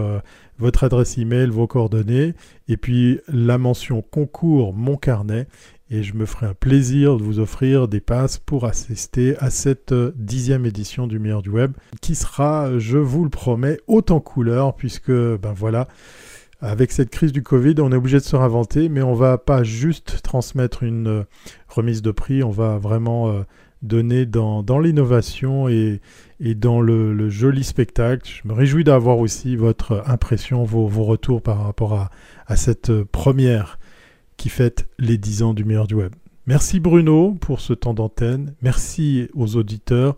votre 0.61 0.83
adresse 0.83 1.17
email, 1.17 1.49
vos 1.49 1.67
coordonnées, 1.67 2.33
et 2.67 2.77
puis 2.77 3.19
la 3.27 3.57
mention 3.57 4.01
concours 4.01 4.73
mon 4.73 4.95
carnet 4.95 5.47
et 5.91 6.03
je 6.03 6.15
me 6.15 6.25
ferai 6.25 6.45
un 6.45 6.53
plaisir 6.53 7.17
de 7.17 7.23
vous 7.23 7.39
offrir 7.39 7.89
des 7.89 7.99
passes 7.99 8.37
pour 8.37 8.65
assister 8.65 9.35
à 9.39 9.49
cette 9.49 9.91
euh, 9.91 10.13
dixième 10.15 10.65
édition 10.65 11.05
du 11.05 11.19
meilleur 11.19 11.41
du 11.41 11.49
web 11.49 11.73
qui 11.99 12.15
sera, 12.15 12.79
je 12.79 12.97
vous 12.97 13.25
le 13.25 13.29
promets, 13.29 13.77
en 13.87 14.19
couleur 14.21 14.73
puisque 14.75 15.11
ben 15.11 15.53
voilà, 15.53 15.87
avec 16.61 16.91
cette 16.91 17.09
crise 17.09 17.33
du 17.33 17.43
Covid, 17.43 17.75
on 17.79 17.91
est 17.91 17.95
obligé 17.95 18.17
de 18.17 18.23
se 18.23 18.35
réinventer, 18.35 18.87
mais 18.87 19.01
on 19.01 19.13
va 19.13 19.37
pas 19.37 19.63
juste 19.63 20.21
transmettre 20.23 20.83
une 20.83 21.07
euh, 21.07 21.23
remise 21.67 22.01
de 22.01 22.11
prix, 22.11 22.41
on 22.41 22.51
va 22.51 22.77
vraiment 22.77 23.29
euh, 23.29 23.41
donner 23.81 24.25
dans, 24.25 24.63
l'innovation 24.79 25.67
et, 25.67 25.99
dans 26.39 26.79
le, 26.81 27.29
joli 27.29 27.63
spectacle. 27.63 28.31
Je 28.43 28.47
me 28.47 28.53
réjouis 28.53 28.83
d'avoir 28.83 29.17
aussi 29.17 29.57
votre 29.57 30.03
impression, 30.05 30.63
vos, 30.63 30.87
retours 31.03 31.41
par 31.41 31.63
rapport 31.63 31.93
à, 31.95 32.09
à 32.47 32.55
cette 32.55 32.91
première 33.03 33.79
qui 34.41 34.49
fête 34.49 34.87
les 34.97 35.19
10 35.19 35.43
ans 35.43 35.53
du 35.53 35.63
meilleur 35.63 35.85
du 35.85 35.93
web. 35.93 36.15
Merci 36.47 36.79
Bruno 36.79 37.37
pour 37.39 37.61
ce 37.61 37.73
temps 37.73 37.93
d'antenne, 37.93 38.55
merci 38.63 39.29
aux 39.35 39.55
auditeurs, 39.55 40.17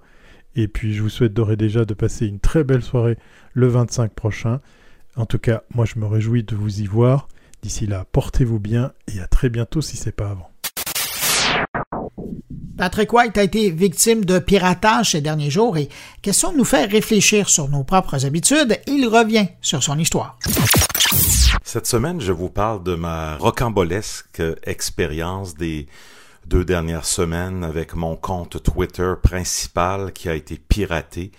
et 0.56 0.70
puis 0.70 0.94
je 0.94 1.02
vous 1.02 1.10
souhaite 1.10 1.34
d'ores 1.34 1.52
et 1.52 1.58
déjà 1.58 1.84
de 1.84 1.94
passer 1.94 2.28
une 2.28 2.40
très 2.40 2.64
belle 2.64 2.84
soirée 2.84 3.18
le 3.52 3.68
25 3.68 4.14
prochain. 4.14 4.62
En 5.18 5.26
tout 5.26 5.40
cas, 5.40 5.64
moi 5.76 5.84
je 5.84 6.00
me 6.00 6.06
réjouis 6.06 6.44
de 6.44 6.56
vous 6.56 6.80
y 6.80 6.86
voir. 6.86 7.28
D'ici 7.62 7.86
là, 7.86 8.06
portez-vous 8.14 8.62
bien 8.62 8.94
et 9.14 9.20
à 9.20 9.28
très 9.28 9.50
bientôt 9.50 9.82
si 9.82 9.98
c'est 9.98 10.16
pas 10.16 10.30
avant. 10.30 10.53
Patrick 12.84 13.14
White 13.14 13.38
a 13.38 13.44
été 13.44 13.70
victime 13.70 14.26
de 14.26 14.40
piratage 14.40 15.12
ces 15.12 15.22
derniers 15.22 15.50
jours 15.50 15.78
et 15.78 15.88
question 16.22 16.52
de 16.52 16.58
nous 16.58 16.66
faire 16.66 16.90
réfléchir 16.92 17.48
sur 17.48 17.70
nos 17.70 17.86
propres 17.86 18.26
habitudes, 18.26 18.78
il 18.88 19.08
revient 19.08 19.48
sur 19.62 19.82
son 19.82 19.98
histoire. 19.98 20.38
Cette 21.64 21.88
semaine, 21.88 22.20
je 22.20 22.34
vous 22.34 22.50
parle 22.50 22.84
de 22.84 22.96
ma 22.96 23.38
rocambolesque 23.38 24.44
expérience 24.64 25.56
des 25.56 25.88
deux 26.46 26.66
dernières 26.66 27.06
semaines 27.06 27.64
avec 27.64 27.96
mon 27.96 28.18
compte 28.18 28.62
Twitter 28.62 29.14
principal 29.24 30.12
qui 30.12 30.28
a 30.28 30.36
été 30.36 30.58
piraté. 30.58 31.32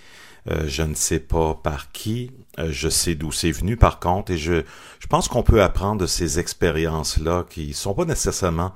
Euh, 0.51 0.65
je 0.67 0.83
ne 0.83 0.95
sais 0.95 1.21
pas 1.21 1.61
par 1.63 1.93
qui, 1.93 2.31
euh, 2.59 2.69
je 2.71 2.89
sais 2.89 3.17
d'où 3.17 3.33
c'est 3.33 3.53
venu 3.53 3.77
par 3.77 4.01
contre, 4.01 4.33
et 4.33 4.39
je, 4.39 4.63
je 4.99 5.07
pense 5.09 5.29
qu'on 5.29 5.43
peut 5.43 5.63
apprendre 5.63 6.01
de 6.01 6.07
ces 6.07 6.39
expériences-là 6.39 7.45
qui 7.51 7.75
sont 7.75 7.93
pas 7.93 8.07
nécessairement 8.07 8.73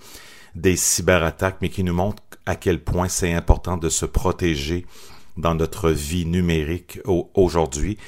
des 0.55 0.77
cyberattaques, 0.77 1.59
mais 1.63 1.69
qui 1.69 1.85
nous 1.85 1.95
montrent 1.95 2.23
à 2.49 2.57
quel 2.57 2.83
point 2.83 3.09
c'est 3.09 3.35
important 3.35 3.77
de 3.77 3.91
se 3.91 4.07
protéger 4.07 4.87
dans 5.37 5.55
notre 5.55 5.91
vie 5.91 6.25
numérique 6.25 6.99
aujourd'hui. 7.35 7.99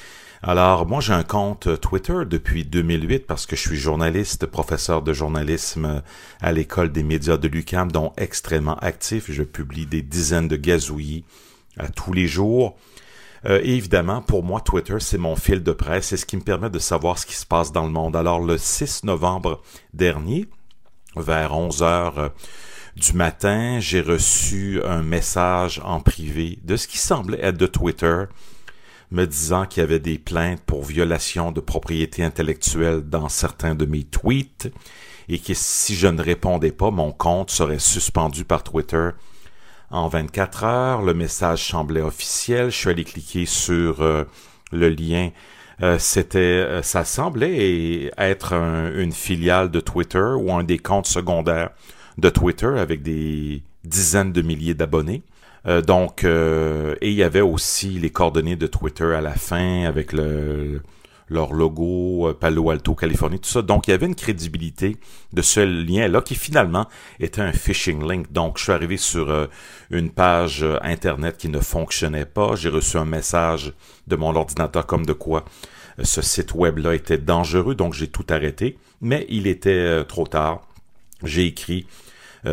Alors, 0.41 0.87
moi, 0.87 0.99
j'ai 0.99 1.13
un 1.13 1.21
compte 1.21 1.79
Twitter 1.79 2.25
depuis 2.25 2.65
2008 2.65 3.27
parce 3.27 3.45
que 3.45 3.55
je 3.55 3.61
suis 3.61 3.77
journaliste, 3.77 4.47
professeur 4.47 5.03
de 5.03 5.13
journalisme 5.13 6.01
à 6.41 6.51
l'école 6.51 6.91
des 6.91 7.03
médias 7.03 7.37
de 7.37 7.47
l'UCAM, 7.47 7.91
dont 7.91 8.13
extrêmement 8.17 8.79
actif. 8.79 9.29
Je 9.29 9.43
publie 9.43 9.85
des 9.85 10.01
dizaines 10.01 10.47
de 10.47 10.55
gazouillis 10.55 11.23
à 11.77 11.89
tous 11.89 12.11
les 12.11 12.25
jours. 12.25 12.75
Euh, 13.45 13.61
évidemment, 13.63 14.23
pour 14.23 14.43
moi, 14.43 14.59
Twitter, 14.59 14.97
c'est 14.99 15.19
mon 15.19 15.35
fil 15.35 15.61
de 15.61 15.71
presse. 15.71 16.07
C'est 16.07 16.17
ce 16.17 16.25
qui 16.25 16.37
me 16.37 16.41
permet 16.41 16.71
de 16.71 16.79
savoir 16.79 17.19
ce 17.19 17.27
qui 17.27 17.35
se 17.35 17.45
passe 17.45 17.71
dans 17.71 17.85
le 17.85 17.91
monde. 17.91 18.15
Alors, 18.15 18.39
le 18.39 18.57
6 18.57 19.03
novembre 19.03 19.61
dernier, 19.93 20.47
vers 21.15 21.55
11 21.55 21.83
heures 21.83 22.31
du 22.95 23.13
matin, 23.13 23.79
j'ai 23.79 24.01
reçu 24.01 24.81
un 24.83 25.01
message 25.01 25.81
en 25.83 26.01
privé 26.01 26.59
de 26.63 26.75
ce 26.75 26.87
qui 26.87 26.97
semblait 26.97 27.39
être 27.41 27.57
de 27.57 27.67
Twitter 27.67 28.25
me 29.11 29.25
disant 29.25 29.65
qu'il 29.65 29.81
y 29.81 29.83
avait 29.83 29.99
des 29.99 30.17
plaintes 30.17 30.61
pour 30.65 30.83
violation 30.83 31.51
de 31.51 31.59
propriété 31.59 32.23
intellectuelle 32.23 33.01
dans 33.01 33.29
certains 33.29 33.75
de 33.75 33.85
mes 33.85 34.03
tweets 34.03 34.71
et 35.29 35.39
que 35.39 35.53
si 35.53 35.95
je 35.95 36.07
ne 36.07 36.21
répondais 36.21 36.71
pas, 36.71 36.91
mon 36.91 37.11
compte 37.11 37.51
serait 37.51 37.79
suspendu 37.79 38.45
par 38.45 38.63
Twitter 38.63 39.09
en 39.89 40.07
24 40.07 40.63
heures. 40.63 41.01
Le 41.01 41.13
message 41.13 41.69
semblait 41.69 42.01
officiel. 42.01 42.71
Je 42.71 42.77
suis 42.77 42.89
allé 42.89 43.03
cliquer 43.03 43.45
sur 43.45 44.01
euh, 44.01 44.25
le 44.71 44.89
lien. 44.89 45.29
Euh, 45.81 45.97
c'était, 45.99 46.39
euh, 46.39 46.81
ça 46.81 47.05
semblait 47.05 48.11
être 48.17 48.53
une 48.53 49.11
filiale 49.11 49.71
de 49.71 49.79
Twitter 49.79 50.33
ou 50.37 50.53
un 50.53 50.63
des 50.63 50.79
comptes 50.79 51.07
secondaires 51.07 51.71
de 52.17 52.29
Twitter 52.29 52.71
avec 52.77 53.01
des 53.01 53.63
dizaines 53.83 54.31
de 54.31 54.41
milliers 54.41 54.73
d'abonnés. 54.73 55.23
Euh, 55.67 55.81
donc, 55.81 56.23
euh, 56.23 56.95
et 57.01 57.09
il 57.09 57.15
y 57.15 57.23
avait 57.23 57.41
aussi 57.41 57.99
les 57.99 58.09
coordonnées 58.09 58.55
de 58.55 58.67
Twitter 58.67 59.13
à 59.15 59.21
la 59.21 59.33
fin 59.33 59.83
avec 59.83 60.11
le, 60.11 60.81
leur 61.29 61.53
logo, 61.53 62.29
euh, 62.29 62.33
Palo 62.33 62.71
Alto, 62.71 62.95
Californie, 62.95 63.39
tout 63.39 63.49
ça. 63.49 63.61
Donc, 63.61 63.87
il 63.87 63.91
y 63.91 63.93
avait 63.93 64.07
une 64.07 64.15
crédibilité 64.15 64.97
de 65.33 65.41
ce 65.41 65.59
lien-là 65.59 66.21
qui 66.21 66.35
finalement 66.35 66.87
était 67.19 67.41
un 67.41 67.53
phishing 67.53 68.07
link. 68.07 68.31
Donc, 68.31 68.57
je 68.57 68.63
suis 68.63 68.71
arrivé 68.71 68.97
sur 68.97 69.49
une 69.91 70.09
page 70.09 70.65
Internet 70.81 71.37
qui 71.37 71.49
ne 71.49 71.59
fonctionnait 71.59 72.25
pas. 72.25 72.55
J'ai 72.55 72.69
reçu 72.69 72.97
un 72.97 73.05
message 73.05 73.73
de 74.07 74.15
mon 74.15 74.35
ordinateur 74.35 74.87
comme 74.87 75.05
de 75.05 75.13
quoi 75.13 75.45
ce 76.01 76.21
site 76.21 76.55
web-là 76.55 76.95
était 76.95 77.17
dangereux, 77.17 77.75
donc 77.75 77.93
j'ai 77.93 78.07
tout 78.07 78.25
arrêté. 78.29 78.77
Mais 79.01 79.25
il 79.29 79.45
était 79.45 80.03
trop 80.05 80.25
tard. 80.25 80.61
J'ai 81.23 81.45
écrit 81.45 81.87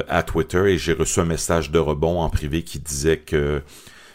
à 0.09 0.23
Twitter 0.23 0.73
et 0.73 0.79
j'ai 0.79 0.93
reçu 0.93 1.21
un 1.21 1.25
message 1.25 1.71
de 1.71 1.79
rebond 1.79 2.21
en 2.21 2.29
privé 2.29 2.63
qui 2.63 2.79
disait 2.79 3.19
que 3.19 3.63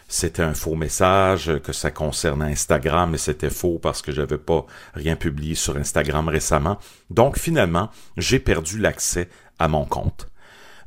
c'était 0.08 0.42
un 0.42 0.54
faux 0.54 0.76
message, 0.76 1.50
que 1.64 1.72
ça 1.72 1.90
concernait 1.90 2.52
Instagram, 2.52 3.10
mais 3.10 3.18
c'était 3.18 3.50
faux 3.50 3.78
parce 3.80 4.02
que 4.02 4.12
j'avais 4.12 4.38
pas 4.38 4.64
rien 4.94 5.16
publié 5.16 5.54
sur 5.54 5.76
Instagram 5.76 6.28
récemment. 6.28 6.78
Donc 7.10 7.38
finalement, 7.38 7.90
j'ai 8.16 8.38
perdu 8.38 8.78
l'accès 8.78 9.28
à 9.58 9.68
mon 9.68 9.84
compte. 9.84 10.28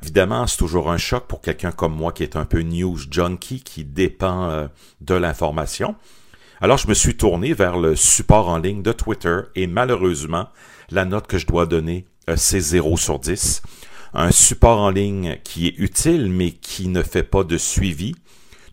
Évidemment, 0.02 0.46
c'est 0.46 0.56
toujours 0.56 0.90
un 0.90 0.96
choc 0.96 1.26
pour 1.26 1.40
quelqu'un 1.40 1.72
comme 1.72 1.94
moi 1.94 2.12
qui 2.12 2.22
est 2.22 2.36
un 2.36 2.44
peu 2.44 2.62
news 2.62 2.98
junkie, 3.10 3.62
qui 3.62 3.84
dépend 3.84 4.48
euh, 4.48 4.68
de 5.00 5.14
l'information. 5.14 5.96
Alors 6.60 6.78
je 6.78 6.88
me 6.88 6.94
suis 6.94 7.16
tourné 7.16 7.52
vers 7.52 7.76
le 7.76 7.96
support 7.96 8.48
en 8.48 8.58
ligne 8.58 8.82
de 8.82 8.92
Twitter 8.92 9.40
et 9.56 9.66
malheureusement, 9.66 10.48
la 10.90 11.04
note 11.04 11.26
que 11.26 11.38
je 11.38 11.46
dois 11.46 11.66
donner, 11.66 12.06
euh, 12.06 12.17
c'est 12.36 12.60
0 12.60 12.96
sur 12.96 13.18
10. 13.18 13.62
Un 14.14 14.30
support 14.30 14.78
en 14.78 14.90
ligne 14.90 15.38
qui 15.44 15.66
est 15.66 15.74
utile 15.78 16.30
mais 16.30 16.52
qui 16.52 16.88
ne 16.88 17.02
fait 17.02 17.22
pas 17.22 17.44
de 17.44 17.58
suivi, 17.58 18.14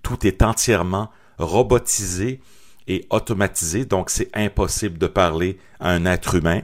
tout 0.02 0.26
est 0.26 0.42
entièrement 0.42 1.10
robotisé 1.38 2.40
et 2.88 3.06
automatisé, 3.10 3.86
donc 3.86 4.10
c'est 4.10 4.30
impossible 4.34 4.98
de 4.98 5.08
parler 5.08 5.58
à 5.80 5.90
un 5.90 6.06
être 6.06 6.36
humain. 6.36 6.62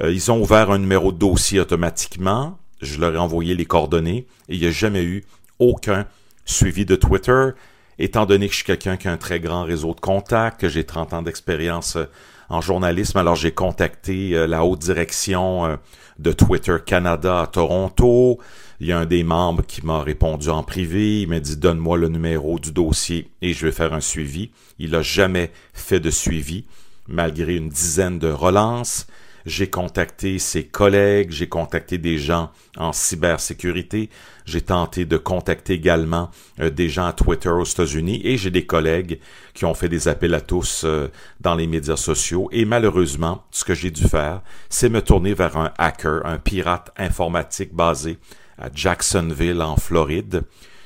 Euh, 0.00 0.12
ils 0.12 0.30
ont 0.30 0.40
ouvert 0.40 0.70
un 0.70 0.78
numéro 0.78 1.12
de 1.12 1.18
dossier 1.18 1.60
automatiquement, 1.60 2.58
je 2.80 2.98
leur 3.00 3.14
ai 3.14 3.18
envoyé 3.18 3.54
les 3.54 3.64
coordonnées 3.66 4.26
et 4.48 4.54
il 4.54 4.60
n'y 4.60 4.66
a 4.66 4.70
jamais 4.70 5.02
eu 5.02 5.24
aucun 5.58 6.06
suivi 6.44 6.86
de 6.86 6.94
Twitter, 6.94 7.50
étant 7.98 8.24
donné 8.24 8.46
que 8.46 8.52
je 8.52 8.58
suis 8.58 8.66
quelqu'un 8.66 8.96
qui 8.96 9.08
a 9.08 9.12
un 9.12 9.16
très 9.16 9.40
grand 9.40 9.64
réseau 9.64 9.94
de 9.94 10.00
contacts, 10.00 10.60
que 10.60 10.68
j'ai 10.68 10.84
30 10.84 11.12
ans 11.12 11.22
d'expérience 11.22 11.96
euh, 11.96 12.04
en 12.48 12.60
journalisme, 12.60 13.18
alors 13.18 13.36
j'ai 13.36 13.52
contacté 13.52 14.34
euh, 14.34 14.46
la 14.46 14.64
haute 14.64 14.80
direction 14.80 15.78
de 16.18 16.32
Twitter 16.32 16.76
Canada 16.84 17.42
à 17.42 17.46
Toronto, 17.46 18.38
il 18.80 18.86
y 18.86 18.92
a 18.92 18.98
un 18.98 19.06
des 19.06 19.24
membres 19.24 19.64
qui 19.66 19.84
m'a 19.84 20.02
répondu 20.02 20.50
en 20.50 20.62
privé. 20.62 21.22
Il 21.22 21.28
m'a 21.28 21.40
dit 21.40 21.56
donne-moi 21.56 21.96
le 21.96 22.08
numéro 22.08 22.58
du 22.58 22.70
dossier 22.70 23.30
et 23.42 23.52
je 23.52 23.66
vais 23.66 23.72
faire 23.72 23.92
un 23.92 24.00
suivi. 24.00 24.50
Il 24.78 24.92
n'a 24.92 25.02
jamais 25.02 25.50
fait 25.72 25.98
de 25.98 26.10
suivi, 26.10 26.64
malgré 27.08 27.56
une 27.56 27.70
dizaine 27.70 28.18
de 28.18 28.30
relances. 28.30 29.06
J'ai 29.46 29.68
contacté 29.68 30.38
ses 30.38 30.64
collègues, 30.64 31.30
j'ai 31.30 31.48
contacté 31.48 31.98
des 31.98 32.18
gens 32.18 32.50
en 32.76 32.92
cybersécurité, 32.92 34.10
j'ai 34.44 34.60
tenté 34.60 35.04
de 35.04 35.16
contacter 35.16 35.74
également 35.74 36.30
euh, 36.60 36.70
des 36.70 36.88
gens 36.88 37.06
à 37.06 37.12
Twitter 37.12 37.48
aux 37.48 37.64
États-Unis 37.64 38.20
et 38.24 38.36
j'ai 38.36 38.50
des 38.50 38.66
collègues 38.66 39.20
qui 39.54 39.64
ont 39.64 39.74
fait 39.74 39.88
des 39.88 40.08
appels 40.08 40.34
à 40.34 40.40
tous 40.40 40.82
euh, 40.84 41.08
dans 41.40 41.54
les 41.54 41.66
médias 41.66 41.96
sociaux 41.96 42.48
et 42.52 42.64
malheureusement, 42.64 43.44
ce 43.50 43.64
que 43.64 43.74
j'ai 43.74 43.90
dû 43.90 44.04
faire, 44.04 44.42
c'est 44.68 44.88
me 44.88 45.02
tourner 45.02 45.34
vers 45.34 45.56
un 45.56 45.72
hacker, 45.78 46.24
un 46.24 46.38
pirate 46.38 46.92
informatique 46.96 47.74
basé 47.74 48.18
à 48.58 48.68
Jacksonville 48.74 49.62
en 49.62 49.76
Floride, 49.76 50.42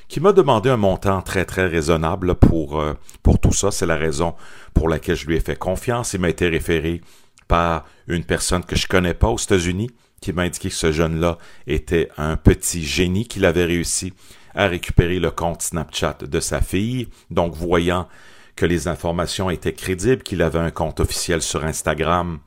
qui 0.07 0.19
m'a 0.19 0.31
demandé 0.31 0.69
un 0.69 0.77
montant 0.77 1.21
très 1.21 1.45
très 1.45 1.65
raisonnable 1.65 2.35
pour, 2.35 2.79
euh, 2.79 2.93
pour 3.23 3.39
tout 3.39 3.53
ça. 3.53 3.71
C'est 3.71 3.85
la 3.85 3.95
raison 3.95 4.35
pour 4.73 4.87
laquelle 4.87 5.15
je 5.15 5.25
lui 5.25 5.35
ai 5.35 5.39
fait 5.39 5.57
confiance. 5.57 6.13
Il 6.13 6.21
m'a 6.21 6.29
été 6.29 6.47
référé 6.47 7.01
par 7.47 7.85
une 8.07 8.23
personne 8.23 8.63
que 8.63 8.75
je 8.75 8.87
connais 8.87 9.13
pas 9.13 9.29
aux 9.29 9.37
États-Unis, 9.37 9.89
qui 10.21 10.33
m'a 10.33 10.43
indiqué 10.43 10.69
que 10.69 10.75
ce 10.75 10.91
jeune-là 10.91 11.37
était 11.67 12.09
un 12.17 12.37
petit 12.37 12.83
génie, 12.83 13.27
qu'il 13.27 13.45
avait 13.45 13.65
réussi 13.65 14.13
à 14.55 14.67
récupérer 14.67 15.19
le 15.19 15.31
compte 15.31 15.61
Snapchat 15.61 16.19
de 16.21 16.39
sa 16.39 16.61
fille. 16.61 17.07
Donc, 17.29 17.55
voyant 17.55 18.07
que 18.55 18.65
les 18.65 18.87
informations 18.87 19.49
étaient 19.49 19.73
crédibles, 19.73 20.23
qu'il 20.23 20.41
avait 20.41 20.59
un 20.59 20.71
compte 20.71 20.99
officiel 20.99 21.41
sur 21.41 21.63
Instagram, 21.63 22.39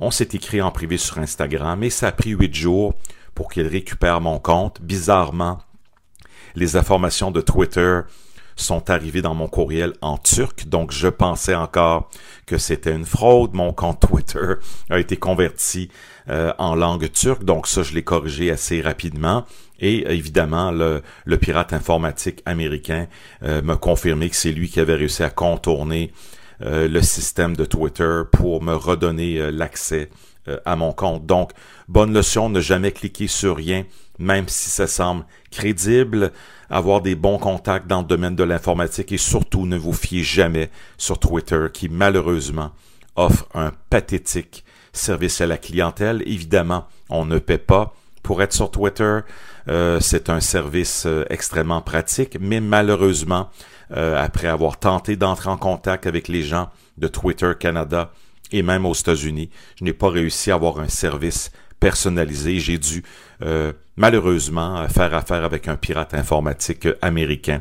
on 0.00 0.10
s'est 0.10 0.28
écrit 0.32 0.62
en 0.62 0.70
privé 0.70 0.96
sur 0.96 1.18
Instagram 1.18 1.82
et 1.82 1.90
ça 1.90 2.08
a 2.08 2.12
pris 2.12 2.30
huit 2.30 2.54
jours 2.54 2.94
pour 3.34 3.50
qu'il 3.50 3.66
récupère 3.66 4.20
mon 4.20 4.38
compte. 4.38 4.80
Bizarrement, 4.80 5.58
les 6.54 6.76
informations 6.76 7.30
de 7.30 7.40
Twitter 7.40 8.00
sont 8.60 8.90
arrivées 8.90 9.22
dans 9.22 9.34
mon 9.34 9.48
courriel 9.48 9.92
en 10.00 10.18
turc, 10.18 10.68
donc 10.68 10.92
je 10.92 11.08
pensais 11.08 11.54
encore 11.54 12.10
que 12.46 12.58
c'était 12.58 12.94
une 12.94 13.04
fraude. 13.04 13.54
Mon 13.54 13.72
compte 13.72 14.00
Twitter 14.00 14.54
a 14.90 14.98
été 14.98 15.16
converti 15.16 15.90
euh, 16.28 16.52
en 16.58 16.74
langue 16.74 17.10
turque, 17.12 17.44
donc 17.44 17.66
ça 17.66 17.82
je 17.82 17.94
l'ai 17.94 18.04
corrigé 18.04 18.50
assez 18.50 18.80
rapidement. 18.80 19.44
Et 19.80 20.10
évidemment, 20.12 20.70
le, 20.72 21.02
pirate 21.36 21.72
informatique 21.72 22.42
américain 22.46 23.06
euh, 23.42 23.62
m'a 23.62 23.76
confirmé 23.76 24.28
que 24.28 24.36
c'est 24.36 24.52
lui 24.52 24.68
qui 24.68 24.80
avait 24.80 24.94
réussi 24.94 25.22
à 25.22 25.30
contourner 25.30 26.12
euh, 26.62 26.88
le 26.88 27.02
système 27.02 27.54
de 27.56 27.64
Twitter 27.64 28.22
pour 28.32 28.62
me 28.62 28.74
redonner 28.74 29.52
l'accès 29.52 30.10
euh, 30.48 30.58
à 30.64 30.76
mon 30.76 30.92
compte. 30.92 31.26
Donc, 31.26 31.52
bonne 31.88 32.12
leçon, 32.12 32.48
ne 32.48 32.60
jamais 32.60 32.92
cliquer 32.92 33.26
sur 33.26 33.56
rien, 33.56 33.84
même 34.18 34.48
si 34.48 34.70
ça 34.70 34.86
semble 34.86 35.24
crédible, 35.50 36.32
avoir 36.70 37.00
des 37.00 37.14
bons 37.14 37.38
contacts 37.38 37.86
dans 37.86 38.00
le 38.00 38.06
domaine 38.06 38.36
de 38.36 38.44
l'informatique 38.44 39.12
et 39.12 39.18
surtout 39.18 39.66
ne 39.66 39.76
vous 39.76 39.92
fiez 39.92 40.22
jamais 40.22 40.70
sur 40.96 41.18
Twitter 41.18 41.66
qui 41.72 41.88
malheureusement 41.88 42.72
offre 43.16 43.46
un 43.54 43.72
pathétique 43.90 44.64
service 44.92 45.40
à 45.40 45.46
la 45.46 45.56
clientèle. 45.56 46.22
Évidemment, 46.26 46.86
on 47.08 47.24
ne 47.24 47.38
paie 47.38 47.58
pas 47.58 47.94
pour 48.22 48.42
être 48.42 48.52
sur 48.52 48.70
Twitter. 48.70 49.20
Euh, 49.68 50.00
c'est 50.00 50.28
un 50.30 50.40
service 50.40 51.04
euh, 51.06 51.24
extrêmement 51.30 51.80
pratique, 51.80 52.36
mais 52.40 52.60
malheureusement, 52.60 53.50
après 53.90 54.48
avoir 54.48 54.78
tenté 54.78 55.16
d'entrer 55.16 55.48
en 55.48 55.56
contact 55.56 56.06
avec 56.06 56.28
les 56.28 56.42
gens 56.42 56.68
de 56.98 57.08
Twitter 57.08 57.52
Canada, 57.58 58.12
et 58.52 58.62
même 58.62 58.86
aux 58.86 58.94
États-Unis, 58.94 59.50
je 59.78 59.84
n'ai 59.84 59.92
pas 59.92 60.10
réussi 60.10 60.50
à 60.50 60.54
avoir 60.54 60.78
un 60.80 60.88
service 60.88 61.50
personnalisé. 61.80 62.58
J'ai 62.58 62.78
dû 62.78 63.02
euh, 63.42 63.72
malheureusement 63.96 64.86
faire 64.88 65.14
affaire 65.14 65.44
avec 65.44 65.68
un 65.68 65.76
pirate 65.76 66.14
informatique 66.14 66.88
américain 67.02 67.60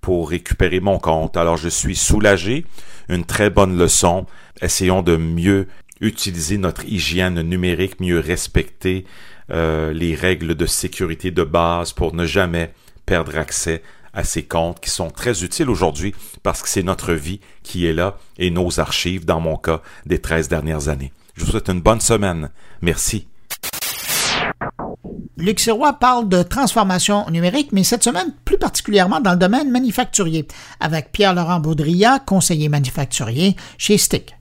pour 0.00 0.30
récupérer 0.30 0.80
mon 0.80 0.98
compte. 0.98 1.36
Alors 1.36 1.56
je 1.56 1.68
suis 1.68 1.96
soulagé, 1.96 2.64
une 3.08 3.24
très 3.24 3.50
bonne 3.50 3.76
leçon. 3.76 4.26
Essayons 4.60 5.02
de 5.02 5.16
mieux 5.16 5.66
utiliser 6.00 6.58
notre 6.58 6.84
hygiène 6.84 7.40
numérique, 7.42 8.00
mieux 8.00 8.20
respecter 8.20 9.04
euh, 9.50 9.92
les 9.92 10.14
règles 10.14 10.54
de 10.54 10.66
sécurité 10.66 11.30
de 11.30 11.44
base 11.44 11.92
pour 11.92 12.14
ne 12.14 12.26
jamais 12.26 12.72
perdre 13.06 13.38
accès 13.38 13.82
à 14.12 14.24
ces 14.24 14.42
comptes 14.44 14.80
qui 14.80 14.90
sont 14.90 15.10
très 15.10 15.44
utiles 15.44 15.70
aujourd'hui 15.70 16.14
parce 16.42 16.62
que 16.62 16.68
c'est 16.68 16.82
notre 16.82 17.12
vie 17.12 17.40
qui 17.62 17.86
est 17.86 17.92
là 17.92 18.18
et 18.38 18.50
nos 18.50 18.80
archives, 18.80 19.24
dans 19.24 19.40
mon 19.40 19.56
cas, 19.56 19.82
des 20.06 20.18
13 20.18 20.48
dernières 20.48 20.88
années. 20.88 21.12
Je 21.36 21.44
vous 21.44 21.50
souhaite 21.50 21.68
une 21.68 21.82
bonne 21.82 22.00
semaine. 22.00 22.50
Merci. 22.80 23.28
Luc 25.38 25.60
Sirois 25.60 25.92
parle 25.92 26.30
de 26.30 26.42
transformation 26.42 27.28
numérique, 27.30 27.70
mais 27.70 27.84
cette 27.84 28.02
semaine 28.02 28.32
plus 28.46 28.56
particulièrement 28.56 29.20
dans 29.20 29.32
le 29.32 29.38
domaine 29.38 29.70
manufacturier, 29.70 30.48
avec 30.80 31.12
Pierre-Laurent 31.12 31.60
Baudrillard, 31.60 32.24
conseiller 32.24 32.70
manufacturier 32.70 33.54
chez 33.76 33.98
Stick. 33.98 34.34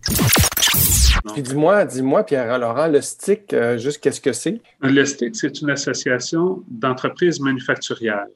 Puis 1.33 1.41
dis-moi, 1.41 1.83
dis-moi, 1.83 2.23
Pierre-Laurent, 2.23 2.87
le 2.87 3.01
STIC, 3.01 3.51
euh, 3.51 3.77
juste 3.77 3.99
qu'est-ce 3.99 4.21
que 4.21 4.31
c'est? 4.31 4.61
Le 4.81 5.03
STIC, 5.03 5.35
c'est 5.35 5.59
une 5.59 5.69
association 5.69 6.63
d'entreprises 6.69 7.41
manufacturières. 7.41 8.27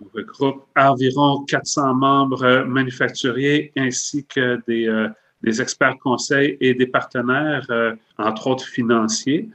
On 0.00 0.06
regroupe 0.14 0.62
environ 0.76 1.44
400 1.48 1.94
membres 1.94 2.64
manufacturiers 2.64 3.72
ainsi 3.76 4.24
que 4.24 4.60
des, 4.68 4.86
euh, 4.86 5.08
des 5.42 5.60
experts 5.60 5.98
conseils 6.00 6.56
et 6.60 6.74
des 6.74 6.86
partenaires, 6.86 7.66
euh, 7.70 7.94
entre 8.18 8.46
autres 8.46 8.66
financiers. 8.66 9.48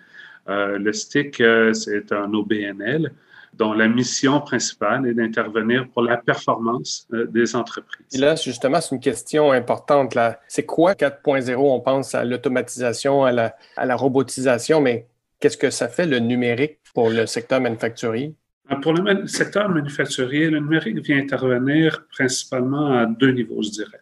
Euh, 0.49 0.77
le 0.77 0.91
STIC, 0.91 1.41
c'est 1.73 2.11
un 2.11 2.33
OBNL 2.33 3.11
dont 3.53 3.73
la 3.73 3.87
mission 3.87 4.39
principale 4.41 5.07
est 5.07 5.13
d'intervenir 5.13 5.87
pour 5.89 6.01
la 6.03 6.17
performance 6.17 7.07
des 7.11 7.55
entreprises. 7.55 8.05
Et 8.13 8.17
là, 8.17 8.35
justement, 8.35 8.79
c'est 8.79 8.95
une 8.95 9.01
question 9.01 9.51
importante. 9.51 10.17
C'est 10.47 10.65
quoi 10.65 10.93
4.0? 10.93 11.55
On 11.57 11.79
pense 11.79 12.15
à 12.15 12.23
l'automatisation, 12.23 13.23
à 13.25 13.31
la, 13.31 13.55
à 13.75 13.85
la 13.85 13.95
robotisation, 13.95 14.81
mais 14.81 15.07
qu'est-ce 15.39 15.57
que 15.57 15.69
ça 15.69 15.87
fait 15.87 16.05
le 16.05 16.19
numérique 16.19 16.79
pour 16.93 17.09
le 17.09 17.25
secteur 17.25 17.59
manufacturier? 17.59 18.33
Euh, 18.71 18.75
pour 18.75 18.93
le 18.93 19.27
secteur 19.27 19.69
manufacturier, 19.69 20.49
le 20.49 20.59
numérique 20.59 20.99
vient 20.99 21.17
intervenir 21.17 22.05
principalement 22.11 22.93
à 22.93 23.05
deux 23.05 23.31
niveaux, 23.31 23.61
je 23.61 23.69
dirais. 23.69 24.01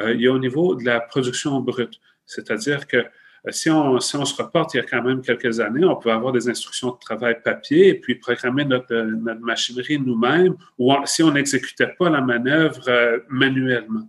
Euh, 0.00 0.14
il 0.14 0.20
y 0.20 0.28
a 0.28 0.32
au 0.32 0.38
niveau 0.38 0.74
de 0.74 0.84
la 0.84 1.00
production 1.00 1.60
brute, 1.60 2.00
c'est-à-dire 2.26 2.86
que 2.86 2.98
euh, 2.98 3.04
si 3.50 3.70
on, 3.70 4.00
si 4.00 4.16
on, 4.16 4.24
se 4.24 4.42
reporte 4.42 4.74
il 4.74 4.78
y 4.78 4.80
a 4.80 4.82
quand 4.82 5.02
même 5.02 5.22
quelques 5.22 5.60
années, 5.60 5.84
on 5.84 5.96
peut 5.96 6.10
avoir 6.10 6.32
des 6.32 6.48
instructions 6.48 6.90
de 6.90 6.98
travail 6.98 7.36
papier 7.42 7.88
et 7.88 7.94
puis 7.94 8.16
programmer 8.16 8.64
notre, 8.64 8.94
notre 8.94 9.40
machinerie 9.40 9.98
nous-mêmes 9.98 10.54
ou 10.78 10.92
si 11.04 11.22
on 11.22 11.30
n'exécutait 11.30 11.94
pas 11.98 12.10
la 12.10 12.20
manœuvre 12.20 13.22
manuellement. 13.28 14.08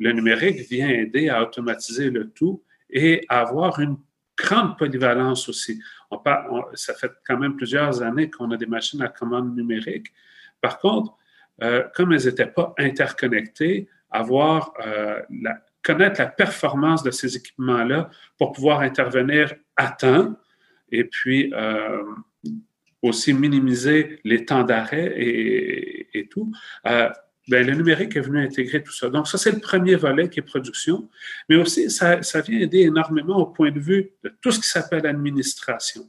Le 0.00 0.12
numérique 0.12 0.68
vient 0.68 0.88
aider 0.88 1.28
à 1.28 1.42
automatiser 1.42 2.10
le 2.10 2.30
tout 2.30 2.62
et 2.90 3.24
avoir 3.28 3.80
une 3.80 3.96
grande 4.36 4.76
polyvalence 4.76 5.48
aussi. 5.48 5.80
Ça 6.74 6.94
fait 6.94 7.10
quand 7.26 7.38
même 7.38 7.56
plusieurs 7.56 8.02
années 8.02 8.30
qu'on 8.30 8.50
a 8.50 8.56
des 8.56 8.66
machines 8.66 9.02
à 9.02 9.08
commande 9.08 9.56
numérique. 9.56 10.08
Par 10.60 10.78
contre, 10.78 11.16
euh, 11.62 11.84
comme 11.94 12.12
elles 12.12 12.24
n'étaient 12.24 12.46
pas 12.46 12.74
interconnectées, 12.78 13.88
avoir 14.10 14.74
euh, 14.84 15.20
la, 15.30 15.60
connaître 15.84 16.20
la 16.20 16.26
performance 16.26 17.02
de 17.02 17.10
ces 17.10 17.36
équipements-là 17.36 18.10
pour 18.38 18.52
pouvoir 18.52 18.80
intervenir 18.80 19.54
à 19.76 19.88
temps 19.88 20.34
et 20.90 21.04
puis 21.04 21.52
euh, 21.54 22.02
aussi 23.02 23.34
minimiser 23.34 24.18
les 24.24 24.44
temps 24.44 24.64
d'arrêt 24.64 25.12
et, 25.16 26.28
tout. 26.30 26.50
Euh, 26.86 27.10
ben, 27.48 27.66
le 27.66 27.74
numérique 27.74 28.16
est 28.16 28.20
venu 28.20 28.42
intégrer 28.42 28.82
tout 28.82 28.92
ça. 28.92 29.10
Donc, 29.10 29.28
ça, 29.28 29.36
c'est 29.36 29.52
le 29.52 29.60
premier 29.60 29.96
volet 29.96 30.30
qui 30.30 30.40
est 30.40 30.42
production, 30.42 31.10
mais 31.48 31.56
aussi, 31.56 31.90
ça, 31.90 32.16
vient 32.40 32.58
aider 32.58 32.80
énormément 32.80 33.36
au 33.36 33.46
point 33.46 33.70
de 33.70 33.78
vue 33.78 34.12
de 34.22 34.34
tout 34.40 34.50
ce 34.50 34.60
qui 34.60 34.68
s'appelle 34.68 35.06
administration. 35.06 36.08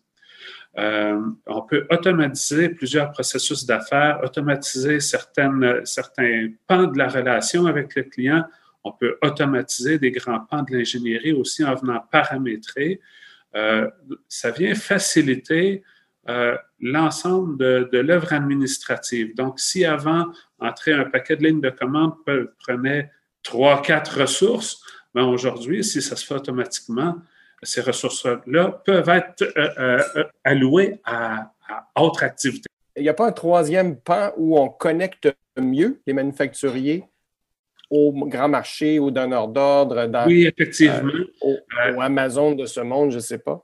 Euh, 0.78 1.20
on 1.48 1.62
peut 1.64 1.86
automatiser 1.90 2.70
plusieurs 2.70 3.12
processus 3.12 3.66
d'affaires, 3.66 4.22
automatiser 4.24 5.00
certaines, 5.02 5.86
certains 5.86 6.50
pans 6.68 6.88
de 6.88 6.98
la 6.98 7.08
relation 7.08 7.66
avec 7.66 7.96
le 7.96 8.04
client. 8.04 8.46
On 8.86 8.92
peut 8.92 9.18
automatiser 9.24 9.98
des 9.98 10.12
grands 10.12 10.40
pans 10.40 10.62
de 10.62 10.72
l'ingénierie 10.72 11.34
aussi 11.34 11.66
en 11.66 11.74
venant 11.74 12.02
paramétrer. 12.12 13.02
Euh, 13.56 13.90
ça 14.30 14.52
vient 14.52 14.76
faciliter 14.76 15.84
euh, 16.30 16.56
l'ensemble 16.80 17.58
de, 17.58 17.98
l'œuvre 17.98 18.32
administrative. 18.32 19.36
Donc, 19.36 19.60
si 19.60 19.86
avant, 19.86 20.28
entrer 20.60 20.94
un 20.94 21.06
paquet 21.06 21.36
de 21.36 21.44
lignes 21.44 21.62
de 21.62 21.72
commande 21.72 22.14
prenait 22.60 23.12
trois, 23.42 23.82
quatre 23.82 24.22
ressources, 24.22 24.82
ben 25.16 25.24
aujourd'hui, 25.24 25.84
si 25.84 26.02
ça 26.02 26.16
se 26.16 26.24
fait 26.24 26.36
automatiquement, 26.36 27.16
ces 27.64 27.82
ressources-là 27.82 28.84
peuvent 28.86 29.10
être 29.10 29.44
euh, 29.58 30.24
allouées 30.44 31.02
à, 31.06 31.54
à 31.68 32.04
autres 32.04 32.24
activités. 32.24 32.70
Il 32.96 33.02
n'y 33.02 33.10
a 33.10 33.14
pas 33.16 33.28
un 33.28 33.32
troisième 33.32 34.00
pan 34.00 34.32
où 34.38 34.60
on 34.60 34.70
connecte 34.70 35.28
mieux 35.58 36.02
les 36.06 36.14
manufacturiers 36.14 37.06
au 37.90 38.12
grand 38.28 38.50
marché, 38.50 39.00
aux 39.00 39.12
donneurs 39.12 39.48
d'ordre, 39.48 40.08
dans, 40.08 40.26
oui, 40.28 40.46
effectivement. 40.46 41.12
au, 41.42 41.58
Amazon 42.02 42.54
de 42.54 42.66
ce 42.66 42.82
monde, 42.82 43.12
je 43.12 43.18
ne 43.18 43.22
sais 43.22 43.40
pas. 43.40 43.64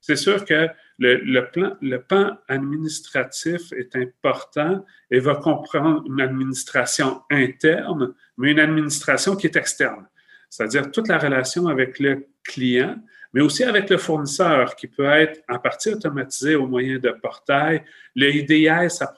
C'est 0.00 0.16
sûr 0.16 0.44
que 0.44 0.68
le, 0.98 1.40
plan, 1.50 1.76
le 1.80 1.98
pan 2.02 2.38
administratif 2.48 3.72
est 3.72 3.94
important 3.94 4.84
et 5.10 5.20
va 5.20 5.36
comprendre 5.36 6.02
une 6.06 6.20
administration 6.20 7.20
interne, 7.30 8.14
mais 8.36 8.52
une 8.52 8.60
administration 8.60 9.36
qui 9.36 9.46
est 9.46 9.56
externe. 9.56 10.06
C'est-à-dire 10.50 10.90
toute 10.90 11.08
la 11.08 11.18
relation 11.18 11.66
avec 11.66 11.98
le 11.98 12.26
client, 12.42 12.96
mais 13.32 13.40
aussi 13.40 13.64
avec 13.64 13.90
le 13.90 13.98
fournisseur 13.98 14.74
qui 14.74 14.86
peut 14.86 15.04
être 15.04 15.42
en 15.48 15.58
partie 15.58 15.90
automatisé 15.90 16.54
au 16.54 16.66
moyen 16.66 16.98
de 16.98 17.10
portail. 17.10 17.84
Le 18.16 18.30
IDI, 18.30 18.88
ça, 18.88 19.14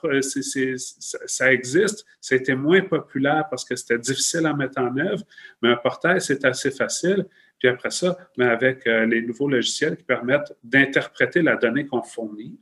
ça 1.25 1.53
existe. 1.53 2.05
C'était 2.19 2.55
moins 2.55 2.81
populaire 2.81 3.45
parce 3.49 3.63
que 3.63 3.75
c'était 3.75 3.99
difficile 3.99 4.45
à 4.45 4.53
mettre 4.53 4.81
en 4.81 4.95
œuvre, 4.97 5.23
mais 5.61 5.69
un 5.69 5.77
portail, 5.77 6.19
c'est 6.21 6.43
assez 6.45 6.71
facile. 6.71 7.25
Puis 7.57 7.69
après 7.69 7.91
ça, 7.91 8.17
mais 8.37 8.45
avec 8.45 8.87
euh, 8.87 9.05
les 9.05 9.21
nouveaux 9.21 9.47
logiciels 9.47 9.95
qui 9.95 10.03
permettent 10.03 10.53
d'interpréter 10.63 11.41
la 11.41 11.55
donnée 11.55 11.85
qu'on 11.85 12.01
fournit, 12.01 12.59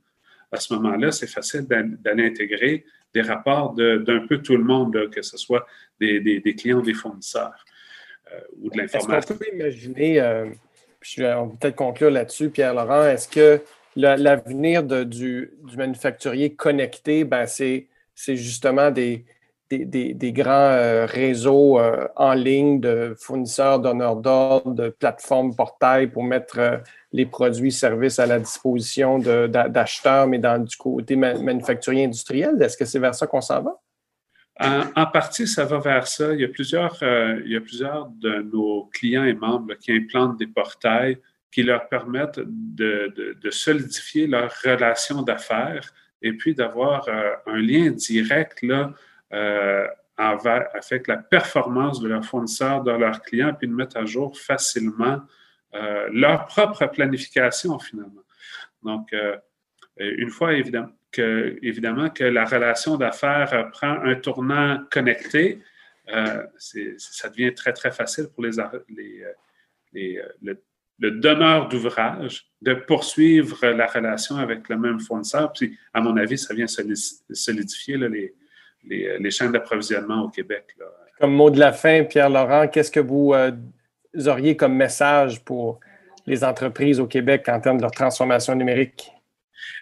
à 0.51 0.57
ce 0.57 0.73
moment-là, 0.73 1.11
c'est 1.11 1.27
facile 1.27 1.67
d'aller 1.67 2.25
intégrer 2.25 2.85
des 3.13 3.21
rapports 3.21 3.73
d'un 3.73 4.25
peu 4.27 4.39
tout 4.39 4.57
le 4.57 4.63
monde, 4.63 5.09
que 5.09 5.21
ce 5.21 5.37
soit 5.37 5.65
des, 5.99 6.19
des, 6.19 6.55
clients, 6.55 6.81
des 6.81 6.93
fournisseurs 6.93 7.65
euh, 8.31 8.39
ou 8.59 8.69
de 8.69 8.77
l'information. 8.77 9.17
Est-ce 9.17 9.27
qu'on 9.27 9.39
peut 9.39 9.55
imaginer, 9.55 10.21
euh, 10.21 10.49
on 11.19 11.45
va 11.45 11.53
peut-être 11.59 11.75
conclure 11.75 12.11
là-dessus, 12.11 12.49
Pierre-Laurent, 12.49 13.05
est-ce 13.05 13.27
que 13.27 13.61
l'avenir 13.95 14.83
du, 14.83 15.53
manufacturier 15.75 16.55
connecté, 16.55 17.23
ben 17.23 17.45
c'est 17.45 17.87
justement 18.35 18.91
des, 18.91 19.25
grands 19.71 20.51
euh, 20.51 21.05
réseaux 21.05 21.79
euh, 21.79 22.07
en 22.15 22.33
ligne 22.33 22.79
de 22.79 23.15
fournisseurs, 23.19 23.79
donneurs 23.79 24.15
d'ordre, 24.17 24.73
de 24.73 24.89
plateformes 24.89 25.55
portail 25.55 26.07
pour 26.07 26.23
mettre 26.23 26.59
euh, 26.59 26.77
les 27.11 27.25
produits, 27.25 27.71
services 27.71 28.19
à 28.19 28.25
la 28.25 28.39
disposition 28.39 29.19
d'acheteurs, 29.19 30.27
mais 30.27 30.39
dans 30.39 30.63
du 30.63 30.75
côté 30.75 31.15
manufacturier 31.15 32.05
industriel? 32.05 32.61
Est-ce 32.61 32.77
que 32.77 32.85
c'est 32.85 32.99
vers 32.99 33.15
ça 33.15 33.25
qu'on 33.25 33.41
s'en 33.41 33.61
va? 33.61 33.79
En, 34.59 35.05
partie, 35.05 35.47
ça 35.47 35.63
va 35.63 35.79
vers 35.79 36.07
ça. 36.07 36.33
Il 36.33 36.41
y, 36.41 36.43
a 36.43 36.49
plusieurs, 36.49 36.97
il 37.01 37.51
y 37.51 37.55
a 37.55 37.61
plusieurs 37.61 38.09
de 38.09 38.41
nos 38.41 38.89
clients 38.93 39.23
et 39.23 39.33
membres 39.33 39.73
qui 39.75 39.93
implantent 39.93 40.37
des 40.37 40.47
portails 40.47 41.17
qui 41.51 41.63
leur 41.63 41.87
permettent 41.87 42.39
de, 42.45 43.49
solidifier 43.49 44.27
leur 44.27 44.51
relation 44.63 45.21
d'affaires 45.21 45.93
et 46.21 46.33
puis 46.33 46.53
d'avoir 46.53 47.07
un 47.45 47.57
lien 47.57 47.91
direct 47.91 48.61
là, 48.61 48.93
euh, 49.33 49.87
avec 50.17 51.07
la 51.07 51.17
performance 51.17 52.01
de 52.01 52.09
leurs 52.09 52.25
fournisseurs, 52.25 52.83
de 52.83 52.91
leurs 52.91 53.21
clients, 53.21 53.53
puis 53.53 53.67
de 53.67 53.73
mettre 53.73 53.97
à 53.97 54.05
jour 54.05 54.37
facilement 54.37 55.21
euh, 55.73 56.09
leur 56.11 56.45
propre 56.45 56.85
planification 56.87 57.79
finalement. 57.79 58.23
Donc, 58.83 59.13
euh, 59.13 59.37
une 59.97 60.29
fois 60.29 60.53
évidemment 60.53 60.91
que, 61.11 61.57
évidemment 61.61 62.09
que 62.09 62.23
la 62.23 62.45
relation 62.45 62.97
d'affaires 62.97 63.69
prend 63.71 64.01
un 64.03 64.15
tournant 64.15 64.79
connecté, 64.91 65.59
ça 66.57 67.29
devient 67.29 67.53
très, 67.53 67.73
très 67.73 67.91
facile 67.91 68.27
pour 68.33 68.43
les, 68.43 68.51
les, 69.93 70.21
le, 70.41 70.61
le, 70.99 71.11
donneur 71.11 71.67
d'ouvrage 71.67 72.47
de 72.61 72.73
poursuivre 72.73 73.67
la 73.67 73.85
relation 73.85 74.37
avec 74.37 74.69
le 74.69 74.77
même 74.77 74.99
fournisseur. 74.99 75.53
Puis, 75.53 75.77
à 75.93 76.01
mon 76.01 76.17
avis, 76.17 76.37
ça 76.37 76.53
vient 76.53 76.67
solidifier 76.67 77.97
les, 77.97 78.33
euh, 78.91 79.17
les, 79.19 79.31
chaînes 79.31 79.51
d'approvisionnement 79.51 80.23
au 80.23 80.29
Québec. 80.29 80.75
Comme 81.19 81.33
mot 81.33 81.49
de 81.49 81.59
la 81.59 81.73
fin, 81.73 82.03
Pierre-Laurent, 82.03 82.67
qu'est-ce 82.67 82.91
que 82.91 82.99
vous, 82.99 83.33
euh, 83.33 83.51
auriez 84.25 84.55
comme 84.55 84.75
message 84.75 85.43
pour 85.43 85.79
les 86.25 86.43
entreprises 86.43 86.99
au 86.99 87.07
Québec 87.07 87.47
en 87.49 87.59
termes 87.59 87.77
de 87.77 87.81
leur 87.81 87.91
transformation 87.91 88.55
numérique? 88.55 89.11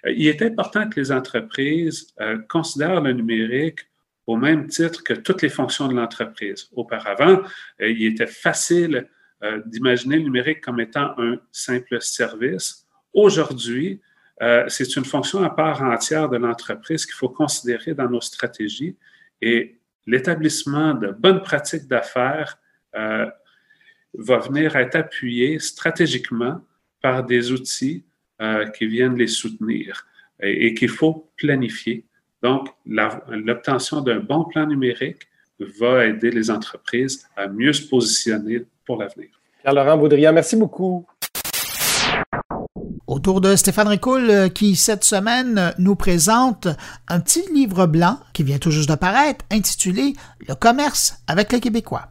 Euh, 0.06 0.12
il 0.12 0.28
est 0.28 0.42
important 0.42 0.90
que 0.90 1.00
les 1.00 1.12
entreprises 1.12 2.14
considèrent 2.50 3.02
le 3.02 3.14
numérique 3.14 3.80
au 4.26 4.36
même 4.36 4.68
titre 4.68 5.04
que 5.04 5.14
toutes 5.14 5.42
les 5.42 5.50
fonctions 5.50 5.88
de 5.88 5.94
l'entreprise. 5.94 6.68
Auparavant, 6.74 7.42
il 7.80 8.08
était 8.08 8.28
facile 8.28 9.08
d'imaginer 9.68 10.18
le 10.18 10.24
numérique 10.24 10.62
comme 10.62 10.82
étant 10.82 11.14
un 11.18 11.38
simple 11.52 12.02
service. 12.02 12.86
Aujourd'hui, 13.14 14.02
euh, 14.42 14.66
c'est 14.68 14.96
une 14.96 15.06
fonction 15.06 15.44
à 15.44 15.50
part 15.50 15.82
entière 15.82 16.30
de 16.30 16.38
l'entreprise 16.38 17.06
qu'il 17.06 17.16
faut 17.16 17.30
considérer 17.30 17.94
dans 17.94 18.10
nos 18.10 18.22
stratégies 18.22 18.96
et 19.42 19.80
l'établissement 20.06 20.94
de 20.94 21.08
bonnes 21.08 21.42
pratiques 21.42 21.88
d'affaires 21.88 22.60
euh, 22.96 23.28
va 24.14 24.38
venir 24.38 24.76
être 24.76 24.96
appuyé 24.96 25.60
stratégiquement 25.60 26.62
par 27.02 27.24
des 27.24 27.52
outils 27.52 28.06
euh, 28.06 28.17
qui 28.76 28.86
viennent 28.86 29.16
les 29.16 29.28
soutenir 29.28 30.06
et, 30.42 30.74
qu'il 30.74 30.90
faut 30.90 31.30
planifier. 31.38 32.06
Donc, 32.44 32.70
l'obtention 32.86 34.02
d'un 34.02 34.20
bon 34.20 34.44
plan 34.44 34.68
numérique 34.68 35.28
va 35.80 36.06
aider 36.06 36.30
les 36.30 36.52
entreprises 36.52 37.28
à 37.36 37.48
mieux 37.48 37.74
se 37.74 37.88
positionner 37.88 38.64
pour 38.86 39.02
l'avenir. 39.02 39.30
Pierre-Laurent 39.62 39.98
Baudrillard, 39.98 40.34
merci 40.34 40.56
beaucoup 40.56 41.06
autour 43.18 43.42
de 43.42 43.56
Stéphane 43.56 43.88
Ricoul 43.88 44.30
euh, 44.30 44.50
qui, 44.50 44.76
cette 44.76 45.04
semaine, 45.04 45.74
nous 45.80 45.96
présente 45.96 46.68
un 47.08 47.20
petit 47.20 47.44
livre 47.52 47.88
blanc 47.88 48.20
qui 48.34 48.44
vient 48.44 48.60
tout 48.60 48.72
juste 48.72 48.90
de 48.90 48.96
paraître 48.96 49.44
intitulé 49.52 50.14
Le 50.48 50.54
commerce 50.54 51.18
avec 51.28 51.52
les 51.52 51.60
Québécois. 51.60 52.10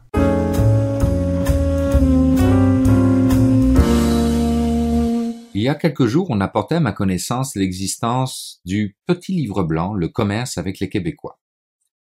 Il 5.57 5.63
y 5.63 5.69
a 5.69 5.73
quelques 5.73 6.05
jours, 6.05 6.27
on 6.29 6.39
a 6.39 6.47
porté 6.47 6.75
à 6.75 6.79
ma 6.79 6.91
connaissance 6.91 7.55
l'existence 7.55 8.61
du 8.63 8.95
petit 9.07 9.33
livre 9.33 9.63
blanc, 9.63 9.95
Le 9.95 10.07
commerce 10.07 10.59
avec 10.59 10.79
les 10.79 10.87
Québécois. 10.87 11.39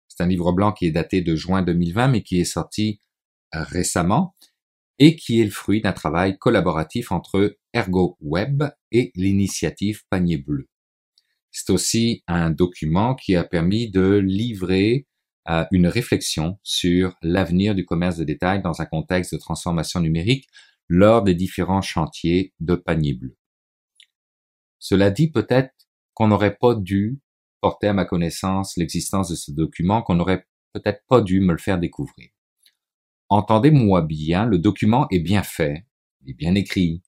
C'est 0.08 0.24
un 0.24 0.26
livre 0.26 0.50
blanc 0.50 0.72
qui 0.72 0.86
est 0.86 0.90
daté 0.90 1.20
de 1.20 1.36
juin 1.36 1.62
2020, 1.62 2.08
mais 2.08 2.22
qui 2.24 2.40
est 2.40 2.44
sorti 2.44 2.98
euh, 3.54 3.62
récemment 3.62 4.34
et 4.98 5.14
qui 5.14 5.40
est 5.40 5.44
le 5.44 5.52
fruit 5.52 5.80
d'un 5.80 5.92
travail 5.92 6.36
collaboratif 6.36 7.12
entre 7.12 7.56
Ergo 7.72 8.16
Web 8.20 8.64
et 8.90 9.12
l'initiative 9.14 10.02
Panier 10.10 10.38
Bleu. 10.38 10.66
C'est 11.52 11.70
aussi 11.70 12.24
un 12.26 12.50
document 12.50 13.14
qui 13.14 13.36
a 13.36 13.44
permis 13.44 13.88
de 13.88 14.16
livrer 14.16 15.06
euh, 15.48 15.64
une 15.70 15.86
réflexion 15.86 16.58
sur 16.64 17.16
l'avenir 17.22 17.76
du 17.76 17.84
commerce 17.84 18.16
de 18.16 18.24
détail 18.24 18.62
dans 18.62 18.82
un 18.82 18.86
contexte 18.86 19.32
de 19.32 19.38
transformation 19.38 20.00
numérique 20.00 20.48
lors 20.88 21.22
des 21.22 21.36
différents 21.36 21.82
chantiers 21.82 22.52
de 22.58 22.74
Panier 22.74 23.12
Bleu. 23.12 23.36
Cela 24.84 25.10
dit 25.10 25.30
peut-être 25.30 25.88
qu'on 26.12 26.28
n'aurait 26.28 26.56
pas 26.56 26.74
dû 26.74 27.18
porter 27.62 27.86
à 27.86 27.94
ma 27.94 28.04
connaissance 28.04 28.76
l'existence 28.76 29.30
de 29.30 29.34
ce 29.34 29.50
document, 29.50 30.02
qu'on 30.02 30.16
n'aurait 30.16 30.46
peut-être 30.74 31.02
pas 31.08 31.22
dû 31.22 31.40
me 31.40 31.52
le 31.52 31.58
faire 31.58 31.78
découvrir. 31.78 32.28
Entendez-moi 33.30 34.02
bien, 34.02 34.44
le 34.44 34.58
document 34.58 35.06
est 35.10 35.20
bien 35.20 35.42
fait, 35.42 35.86
il 36.20 36.32
est 36.32 36.34
bien 36.34 36.54
écrit, 36.54 37.02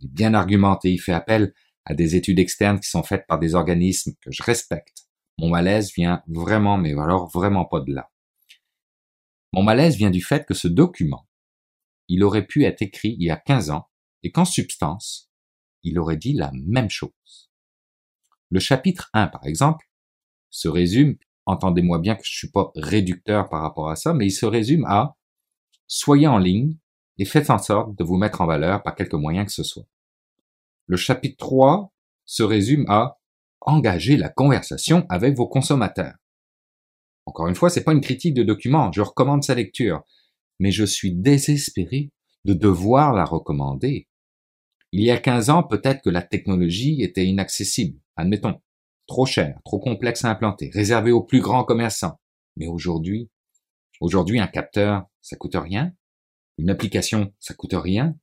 il 0.00 0.06
est 0.06 0.10
bien 0.10 0.32
argumenté, 0.32 0.90
il 0.90 0.96
fait 0.96 1.12
appel 1.12 1.52
à 1.84 1.92
des 1.92 2.16
études 2.16 2.38
externes 2.38 2.80
qui 2.80 2.88
sont 2.88 3.02
faites 3.02 3.26
par 3.26 3.38
des 3.38 3.54
organismes 3.54 4.14
que 4.22 4.32
je 4.32 4.42
respecte. 4.42 5.02
Mon 5.36 5.50
malaise 5.50 5.92
vient 5.94 6.22
vraiment, 6.28 6.78
mais 6.78 6.92
alors 6.92 7.28
vraiment 7.28 7.66
pas 7.66 7.80
de 7.80 7.92
là. 7.92 8.10
Mon 9.52 9.62
malaise 9.62 9.96
vient 9.96 10.10
du 10.10 10.22
fait 10.22 10.46
que 10.46 10.54
ce 10.54 10.66
document, 10.66 11.28
il 12.08 12.24
aurait 12.24 12.46
pu 12.46 12.64
être 12.64 12.80
écrit 12.80 13.16
il 13.18 13.26
y 13.26 13.30
a 13.30 13.36
15 13.36 13.68
ans 13.68 13.90
et 14.22 14.32
qu'en 14.32 14.46
substance, 14.46 15.27
il 15.82 15.98
aurait 15.98 16.16
dit 16.16 16.32
la 16.32 16.50
même 16.52 16.90
chose. 16.90 17.50
Le 18.50 18.60
chapitre 18.60 19.10
1, 19.12 19.28
par 19.28 19.44
exemple, 19.46 19.86
se 20.50 20.68
résume, 20.68 21.16
entendez-moi 21.46 21.98
bien 21.98 22.14
que 22.16 22.24
je 22.24 22.36
suis 22.36 22.50
pas 22.50 22.70
réducteur 22.74 23.48
par 23.48 23.62
rapport 23.62 23.90
à 23.90 23.96
ça, 23.96 24.14
mais 24.14 24.26
il 24.26 24.32
se 24.32 24.46
résume 24.46 24.84
à 24.86 25.16
soyez 25.86 26.26
en 26.26 26.38
ligne 26.38 26.76
et 27.18 27.24
faites 27.24 27.50
en 27.50 27.58
sorte 27.58 27.96
de 27.96 28.04
vous 28.04 28.16
mettre 28.16 28.40
en 28.40 28.46
valeur 28.46 28.82
par 28.82 28.94
quelque 28.94 29.16
moyen 29.16 29.44
que 29.44 29.52
ce 29.52 29.62
soit. 29.62 29.86
Le 30.86 30.96
chapitre 30.96 31.36
3 31.38 31.92
se 32.24 32.42
résume 32.42 32.86
à 32.88 33.18
engager 33.60 34.16
la 34.16 34.28
conversation 34.28 35.04
avec 35.08 35.36
vos 35.36 35.48
consommateurs. 35.48 36.14
Encore 37.26 37.48
une 37.48 37.54
fois, 37.54 37.68
c'est 37.68 37.84
pas 37.84 37.92
une 37.92 38.00
critique 38.00 38.34
de 38.34 38.42
document, 38.42 38.90
je 38.92 39.02
recommande 39.02 39.42
sa 39.42 39.54
lecture, 39.54 40.02
mais 40.58 40.70
je 40.70 40.84
suis 40.84 41.14
désespéré 41.14 42.10
de 42.44 42.54
devoir 42.54 43.12
la 43.12 43.24
recommander. 43.24 44.08
Il 44.92 45.02
y 45.02 45.10
a 45.10 45.18
15 45.18 45.50
ans, 45.50 45.62
peut-être 45.62 46.02
que 46.02 46.10
la 46.10 46.22
technologie 46.22 47.02
était 47.02 47.26
inaccessible, 47.26 47.98
admettons, 48.16 48.60
trop 49.06 49.26
chère, 49.26 49.58
trop 49.64 49.78
complexe 49.78 50.24
à 50.24 50.30
implanter, 50.30 50.70
réservée 50.72 51.12
aux 51.12 51.22
plus 51.22 51.40
grands 51.40 51.64
commerçants. 51.64 52.18
Mais 52.56 52.68
aujourd'hui, 52.68 53.28
aujourd'hui, 54.00 54.40
un 54.40 54.46
capteur, 54.46 55.04
ça 55.20 55.36
coûte 55.36 55.56
rien. 55.56 55.92
Une 56.56 56.70
application, 56.70 57.32
ça 57.38 57.54
coûte 57.54 57.74
rien. 57.74 58.16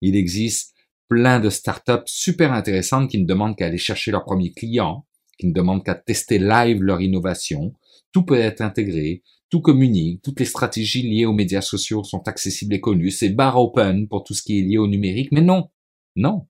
Il 0.00 0.14
existe 0.14 0.74
plein 1.08 1.40
de 1.40 1.50
startups 1.50 2.06
super 2.06 2.52
intéressantes 2.52 3.10
qui 3.10 3.18
ne 3.18 3.26
demandent 3.26 3.56
qu'à 3.56 3.66
aller 3.66 3.78
chercher 3.78 4.12
leurs 4.12 4.24
premiers 4.24 4.52
clients, 4.52 5.06
qui 5.38 5.48
ne 5.48 5.52
demandent 5.52 5.84
qu'à 5.84 5.94
tester 5.94 6.38
live 6.38 6.82
leur 6.82 7.00
innovation. 7.00 7.74
Tout 8.12 8.24
peut 8.24 8.38
être 8.38 8.60
intégré, 8.60 9.22
tout 9.50 9.60
communique, 9.60 10.22
toutes 10.22 10.40
les 10.40 10.46
stratégies 10.46 11.02
liées 11.02 11.26
aux 11.26 11.32
médias 11.32 11.60
sociaux 11.60 12.04
sont 12.04 12.26
accessibles 12.28 12.74
et 12.74 12.80
connues, 12.80 13.10
c'est 13.10 13.28
bar 13.28 13.58
open 13.58 14.08
pour 14.08 14.24
tout 14.24 14.34
ce 14.34 14.42
qui 14.42 14.60
est 14.60 14.62
lié 14.62 14.78
au 14.78 14.86
numérique, 14.86 15.32
mais 15.32 15.42
non, 15.42 15.68
non. 16.16 16.48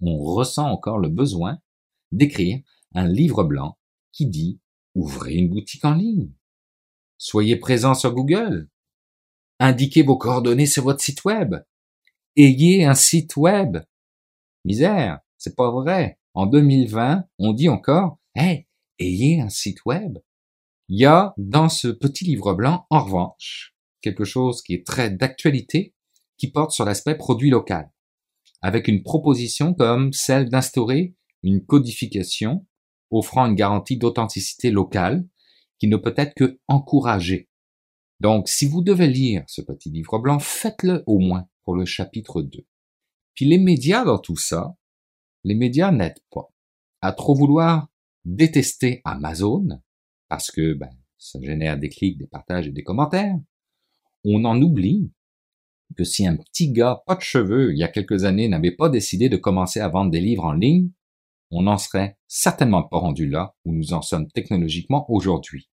On 0.00 0.18
ressent 0.18 0.68
encore 0.68 0.98
le 0.98 1.08
besoin 1.08 1.58
d'écrire 2.10 2.60
un 2.94 3.06
livre 3.06 3.44
blanc 3.44 3.78
qui 4.12 4.26
dit 4.26 4.60
ouvrez 4.94 5.34
une 5.34 5.48
boutique 5.48 5.84
en 5.84 5.94
ligne. 5.94 6.32
Soyez 7.18 7.56
présent 7.56 7.94
sur 7.94 8.12
Google. 8.12 8.68
Indiquez 9.58 10.02
vos 10.02 10.16
coordonnées 10.16 10.66
sur 10.66 10.84
votre 10.84 11.00
site 11.00 11.24
web. 11.24 11.54
Ayez 12.36 12.84
un 12.84 12.94
site 12.94 13.36
web. 13.36 13.78
Misère, 14.64 15.20
c'est 15.38 15.54
pas 15.54 15.70
vrai. 15.70 16.18
En 16.34 16.46
2020, 16.46 17.24
on 17.38 17.52
dit 17.52 17.68
encore, 17.68 18.18
hey, 18.34 18.66
ayez 18.98 19.40
un 19.40 19.50
site 19.50 19.84
web. 19.84 20.18
Il 20.88 20.98
y 20.98 21.04
a 21.04 21.34
dans 21.36 21.68
ce 21.68 21.88
petit 21.88 22.24
livre 22.24 22.54
blanc, 22.54 22.86
en 22.90 23.04
revanche, 23.04 23.74
quelque 24.00 24.24
chose 24.24 24.62
qui 24.62 24.74
est 24.74 24.86
très 24.86 25.10
d'actualité, 25.10 25.94
qui 26.38 26.50
porte 26.50 26.72
sur 26.72 26.84
l'aspect 26.84 27.16
produit 27.16 27.50
local, 27.50 27.90
avec 28.62 28.88
une 28.88 29.02
proposition 29.02 29.74
comme 29.74 30.12
celle 30.12 30.48
d'instaurer 30.48 31.14
une 31.42 31.64
codification 31.64 32.66
offrant 33.10 33.46
une 33.46 33.54
garantie 33.54 33.98
d'authenticité 33.98 34.70
locale 34.70 35.26
qui 35.78 35.88
ne 35.88 35.96
peut 35.96 36.14
être 36.16 36.34
que 36.34 36.58
encouragée. 36.68 37.48
Donc, 38.20 38.48
si 38.48 38.66
vous 38.66 38.82
devez 38.82 39.08
lire 39.08 39.42
ce 39.48 39.60
petit 39.60 39.90
livre 39.90 40.18
blanc, 40.18 40.38
faites-le 40.38 41.02
au 41.06 41.18
moins 41.18 41.48
pour 41.64 41.74
le 41.74 41.84
chapitre 41.84 42.40
2. 42.40 42.64
Puis 43.34 43.44
les 43.46 43.58
médias 43.58 44.04
dans 44.04 44.18
tout 44.18 44.36
ça, 44.36 44.76
les 45.44 45.54
médias 45.54 45.90
n'aident 45.90 46.22
pas. 46.30 46.48
À 47.00 47.12
trop 47.12 47.34
vouloir 47.34 47.88
détester 48.24 49.00
Amazon, 49.04 49.80
parce 50.28 50.50
que 50.50 50.74
ben, 50.74 50.90
ça 51.18 51.40
génère 51.42 51.78
des 51.78 51.88
clics, 51.88 52.18
des 52.18 52.26
partages 52.26 52.68
et 52.68 52.72
des 52.72 52.84
commentaires, 52.84 53.36
on 54.24 54.44
en 54.44 54.60
oublie 54.62 55.10
que 55.94 56.04
si 56.04 56.26
un 56.26 56.36
petit 56.36 56.72
gars, 56.72 57.02
pas 57.06 57.14
de 57.14 57.20
cheveux, 57.20 57.72
il 57.72 57.78
y 57.78 57.82
a 57.82 57.88
quelques 57.88 58.24
années, 58.24 58.48
n'avait 58.48 58.74
pas 58.74 58.88
décidé 58.88 59.28
de 59.28 59.36
commencer 59.36 59.80
à 59.80 59.88
vendre 59.88 60.10
des 60.10 60.20
livres 60.20 60.44
en 60.44 60.52
ligne, 60.52 60.90
on 61.50 61.62
n'en 61.62 61.78
serait 61.78 62.18
certainement 62.28 62.82
pas 62.82 62.98
rendu 62.98 63.28
là 63.28 63.54
où 63.64 63.72
nous 63.72 63.92
en 63.92 64.02
sommes 64.02 64.30
technologiquement 64.30 65.04
aujourd'hui. 65.10 65.68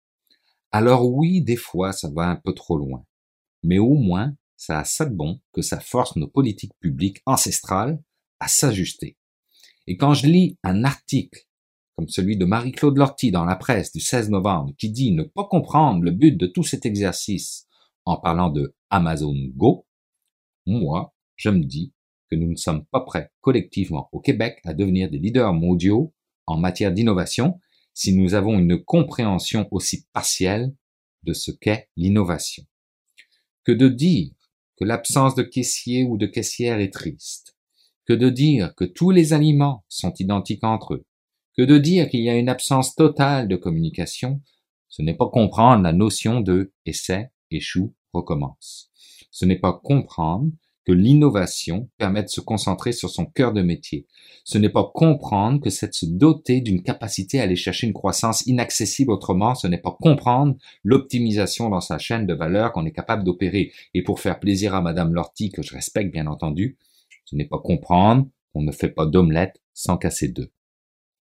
Alors 0.71 1.11
oui, 1.11 1.43
des 1.43 1.57
fois, 1.57 1.93
ça 1.93 2.11
va 2.15 2.29
un 2.29 2.37
peu 2.37 2.53
trop 2.53 2.79
loin. 2.79 3.05
Mais 3.63 3.79
au 3.79 3.95
moins, 3.95 4.35
ça 4.57 4.81
a 4.81 4.85
ça 4.85 5.05
de 5.05 5.15
bon 5.15 5.41
que 5.53 5.63
ça 5.63 5.81
force 5.81 6.17
nos 6.17 6.29
politiques 6.29 6.75
publiques 6.81 7.23
ancestrales 7.27 8.01
à 8.41 8.49
s'ajuster. 8.49 9.17
Et 9.87 9.97
quand 9.97 10.15
je 10.15 10.27
lis 10.27 10.59
un 10.63 10.85
article 10.85 11.47
comme 11.97 12.09
celui 12.09 12.37
de 12.37 12.45
Marie-Claude 12.45 12.99
Lorty 12.99 13.31
dans 13.31 13.45
la 13.45 13.57
presse 13.57 13.93
du 13.93 14.01
16 14.01 14.31
novembre, 14.31 14.75
qui 14.79 14.91
dit 14.91 15.13
ne 15.13 15.23
pas 15.23 15.45
comprendre 15.45 16.03
le 16.03 16.11
but 16.11 16.37
de 16.37 16.47
tout 16.47 16.65
cet 16.65 16.87
exercice 16.87 17.67
en 18.05 18.17
parlant 18.17 18.51
de 18.51 18.75
Amazon 18.91 19.35
Go, 19.57 19.87
moi, 20.67 21.15
je 21.37 21.51
me 21.51 21.65
dis 21.65 21.93
que 22.31 22.37
nous 22.37 22.51
ne 22.51 22.57
sommes 22.57 22.85
pas 22.87 23.01
prêts 23.01 23.31
collectivement 23.41 24.09
au 24.13 24.21
Québec 24.21 24.61
à 24.65 24.75
devenir 24.75 25.11
des 25.11 25.19
leaders 25.19 25.53
mondiaux 25.53 26.15
en 26.47 26.59
matière 26.59 26.93
d'innovation 26.93 27.61
si 27.93 28.15
nous 28.15 28.35
avons 28.35 28.59
une 28.59 28.83
compréhension 28.83 29.69
aussi 29.71 30.07
partielle 30.13 30.75
de 31.23 31.33
ce 31.33 31.51
qu'est 31.51 31.89
l'innovation. 31.97 32.65
Que 33.65 33.73
de 33.73 33.89
dire 33.89 34.33
que 34.77 34.85
l'absence 34.85 35.35
de 35.35 35.43
caissier 35.43 36.05
ou 36.05 36.19
de 36.19 36.27
caissière 36.27 36.81
est 36.81 36.93
triste, 36.93 37.57
que 38.07 38.13
de 38.13 38.29
dire 38.29 38.75
que 38.75 38.85
tous 38.85 39.11
les 39.11 39.33
aliments 39.33 39.85
sont 39.89 40.13
identiques 40.19 40.65
entre 40.65 40.95
eux, 40.95 41.07
que 41.57 41.63
de 41.63 41.79
dire 41.79 42.09
qu'il 42.09 42.21
y 42.21 42.29
a 42.29 42.37
une 42.37 42.49
absence 42.49 42.95
totale 42.95 43.49
de 43.49 43.57
communication, 43.57 44.43
ce 44.89 45.03
n'est 45.03 45.17
pas 45.17 45.29
comprendre 45.29 45.83
la 45.83 45.93
notion 45.93 46.41
de 46.41 46.73
essai, 46.85 47.31
échoue, 47.51 47.95
recommence. 48.13 48.91
Ce 49.35 49.45
n'est 49.45 49.59
pas 49.59 49.73
comprendre 49.73 50.53
que 50.85 50.93
l'innovation 50.93 51.91
permet 51.99 52.23
de 52.23 52.29
se 52.29 52.41
concentrer 52.41 52.93
sur 52.93 53.11
son 53.11 53.27
cœur 53.27 53.53
de 53.53 53.63
métier. 53.63 54.07
Ce 54.45 54.59
n'est 54.59 54.69
pas 54.69 54.89
comprendre 54.95 55.61
que 55.61 55.71
c'est 55.71 55.93
se 55.93 56.07
doter 56.07 56.61
d'une 56.61 56.85
capacité 56.85 57.41
à 57.41 57.43
aller 57.43 57.57
chercher 57.57 57.89
une 57.89 57.93
croissance 57.93 58.47
inaccessible 58.47 59.11
autrement. 59.11 59.57
Ce 59.57 59.67
n'est 59.67 59.81
pas 59.81 59.97
comprendre 60.01 60.55
l'optimisation 60.85 61.69
dans 61.69 61.81
sa 61.81 61.99
chaîne 61.99 62.27
de 62.27 62.35
valeur 62.35 62.71
qu'on 62.71 62.87
est 62.87 62.93
capable 62.93 63.25
d'opérer. 63.25 63.73
Et 63.93 64.05
pour 64.05 64.21
faire 64.21 64.39
plaisir 64.39 64.73
à 64.73 64.81
Madame 64.81 65.13
Lorty, 65.13 65.51
que 65.51 65.63
je 65.63 65.75
respecte 65.75 66.13
bien 66.13 66.29
entendu, 66.29 66.79
ce 67.25 67.35
n'est 67.35 67.49
pas 67.49 67.59
comprendre 67.59 68.29
qu'on 68.53 68.63
ne 68.63 68.71
fait 68.71 68.91
pas 68.91 69.07
d'omelette 69.07 69.61
sans 69.73 69.97
casser 69.97 70.29
deux. 70.29 70.53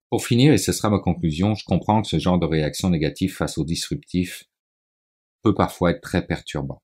Pour 0.08 0.24
finir, 0.24 0.52
et 0.52 0.58
ce 0.58 0.70
sera 0.70 0.88
ma 0.88 1.00
conclusion, 1.00 1.56
je 1.56 1.64
comprends 1.64 2.00
que 2.00 2.06
ce 2.06 2.20
genre 2.20 2.38
de 2.38 2.46
réaction 2.46 2.90
négative 2.90 3.34
face 3.34 3.58
au 3.58 3.64
disruptif 3.64 4.44
peut 5.42 5.54
parfois 5.54 5.90
être 5.90 6.00
très 6.00 6.24
perturbant. 6.24 6.83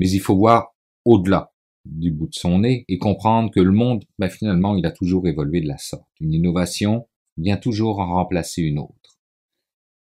Mais 0.00 0.10
il 0.10 0.20
faut 0.20 0.34
voir 0.34 0.74
au-delà 1.04 1.52
du 1.84 2.10
bout 2.10 2.28
de 2.28 2.34
son 2.34 2.60
nez 2.60 2.86
et 2.88 2.96
comprendre 2.96 3.50
que 3.50 3.60
le 3.60 3.70
monde, 3.70 4.02
ben 4.18 4.30
finalement, 4.30 4.74
il 4.74 4.86
a 4.86 4.90
toujours 4.90 5.28
évolué 5.28 5.60
de 5.60 5.68
la 5.68 5.76
sorte. 5.76 6.08
Une 6.20 6.32
innovation 6.32 7.06
vient 7.36 7.58
toujours 7.58 7.98
en 7.98 8.14
remplacer 8.14 8.62
une 8.62 8.78
autre. 8.78 9.18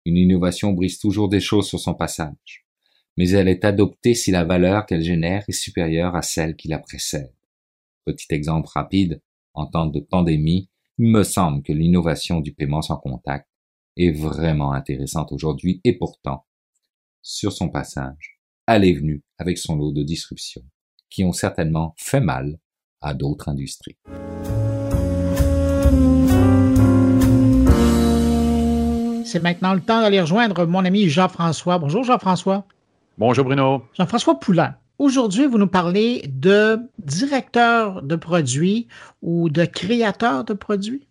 Une 0.05 0.15
innovation 0.15 0.71
brise 0.71 0.97
toujours 0.97 1.27
des 1.27 1.41
choses 1.41 1.67
sur 1.67 1.79
son 1.81 1.93
passage, 1.93 2.65
mais 3.17 3.31
elle 3.31 3.49
est 3.49 3.65
adoptée 3.65 4.15
si 4.15 4.31
la 4.31 4.45
valeur 4.45 4.85
qu'elle 4.85 5.03
génère 5.03 5.43
est 5.49 5.51
supérieure 5.51 6.15
à 6.15 6.21
celle 6.21 6.55
qui 6.55 6.69
la 6.69 6.79
précède. 6.79 7.33
Petit 8.05 8.33
exemple 8.33 8.69
rapide, 8.73 9.21
en 9.53 9.65
temps 9.65 9.87
de 9.87 9.99
pandémie, 9.99 10.69
il 10.99 11.07
me 11.07 11.23
semble 11.23 11.63
que 11.63 11.73
l'innovation 11.73 12.39
du 12.39 12.53
paiement 12.53 12.81
sans 12.81 12.97
contact 12.97 13.49
est 13.97 14.11
vraiment 14.11 14.71
intéressante 14.71 15.33
aujourd'hui 15.33 15.81
et 15.83 15.97
pourtant, 15.97 16.45
sur 17.21 17.51
son 17.51 17.67
passage, 17.67 18.39
elle 18.67 18.85
est 18.85 18.93
venue 18.93 19.21
avec 19.41 19.57
son 19.57 19.75
lot 19.75 19.91
de 19.91 20.03
disruptions 20.03 20.61
qui 21.09 21.23
ont 21.23 21.33
certainement 21.33 21.95
fait 21.97 22.21
mal 22.21 22.59
à 23.01 23.15
d'autres 23.15 23.49
industries. 23.49 23.97
C'est 29.25 29.41
maintenant 29.41 29.73
le 29.73 29.81
temps 29.81 30.01
d'aller 30.01 30.21
rejoindre 30.21 30.65
mon 30.65 30.85
ami 30.85 31.09
Jean-François. 31.09 31.79
Bonjour 31.79 32.03
Jean-François. 32.03 32.65
Bonjour 33.17 33.43
Bruno. 33.43 33.83
Jean-François 33.97 34.39
Poulain. 34.39 34.75
Aujourd'hui, 34.99 35.47
vous 35.47 35.57
nous 35.57 35.67
parlez 35.67 36.21
de 36.27 36.77
directeur 36.99 38.03
de 38.03 38.15
produits 38.15 38.87
ou 39.23 39.49
de 39.49 39.65
créateur 39.65 40.43
de 40.43 40.53
produits? 40.53 41.07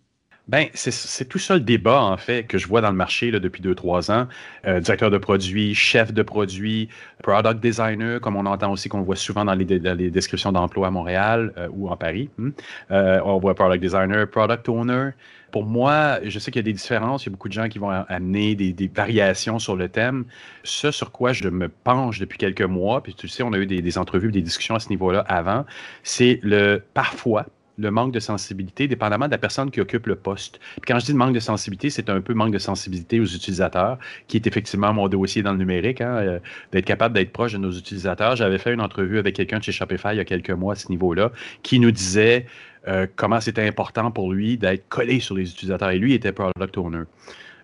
Ben, 0.51 0.67
c'est 0.75 1.29
tout 1.29 1.39
ça 1.39 1.55
le 1.55 1.61
débat, 1.61 2.03
en 2.03 2.17
fait, 2.17 2.43
que 2.43 2.59
je 2.59 2.67
vois 2.67 2.81
dans 2.81 2.91
le 2.91 2.97
marché 2.97 3.31
là, 3.31 3.39
depuis 3.39 3.63
deux, 3.63 3.77
trois 3.77 4.11
ans. 4.11 4.27
Euh, 4.67 4.81
directeur 4.81 5.09
de 5.09 5.17
produit, 5.17 5.77
chef 5.77 6.13
de 6.13 6.25
produit, 6.25 6.89
product 7.23 7.61
designer, 7.61 8.21
comme 8.21 8.35
on 8.35 8.47
entend 8.47 8.73
aussi, 8.73 8.89
qu'on 8.89 9.03
voit 9.03 9.15
souvent 9.15 9.45
dans 9.45 9.55
les, 9.55 9.65
descriptions 10.11 10.51
d'emploi 10.51 10.89
à 10.89 10.91
Montréal 10.91 11.53
euh, 11.57 11.69
ou 11.71 11.89
en 11.89 11.97
Paris. 11.97 12.31
Hmm. 12.37 12.51
Euh, 12.91 13.21
on 13.25 13.39
voit 13.39 13.55
product 13.55 13.81
designer, 13.81 14.29
product 14.29 14.69
owner. 14.69 15.11
Pour 15.53 15.65
moi, 15.65 16.19
je 16.25 16.37
sais 16.41 16.51
qu'il 16.51 16.59
y 16.59 16.65
a 16.65 16.71
des 16.71 16.73
différences. 16.73 17.23
Il 17.23 17.27
y 17.27 17.31
a 17.31 17.33
beaucoup 17.33 17.49
de 17.49 17.53
gens 17.53 17.69
qui 17.69 17.79
vont 17.79 17.91
amener 17.91 18.57
des, 18.57 18.73
des, 18.73 18.89
variations 18.89 19.61
sur 19.61 19.77
le 19.77 19.89
thème. 19.89 20.25
Ce 20.65 20.91
sur 20.91 21.13
quoi 21.13 21.33
je 21.33 21.49
me 21.49 21.69
penche 21.69 22.19
depuis 22.19 22.39
quelques 22.39 22.63
mois, 22.63 23.05
puis 23.05 23.15
tu 23.15 23.29
sais, 23.29 23.45
on 23.45 23.53
a 23.53 23.59
eu 23.59 23.67
des, 23.67 23.83
des 23.83 23.99
entrevues, 23.99 24.33
des 24.33 24.43
discussions 24.43 24.75
à 24.75 24.81
ce 24.81 24.89
niveau-là 24.89 25.21
avant, 25.29 25.65
c'est 26.03 26.41
le 26.43 26.83
parfois, 26.93 27.47
le 27.81 27.91
manque 27.91 28.13
de 28.13 28.21
sensibilité, 28.21 28.87
dépendamment 28.89 29.27
de 29.27 29.31
la 29.31 29.39
personne 29.39 29.71
qui 29.71 29.81
occupe 29.81 30.07
le 30.07 30.17
poste. 30.17 30.61
quand 30.87 30.99
je 30.99 31.07
dis 31.07 31.15
manque 31.15 31.35
de 31.35 31.41
sensibilité, 31.41 31.91
c'est 31.91 32.11
un 32.11 32.21
peu 32.21 32.35
manque 32.35 32.53
de 32.53 32.59
sensibilité 32.59 33.21
aux 33.21 33.25
utilisateurs, 33.25 33.99
qui 34.29 34.37
est 34.37 34.47
effectivement 34.47 34.93
mon 34.93 35.09
dossier 35.09 35.43
dans 35.43 35.53
le 35.53 35.59
numérique, 35.59 36.01
hein, 36.01 36.17
euh, 36.17 36.39
d'être 36.73 36.85
capable 36.85 37.15
d'être 37.15 37.33
proche 37.33 37.53
de 37.53 37.59
nos 37.59 37.73
utilisateurs. 37.73 38.37
J'avais 38.37 38.59
fait 38.59 38.73
une 38.73 38.81
entrevue 38.81 39.19
avec 39.19 39.35
quelqu'un 39.35 39.59
de 39.59 39.65
chez 39.65 39.73
Shopify 39.73 40.09
il 40.13 40.17
y 40.17 40.21
a 40.21 40.25
quelques 40.25 40.51
mois 40.51 40.75
à 40.75 40.77
ce 40.77 40.89
niveau-là, 40.89 41.33
qui 41.63 41.81
nous 41.81 41.91
disait 41.91 42.47
euh, 42.89 43.07
comment 43.17 43.41
c'était 43.41 43.67
important 43.67 44.11
pour 44.11 44.33
lui 44.33 44.59
d'être 44.59 44.89
collé 44.89 45.21
sur 45.21 45.35
les 45.35 45.51
utilisateurs. 45.51 45.91
Et 45.91 45.99
lui 45.99 46.15
était 46.15 46.33
product 46.33 46.77
owner 46.77 47.05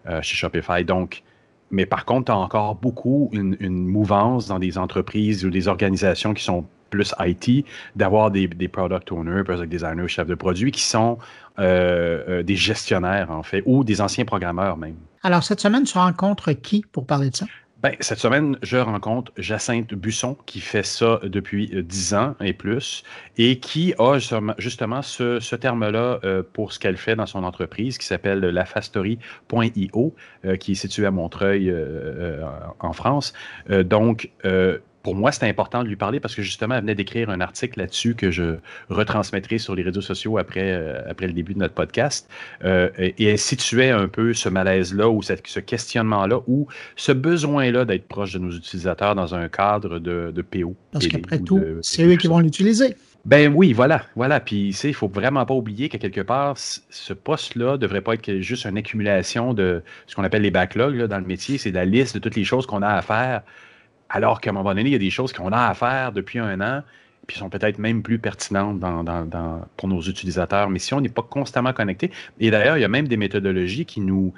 euh, 0.06 0.22
chez 0.22 0.36
Shopify. 0.36 0.84
Donc, 0.84 1.22
mais 1.70 1.84
par 1.84 2.04
contre, 2.04 2.26
tu 2.26 2.32
as 2.32 2.36
encore 2.36 2.76
beaucoup 2.76 3.28
une, 3.32 3.56
une, 3.60 3.86
mouvance 3.86 4.46
dans 4.46 4.60
des 4.60 4.78
entreprises 4.78 5.44
ou 5.44 5.50
des 5.50 5.66
organisations 5.66 6.32
qui 6.32 6.44
sont 6.44 6.64
plus 6.90 7.14
IT, 7.20 7.66
d'avoir 7.94 8.30
des, 8.30 8.48
des, 8.48 8.68
product 8.68 9.10
owners, 9.12 9.44
product 9.44 9.70
designers, 9.70 10.08
chefs 10.08 10.26
de 10.26 10.34
produits 10.34 10.72
qui 10.72 10.82
sont 10.82 11.18
euh, 11.58 12.22
euh, 12.28 12.42
des 12.42 12.56
gestionnaires, 12.56 13.30
en 13.30 13.42
fait, 13.42 13.62
ou 13.66 13.84
des 13.84 14.00
anciens 14.00 14.24
programmeurs 14.24 14.76
même. 14.76 14.96
Alors, 15.22 15.42
cette 15.42 15.60
semaine, 15.60 15.84
tu 15.84 15.98
rencontres 15.98 16.52
qui 16.52 16.84
pour 16.92 17.06
parler 17.06 17.30
de 17.30 17.36
ça? 17.36 17.46
Ben, 17.82 17.94
cette 18.00 18.18
semaine, 18.18 18.58
je 18.62 18.78
rencontre 18.78 19.32
Jacinthe 19.36 19.92
Busson, 19.92 20.36
qui 20.46 20.60
fait 20.60 20.82
ça 20.82 21.20
depuis 21.22 21.70
euh, 21.74 21.82
dix 21.82 22.14
ans 22.14 22.34
et 22.40 22.54
plus, 22.54 23.04
et 23.36 23.58
qui 23.58 23.94
a 23.98 24.18
justement 24.58 25.02
ce, 25.02 25.40
ce 25.40 25.54
terme-là 25.56 26.18
euh, 26.24 26.42
pour 26.54 26.72
ce 26.72 26.78
qu'elle 26.78 26.96
fait 26.96 27.16
dans 27.16 27.26
son 27.26 27.44
entreprise, 27.44 27.98
qui 27.98 28.06
s'appelle 28.06 28.40
lafastory.io, 28.40 30.14
euh, 30.46 30.56
qui 30.56 30.72
est 30.72 30.74
situé 30.74 31.04
à 31.04 31.10
Montreuil, 31.10 31.70
euh, 31.70 32.42
en 32.80 32.92
France. 32.94 33.34
donc, 33.68 34.30
pour 35.06 35.14
moi, 35.14 35.30
c'était 35.30 35.46
important 35.46 35.84
de 35.84 35.88
lui 35.88 35.94
parler 35.94 36.18
parce 36.18 36.34
que 36.34 36.42
justement, 36.42 36.74
elle 36.74 36.80
venait 36.80 36.96
d'écrire 36.96 37.30
un 37.30 37.40
article 37.40 37.78
là-dessus 37.78 38.16
que 38.16 38.32
je 38.32 38.56
retransmettrai 38.88 39.58
sur 39.58 39.76
les 39.76 39.84
réseaux 39.84 40.00
sociaux 40.00 40.36
après, 40.36 40.72
euh, 40.72 41.00
après 41.08 41.28
le 41.28 41.32
début 41.32 41.54
de 41.54 41.60
notre 41.60 41.74
podcast. 41.74 42.28
Euh, 42.64 42.90
et, 42.98 43.24
elle 43.24 43.38
situait 43.38 43.90
un 43.90 44.08
peu 44.08 44.34
ce 44.34 44.48
malaise-là 44.48 45.08
ou 45.08 45.22
cette, 45.22 45.46
ce 45.46 45.60
questionnement-là 45.60 46.40
ou 46.48 46.66
ce 46.96 47.12
besoin-là 47.12 47.84
d'être 47.84 48.08
proche 48.08 48.32
de 48.32 48.40
nos 48.40 48.50
utilisateurs 48.50 49.14
dans 49.14 49.32
un 49.36 49.48
cadre 49.48 50.00
de, 50.00 50.32
de 50.34 50.42
PO. 50.42 50.74
Parce 50.90 51.06
qu'après 51.06 51.38
tout, 51.38 51.62
c'est 51.82 52.02
eux 52.04 52.16
qui 52.16 52.26
vont 52.26 52.40
l'utiliser. 52.40 52.96
Ben 53.26 53.52
oui, 53.54 53.72
voilà, 53.72 54.02
voilà. 54.16 54.40
Puis, 54.40 54.70
il 54.70 54.94
faut 54.94 55.08
vraiment 55.08 55.46
pas 55.46 55.54
oublier 55.54 55.88
qu'à 55.88 55.98
quelque 55.98 56.20
part, 56.20 56.56
ce 56.56 57.12
poste-là 57.12 57.76
devrait 57.76 58.00
pas 58.00 58.14
être 58.14 58.40
juste 58.40 58.66
une 58.66 58.78
accumulation 58.78 59.54
de 59.54 59.82
ce 60.08 60.16
qu'on 60.16 60.24
appelle 60.24 60.42
les 60.42 60.50
backlogs 60.50 60.96
là, 60.96 61.06
dans 61.06 61.18
le 61.18 61.26
métier. 61.26 61.58
C'est 61.58 61.70
la 61.70 61.84
liste 61.84 62.16
de 62.16 62.18
toutes 62.18 62.34
les 62.34 62.44
choses 62.44 62.66
qu'on 62.66 62.82
a 62.82 62.88
à 62.88 63.02
faire 63.02 63.42
alors 64.16 64.40
qu'à 64.40 64.48
un 64.48 64.54
moment 64.54 64.70
donné, 64.70 64.88
il 64.88 64.92
y 64.92 64.96
a 64.96 64.98
des 64.98 65.10
choses 65.10 65.34
qu'on 65.34 65.52
a 65.52 65.66
à 65.68 65.74
faire 65.74 66.10
depuis 66.10 66.38
un 66.38 66.58
an, 66.62 66.82
puis 67.26 67.36
sont 67.36 67.50
peut-être 67.50 67.78
même 67.78 68.02
plus 68.02 68.18
pertinentes 68.18 68.78
dans, 68.78 69.04
dans, 69.04 69.60
pour 69.76 69.88
nos 69.88 70.00
utilisateurs. 70.00 70.70
Mais 70.70 70.78
si 70.78 70.94
on 70.94 71.02
n'est 71.02 71.10
pas 71.10 71.22
constamment 71.22 71.74
connecté, 71.74 72.10
et 72.40 72.50
d'ailleurs, 72.50 72.78
il 72.78 72.80
y 72.80 72.84
a 72.84 72.88
même 72.88 73.08
des 73.08 73.18
méthodologies 73.18 73.84
qui 73.84 74.00
nous, 74.00 74.32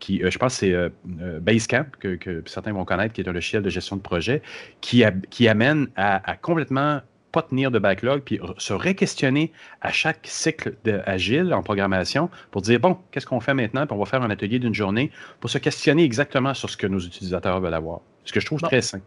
qui, 0.00 0.24
euh, 0.24 0.30
je 0.32 0.38
pense 0.38 0.54
c'est 0.54 0.72
euh, 0.72 0.88
euh, 1.20 1.38
Basecamp, 1.38 1.86
que, 2.00 2.16
que, 2.16 2.42
certains 2.46 2.72
vont 2.72 2.84
connaître, 2.84 3.14
qui 3.14 3.20
est 3.20 3.28
un 3.28 3.32
logiciel 3.32 3.62
de 3.62 3.70
gestion 3.70 3.94
de 3.94 4.02
projet, 4.02 4.42
qui, 4.80 5.04
qui 5.30 5.46
amène 5.46 5.86
à, 5.94 6.28
à, 6.28 6.36
complètement 6.36 7.02
pas 7.30 7.42
tenir 7.42 7.70
de 7.70 7.78
backlog, 7.78 8.22
puis 8.22 8.40
se 8.58 8.72
réquestionner 8.72 9.52
à 9.80 9.92
chaque 9.92 10.22
cycle 10.24 10.74
de, 10.82 11.00
agile 11.06 11.54
en 11.54 11.62
programmation 11.62 12.30
pour 12.50 12.62
dire, 12.62 12.80
bon, 12.80 12.98
qu'est-ce 13.12 13.26
qu'on 13.26 13.38
fait 13.38 13.54
maintenant, 13.54 13.86
puis 13.86 13.94
on 13.94 14.00
va 14.00 14.06
faire 14.06 14.22
un 14.22 14.30
atelier 14.30 14.58
d'une 14.58 14.74
journée 14.74 15.12
pour 15.38 15.48
se 15.48 15.58
questionner 15.58 16.02
exactement 16.02 16.54
sur 16.54 16.68
ce 16.68 16.76
que 16.76 16.88
nos 16.88 16.98
utilisateurs 16.98 17.60
veulent 17.60 17.74
avoir. 17.74 18.00
Ce 18.24 18.32
que 18.32 18.40
je 18.40 18.46
trouve 18.46 18.60
très 18.60 18.80
sain. 18.80 19.00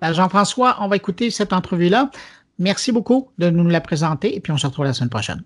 Ben, 0.00 0.12
Jean-François, 0.12 0.76
on 0.80 0.88
va 0.88 0.96
écouter 0.96 1.30
cette 1.30 1.52
entrevue-là. 1.52 2.10
Merci 2.58 2.92
beaucoup 2.92 3.30
de 3.38 3.50
nous 3.50 3.68
la 3.68 3.80
présenter 3.80 4.36
et 4.36 4.40
puis 4.40 4.52
on 4.52 4.56
se 4.56 4.66
retrouve 4.66 4.84
la 4.84 4.92
semaine 4.92 5.10
prochaine. 5.10 5.42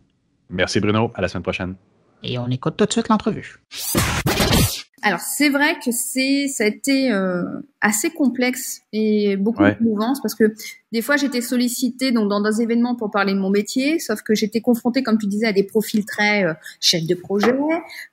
Merci 0.51 0.81
Bruno, 0.81 1.13
à 1.15 1.23
la 1.23 1.29
semaine 1.29 1.43
prochaine. 1.43 1.77
Et 2.23 2.39
on 2.39 2.49
écoute 2.49 2.77
tout 2.77 2.87
de 2.87 2.93
suite 2.93 3.09
l'entrevue. 3.09 3.61
Alors 5.05 5.21
c'est 5.21 5.51
vrai 5.51 5.75
que 5.85 5.93
c'est 5.93 6.49
ça 6.49 6.65
a 6.65 6.67
été 6.67 7.13
euh, 7.13 7.45
assez 7.83 8.09
complexe 8.09 8.81
et 8.95 9.37
beaucoup 9.37 9.63
ouais. 9.63 9.77
de 9.79 9.85
mouvance 9.85 10.19
parce 10.23 10.35
que 10.35 10.55
des 10.93 11.03
fois 11.03 11.19
j'étais 11.19 11.43
sollicitée 11.43 12.11
donc 12.11 12.31
dans 12.31 12.41
des 12.41 12.63
événements 12.63 12.95
pour 12.95 13.11
parler 13.11 13.35
de 13.35 13.39
mon 13.39 13.51
métier, 13.51 13.99
sauf 13.99 14.23
que 14.23 14.35
j'étais 14.35 14.63
confrontée 14.63 15.03
comme 15.03 15.19
tu 15.19 15.27
disais 15.27 15.47
à 15.47 15.53
des 15.53 15.63
profils 15.63 16.07
très 16.07 16.45
euh, 16.45 16.55
chef 16.81 17.07
de 17.07 17.15
projet. 17.15 17.55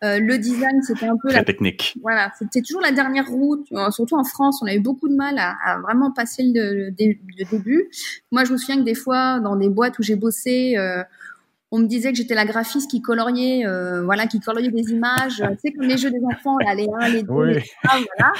Euh, 0.03 0.19
le 0.19 0.38
design 0.38 0.84
c'était 0.84 1.05
un 1.05 1.15
peu 1.15 1.30
très 1.30 1.38
la 1.38 1.45
technique. 1.45 1.95
Voilà, 2.01 2.30
c'était 2.38 2.61
toujours 2.61 2.81
la 2.81 2.91
dernière 2.91 3.30
route. 3.30 3.65
Surtout 3.91 4.18
en 4.18 4.26
France, 4.26 4.61
on 4.61 4.65
a 4.65 4.76
eu 4.76 4.81
beaucoup 4.81 5.07
de 5.07 5.15
mal 5.15 5.38
à, 5.38 5.55
à 5.63 5.80
vraiment 5.80 6.11
passer 6.11 6.43
le, 6.43 6.89
le, 6.89 6.89
le, 6.89 7.45
début. 7.49 7.89
Moi 8.34 8.43
je 8.43 8.51
me 8.51 8.57
souviens 8.57 8.76
que 8.76 8.84
des 8.84 8.95
fois 8.95 9.39
dans 9.39 9.55
des 9.55 9.69
boîtes 9.69 9.97
où 9.97 10.03
j'ai 10.03 10.18
bossé 10.18 10.76
euh, 10.76 11.03
on 11.72 11.80
me 11.80 11.88
disait 11.88 12.11
que 12.11 12.18
j'étais 12.18 12.35
la 12.35 12.45
graphiste 12.45 12.89
qui 12.91 13.02
coloriait, 13.02 13.65
euh, 13.65 14.03
voilà, 14.03 14.27
qui 14.27 14.39
coloriait 14.39 14.72
des 14.72 14.91
images, 14.91 15.38
tu 15.38 15.57
sais, 15.64 15.72
comme 15.72 15.88
les 15.88 15.98
jeux 15.98 16.11
des 16.11 16.23
enfants, 16.26 16.57
là, 16.60 16.76
les 16.76 16.88
1, 16.99 17.10
les 17.10 17.23
2, 17.23 17.31
oui. 17.31 17.53
les 17.53 17.64
3, 17.84 17.99
voilà. 18.18 18.34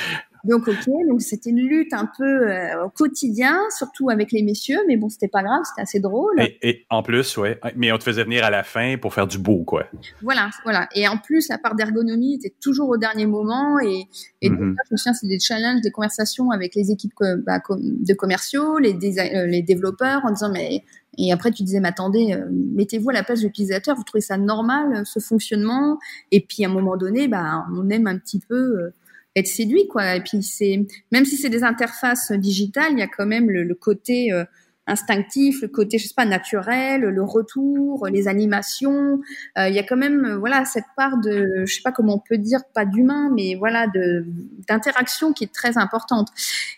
Donc, 0.44 0.68
ok, 0.68 0.88
donc 1.08 1.22
c'était 1.22 1.52
une 1.52 1.60
lutte 1.60 1.94
un 1.94 2.10
peu 2.18 2.50
euh, 2.50 2.86
au 2.86 2.90
quotidien, 2.90 3.60
surtout 3.78 4.10
avec 4.10 4.32
les 4.32 4.42
messieurs, 4.42 4.80
mais 4.88 4.98
bon, 4.98 5.08
c'était 5.08 5.28
pas 5.28 5.44
grave, 5.44 5.62
c'était 5.66 5.84
assez 5.84 6.00
drôle. 6.00 6.42
Et, 6.42 6.58
et, 6.68 6.86
en 6.90 7.04
plus, 7.04 7.38
ouais, 7.38 7.60
mais 7.76 7.92
on 7.92 7.98
te 8.00 8.04
faisait 8.04 8.24
venir 8.24 8.44
à 8.44 8.50
la 8.50 8.64
fin 8.64 8.98
pour 9.00 9.14
faire 9.14 9.28
du 9.28 9.38
beau, 9.38 9.64
quoi. 9.64 9.86
Voilà, 10.22 10.50
voilà. 10.64 10.88
Et 10.96 11.08
en 11.08 11.18
plus, 11.18 11.48
la 11.50 11.60
part 11.60 11.76
d'ergonomie 11.76 12.36
était 12.36 12.54
toujours 12.60 12.90
au 12.90 12.98
dernier 12.98 13.28
moment, 13.28 13.80
et, 13.80 14.08
et 14.42 14.50
mm 14.50 14.56
-hmm. 14.56 14.70
donc, 14.70 14.78
je 14.88 14.94
me 14.94 14.98
souviens, 14.98 15.14
c'est 15.14 15.28
des 15.28 15.40
challenges, 15.40 15.82
des 15.82 15.92
conversations 15.92 16.50
avec 16.50 16.74
les 16.74 16.90
équipes 16.90 17.14
bah, 17.46 17.60
de 17.70 18.14
commerciaux, 18.16 18.80
les, 18.80 18.94
euh, 18.96 19.46
les 19.46 19.62
développeurs, 19.62 20.22
en 20.26 20.32
disant, 20.32 20.52
mais 20.52 20.84
et 21.18 21.32
après, 21.32 21.52
tu 21.52 21.64
disais, 21.64 21.80
mais 21.80 21.90
attendez, 21.90 22.34
euh, 22.34 22.48
mettez-vous 22.52 23.10
à 23.10 23.14
la 23.14 23.24
place 23.24 23.42
de 23.42 23.48
l'utilisateur, 23.48 23.96
vous 23.98 24.04
trouvez 24.04 24.22
ça 24.22 24.38
normal, 24.38 25.04
ce 25.06 25.20
fonctionnement? 25.20 26.00
Et 26.32 26.40
puis, 26.40 26.64
à 26.64 26.70
un 26.70 26.72
moment 26.72 26.96
donné, 26.96 27.28
bah, 27.28 27.66
on 27.76 27.90
aime 27.90 28.08
un 28.08 28.18
petit 28.18 28.40
peu 28.40 28.56
euh, 28.56 28.94
être 29.36 29.48
séduit, 29.48 29.88
quoi. 29.88 30.16
Et 30.16 30.22
puis, 30.22 30.42
c'est 30.42 30.86
même 31.12 31.26
si 31.26 31.36
c'est 31.36 31.50
des 31.50 31.64
interfaces 31.64 32.32
digitales, 32.32 32.94
il 32.94 33.00
y 33.00 33.04
a 33.04 33.08
quand 33.08 33.26
même 33.26 33.50
le, 33.50 33.76
côté 33.76 34.32
euh, 34.32 34.46
instinctif, 34.88 35.62
le 35.62 35.68
côté, 35.68 35.98
je 35.98 36.08
sais 36.08 36.14
pas, 36.16 36.26
naturel, 36.26 37.02
le 37.02 37.24
retour, 37.24 38.08
les 38.08 38.28
animations. 38.28 39.22
Euh, 39.58 39.70
il 39.70 39.76
y 39.76 39.80
a 39.80 39.84
quand 39.84 39.98
même, 39.98 40.26
euh, 40.26 40.38
voilà, 40.38 40.66
cette 40.66 40.86
part 40.98 41.18
de, 41.18 41.64
je 41.66 41.76
sais 41.76 41.82
pas 41.84 41.92
comment 41.92 42.16
on 42.16 42.20
peut 42.20 42.38
dire, 42.38 42.62
pas 42.74 42.86
d'humain, 42.86 43.32
mais 43.36 43.56
voilà, 43.56 43.88
de 43.88 44.26
d'interaction 44.68 45.34
qui 45.34 45.44
est 45.44 45.54
très 45.54 45.78
importante. 45.78 46.30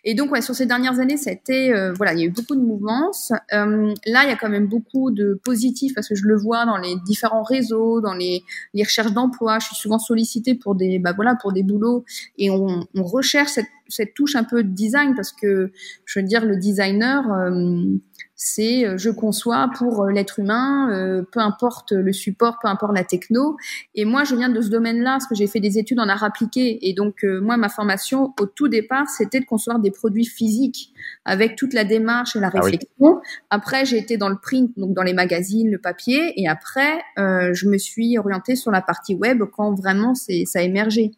Et 0.03 0.15
donc, 0.15 0.31
ouais, 0.31 0.41
sur 0.41 0.53
ces 0.55 0.65
dernières 0.65 0.99
années, 0.99 1.17
ça 1.17 1.29
a 1.29 1.33
été, 1.33 1.73
euh, 1.73 1.93
voilà, 1.93 2.13
il 2.13 2.19
y 2.19 2.23
a 2.23 2.25
eu 2.25 2.31
beaucoup 2.31 2.55
de 2.55 2.61
mouvances. 2.61 3.31
Euh, 3.53 3.93
là, 4.05 4.23
il 4.23 4.29
y 4.29 4.33
a 4.33 4.35
quand 4.35 4.49
même 4.49 4.67
beaucoup 4.67 5.11
de 5.11 5.39
positifs 5.43 5.93
parce 5.93 6.09
que 6.09 6.15
je 6.15 6.25
le 6.25 6.37
vois 6.37 6.65
dans 6.65 6.77
les 6.77 6.95
différents 7.05 7.43
réseaux, 7.43 8.01
dans 8.01 8.13
les, 8.13 8.43
les 8.73 8.83
recherches 8.83 9.13
d'emploi. 9.13 9.59
Je 9.59 9.67
suis 9.67 9.75
souvent 9.75 9.99
sollicitée 9.99 10.55
pour 10.55 10.75
des, 10.75 10.99
bah 10.99 11.13
voilà, 11.15 11.35
pour 11.35 11.53
des 11.53 11.63
boulots 11.63 12.03
et 12.37 12.49
on, 12.49 12.85
on 12.95 13.03
recherche 13.03 13.51
cette 13.51 13.67
cette 13.87 14.13
touche 14.13 14.35
un 14.35 14.43
peu 14.43 14.63
de 14.63 14.69
design 14.69 15.15
parce 15.15 15.31
que 15.31 15.71
je 16.05 16.19
veux 16.19 16.25
dire 16.25 16.45
le 16.45 16.57
designer 16.57 17.31
euh, 17.31 17.97
c'est 18.35 18.85
euh, 18.85 18.97
je 18.97 19.09
conçois 19.09 19.69
pour 19.77 20.03
euh, 20.03 20.11
l'être 20.11 20.39
humain, 20.39 20.89
euh, 20.91 21.23
peu 21.31 21.39
importe 21.39 21.91
le 21.91 22.11
support, 22.11 22.57
peu 22.61 22.67
importe 22.67 22.93
la 22.95 23.03
techno. 23.03 23.57
Et 23.95 24.05
moi, 24.05 24.23
je 24.23 24.35
viens 24.35 24.49
de 24.49 24.59
ce 24.59 24.69
domaine-là 24.69 25.11
parce 25.13 25.27
que 25.27 25.35
j'ai 25.35 25.47
fait 25.47 25.59
des 25.59 25.77
études 25.77 25.99
en 25.99 26.09
art 26.09 26.23
appliqué. 26.23 26.89
Et 26.89 26.93
donc, 26.93 27.23
euh, 27.23 27.39
moi, 27.41 27.57
ma 27.57 27.69
formation 27.69 28.33
au 28.39 28.45
tout 28.45 28.67
départ, 28.67 29.07
c'était 29.07 29.39
de 29.39 29.45
concevoir 29.45 29.79
des 29.79 29.91
produits 29.91 30.25
physiques 30.25 30.93
avec 31.25 31.55
toute 31.55 31.73
la 31.73 31.83
démarche 31.83 32.35
et 32.35 32.39
la 32.39 32.49
réflexion. 32.49 32.87
Ah 33.01 33.05
oui. 33.05 33.21
Après, 33.49 33.85
j'ai 33.85 33.97
été 33.97 34.17
dans 34.17 34.29
le 34.29 34.37
print, 34.37 34.71
donc 34.77 34.93
dans 34.93 35.03
les 35.03 35.13
magazines, 35.13 35.69
le 35.69 35.79
papier. 35.79 36.33
Et 36.41 36.47
après, 36.47 37.01
euh, 37.19 37.53
je 37.53 37.67
me 37.67 37.77
suis 37.77 38.17
orientée 38.17 38.55
sur 38.55 38.71
la 38.71 38.81
partie 38.81 39.15
web 39.15 39.43
quand 39.51 39.73
vraiment 39.73 40.15
c'est 40.15 40.45
ça 40.45 40.59
a 40.59 40.61
émergé. 40.63 41.11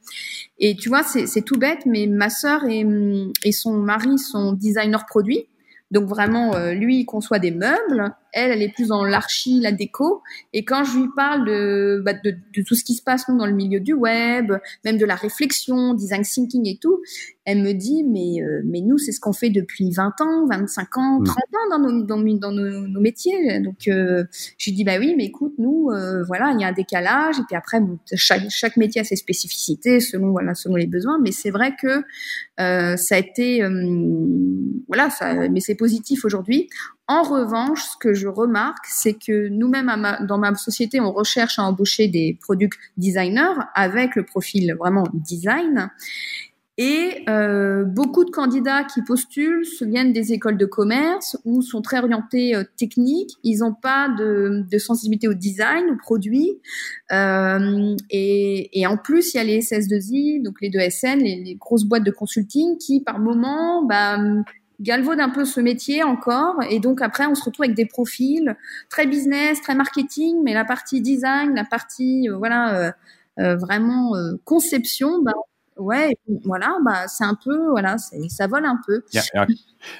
Et 0.60 0.76
tu 0.76 0.90
vois, 0.90 1.04
c'est 1.04 1.42
tout 1.42 1.58
bête, 1.58 1.86
mais 1.86 2.08
ma 2.08 2.30
sœur 2.30 2.64
et, 2.66 2.86
et 3.44 3.52
son 3.52 3.74
mari 3.74 4.18
sont 4.18 4.54
designers 4.54 5.04
produits. 5.08 5.48
Donc 5.96 6.10
vraiment, 6.10 6.54
euh, 6.56 6.74
lui, 6.74 7.06
conçoit 7.06 7.40
des 7.40 7.52
meubles, 7.52 8.14
elle, 8.34 8.52
elle 8.52 8.62
est 8.62 8.74
plus 8.74 8.90
dans 8.90 9.06
l'archi, 9.06 9.62
la 9.62 9.72
déco. 9.72 10.22
Et 10.52 10.66
quand 10.66 10.84
je 10.84 11.00
lui 11.00 11.08
parle 11.16 11.48
de, 11.48 12.02
bah, 12.04 12.12
tout 12.14 12.76
ce 12.76 12.84
qui 12.84 12.96
se 12.96 13.02
passe 13.02 13.30
dans 13.30 13.46
le 13.46 13.54
milieu 13.54 13.80
du 13.80 13.94
web, 13.94 14.52
même 14.84 14.98
de 14.98 15.06
la 15.06 15.16
réflexion, 15.16 15.94
design 15.94 16.24
thinking 16.24 16.68
et 16.68 16.78
tout, 16.82 17.02
elle 17.46 17.62
me 17.62 17.74
dit 17.74 18.04
mais 18.04 18.42
euh, 18.42 18.62
mais 18.66 18.82
nous 18.82 18.98
c'est 18.98 19.12
ce 19.12 19.20
qu'on 19.20 19.32
fait 19.32 19.52
depuis 19.52 19.92
20 19.92 20.22
ans, 20.22 20.48
25 20.48 20.98
ans, 20.98 21.22
30 21.24 21.26
mm. 21.26 21.30
ans 21.30 21.70
dans 21.70 21.80
nos 21.80 22.04
dans, 22.04 22.18
dans 22.18 22.52
nos, 22.52 22.88
nos, 22.88 23.00
métiers. 23.00 23.60
Donc 23.60 23.88
euh, 23.88 24.24
je 24.58 24.70
lui 24.70 24.76
dis 24.76 24.84
bah 24.84 24.98
oui 25.00 25.14
mais 25.16 25.26
écoute 25.26 25.54
nous 25.60 25.92
euh, 25.92 26.24
voilà 26.24 26.52
il 26.54 26.62
y 26.62 26.64
a 26.64 26.68
un 26.68 26.74
décalage 26.74 27.38
et 27.40 27.44
puis 27.48 27.56
après 27.56 27.78
chaque 28.16 28.50
chaque 28.50 28.78
métier 28.78 29.02
a 29.02 29.04
ses 29.04 29.16
spécificités 29.16 30.00
selon 30.00 30.32
voilà 30.32 30.56
selon 30.56 30.76
les 30.76 30.88
besoins. 30.88 31.20
Mais 31.22 31.32
c'est 31.32 31.52
vrai 31.52 31.76
que 31.80 32.04
ça 32.58 33.16
a 33.16 33.18
été 33.18 33.62
voilà 34.88 35.12
ça 35.12 35.48
mais 35.50 35.60
c'est 35.60 35.76
positif 35.76 36.26
aujourd'hui. 36.26 36.68
En 37.08 37.22
revanche, 37.22 37.84
ce 37.84 37.98
que 38.00 38.16
je 38.16 38.28
remarque, 38.28 38.84
c'est 38.88 39.14
que 39.14 39.48
nous-mêmes, 39.50 39.92
dans 40.28 40.40
ma 40.40 40.56
société, 40.56 41.00
on 41.00 41.12
recherche 41.12 41.60
à 41.60 41.64
embaucher 41.64 42.08
des 42.08 42.40
product 42.42 42.80
designers 42.98 43.62
avec 43.76 44.16
le 44.16 44.24
profil 44.24 44.74
vraiment 44.80 45.04
design. 45.14 45.92
Et 46.78 47.24
euh, 47.30 47.86
beaucoup 47.86 48.26
de 48.26 48.32
candidats 48.32 48.84
qui 48.84 49.02
postulent 49.02 49.64
viennent 49.82 50.12
des 50.12 50.34
écoles 50.34 50.58
de 50.58 50.66
commerce 50.66 51.38
ou 51.46 51.62
sont 51.62 51.82
très 51.82 52.00
orientés 52.00 52.54
euh, 52.54 52.64
techniques. 52.78 53.32
Ils 53.44 53.60
n'ont 53.60 53.74
pas 53.74 54.10
de, 54.10 54.66
de, 54.70 54.78
sensibilité 54.78 55.30
au 55.30 55.34
design, 55.34 55.90
au 55.92 55.96
produit. 55.96 56.60
Euh, 57.14 57.96
et, 58.10 58.78
et, 58.80 58.88
en 58.88 58.98
plus, 58.98 59.34
il 59.34 59.38
y 59.38 59.40
a 59.40 59.44
les 59.46 59.62
SS2I, 59.62 60.44
donc 60.44 60.60
les 60.62 60.70
2SN, 60.70 61.18
les, 61.18 61.44
les 61.44 61.56
grosses 61.56 61.86
boîtes 61.86 62.04
de 62.04 62.12
consulting 62.12 62.78
qui, 62.78 63.00
par 63.00 63.20
moment, 63.20 63.86
bah, 63.86 64.18
galvaudent 64.80 65.22
un 65.22 65.30
peu 65.30 65.46
ce 65.46 65.60
métier 65.60 66.04
encore. 66.04 66.56
Et 66.70 66.80
donc 66.80 67.02
après, 67.02 67.26
on 67.26 67.36
se 67.36 67.44
retrouve 67.44 67.66
avec 67.66 67.76
des 67.76 67.86
profils 67.86 68.56
très 68.90 69.08
business, 69.08 69.62
très 69.62 69.76
marketing, 69.76 70.42
mais 70.44 70.54
la 70.54 70.66
partie 70.66 71.02
design, 71.02 71.56
la 71.56 71.66
partie 71.66 72.30
euh, 72.30 72.38
voilà 72.38 72.80
euh, 72.80 72.92
euh, 73.40 73.56
vraiment 73.56 74.14
conception, 74.44 75.22
bah, 75.22 75.34
ouais, 75.78 76.16
voilà, 76.46 76.78
bah 76.84 77.08
c'est 77.08 77.24
un 77.24 77.36
peu, 77.36 77.68
voilà, 77.70 77.98
ça 78.30 78.48
vole 78.48 78.66
un 78.66 78.80
peu. 78.86 79.02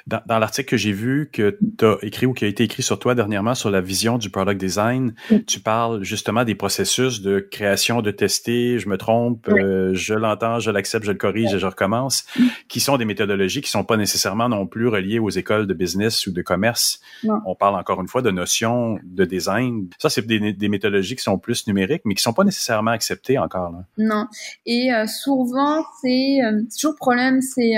Dans, 0.08 0.22
dans 0.28 0.40
l'article 0.40 0.70
que 0.70 0.78
j'ai 0.78 0.92
vu 0.92 1.30
que 1.32 1.58
tu 1.78 1.86
as 1.86 1.98
écrit 2.02 2.26
ou 2.26 2.34
qui 2.34 2.46
a 2.46 2.48
été 2.48 2.64
écrit 2.64 2.84
sur 2.84 3.00
toi 3.00 3.16
dernièrement 3.16 3.56
sur 3.56 3.70
la 3.70 3.82
vision 3.82 4.18
du 4.18 4.30
product 4.30 4.60
design, 4.60 5.14
tu 5.48 5.60
parles 5.60 6.04
justement 6.04 6.44
des 6.44 6.56
processus 6.56 7.22
de 7.22 7.40
création, 7.40 8.02
de 8.02 8.12
tester, 8.12 8.80
je 8.80 8.90
me 8.90 8.98
trompe, 8.98 9.48
euh, 9.50 9.92
je 9.94 10.14
l'entends, 10.14 10.60
je 10.60 10.72
l'accepte, 10.72 11.06
je 11.06 11.12
le 11.12 11.18
corrige 11.18 11.54
et 11.54 11.60
je 11.60 11.66
recommence, 11.66 12.26
qui 12.68 12.80
sont 12.80 12.98
des 12.98 13.06
méthodologies 13.06 13.62
qui 13.62 13.70
sont 13.70 13.84
pas 13.84 13.98
nécessairement 13.98 14.50
non 14.50 14.68
plus 14.68 14.88
reliées 14.88 15.20
aux 15.20 15.30
écoles 15.30 15.68
de 15.68 15.74
business 15.74 16.28
ou 16.28 16.32
de 16.32 16.42
commerce. 16.42 17.00
On 17.46 17.56
parle 17.56 17.76
encore 17.76 18.02
une 18.02 18.08
fois 18.08 18.22
de 18.22 18.32
notions 18.32 19.00
de 19.04 19.26
design. 19.26 19.88
Ça, 20.00 20.10
c'est 20.10 20.26
des, 20.26 20.54
des, 20.54 20.70
méthodologies 20.70 21.16
qui 21.16 21.24
sont 21.24 21.38
plus 21.38 21.68
numériques, 21.68 22.02
mais 22.06 22.16
qui 22.16 22.22
sont 22.22 22.34
pas 22.34 22.44
nécessairement 22.44 22.92
acceptées 22.92 23.38
encore. 23.38 23.72
Là. 23.72 23.86
Non. 23.98 24.28
Et 24.66 24.94
euh, 24.94 25.06
souvent, 25.08 25.84
c'est 26.02 26.42
euh, 26.44 26.62
toujours 26.76 26.96
problème, 26.96 27.42
c'est 27.42 27.76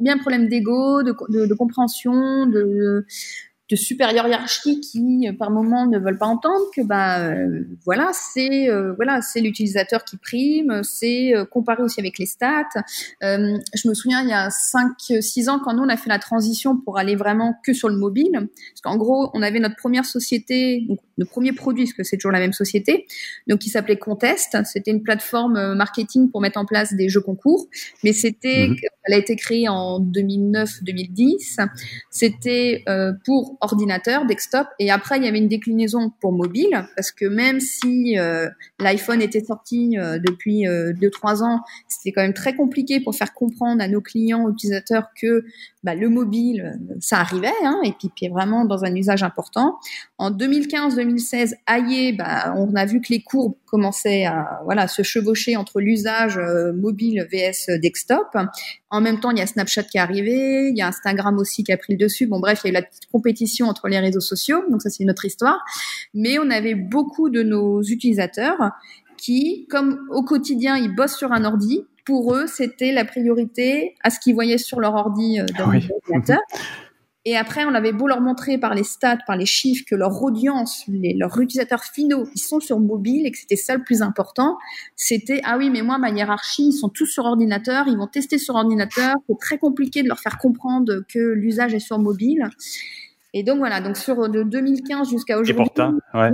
bien 0.00 0.18
problème 0.18 0.48
d'ego, 0.48 1.02
de, 1.02 1.14
de 1.28 1.47
de 1.48 1.54
compréhension, 1.54 2.46
de, 2.46 3.04
de 3.70 3.76
supérieurs 3.76 4.26
hiérarchiques 4.26 4.80
qui 4.80 5.28
par 5.38 5.50
moment 5.50 5.86
ne 5.86 5.98
veulent 5.98 6.16
pas 6.16 6.26
entendre 6.26 6.64
que 6.74 6.80
bah 6.80 7.20
euh, 7.20 7.64
voilà 7.84 8.10
c'est 8.12 8.70
euh, 8.70 8.94
voilà 8.94 9.20
c'est 9.20 9.40
l'utilisateur 9.40 10.04
qui 10.04 10.16
prime 10.16 10.80
c'est 10.82 11.34
euh, 11.34 11.44
comparé 11.44 11.82
aussi 11.82 12.00
avec 12.00 12.18
les 12.18 12.26
stats. 12.26 12.64
Je 13.20 13.88
me 13.88 13.94
souviens 13.94 14.22
il 14.22 14.28
y 14.28 14.32
a 14.32 14.48
5 14.48 14.92
6 15.20 15.48
ans 15.48 15.60
quand 15.62 15.74
nous 15.74 15.82
on 15.82 15.88
a 15.88 15.96
fait 15.96 16.08
la 16.08 16.18
transition 16.18 16.78
pour 16.78 16.98
aller 16.98 17.14
vraiment 17.14 17.56
que 17.64 17.74
sur 17.74 17.88
le 17.88 17.96
mobile 17.96 18.32
parce 18.32 18.80
qu'en 18.82 18.96
gros 18.96 19.30
on 19.34 19.42
avait 19.42 19.60
notre 19.60 19.76
première 19.76 20.06
société 20.06 20.84
donc 20.88 20.98
le 21.18 21.26
premier 21.26 21.52
produit 21.52 21.84
parce 21.84 21.94
que 21.94 22.04
c'est 22.04 22.16
toujours 22.16 22.32
la 22.32 22.38
même 22.38 22.52
société 22.52 23.06
donc 23.48 23.58
qui 23.58 23.68
s'appelait 23.68 23.98
Contest. 23.98 24.56
C'était 24.64 24.92
une 24.92 25.02
plateforme 25.02 25.74
marketing 25.74 26.30
pour 26.30 26.40
mettre 26.40 26.58
en 26.58 26.64
place 26.64 26.94
des 26.94 27.10
jeux 27.10 27.20
concours 27.20 27.66
mais 28.02 28.14
c'était 28.14 28.68
mhm. 28.68 28.76
elle 29.04 29.14
a 29.14 29.18
été 29.18 29.36
créée 29.36 29.68
en 29.68 30.00
2009 30.00 30.84
2010 30.84 31.58
c'était 32.10 32.84
pour 33.24 33.57
ordinateur, 33.60 34.26
desktop, 34.26 34.66
et 34.78 34.90
après 34.90 35.18
il 35.18 35.24
y 35.24 35.28
avait 35.28 35.38
une 35.38 35.48
déclinaison 35.48 36.12
pour 36.20 36.32
mobile, 36.32 36.86
parce 36.96 37.10
que 37.10 37.24
même 37.26 37.60
si 37.60 38.18
euh, 38.18 38.48
l'iPhone 38.78 39.22
était 39.22 39.44
sorti 39.44 39.98
euh, 39.98 40.18
depuis 40.18 40.64
2-3 40.64 40.68
euh, 40.68 41.44
ans, 41.44 41.60
c'était 41.88 42.12
quand 42.12 42.22
même 42.22 42.34
très 42.34 42.54
compliqué 42.54 43.00
pour 43.00 43.14
faire 43.14 43.34
comprendre 43.34 43.82
à 43.82 43.88
nos 43.88 44.00
clients, 44.00 44.48
utilisateurs 44.48 45.08
que 45.20 45.44
bah, 45.84 45.94
le 45.94 46.08
mobile, 46.08 46.78
ça 47.00 47.18
arrivait, 47.20 47.52
hein, 47.62 47.78
et 47.84 47.92
puis, 47.92 48.10
puis 48.14 48.28
vraiment 48.28 48.64
dans 48.64 48.84
un 48.84 48.94
usage 48.94 49.22
important. 49.22 49.78
En 50.18 50.30
2015-2016, 50.30 51.54
aïe, 51.66 52.16
bah, 52.16 52.52
on 52.56 52.74
a 52.74 52.84
vu 52.84 53.00
que 53.00 53.08
les 53.10 53.22
courbes 53.22 53.54
commençaient 53.64 54.24
à 54.24 54.60
voilà 54.64 54.88
se 54.88 55.02
chevaucher 55.02 55.56
entre 55.56 55.80
l'usage 55.80 56.38
mobile 56.74 57.26
vs 57.30 57.78
desktop. 57.80 58.36
En 58.90 59.00
même 59.00 59.20
temps, 59.20 59.30
il 59.30 59.38
y 59.38 59.42
a 59.42 59.46
Snapchat 59.46 59.84
qui 59.84 59.98
est 59.98 60.00
arrivé, 60.00 60.68
il 60.70 60.76
y 60.76 60.82
a 60.82 60.88
Instagram 60.88 61.38
aussi 61.38 61.62
qui 61.62 61.72
a 61.72 61.76
pris 61.76 61.92
le 61.92 61.98
dessus. 61.98 62.26
Bon, 62.26 62.40
bref, 62.40 62.60
il 62.64 62.68
y 62.68 62.70
a 62.70 62.70
eu 62.70 62.74
la 62.74 62.82
petite 62.82 63.06
compétition 63.06 63.68
entre 63.68 63.88
les 63.88 63.98
réseaux 64.00 64.20
sociaux, 64.20 64.62
donc 64.70 64.82
ça 64.82 64.90
c'est 64.90 65.02
une 65.02 65.10
autre 65.10 65.24
histoire. 65.24 65.64
Mais 66.14 66.38
on 66.38 66.50
avait 66.50 66.74
beaucoup 66.74 67.30
de 67.30 67.42
nos 67.42 67.82
utilisateurs 67.82 68.72
qui, 69.18 69.66
comme 69.68 70.06
au 70.10 70.22
quotidien, 70.22 70.76
ils 70.76 70.94
bossent 70.94 71.16
sur 71.16 71.32
un 71.32 71.44
ordi. 71.44 71.84
Pour 72.08 72.34
eux, 72.34 72.46
c'était 72.46 72.90
la 72.90 73.04
priorité 73.04 73.94
à 74.02 74.08
ce 74.08 74.18
qu'ils 74.18 74.32
voyaient 74.32 74.56
sur 74.56 74.80
leur 74.80 74.94
ordi 74.94 75.38
euh, 75.38 75.44
dans 75.58 75.70
l'ordinateur. 75.70 76.38
Et 77.26 77.36
après, 77.36 77.66
on 77.66 77.74
avait 77.74 77.92
beau 77.92 78.06
leur 78.06 78.22
montrer 78.22 78.56
par 78.56 78.74
les 78.74 78.82
stats, 78.82 79.18
par 79.26 79.36
les 79.36 79.44
chiffres, 79.44 79.84
que 79.86 79.94
leur 79.94 80.22
audience, 80.22 80.84
les, 80.88 81.12
leurs 81.12 81.38
utilisateurs 81.38 81.84
finaux, 81.84 82.26
ils 82.34 82.40
sont 82.40 82.60
sur 82.60 82.80
mobile 82.80 83.26
et 83.26 83.30
que 83.30 83.36
c'était 83.36 83.56
ça 83.56 83.76
le 83.76 83.84
plus 83.84 84.00
important. 84.00 84.56
C'était 84.96 85.42
ah 85.44 85.58
oui, 85.58 85.68
mais 85.68 85.82
moi 85.82 85.98
ma 85.98 86.08
hiérarchie, 86.08 86.68
ils 86.68 86.72
sont 86.72 86.88
tous 86.88 87.04
sur 87.04 87.26
ordinateur, 87.26 87.84
ils 87.88 87.98
vont 87.98 88.06
tester 88.06 88.38
sur 88.38 88.54
ordinateur. 88.54 89.16
C'est 89.28 89.38
très 89.38 89.58
compliqué 89.58 90.02
de 90.02 90.08
leur 90.08 90.20
faire 90.20 90.38
comprendre 90.38 91.04
que 91.12 91.18
l'usage 91.18 91.74
est 91.74 91.80
sur 91.80 91.98
mobile. 91.98 92.48
Et 93.34 93.42
donc 93.42 93.58
voilà, 93.58 93.80
donc 93.80 93.96
sur 93.96 94.28
de 94.28 94.42
2015 94.42 95.10
jusqu'à 95.10 95.34
aujourd'hui. 95.34 95.52
Et 95.52 95.56
pourtant, 95.56 95.94
ouais. 96.14 96.30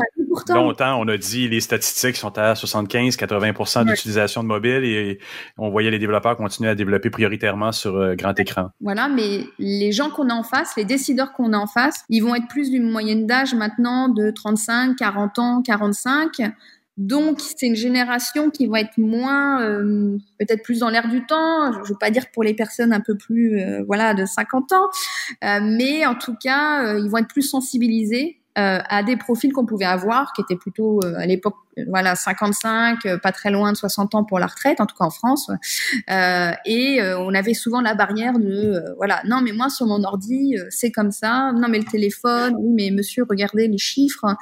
longtemps, 0.49 1.01
on 1.01 1.09
a 1.09 1.17
dit 1.17 1.49
les 1.49 1.61
statistiques 1.61 2.17
sont 2.17 2.39
à 2.39 2.55
75-80% 2.55 3.87
d'utilisation 3.87 4.43
de 4.43 4.49
mobile 4.49 4.85
et 4.85 5.19
on 5.59 5.71
voyait 5.71 5.91
les 5.91 5.99
développeurs 5.99 6.37
continuer 6.37 6.71
à 6.71 6.77
développer 6.77 7.11
prioritairement 7.11 7.73
sur 7.73 7.97
euh, 7.97 8.15
grand 8.15 8.39
écran. 8.39 8.71
Voilà, 8.81 9.09
mais 9.09 9.41
les 9.59 9.91
gens 9.91 10.11
qu'on 10.11 10.29
a 10.29 10.35
en 10.35 10.45
face, 10.45 10.75
les 10.77 10.85
décideurs 10.85 11.33
qu'on 11.33 11.53
a 11.53 11.59
en 11.59 11.67
face, 11.67 12.05
ils 12.11 12.21
vont 12.21 12.35
être 12.35 12.49
plus 12.49 12.71
d'une 12.71 12.89
moyenne 12.89 13.27
d'âge 13.27 13.55
maintenant 13.55 14.09
de 14.09 14.31
35, 14.31 14.97
40 14.97 15.39
ans, 15.41 15.63
45. 15.63 16.31
Donc, 16.97 17.41
c'est 17.41 17.67
une 17.67 17.75
génération 17.75 18.51
qui 18.51 18.67
va 18.69 18.81
être 18.81 18.99
moins, 18.99 19.61
euh, 19.63 20.17
peut-être 20.39 20.63
plus 20.63 20.79
dans 20.79 20.91
l'air 20.91 21.09
du 21.09 21.27
temps. 21.27 21.73
Je 21.73 21.79
ne 21.79 21.85
veux 21.87 21.99
pas 21.99 22.11
dire 22.11 22.27
pour 22.33 22.45
les 22.45 22.55
personnes 22.55 22.93
un 22.93 23.01
peu 23.01 23.17
plus, 23.17 23.59
euh, 23.61 23.83
voilà, 23.87 24.15
de 24.15 24.25
50 24.25 24.73
ans, 24.73 24.89
euh, 25.43 25.59
mais 25.61 26.07
en 26.07 26.15
tout 26.15 26.37
cas, 26.41 26.97
ils 26.97 27.11
vont 27.11 27.19
être 27.19 27.29
plus 27.29 27.43
sensibilisés 27.43 28.41
à 28.57 29.03
des 29.03 29.17
profils 29.17 29.53
qu'on 29.53 29.67
pouvait 29.67 29.85
avoir, 29.85 30.33
qui 30.33 30.41
étaient 30.41 30.55
plutôt 30.55 31.01
à 31.17 31.27
l'époque, 31.27 31.57
voilà, 31.89 32.15
55, 32.15 33.17
pas 33.21 33.33
très 33.33 33.51
loin 33.51 33.73
de 33.73 33.77
60 33.77 34.15
ans 34.15 34.23
pour 34.23 34.39
la 34.39 34.47
retraite, 34.47 34.81
en 34.81 34.87
tout 34.87 34.95
cas 34.97 35.07
en 35.07 35.11
France. 35.11 35.51
et 36.09 37.01
on 37.19 37.35
avait 37.35 37.55
souvent 37.55 37.81
la 37.81 37.97
barrière 37.97 38.39
de, 38.39 38.81
voilà, 38.97 39.23
non 39.25 39.41
mais 39.43 39.51
moi 39.51 39.71
sur 39.71 39.87
mon 39.87 40.05
ordi, 40.05 40.57
c'est 40.71 40.93
comme 40.93 41.11
ça. 41.11 41.51
Non 41.53 41.67
mais 41.69 41.79
le 41.79 41.85
téléphone, 41.85 42.55
oui 42.57 42.71
mais 42.73 42.91
monsieur, 42.93 43.25
regardez 43.29 43.67
les 43.67 43.79
chiffres. 43.79 44.37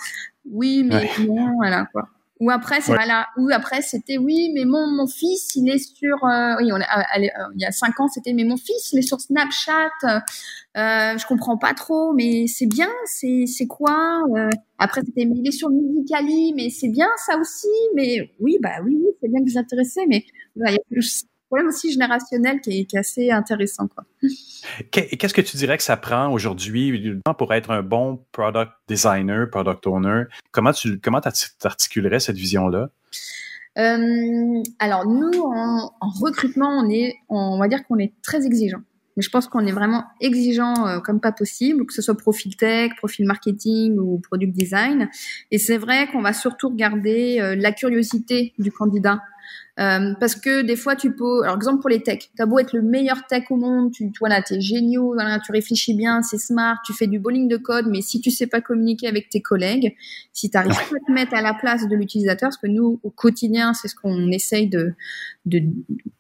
Oui 0.44 0.84
mais 0.86 1.08
non, 1.26 1.54
voilà 1.56 1.86
quoi. 1.90 2.10
Ou 2.42 2.50
après, 2.50 2.80
c'est 2.80 2.92
voilà. 2.92 3.28
Ou 3.36 3.50
après, 3.52 3.82
c'était 3.82 4.18
oui, 4.18 4.50
mais 4.52 4.64
mon 4.64 4.88
mon 4.88 5.06
fils, 5.06 5.54
il 5.54 5.70
est 5.70 5.78
sur. 5.78 6.24
Euh, 6.24 6.56
oui, 6.58 6.72
on 6.72 6.74
euh, 6.74 6.80
euh, 6.80 7.28
il 7.54 7.60
y 7.60 7.64
a 7.64 7.70
cinq 7.70 8.00
ans, 8.00 8.08
c'était 8.08 8.32
mais 8.32 8.42
mon 8.42 8.56
fils, 8.56 8.92
il 8.92 8.98
est 8.98 9.02
sur 9.02 9.20
Snapchat. 9.20 9.92
Euh, 10.04 10.18
je 10.74 11.24
comprends 11.28 11.56
pas 11.56 11.72
trop, 11.72 12.12
mais 12.14 12.48
c'est 12.48 12.66
bien. 12.66 12.88
C'est 13.06 13.44
c'est 13.46 13.68
quoi 13.68 14.24
Après, 14.78 15.02
c'était 15.06 15.24
mais 15.24 15.36
il 15.36 15.46
est 15.46 15.52
sur 15.52 15.70
Musicali, 15.70 16.52
mais 16.56 16.68
c'est 16.68 16.88
bien 16.88 17.10
ça 17.24 17.38
aussi. 17.38 17.68
Mais 17.94 18.32
oui, 18.40 18.58
bah 18.60 18.80
oui, 18.84 18.98
oui, 19.00 19.10
c'est 19.22 19.28
bien 19.28 19.38
que 19.44 19.48
vous 19.48 19.58
intéressez, 19.58 20.04
mais 20.08 20.24
il 20.56 20.72
y 20.72 20.74
a 20.74 20.78
plus 20.90 21.22
problème 21.52 21.68
aussi 21.68 21.92
générationnel 21.92 22.62
qui 22.62 22.80
est, 22.90 22.96
assez 22.96 23.30
intéressant. 23.30 23.86
Qu'est-ce 24.90 25.34
que 25.34 25.42
tu 25.42 25.58
dirais 25.58 25.76
que 25.76 25.82
ça 25.82 25.98
prend 25.98 26.32
aujourd'hui 26.32 27.20
pour 27.36 27.52
être 27.52 27.70
un 27.70 27.82
bon 27.82 28.24
product 28.32 28.72
designer, 28.88 29.50
product 29.50 29.86
owner? 29.86 30.22
Comment 30.50 30.72
tu 30.72 30.98
comment 30.98 31.20
articulerais 31.62 32.20
cette 32.20 32.36
vision-là? 32.36 32.88
Euh, 33.76 34.62
alors 34.78 35.06
nous, 35.06 35.42
en, 35.42 35.90
recrutement, 36.22 36.70
on 36.70 36.88
est, 36.88 37.16
on 37.28 37.58
va 37.58 37.68
dire 37.68 37.84
qu'on 37.86 37.98
est 37.98 38.14
très 38.22 38.46
exigeant. 38.46 38.80
Mais 39.18 39.22
je 39.22 39.28
pense 39.28 39.46
qu'on 39.46 39.66
est 39.66 39.72
vraiment 39.72 40.04
exigeant 40.22 40.86
euh, 40.86 41.00
comme 41.00 41.20
pas 41.20 41.32
possible, 41.32 41.84
que 41.84 41.92
ce 41.92 42.00
soit 42.00 42.16
profil 42.16 42.56
tech, 42.56 42.92
profil 42.96 43.26
marketing 43.26 43.98
ou 43.98 44.18
product 44.20 44.54
design. 44.54 45.10
Et 45.50 45.58
c'est 45.58 45.76
vrai 45.76 46.10
qu'on 46.10 46.22
va 46.22 46.32
surtout 46.32 46.70
regarder 46.70 47.40
euh, 47.40 47.54
la 47.56 47.72
curiosité 47.72 48.54
du 48.58 48.72
candidat 48.72 49.20
Euh, 49.80 50.12
parce 50.20 50.34
que 50.34 50.60
des 50.60 50.76
fois, 50.76 50.96
tu 50.96 51.14
peux, 51.16 51.42
alors 51.44 51.56
exemple 51.56 51.80
pour 51.80 51.88
les 51.88 52.02
techs, 52.02 52.30
t'as 52.36 52.44
beau 52.44 52.58
être 52.58 52.74
le 52.74 52.82
meilleur 52.82 53.26
tech 53.26 53.44
au 53.50 53.56
monde, 53.56 53.90
tu, 53.90 54.12
voilà, 54.20 54.42
t'es 54.42 54.60
géniaux, 54.60 55.14
voilà, 55.14 55.40
tu 55.40 55.50
réfléchis 55.50 55.94
bien, 55.94 56.20
c'est 56.22 56.36
smart, 56.36 56.76
tu 56.84 56.92
fais 56.92 57.06
du 57.06 57.18
bowling 57.18 57.48
de 57.48 57.56
code, 57.56 57.86
mais 57.88 58.02
si 58.02 58.20
tu 58.20 58.30
sais 58.30 58.46
pas 58.46 58.60
communiquer 58.60 59.08
avec 59.08 59.30
tes 59.30 59.40
collègues, 59.40 59.96
si 60.34 60.50
tu 60.50 60.56
n'arrives 60.58 60.74
pas 60.74 60.96
à 60.96 61.06
te 61.06 61.12
mettre 61.12 61.34
à 61.34 61.40
la 61.40 61.54
place 61.54 61.88
de 61.88 61.96
l'utilisateur, 61.96 62.50
parce 62.50 62.58
que 62.58 62.66
nous, 62.66 63.00
au 63.02 63.10
quotidien, 63.10 63.72
c'est 63.72 63.88
ce 63.88 63.94
qu'on 63.94 64.30
essaye 64.30 64.68
de 64.68 64.92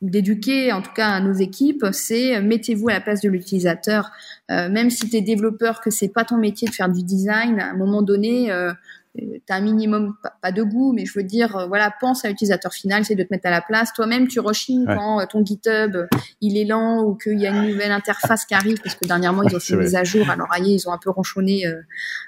d'éduquer, 0.00 0.72
en 0.72 0.82
tout 0.82 0.92
cas 0.92 1.10
à 1.10 1.20
nos 1.20 1.32
équipes, 1.32 1.86
c'est 1.92 2.36
euh, 2.36 2.42
mettez-vous 2.42 2.88
à 2.88 2.94
la 2.94 3.00
place 3.00 3.20
de 3.20 3.28
l'utilisateur. 3.28 4.10
Euh, 4.50 4.68
même 4.68 4.90
si 4.90 5.08
tu 5.08 5.16
es 5.16 5.20
développeur, 5.20 5.80
que 5.80 5.90
c'est 5.90 6.08
pas 6.08 6.24
ton 6.24 6.38
métier 6.38 6.68
de 6.68 6.74
faire 6.74 6.88
du 6.88 7.02
design, 7.02 7.60
à 7.60 7.70
un 7.70 7.76
moment 7.76 8.02
donné, 8.02 8.50
euh, 8.50 8.72
tu 9.14 9.42
as 9.50 9.56
un 9.56 9.60
minimum, 9.60 10.14
pas, 10.40 10.52
de 10.52 10.62
goût, 10.62 10.92
mais 10.92 11.04
je 11.04 11.18
veux 11.18 11.24
dire, 11.24 11.56
euh, 11.56 11.66
voilà, 11.66 11.92
pense 12.00 12.24
à 12.24 12.28
l'utilisateur 12.28 12.72
final, 12.72 13.04
c'est 13.04 13.14
de 13.14 13.22
te 13.22 13.28
mettre 13.30 13.46
à 13.46 13.50
la 13.50 13.60
place. 13.60 13.92
Toi-même, 13.92 14.26
tu 14.26 14.40
rechines 14.40 14.86
quand 14.86 15.20
euh, 15.20 15.26
ton 15.26 15.44
GitHub, 15.44 15.96
il 16.40 16.56
est 16.56 16.64
lent 16.64 17.02
ou 17.02 17.14
qu'il 17.14 17.38
y 17.38 17.46
a 17.46 17.50
une 17.50 17.70
nouvelle 17.72 17.92
interface 17.92 18.46
qui 18.46 18.54
arrive, 18.54 18.80
parce 18.82 18.94
que 18.94 19.06
dernièrement, 19.06 19.42
ils 19.42 19.54
ont 19.54 19.60
fait 19.60 19.76
des 19.76 19.96
ajours. 19.96 20.30
Alors, 20.30 20.48
aïe, 20.50 20.74
ils 20.74 20.88
ont 20.88 20.92
un 20.92 20.98
peu 20.98 21.10
ronchonné. 21.10 21.66
Euh, 21.66 21.82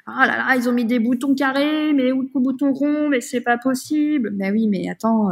ah 0.06 0.26
là 0.26 0.36
là, 0.36 0.56
ils 0.56 0.68
ont 0.68 0.72
mis 0.72 0.84
des 0.84 0.98
boutons 0.98 1.34
carrés, 1.34 1.92
mais 1.94 2.12
ou 2.12 2.24
des 2.24 2.30
boutons 2.34 2.72
ronds, 2.72 3.08
mais 3.08 3.20
c'est 3.20 3.40
pas 3.40 3.56
possible. 3.56 4.30
Ben 4.32 4.52
oui, 4.52 4.68
mais 4.68 4.88
attends. 4.90 5.30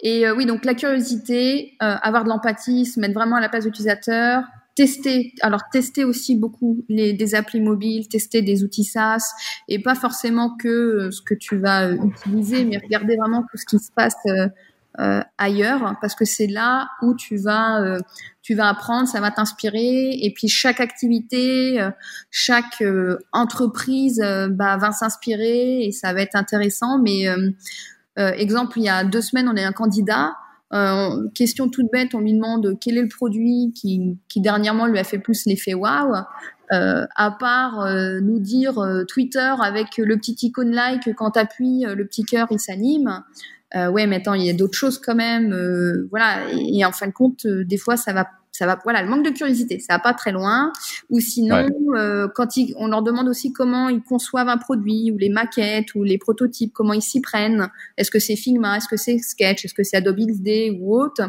Et 0.00 0.30
oui, 0.30 0.46
donc 0.46 0.64
la 0.64 0.74
curiosité, 0.74 1.74
avoir 1.80 2.24
de 2.24 2.30
l'empathie, 2.30 2.86
se 2.86 2.98
mettre 3.00 3.14
vraiment 3.14 3.36
à 3.36 3.40
la 3.40 3.48
place 3.48 3.64
de 3.64 3.68
l'utilisateur, 3.68 4.44
tester, 4.78 5.34
alors 5.40 5.62
tester 5.72 6.04
aussi 6.04 6.36
beaucoup 6.36 6.84
les, 6.88 7.12
des 7.12 7.34
applis 7.34 7.60
mobiles, 7.60 8.06
tester 8.06 8.42
des 8.42 8.62
outils 8.62 8.84
SaaS 8.84 9.32
et 9.66 9.82
pas 9.82 9.96
forcément 9.96 10.56
que 10.56 10.68
euh, 10.68 11.10
ce 11.10 11.20
que 11.20 11.34
tu 11.34 11.56
vas 11.56 11.88
euh, 11.88 11.96
utiliser, 11.96 12.64
mais 12.64 12.78
regarder 12.78 13.16
vraiment 13.16 13.42
tout 13.50 13.56
ce 13.56 13.66
qui 13.66 13.80
se 13.80 13.90
passe 13.90 14.14
euh, 15.00 15.20
ailleurs 15.36 15.96
parce 16.00 16.14
que 16.14 16.24
c'est 16.24 16.46
là 16.46 16.90
où 17.02 17.16
tu 17.16 17.36
vas 17.38 17.98
tu 18.42 18.54
vas 18.54 18.68
apprendre, 18.68 19.08
ça 19.08 19.20
va 19.20 19.32
t'inspirer 19.32 20.10
et 20.12 20.32
puis 20.32 20.46
chaque 20.46 20.80
activité, 20.80 21.84
chaque 22.30 22.82
entreprise 23.32 24.20
bah, 24.50 24.76
va 24.76 24.90
s'inspirer 24.90 25.84
et 25.84 25.92
ça 25.92 26.12
va 26.12 26.22
être 26.22 26.34
intéressant. 26.34 26.98
Mais 26.98 27.26
exemple, 28.16 28.80
il 28.80 28.84
y 28.84 28.88
a 28.88 29.04
deux 29.04 29.20
semaines, 29.20 29.48
on 29.48 29.56
a 29.56 29.64
un 29.64 29.72
candidat 29.72 30.32
euh, 30.74 31.28
question 31.34 31.68
toute 31.68 31.90
bête, 31.90 32.14
on 32.14 32.20
lui 32.20 32.34
demande 32.34 32.76
quel 32.80 32.98
est 32.98 33.02
le 33.02 33.08
produit 33.08 33.72
qui, 33.74 34.18
qui 34.28 34.40
dernièrement 34.40 34.86
lui 34.86 34.98
a 34.98 35.04
fait 35.04 35.18
plus 35.18 35.46
l'effet 35.46 35.74
waouh. 35.74 36.14
Euh, 36.70 37.06
à 37.16 37.30
part 37.30 37.80
euh, 37.80 38.20
nous 38.20 38.38
dire 38.38 38.78
euh, 38.78 39.04
Twitter 39.04 39.54
avec 39.62 39.96
le 39.96 40.18
petit 40.18 40.36
icône 40.42 40.70
like 40.70 41.14
quand 41.14 41.30
t'appuies 41.30 41.86
le 41.88 42.06
petit 42.06 42.24
cœur 42.24 42.48
il 42.50 42.60
s'anime. 42.60 43.22
ouais, 43.74 44.06
mais 44.06 44.16
attends, 44.16 44.34
il 44.34 44.44
y 44.44 44.50
a 44.50 44.54
d'autres 44.54 44.76
choses 44.76 44.98
quand 44.98 45.14
même. 45.14 45.54
voilà, 46.10 46.50
et, 46.52 46.78
et, 46.78 46.84
en 46.84 46.92
fin 46.92 47.06
de 47.06 47.12
compte, 47.12 47.46
des 47.46 47.78
fois 47.78 47.96
ça 47.96 48.12
va 48.12 48.26
ça 48.58 48.66
va 48.66 48.76
voilà 48.82 49.02
le 49.02 49.08
manque 49.08 49.24
de 49.24 49.30
curiosité 49.30 49.78
ça 49.78 49.94
va 49.94 49.98
pas 50.00 50.14
très 50.14 50.32
loin. 50.32 50.72
Ou 51.10 51.20
sinon 51.20 51.68
euh, 51.96 52.26
quand 52.34 52.56
ils, 52.56 52.74
on 52.76 52.88
leur 52.88 53.02
demande 53.02 53.28
aussi 53.28 53.52
comment 53.52 53.88
ils 53.88 54.02
conçoivent 54.02 54.48
un 54.48 54.58
produit 54.58 55.12
ou 55.12 55.18
les 55.18 55.28
maquettes 55.28 55.94
ou 55.94 56.02
les 56.02 56.18
prototypes 56.18 56.72
comment 56.72 56.92
ils 56.92 57.02
s'y 57.02 57.20
prennent. 57.20 57.68
Est-ce 57.96 58.10
que 58.10 58.18
c'est 58.18 58.34
Figma? 58.34 58.76
Est-ce 58.76 58.88
que 58.88 58.96
c'est 58.96 59.18
Sketch? 59.18 59.64
Est-ce 59.64 59.74
que 59.74 59.84
c'est 59.84 59.96
Adobe 59.96 60.18
XD 60.18 60.80
ou 60.80 60.98
autre? 60.98 61.22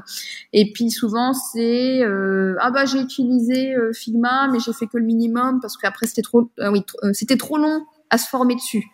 Et 0.53 0.73
puis 0.73 0.89
souvent 0.89 1.33
c'est 1.33 2.01
euh, 2.03 2.55
ah 2.59 2.71
bah 2.71 2.85
j'ai 2.85 2.99
utilisé 2.99 3.75
euh, 3.75 3.93
Figma 3.93 4.49
mais 4.51 4.59
j'ai 4.59 4.73
fait 4.73 4.87
que 4.87 4.97
le 4.97 5.05
minimum 5.05 5.59
parce 5.61 5.77
qu'après 5.77 6.07
c'était 6.07 6.23
trop 6.23 6.49
oui 6.71 6.83
c'était 7.13 7.37
trop 7.37 7.57
long 7.57 7.85
à 8.09 8.17
se 8.17 8.27
former 8.27 8.55
dessus 8.55 8.85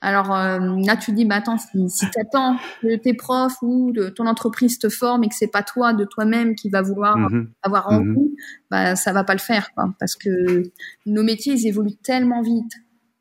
alors 0.00 0.34
euh, 0.34 0.76
là, 0.84 0.96
tu 0.96 1.12
dis, 1.12 1.24
bah 1.24 1.36
attends, 1.36 1.58
si, 1.58 1.88
si 1.90 2.06
attends 2.20 2.56
que 2.82 2.96
tes 2.96 3.14
profs 3.14 3.60
ou 3.62 3.92
de 3.92 4.08
ton 4.08 4.26
entreprise 4.26 4.78
te 4.78 4.88
forment 4.88 5.24
et 5.24 5.28
que 5.28 5.34
c'est 5.34 5.50
pas 5.50 5.62
toi 5.62 5.92
de 5.92 6.04
toi-même 6.04 6.54
qui 6.54 6.70
va 6.70 6.82
vouloir 6.82 7.18
mhm. 7.18 7.50
avoir 7.62 7.88
envie, 7.90 8.06
mhm. 8.06 8.28
bah 8.70 8.94
ça 8.94 9.12
va 9.12 9.24
pas 9.24 9.34
le 9.34 9.40
faire, 9.40 9.72
quoi, 9.74 9.92
parce 9.98 10.14
que 10.14 10.62
nos 11.06 11.24
métiers 11.24 11.54
ils 11.54 11.66
évoluent 11.66 11.96
tellement 12.02 12.42
vite, 12.42 12.72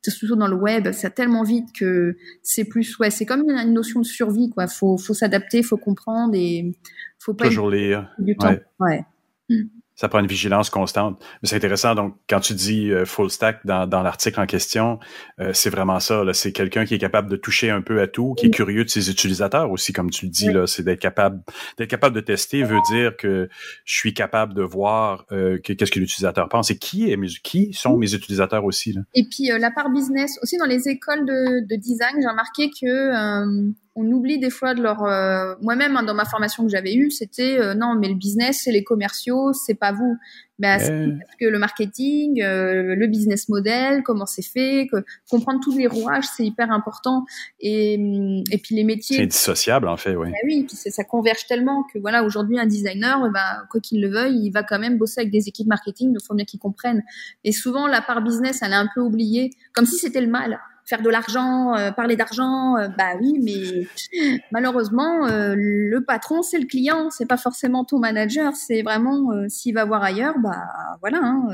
surtout 0.08 0.36
dans 0.36 0.48
le 0.48 0.56
web, 0.56 0.92
ça 0.92 1.10
tellement 1.10 1.44
vite 1.44 1.70
que 1.78 2.16
c'est 2.44 2.64
plus, 2.64 2.98
ouais, 3.00 3.10
c'est 3.10 3.26
comme 3.26 3.44
une, 3.50 3.74
notion 3.74 4.00
de 4.00 4.06
survie, 4.06 4.50
quoi. 4.50 4.68
Faut, 4.68 4.98
faut 4.98 5.14
s'adapter, 5.14 5.64
faut 5.64 5.78
comprendre 5.78 6.34
et 6.36 6.78
faut 7.20 7.34
pas 7.34 7.48
toujours 7.48 7.72
lire. 7.72 8.10
Du 8.20 8.38
temps. 8.38 8.56
ouais. 8.80 9.04
Mm 9.50 9.64
ça 9.98 10.08
prend 10.08 10.20
une 10.20 10.28
vigilance 10.28 10.70
constante. 10.70 11.20
Mais 11.42 11.50
c'est 11.50 11.56
intéressant, 11.56 11.96
donc, 11.96 12.16
quand 12.30 12.40
tu 12.40 12.54
dis 12.54 12.92
euh, 12.92 13.04
full 13.04 13.32
stack 13.32 13.66
dans, 13.66 13.88
dans 13.88 14.04
l'article 14.04 14.40
en 14.40 14.46
question, 14.46 15.00
euh, 15.40 15.52
c'est 15.54 15.72
vraiment 15.72 16.00
ça. 16.00 16.24
C'est 16.34 16.52
quelqu'un 16.52 16.86
qui 16.86 16.94
est 16.94 17.00
capable 17.00 17.30
de 17.30 17.36
toucher 17.36 17.72
un 17.72 17.82
peu 17.82 18.00
à 18.00 18.08
tout, 18.08 18.36
qui 18.36 18.46
est 18.46 18.52
curieux 18.52 18.86
de 18.86 18.90
ses 18.90 19.10
utilisateurs 19.10 19.72
aussi, 19.72 19.94
comme 19.94 20.12
tu 20.12 20.26
le 20.26 20.32
dis, 20.32 20.52
là, 20.52 20.68
c'est 20.68 20.84
d'être 20.84 21.00
capable 21.00 21.42
d'être 21.78 21.90
capable 21.90 22.16
de 22.16 22.22
tester 22.22 22.64
veut 22.64 22.80
dire 22.92 23.18
que 23.18 23.50
je 23.86 23.96
suis 23.96 24.14
capable 24.14 24.54
de 24.54 24.62
voir 24.62 25.26
euh, 25.32 25.58
qu'est-ce 25.60 25.92
que 25.92 26.00
l'utilisateur 26.00 26.48
pense 26.48 26.70
et 26.70 26.78
qui 26.78 27.12
est 27.12 27.18
qui 27.42 27.74
sont 27.74 27.98
mes 27.98 28.14
utilisateurs 28.14 28.64
aussi. 28.64 28.94
Là. 28.94 29.02
Et 29.16 29.24
puis 29.24 29.50
la 29.60 29.72
part 29.72 29.90
business, 29.90 30.38
aussi 30.44 30.58
dans 30.58 30.66
les 30.66 30.88
écoles 30.88 31.26
de, 31.26 31.68
de 31.68 31.76
design, 31.76 32.16
j'ai 32.22 32.28
remarqué 32.28 32.70
que 32.70 33.74
on 33.98 34.12
oublie 34.12 34.38
des 34.38 34.52
fois 34.52 34.76
de 34.76 34.82
leur. 34.82 35.04
Euh, 35.04 35.56
moi-même, 35.62 35.98
hein, 35.98 36.04
dans 36.04 36.14
ma 36.14 36.26
formation 36.26 36.64
que 36.64 36.70
j'avais 36.70 36.94
eue, 36.94 37.10
c'était 37.10 37.60
euh, 37.60 37.74
non, 37.74 37.96
mais 37.96 38.08
le 38.08 38.14
business, 38.14 38.62
c'est 38.64 38.72
les 38.72 38.84
commerciaux, 38.84 39.54
c'est 39.54 39.74
pas 39.74 39.92
vous. 39.92 40.18
Ben, 40.60 40.78
parce 40.78 41.36
que 41.40 41.46
le 41.46 41.60
marketing, 41.60 42.42
euh, 42.42 42.96
le 42.96 43.08
business 43.08 43.48
model, 43.48 44.02
comment 44.04 44.26
c'est 44.26 44.46
fait, 44.46 44.88
que, 44.92 45.04
comprendre 45.30 45.60
tous 45.64 45.78
les 45.78 45.86
rouages, 45.86 46.26
c'est 46.36 46.46
hyper 46.46 46.72
important. 46.72 47.26
Et, 47.60 47.98
mm, 47.98 48.44
et 48.52 48.58
puis 48.58 48.76
les 48.76 48.84
métiers. 48.84 49.18
C'est 49.18 49.28
dissociable 49.28 49.88
en 49.88 49.98
fait, 49.98 50.16
oui. 50.16 50.30
Ben 50.30 50.38
oui, 50.46 50.66
puis 50.68 50.76
ça 50.76 51.04
converge 51.04 51.46
tellement 51.48 51.84
que 51.94 52.00
voilà, 52.00 52.24
aujourd'hui 52.24 52.60
un 52.60 52.66
designer, 52.66 53.20
ben, 53.32 53.66
quoi 53.70 53.82
qu'il 53.82 54.02
le 54.02 54.10
veuille, 54.10 54.46
il 54.46 54.52
va 54.52 54.64
quand 54.64 54.80
même 54.80 54.98
bosser 54.98 55.22
avec 55.22 55.32
des 55.32 55.48
équipes 55.48 55.68
marketing, 55.68 56.14
donc 56.14 56.24
faut 56.28 56.36
bien 56.36 56.46
qu'ils 56.46 56.60
comprennent. 56.60 57.04
Et 57.44 57.52
souvent 57.52 57.88
la 57.88 58.02
part 58.02 58.24
business, 58.24 58.62
elle 58.64 58.72
est 58.72 58.76
un 58.76 58.90
peu 58.94 59.02
oubliée, 59.02 59.52
comme 59.74 59.86
si 59.86 59.98
c'était 59.98 60.22
le 60.22 60.28
mal 60.28 60.60
faire 60.88 61.02
de 61.02 61.10
l'argent, 61.10 61.76
euh, 61.76 61.92
parler 61.92 62.16
d'argent, 62.16 62.78
euh, 62.78 62.88
bah 62.98 63.16
oui, 63.20 63.40
mais 63.44 64.40
malheureusement, 64.52 65.28
euh, 65.28 65.54
le 65.58 66.00
patron, 66.02 66.42
c'est 66.42 66.60
le 66.60 66.66
client, 66.66 67.10
c'est 67.10 67.28
pas 67.28 67.38
forcément 67.38 67.84
ton 67.84 68.00
manager, 68.00 68.54
c'est 68.56 68.82
vraiment 68.82 69.32
s'il 69.50 69.76
va 69.76 69.86
voir 69.86 70.02
ailleurs, 70.04 70.36
bah 70.42 70.64
voilà. 71.02 71.20
Hein, 71.22 71.50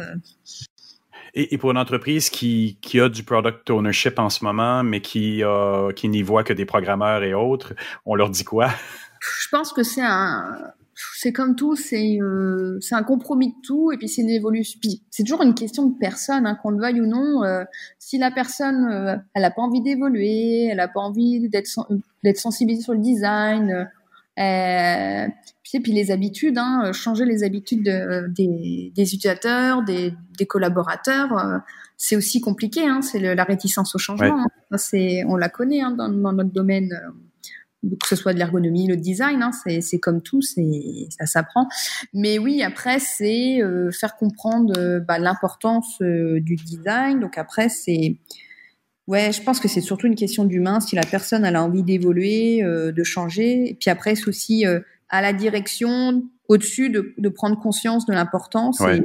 et, 1.34 1.58
pour 1.58 1.72
une 1.72 1.80
entreprise 1.80 2.30
qui, 2.30 2.78
qui 2.82 3.00
a 3.00 3.10
du 3.10 3.24
product 3.24 3.72
ownership 3.72 4.20
en 4.20 4.30
ce 4.30 4.44
moment, 4.44 4.84
mais 4.84 5.02
qui, 5.02 5.42
qui 5.96 6.10
n'y 6.10 6.22
voit 6.22 6.44
que 6.44 6.54
des 6.54 6.66
programmeurs 6.66 7.24
et 7.24 7.34
autres, 7.34 7.74
on 8.06 8.14
leur 8.14 8.30
dit 8.30 8.44
quoi? 8.44 8.70
Je 9.20 9.48
pense 9.50 9.74
que 9.74 9.82
c'est 9.82 10.04
un, 10.04 10.74
c'est 10.96 11.34
comme 11.34 11.56
tout, 11.56 11.76
c'est 11.76 12.20
euh, 12.22 12.78
c'est 12.80 12.96
un 12.96 13.04
compromis 13.04 13.50
de 13.50 13.56
tout 13.64 13.92
et 13.92 13.98
puis 13.98 14.08
c'est 14.08 14.22
une 14.22 14.30
évolution. 14.30 14.80
C'est 15.10 15.24
toujours 15.24 15.42
une 15.42 15.56
question 15.56 15.88
de 15.88 15.98
personne, 15.98 16.46
hein, 16.46 16.58
qu'on 16.62 16.70
le 16.70 16.80
veuille 16.80 17.02
ou 17.02 17.08
non. 17.08 17.44
Euh, 17.44 17.64
si 18.00 18.18
la 18.18 18.32
personne, 18.32 18.86
euh, 18.92 19.16
elle 19.34 19.46
a 19.46 19.52
pas 19.52 19.62
envie 19.62 19.82
d'évoluer, 19.82 20.66
elle 20.66 20.80
a 20.80 20.88
pas 20.88 21.00
envie 21.00 21.50
d'être 21.50 21.68
d'être 22.24 22.38
sensibilisée 22.38 22.84
sur 22.84 22.94
le 22.94 23.00
design, 23.00 23.90
puis, 25.64 25.80
puis 25.80 25.92
les 25.92 26.12
habitudes, 26.12 26.58
hein, 26.58 26.92
changer 26.94 27.26
les 27.26 27.44
habitudes 27.44 27.84
de, 27.84 28.28
des, 28.28 28.92
des, 28.96 29.14
utilisateurs, 29.14 29.84
des, 29.84 30.14
des 30.38 30.46
collaborateurs, 30.46 31.62
c'est 31.98 32.16
aussi 32.16 32.42
compliqué. 32.42 32.88
Hein, 32.88 33.02
c'est 33.02 33.20
la 33.20 33.44
réticence 33.44 33.96
au 33.96 33.98
changement. 33.98 34.46
C'est 34.76 35.24
on 35.28 35.36
la 35.36 35.50
connaît 35.50 35.82
dans, 35.82 36.10
dans 36.10 36.34
notre 36.34 36.52
domaine 36.52 36.92
que 38.02 38.08
ce 38.08 38.16
soit 38.16 38.34
de 38.34 38.40
l'ergonomie, 38.40 38.88
le 38.88 38.96
design, 38.96 39.42
hein, 39.42 39.52
c'est 39.82 40.00
comme 40.00 40.22
tout, 40.22 40.42
ça 40.42 41.26
s'apprend. 41.26 41.68
Mais 42.14 42.40
oui, 42.40 42.64
après 42.64 43.00
c'est 43.00 43.62
euh, 43.62 43.92
faire 43.92 44.16
comprendre 44.16 44.74
euh, 44.78 45.00
bah, 45.00 45.20
l'importance 45.20 46.02
euh, 46.02 46.40
du 46.40 46.56
design. 46.56 47.20
Donc 47.20 47.38
après 47.38 47.70
c'est 47.70 48.18
ouais, 49.08 49.32
je 49.32 49.42
pense 49.42 49.60
que 49.60 49.68
c'est 49.68 49.82
surtout 49.82 50.08
une 50.08 50.16
question 50.16 50.46
d'humain. 50.46 50.80
Si 50.80 50.96
la 50.96 51.04
personne 51.04 51.46
elle 51.46 51.56
a 51.56 51.64
envie 51.64 51.84
d'évoluer, 51.84 52.62
de 52.64 53.04
changer, 53.04 53.70
et 53.70 53.74
puis 53.74 53.90
après 53.90 54.16
c'est 54.16 54.28
aussi 54.28 54.66
à 55.10 55.22
la 55.22 55.34
direction 55.34 56.24
au-dessus 56.48 56.90
de, 56.90 57.14
de, 57.18 57.30
prendre 57.30 57.60
conscience 57.60 58.06
de 58.06 58.14
l'importance 58.14 58.82
et, 58.82 59.02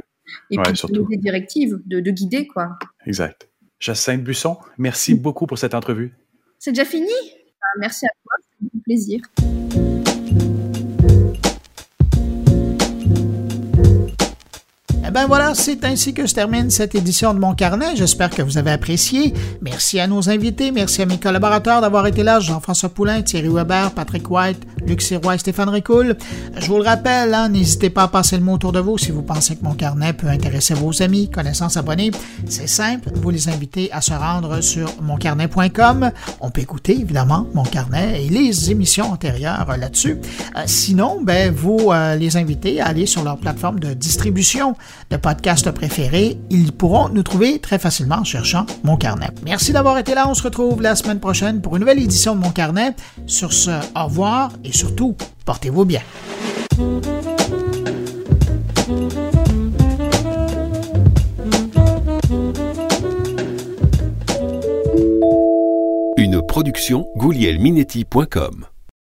et 0.51 0.57
puis 0.57 0.75
surtout. 0.75 1.07
des 1.07 1.17
directives, 1.17 1.79
de, 1.85 1.99
de, 1.99 2.11
guider 2.11 2.47
quoi. 2.47 2.77
Exact. 3.05 3.49
Jacinthe 3.79 4.23
Busson, 4.23 4.57
merci 4.77 5.15
beaucoup 5.15 5.47
pour 5.47 5.57
cette 5.57 5.73
entrevue. 5.73 6.13
C'est 6.57 6.71
déjà 6.71 6.83
fini? 6.83 7.11
Merci 7.79 8.05
à 8.05 8.09
toi 8.23 8.48
plaisir. 8.83 9.21
Eh 15.09 15.11
ben 15.11 15.25
voilà, 15.25 15.55
c'est 15.55 15.85
ainsi 15.85 16.13
que 16.13 16.27
se 16.27 16.35
termine 16.35 16.69
cette 16.69 16.93
édition 16.93 17.33
de 17.33 17.39
mon 17.39 17.55
carnet. 17.55 17.95
J'espère 17.95 18.29
que 18.29 18.43
vous 18.43 18.59
avez 18.59 18.69
apprécié. 18.69 19.33
Merci 19.59 19.99
à 19.99 20.05
nos 20.05 20.29
invités, 20.29 20.71
merci 20.71 21.01
à 21.01 21.07
mes 21.07 21.17
collaborateurs 21.17 21.81
d'avoir 21.81 22.05
été 22.05 22.21
là, 22.21 22.39
Jean-François 22.39 22.89
Poulain, 22.89 23.23
Thierry 23.23 23.49
Weber, 23.49 23.89
Patrick 23.95 24.29
White, 24.29 24.61
Luc 24.85 25.01
Sirois 25.01 25.33
et 25.33 25.39
Stéphane 25.39 25.69
Ricoul. 25.69 26.15
Je 26.55 26.67
vous 26.67 26.77
le 26.77 26.83
rappelle, 26.83 27.33
hein, 27.33 27.49
n'hésitez 27.49 27.89
pas 27.89 28.03
à 28.03 28.07
passer 28.07 28.37
le 28.37 28.43
mot 28.43 28.53
autour 28.53 28.71
de 28.71 28.79
vous 28.79 28.99
si 28.99 29.09
vous 29.09 29.23
pensez 29.23 29.55
que 29.55 29.63
mon 29.63 29.73
carnet 29.73 30.13
peut 30.13 30.27
intéresser 30.27 30.75
vos 30.75 31.01
amis, 31.01 31.27
connaissances, 31.27 31.75
abonnés. 31.75 32.11
C'est 32.47 32.69
simple, 32.69 33.09
vous 33.15 33.31
les 33.31 33.49
invitez 33.49 33.91
à 33.91 34.01
se 34.01 34.13
rendre 34.13 34.61
sur 34.61 34.93
moncarnet.com. 35.01 36.11
On 36.39 36.51
peut 36.51 36.61
écouter 36.61 36.91
évidemment 36.99 37.47
mon 37.55 37.63
carnet 37.63 38.25
et 38.25 38.29
les 38.29 38.69
émissions 38.69 39.11
antérieures 39.11 39.75
là-dessus. 39.75 40.19
Euh, 40.55 40.61
sinon, 40.67 41.19
ben, 41.23 41.51
vous 41.51 41.89
euh, 41.91 42.15
les 42.15 42.37
invitez 42.37 42.79
à 42.79 42.89
aller 42.89 43.07
sur 43.07 43.23
leur 43.23 43.39
plateforme 43.39 43.79
de 43.79 43.95
distribution 43.95 44.75
de 45.09 45.17
podcasts 45.17 45.71
préférés. 45.71 46.37
Ils 46.49 46.71
pourront 46.71 47.09
nous 47.09 47.23
trouver 47.23 47.59
très 47.59 47.79
facilement 47.79 48.17
en 48.17 48.23
cherchant 48.23 48.65
mon 48.83 48.97
carnet. 48.97 49.29
Merci 49.43 49.73
d'avoir 49.73 49.97
été 49.97 50.13
là. 50.13 50.27
On 50.27 50.33
se 50.33 50.43
retrouve 50.43 50.81
la 50.81 50.95
semaine 50.95 51.19
prochaine 51.19 51.61
pour 51.61 51.75
une 51.75 51.81
nouvelle 51.81 52.01
édition 52.01 52.35
de 52.35 52.41
mon 52.41 52.51
carnet. 52.51 52.95
Sur 53.25 53.53
ce, 53.53 53.71
au 53.95 54.05
revoir 54.05 54.51
et 54.63 54.71
surtout, 54.71 55.15
portez-vous 55.45 55.85
bien. 55.85 56.01
Une 66.17 66.41
production 66.45 67.07
goulielminetti.com 67.15 68.68